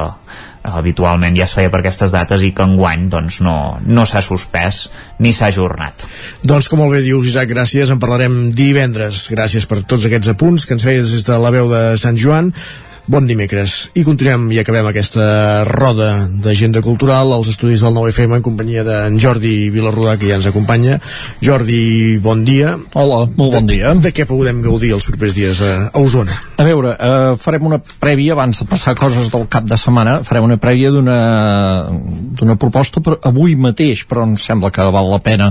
[0.63, 4.87] habitualment ja es feia per aquestes dates i que enguany doncs, no, no s'ha suspès
[5.23, 6.07] ni s'ha ajornat.
[6.43, 7.93] Doncs com molt bé dius, Isaac, gràcies.
[7.93, 9.27] En parlarem divendres.
[9.33, 12.53] Gràcies per tots aquests apunts que ens feies des de la veu de Sant Joan.
[13.09, 13.87] Bon dimecres.
[13.97, 19.17] I continuem i acabem aquesta roda d'agenda cultural als estudis del 9FM en companyia d'en
[19.17, 20.99] Jordi Vilarrudà, que ja ens acompanya.
[21.41, 22.75] Jordi, bon dia.
[22.93, 23.95] Hola, molt bon dia.
[23.97, 26.37] De, de què podem gaudir els propers dies a, a Osona?
[26.61, 30.45] A veure, eh, farem una prèvia, abans de passar coses del cap de setmana, farem
[30.45, 31.17] una prèvia d'una
[32.39, 35.49] d'una proposta per avui mateix, però em sembla que val la pena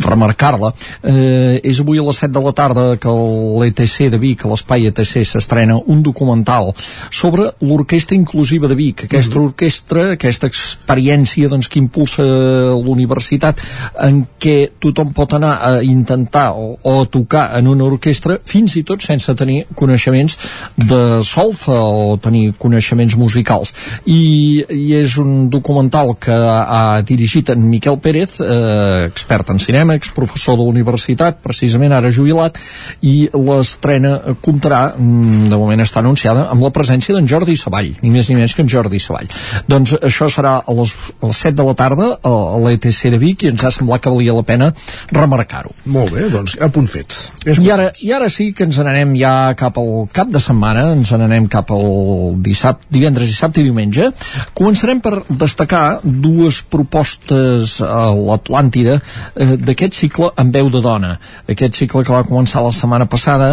[0.00, 0.72] remarcar-la.
[1.04, 5.20] Eh, és avui a les 7 de la tarda que l'ETC de Vic, l'Espai ETC,
[5.28, 6.72] s'estrena un documental
[7.10, 9.46] sobre l'Orquestra Inclusiva de Vic, aquesta mm -hmm.
[9.46, 13.60] orquestra, aquesta experiència doncs, que impulsa l'universitat
[14.00, 18.76] en què tothom pot anar a intentar o, o a tocar en una orquestra fins
[18.76, 20.38] i tot sense tenir coneixements
[20.76, 23.74] de solfa o tenir coneixements musicals
[24.04, 29.60] i, i és un documental que ha, ha dirigit en Miquel Pérez eh, expert en
[29.62, 32.58] cinema, exprofessor de la universitat precisament ara jubilat
[33.02, 38.12] i l'estrena comptarà mm, de moment està anunciada amb la presència d'en Jordi Savall, ni
[38.12, 39.30] més ni menys que en Jordi Savall.
[39.70, 42.32] Doncs això serà a les, a les 7 de la tarda a,
[42.64, 44.70] l'ETC de Vic i ens ha semblat que valia la pena
[45.12, 45.72] remarcar-ho.
[45.94, 47.16] Molt bé, doncs a punt fet.
[47.48, 51.12] I ara, I ara sí que ens n'anem ja cap al cap de setmana, ens
[51.14, 54.10] n'anem cap al dissabte, divendres, dissabte i diumenge.
[54.56, 61.16] Començarem per destacar dues propostes a l'Atlàntida eh, d'aquest cicle en veu de dona.
[61.50, 63.50] Aquest cicle que va començar la setmana passada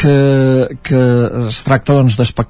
[0.00, 0.16] que,
[0.84, 1.02] que
[1.48, 2.43] es tracta doncs, d'espectacles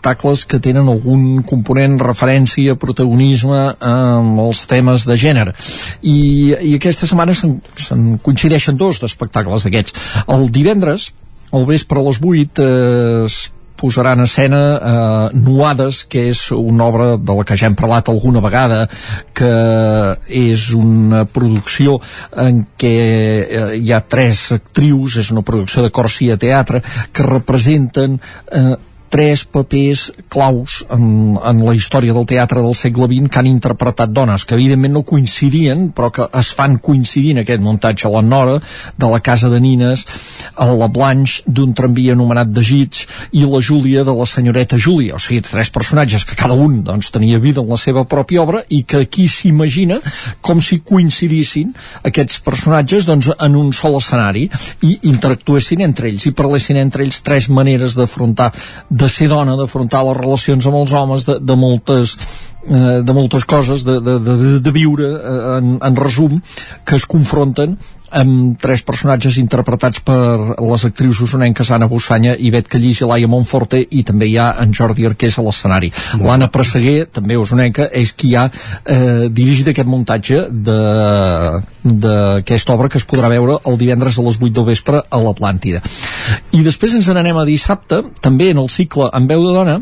[0.48, 5.54] que tenen algun component referència, protagonisme amb els temes de gènere.
[6.02, 10.24] I, i aquesta setmana se'n se coincideixen dos d'espectacles d'aquests.
[10.28, 11.12] El divendres,
[11.52, 13.52] al vespre a les 8, eh,
[13.84, 18.08] posarà en escena eh, Nuades, que és una obra de la que ja hem parlat
[18.08, 18.84] alguna vegada,
[19.36, 19.50] que
[20.30, 21.98] és una producció
[22.46, 26.82] en què eh, hi ha tres actrius, és una producció de Corsia Teatre,
[27.12, 28.74] que representen eh,
[29.14, 34.10] tres papers claus en, en la història del teatre del segle XX que han interpretat
[34.10, 38.10] dones, que evidentment no coincidien, però que es fan coincidir en aquest muntatge.
[38.10, 38.56] La Nora,
[38.98, 40.02] de la Casa de Nines,
[40.58, 43.04] la Blanche, d'un tramvia anomenat de Gits,
[43.38, 45.14] i la Júlia, de la senyoreta Júlia.
[45.14, 48.64] O sigui, tres personatges que cada un doncs, tenia vida en la seva pròpia obra
[48.74, 50.00] i que aquí s'imagina
[50.42, 51.70] com si coincidissin
[52.02, 54.48] aquests personatges doncs, en un sol escenari
[54.82, 58.50] i interactuessin entre ells i parlessin entre ells tres maneres d'afrontar
[59.12, 62.16] ser dona, d'afrontar les relacions amb els homes, de, de moltes
[62.68, 66.40] eh, de moltes coses de, de, de, de viure eh, en, en resum
[66.84, 67.78] que es confronten
[68.14, 73.80] amb tres personatges interpretats per les actrius usonenques Anna Bussanya, Ivet Callís i Laia Monforte
[73.82, 75.90] i també hi ha en Jordi Arqués a l'escenari.
[76.22, 80.36] L'Anna Presseguer, també usonenca, és qui ha eh, dirigit aquest muntatge
[81.84, 85.82] d'aquesta obra que es podrà veure el divendres a les 8 del vespre a l'Atlàntida.
[86.54, 89.76] I després ens n'anem a dissabte, també en el cicle En veu de dona,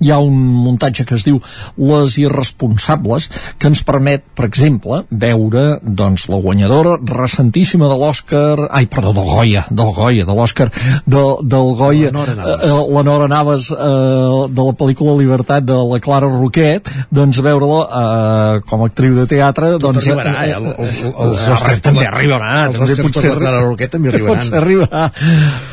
[0.00, 1.40] hi ha un muntatge que es diu
[1.78, 3.28] Les Irresponsables
[3.58, 9.28] que ens permet, per exemple, veure doncs, la guanyadora recentíssima de l'Oscar ai, perdó, del
[9.28, 10.68] Goya, del Goya, de l'Oscar
[11.06, 15.66] del, del Goya, la Nora Navas, eh, la Nora Navas eh, de la pel·lícula Libertat
[15.66, 20.34] de la Clara Roquet doncs veure-la eh, com a actriu de teatre Tot doncs, arribarà,
[20.46, 20.54] eh?
[20.58, 24.42] El, els, els, els Oscars també arribarà els Oscars per la Clara Roquet també arribaran
[24.44, 25.04] potser arribarà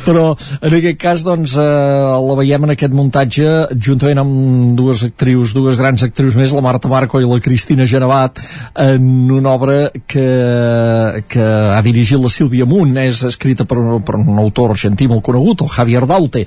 [0.06, 0.26] però
[0.60, 1.68] en aquest cas doncs eh,
[2.26, 6.62] la veiem en aquest muntatge juntament juntament amb dues actrius, dues grans actrius més, la
[6.62, 8.40] Marta Marco i la Cristina Genevat,
[8.74, 14.16] en una obra que, que ha dirigit la Sílvia Munt, és escrita per, un, per
[14.16, 16.44] un autor argentí molt conegut, el Javier Daute,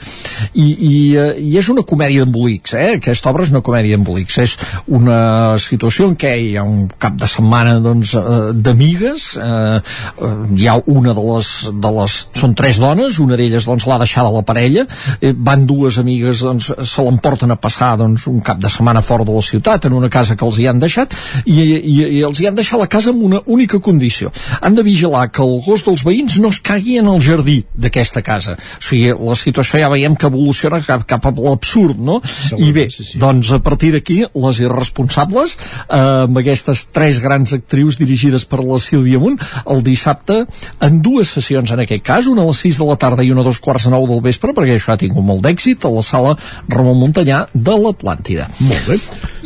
[0.53, 2.89] i, i, eh, i és una comèdia d'embolics, eh?
[2.99, 4.55] aquesta obra és una comèdia d'embolics, és
[4.87, 9.79] una situació en què hi ha un cap de setmana doncs, eh, d'amigues, eh,
[10.55, 12.19] hi ha una de les, de les...
[12.39, 14.85] són tres dones, una d'elles doncs, l'ha deixada la parella,
[15.19, 19.25] eh, van dues amigues, doncs, se l'emporten a passar doncs, un cap de setmana fora
[19.27, 21.13] de la ciutat en una casa que els hi han deixat
[21.45, 24.31] i, i, i els hi han deixat la casa amb una única condició
[24.61, 28.23] han de vigilar que el gos dels veïns no es cagui en el jardí d'aquesta
[28.25, 32.19] casa o sigui, la situació ja veiem que evoluciona cap, cap a l'absurd no?
[32.57, 33.19] i bé, sí, sí.
[33.21, 38.79] doncs a partir d'aquí les irresponsables eh, amb aquestes tres grans actrius dirigides per la
[38.81, 39.39] Sílvia Munt
[39.69, 40.43] el dissabte
[40.85, 43.43] en dues sessions en aquest cas, una a les 6 de la tarda i una
[43.43, 46.03] a dos quarts de nou del vespre perquè això ha tingut molt d'èxit a la
[46.05, 46.35] sala
[46.69, 48.49] Ramon Montanyà de l'Atlàntida.
[48.61, 48.97] Molt bé.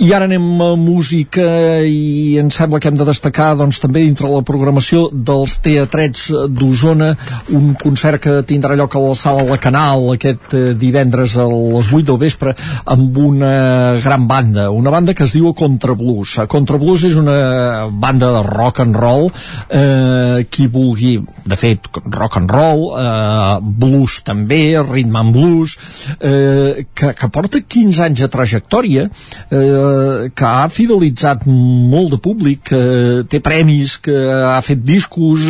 [0.03, 1.43] I ara anem a música
[1.85, 7.11] i em sembla que hem de destacar doncs, també dintre la programació dels Teatrets d'Osona
[7.53, 11.91] un concert que tindrà lloc a la sala La Canal aquest eh, divendres a les
[11.91, 12.55] 8 del vespre
[12.89, 13.53] amb una
[14.01, 16.39] gran banda, una banda que es diu Contra Blues.
[16.49, 22.41] Contra Blues és una banda de rock and roll eh, qui vulgui, de fet rock
[22.41, 25.77] and roll, eh, blues també, rhythm and blues
[26.17, 32.63] eh, que, que porta 15 anys de trajectòria eh, que ha fidelitzat molt de públic,
[32.71, 34.15] que té premis, que
[34.47, 35.49] ha fet discos,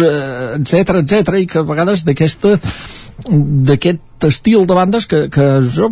[0.59, 2.57] etc eh, etc i que a vegades d'aquesta
[3.23, 5.47] d'aquest estil de bandes que, que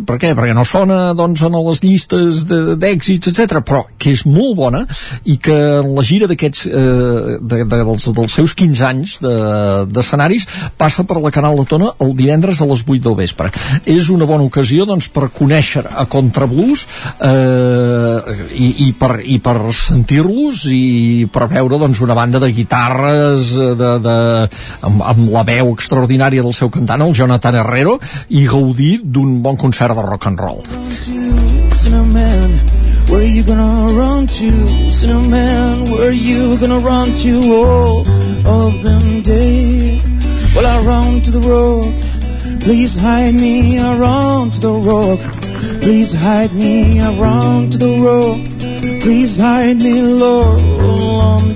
[0.06, 0.32] per què?
[0.36, 4.84] perquè no sona doncs, en les llistes d'èxits, etc però que és molt bona
[5.28, 10.46] i que en la gira d'aquests eh, de, de, dels, dels seus 15 anys d'escenaris
[10.48, 13.52] de, passa per la Canal de Tona el divendres a les 8 del vespre
[13.84, 16.86] és una bona ocasió doncs, per conèixer a Contrablues
[17.22, 20.82] eh, i, i per, i per sentir-los i
[21.32, 24.16] per veure doncs, una banda de guitarres de, de,
[24.88, 29.56] amb, amb la veu extraordinària del seu cantant, el Jonathan Herrero i gaudir d'un bon
[29.56, 30.62] concert de rock and roll.
[33.12, 35.90] Where you gonna run to, Cinnamon?
[35.90, 38.06] Where you gonna run to all
[38.46, 39.22] of them?
[40.54, 42.11] Well, I run to the rock.
[42.62, 45.20] Please hide me, to the rock.
[45.82, 48.38] Please hide me, to the rock.
[49.02, 50.60] Please hide me, Lord.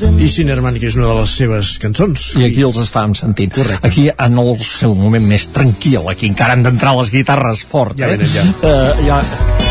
[0.03, 2.35] I Sinnerman, que és una de les seves cançons.
[2.41, 3.55] I aquí els estàvem sentint.
[3.55, 3.87] Correcte.
[3.87, 7.95] Aquí en el seu moment més tranquil, aquí encara han d'entrar les guitarres fort.
[8.01, 8.17] Ja eh?
[8.17, 8.43] venen, ja.
[8.59, 9.23] Uh, ja.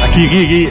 [0.07, 0.63] Aquí, aquí, aquí.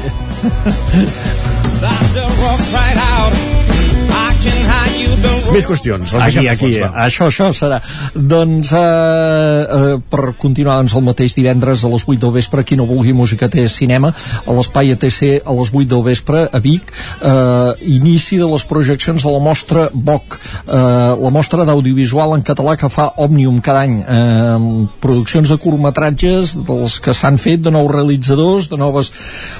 [5.54, 6.14] Més qüestions.
[6.18, 6.88] Aquí, aquí, fons, va.
[7.04, 7.78] això, això serà.
[8.14, 12.74] Doncs, eh, eh, per continuar doncs, el mateix divendres a les 8 del vespre, qui
[12.78, 16.90] no vulgui música té cinema, a l'espai ATC a les 8 del vespre, a Vic,
[16.90, 20.80] eh, inici de les projeccions de la mostra BOC, eh,
[21.22, 26.98] la mostra d'audiovisual en català que fa Òmnium cada any, eh, produccions de curtmetratges dels
[26.98, 29.12] que s'han fet de nous realitzadors, de noves,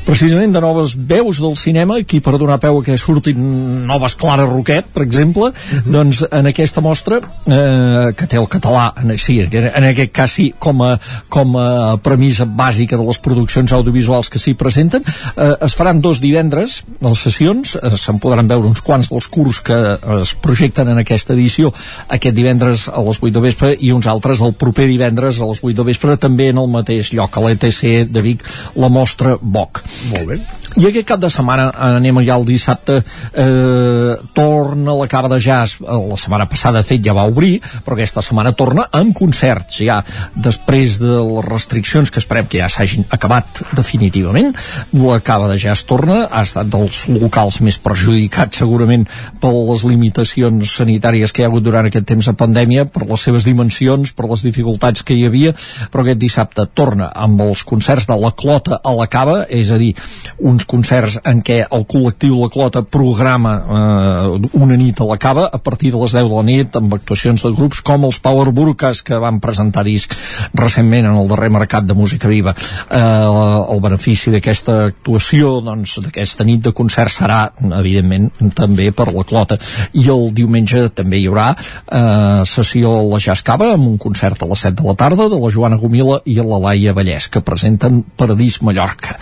[0.04, 4.44] precisament de noves veus del cinema, aquí per donar peu a que surtin noves Clara
[4.44, 5.52] Roquet, per exemple,
[5.84, 10.48] doncs en aquesta mostra eh, que té el català en, sí, en aquest cas sí
[10.58, 10.94] com a,
[11.32, 16.20] com a premissa bàsica de les produccions audiovisuals que s'hi presenten eh, es faran dos
[16.24, 19.78] divendres les sessions, eh, se'n podran veure uns quants dels curs que
[20.20, 21.72] es projecten en aquesta edició
[22.08, 25.62] aquest divendres a les 8 de vespre i uns altres el proper divendres a les
[25.62, 28.44] 8 de vespre també en el mateix lloc a l'ETC de Vic
[28.80, 29.82] la mostra BOC
[30.12, 30.40] Molt bé.
[30.80, 35.80] i aquest cap de setmana anem ja el dissabte eh, torna la cava de jazz
[35.80, 40.00] la setmana passada de fet ja va obrir però aquesta setmana torna amb concerts ja
[40.34, 44.52] després de les restriccions que esperem que ja s'hagin acabat definitivament
[44.92, 49.06] la cava de jazz torna ha estat dels locals més perjudicats segurament
[49.40, 53.22] per les limitacions sanitàries que hi ha hagut durant aquest temps de pandèmia per les
[53.24, 55.54] seves dimensions, per les dificultats que hi havia
[55.90, 59.78] però aquest dissabte torna amb els concerts de la Clota a la cava és a
[59.80, 59.92] dir,
[60.40, 65.46] uns concerts en què el col·lectiu La Clota programa eh, una nit a la cava
[65.54, 68.50] a partir de les 10 de la nit amb actuacions de grups com els Power
[68.54, 70.12] Burkas que van presentar disc
[70.54, 72.54] recentment en el darrer mercat de música viva.
[72.54, 77.40] Eh, el benefici d'aquesta actuació doncs d'aquesta nit de concert serà
[77.78, 79.58] evidentment també per la Clota.
[79.94, 84.42] I el diumenge també hi haurà eh, sessió a la Jazz Cava amb un concert
[84.42, 87.44] a les 7 de la tarda de la Joana Gomila i la Laia Vallès que
[87.44, 89.16] presenten Paradís Mallorca.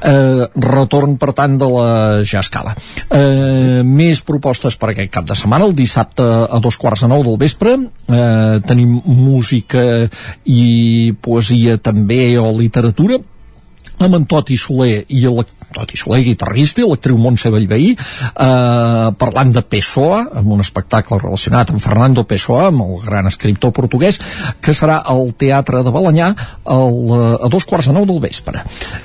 [0.00, 1.88] Eh, retorn per tant de la
[2.24, 2.74] Jazz Cava.
[3.10, 5.68] Eh, més propostes per aquest cap de setmana.
[5.68, 7.76] El dissabte a dos quarts de nou del vespre.
[8.08, 9.84] Eh, tenim música
[10.44, 13.20] i poesia també o literatura
[13.98, 19.52] amb en Toti Soler i el Toti Soler, guitarrista, i l'actriu Montse Bellveí, eh, parlant
[19.54, 24.20] de Pessoa, amb un espectacle relacionat amb Fernando Pessoa, amb el gran escriptor portuguès,
[24.60, 26.30] que serà al Teatre de Balanyà
[26.70, 26.98] el,
[27.42, 28.62] a dos quarts de nou del vespre.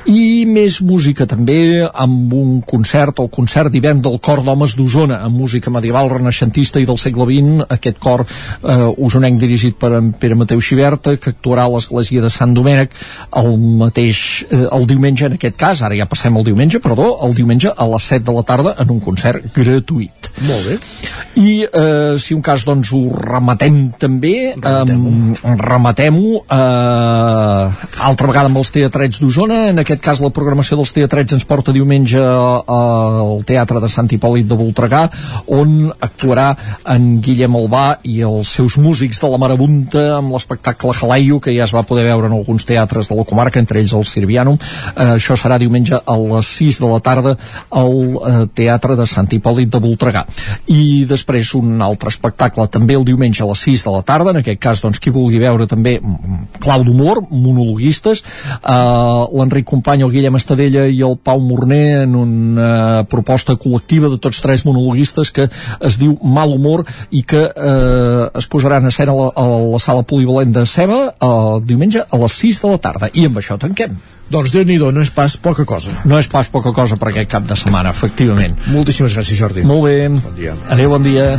[0.10, 5.40] I més música també, amb un concert, el concert d'hivern del Cor d'Homes d'Osona, amb
[5.40, 10.38] música medieval renaixentista i del segle XX, aquest cor eh, usonenc dirigit per en Pere
[10.38, 12.94] Mateu Xiberta, que actuarà a l'església de Sant Domènec
[13.42, 13.52] el
[13.82, 17.88] mateix, eh, diumenge en aquest cas, ara ja passem el diumenge, perdó, el diumenge a
[17.90, 20.30] les 7 de la tarda en un concert gratuït.
[20.46, 20.78] Molt bé.
[21.40, 28.60] I eh, si un cas doncs ho rematem també, rematem-ho, rematem-ho eh, altra vegada amb
[28.62, 33.82] els teatrets d'Osona, en aquest cas la programació dels teatrets ens porta diumenge al Teatre
[33.84, 35.06] de Sant Hipòlit de Voltregà,
[35.56, 36.50] on actuarà
[36.96, 41.66] en Guillem Albà i els seus músics de la Marabunta amb l'espectacle Jalaio, que ja
[41.68, 44.60] es va poder veure en alguns teatres de la comarca, entre ells el Sirvianum,
[44.96, 47.36] eh, això serà diumenge a les 6 de la tarda
[47.70, 50.26] al eh, Teatre de Sant Hipòlit de Voltregà.
[50.72, 54.42] I després un altre espectacle també el diumenge a les 6 de la tarda en
[54.42, 58.24] aquest cas doncs qui vulgui veure també mm, clau d'humor, monologuistes.
[58.60, 62.72] Eh, l'Enric Company, el Guillem Estadella i el Pau Morner en una
[63.10, 68.48] proposta col·lectiva de tots tres monologuistes que es diu Mal Humor i que eh, es
[68.52, 72.40] posaran a escena a la, a la sala polivalent de Ceba el diumenge a les
[72.46, 73.12] 6 de la tarda.
[73.14, 73.98] I amb això tanquem
[74.30, 75.92] doncs déu nhi no és pas poca cosa.
[76.06, 78.56] No és pas poca cosa per aquest cap de setmana, efectivament.
[78.70, 79.66] Moltíssimes gràcies, Jordi.
[79.66, 79.98] Molt bé.
[80.10, 80.56] Bon dia.
[80.70, 81.34] Adéu, bon dia.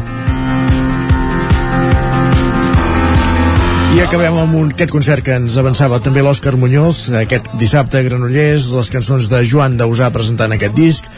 [3.91, 8.05] I acabem amb un, aquest concert que ens avançava també l'Òscar Muñoz, aquest dissabte a
[8.07, 11.09] Granollers, les cançons de Joan Dausà presentant aquest disc,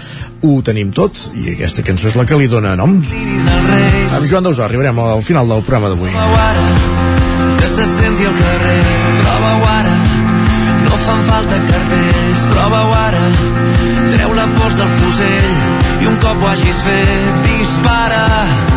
[0.40, 2.96] ho tenim tot, i aquesta cançó és la que li dona nom.
[2.96, 6.16] Amb Joan Dausà arribarem al final del programa d'avui.
[7.60, 8.80] Que se't senti al carrer,
[9.20, 10.01] prova-ho ara, no
[11.06, 13.24] fan falta cartells, prova-ho ara.
[14.12, 15.56] Treu la pols del fusell
[16.02, 18.22] i un cop ho hagis fet, dispara.
[18.68, 18.71] Ho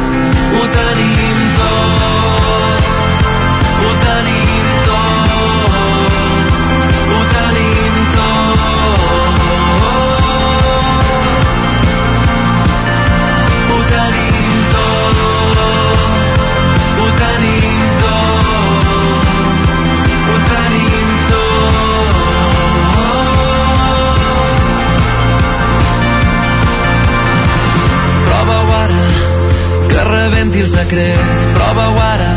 [30.26, 31.20] que rebenti el secret.
[31.54, 32.32] Prova-ho ara,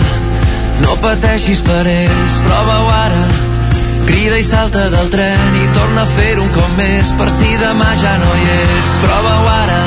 [0.83, 2.35] no pateixis per ells.
[2.45, 3.23] Prova-ho ara,
[4.07, 7.89] crida i salta del tren i torna a fer un cop més per si demà
[8.01, 8.95] ja no hi és.
[9.05, 9.81] Prova-ho ara,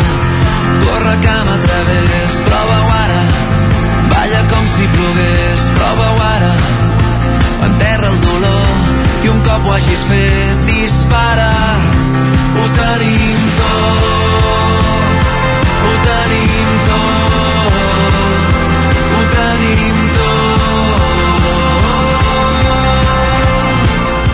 [0.86, 2.42] corre cama a través.
[2.48, 3.22] Prova-ho ara,
[4.14, 5.70] balla com si plogués.
[5.78, 6.54] Prova-ho ara,
[7.70, 11.52] enterra el dolor i un cop ho hagis fet, dispara.
[12.58, 14.41] Ho tenim tot,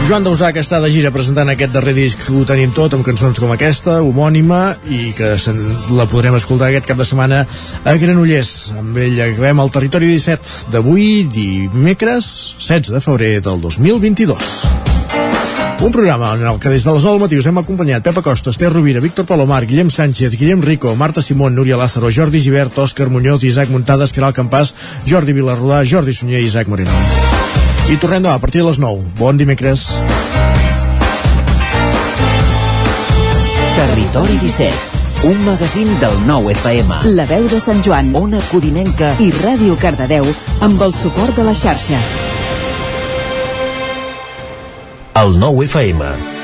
[0.08, 3.42] Joan Dausà, que està de gira presentant aquest darrer disc Ho tenim tot, amb cançons
[3.44, 5.34] com aquesta, homònima, i que
[5.98, 7.42] la podrem escoltar aquest cap de setmana
[7.84, 8.54] a Granollers.
[8.80, 14.48] Amb ell acabem el Territori 17 d'avui, dimecres 16 de febrer del 2022.
[15.84, 18.24] Un programa en el que des de les 9 del matí us hem acompanyat Pepa
[18.24, 22.80] Costa, Esther Rovira, Víctor Palomar, Guillem Sánchez, Guillem Rico, Marta Simón, Núria Lázaro, Jordi Givert,
[22.80, 24.72] Òscar Muñoz, Isaac Muntades, Caral Campàs,
[25.04, 27.27] Jordi Vilarrodà, Jordi Sunyer i Isaac Moreno.
[27.88, 29.14] I tornem demà a partir de les 9.
[29.18, 29.88] Bon dimecres.
[33.78, 37.02] Territori 17, un magazín del nou FM.
[37.16, 40.28] La veu de Sant Joan, Ona Codinenca i Ràdio Cardedeu
[40.68, 42.02] amb el suport de la xarxa.
[45.18, 46.37] el nou FM.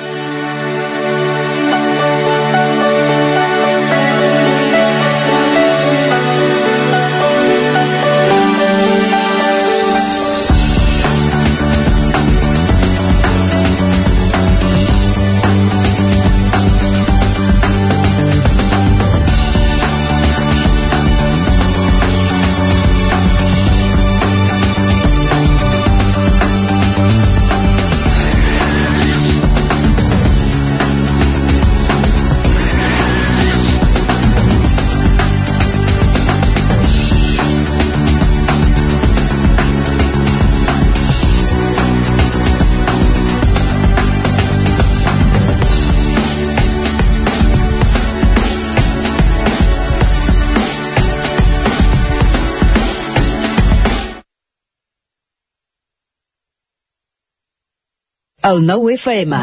[58.43, 59.37] El nou FM,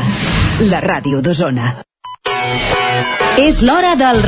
[0.69, 1.71] la ràdio d'Osona.
[3.41, 4.21] És l'hora del...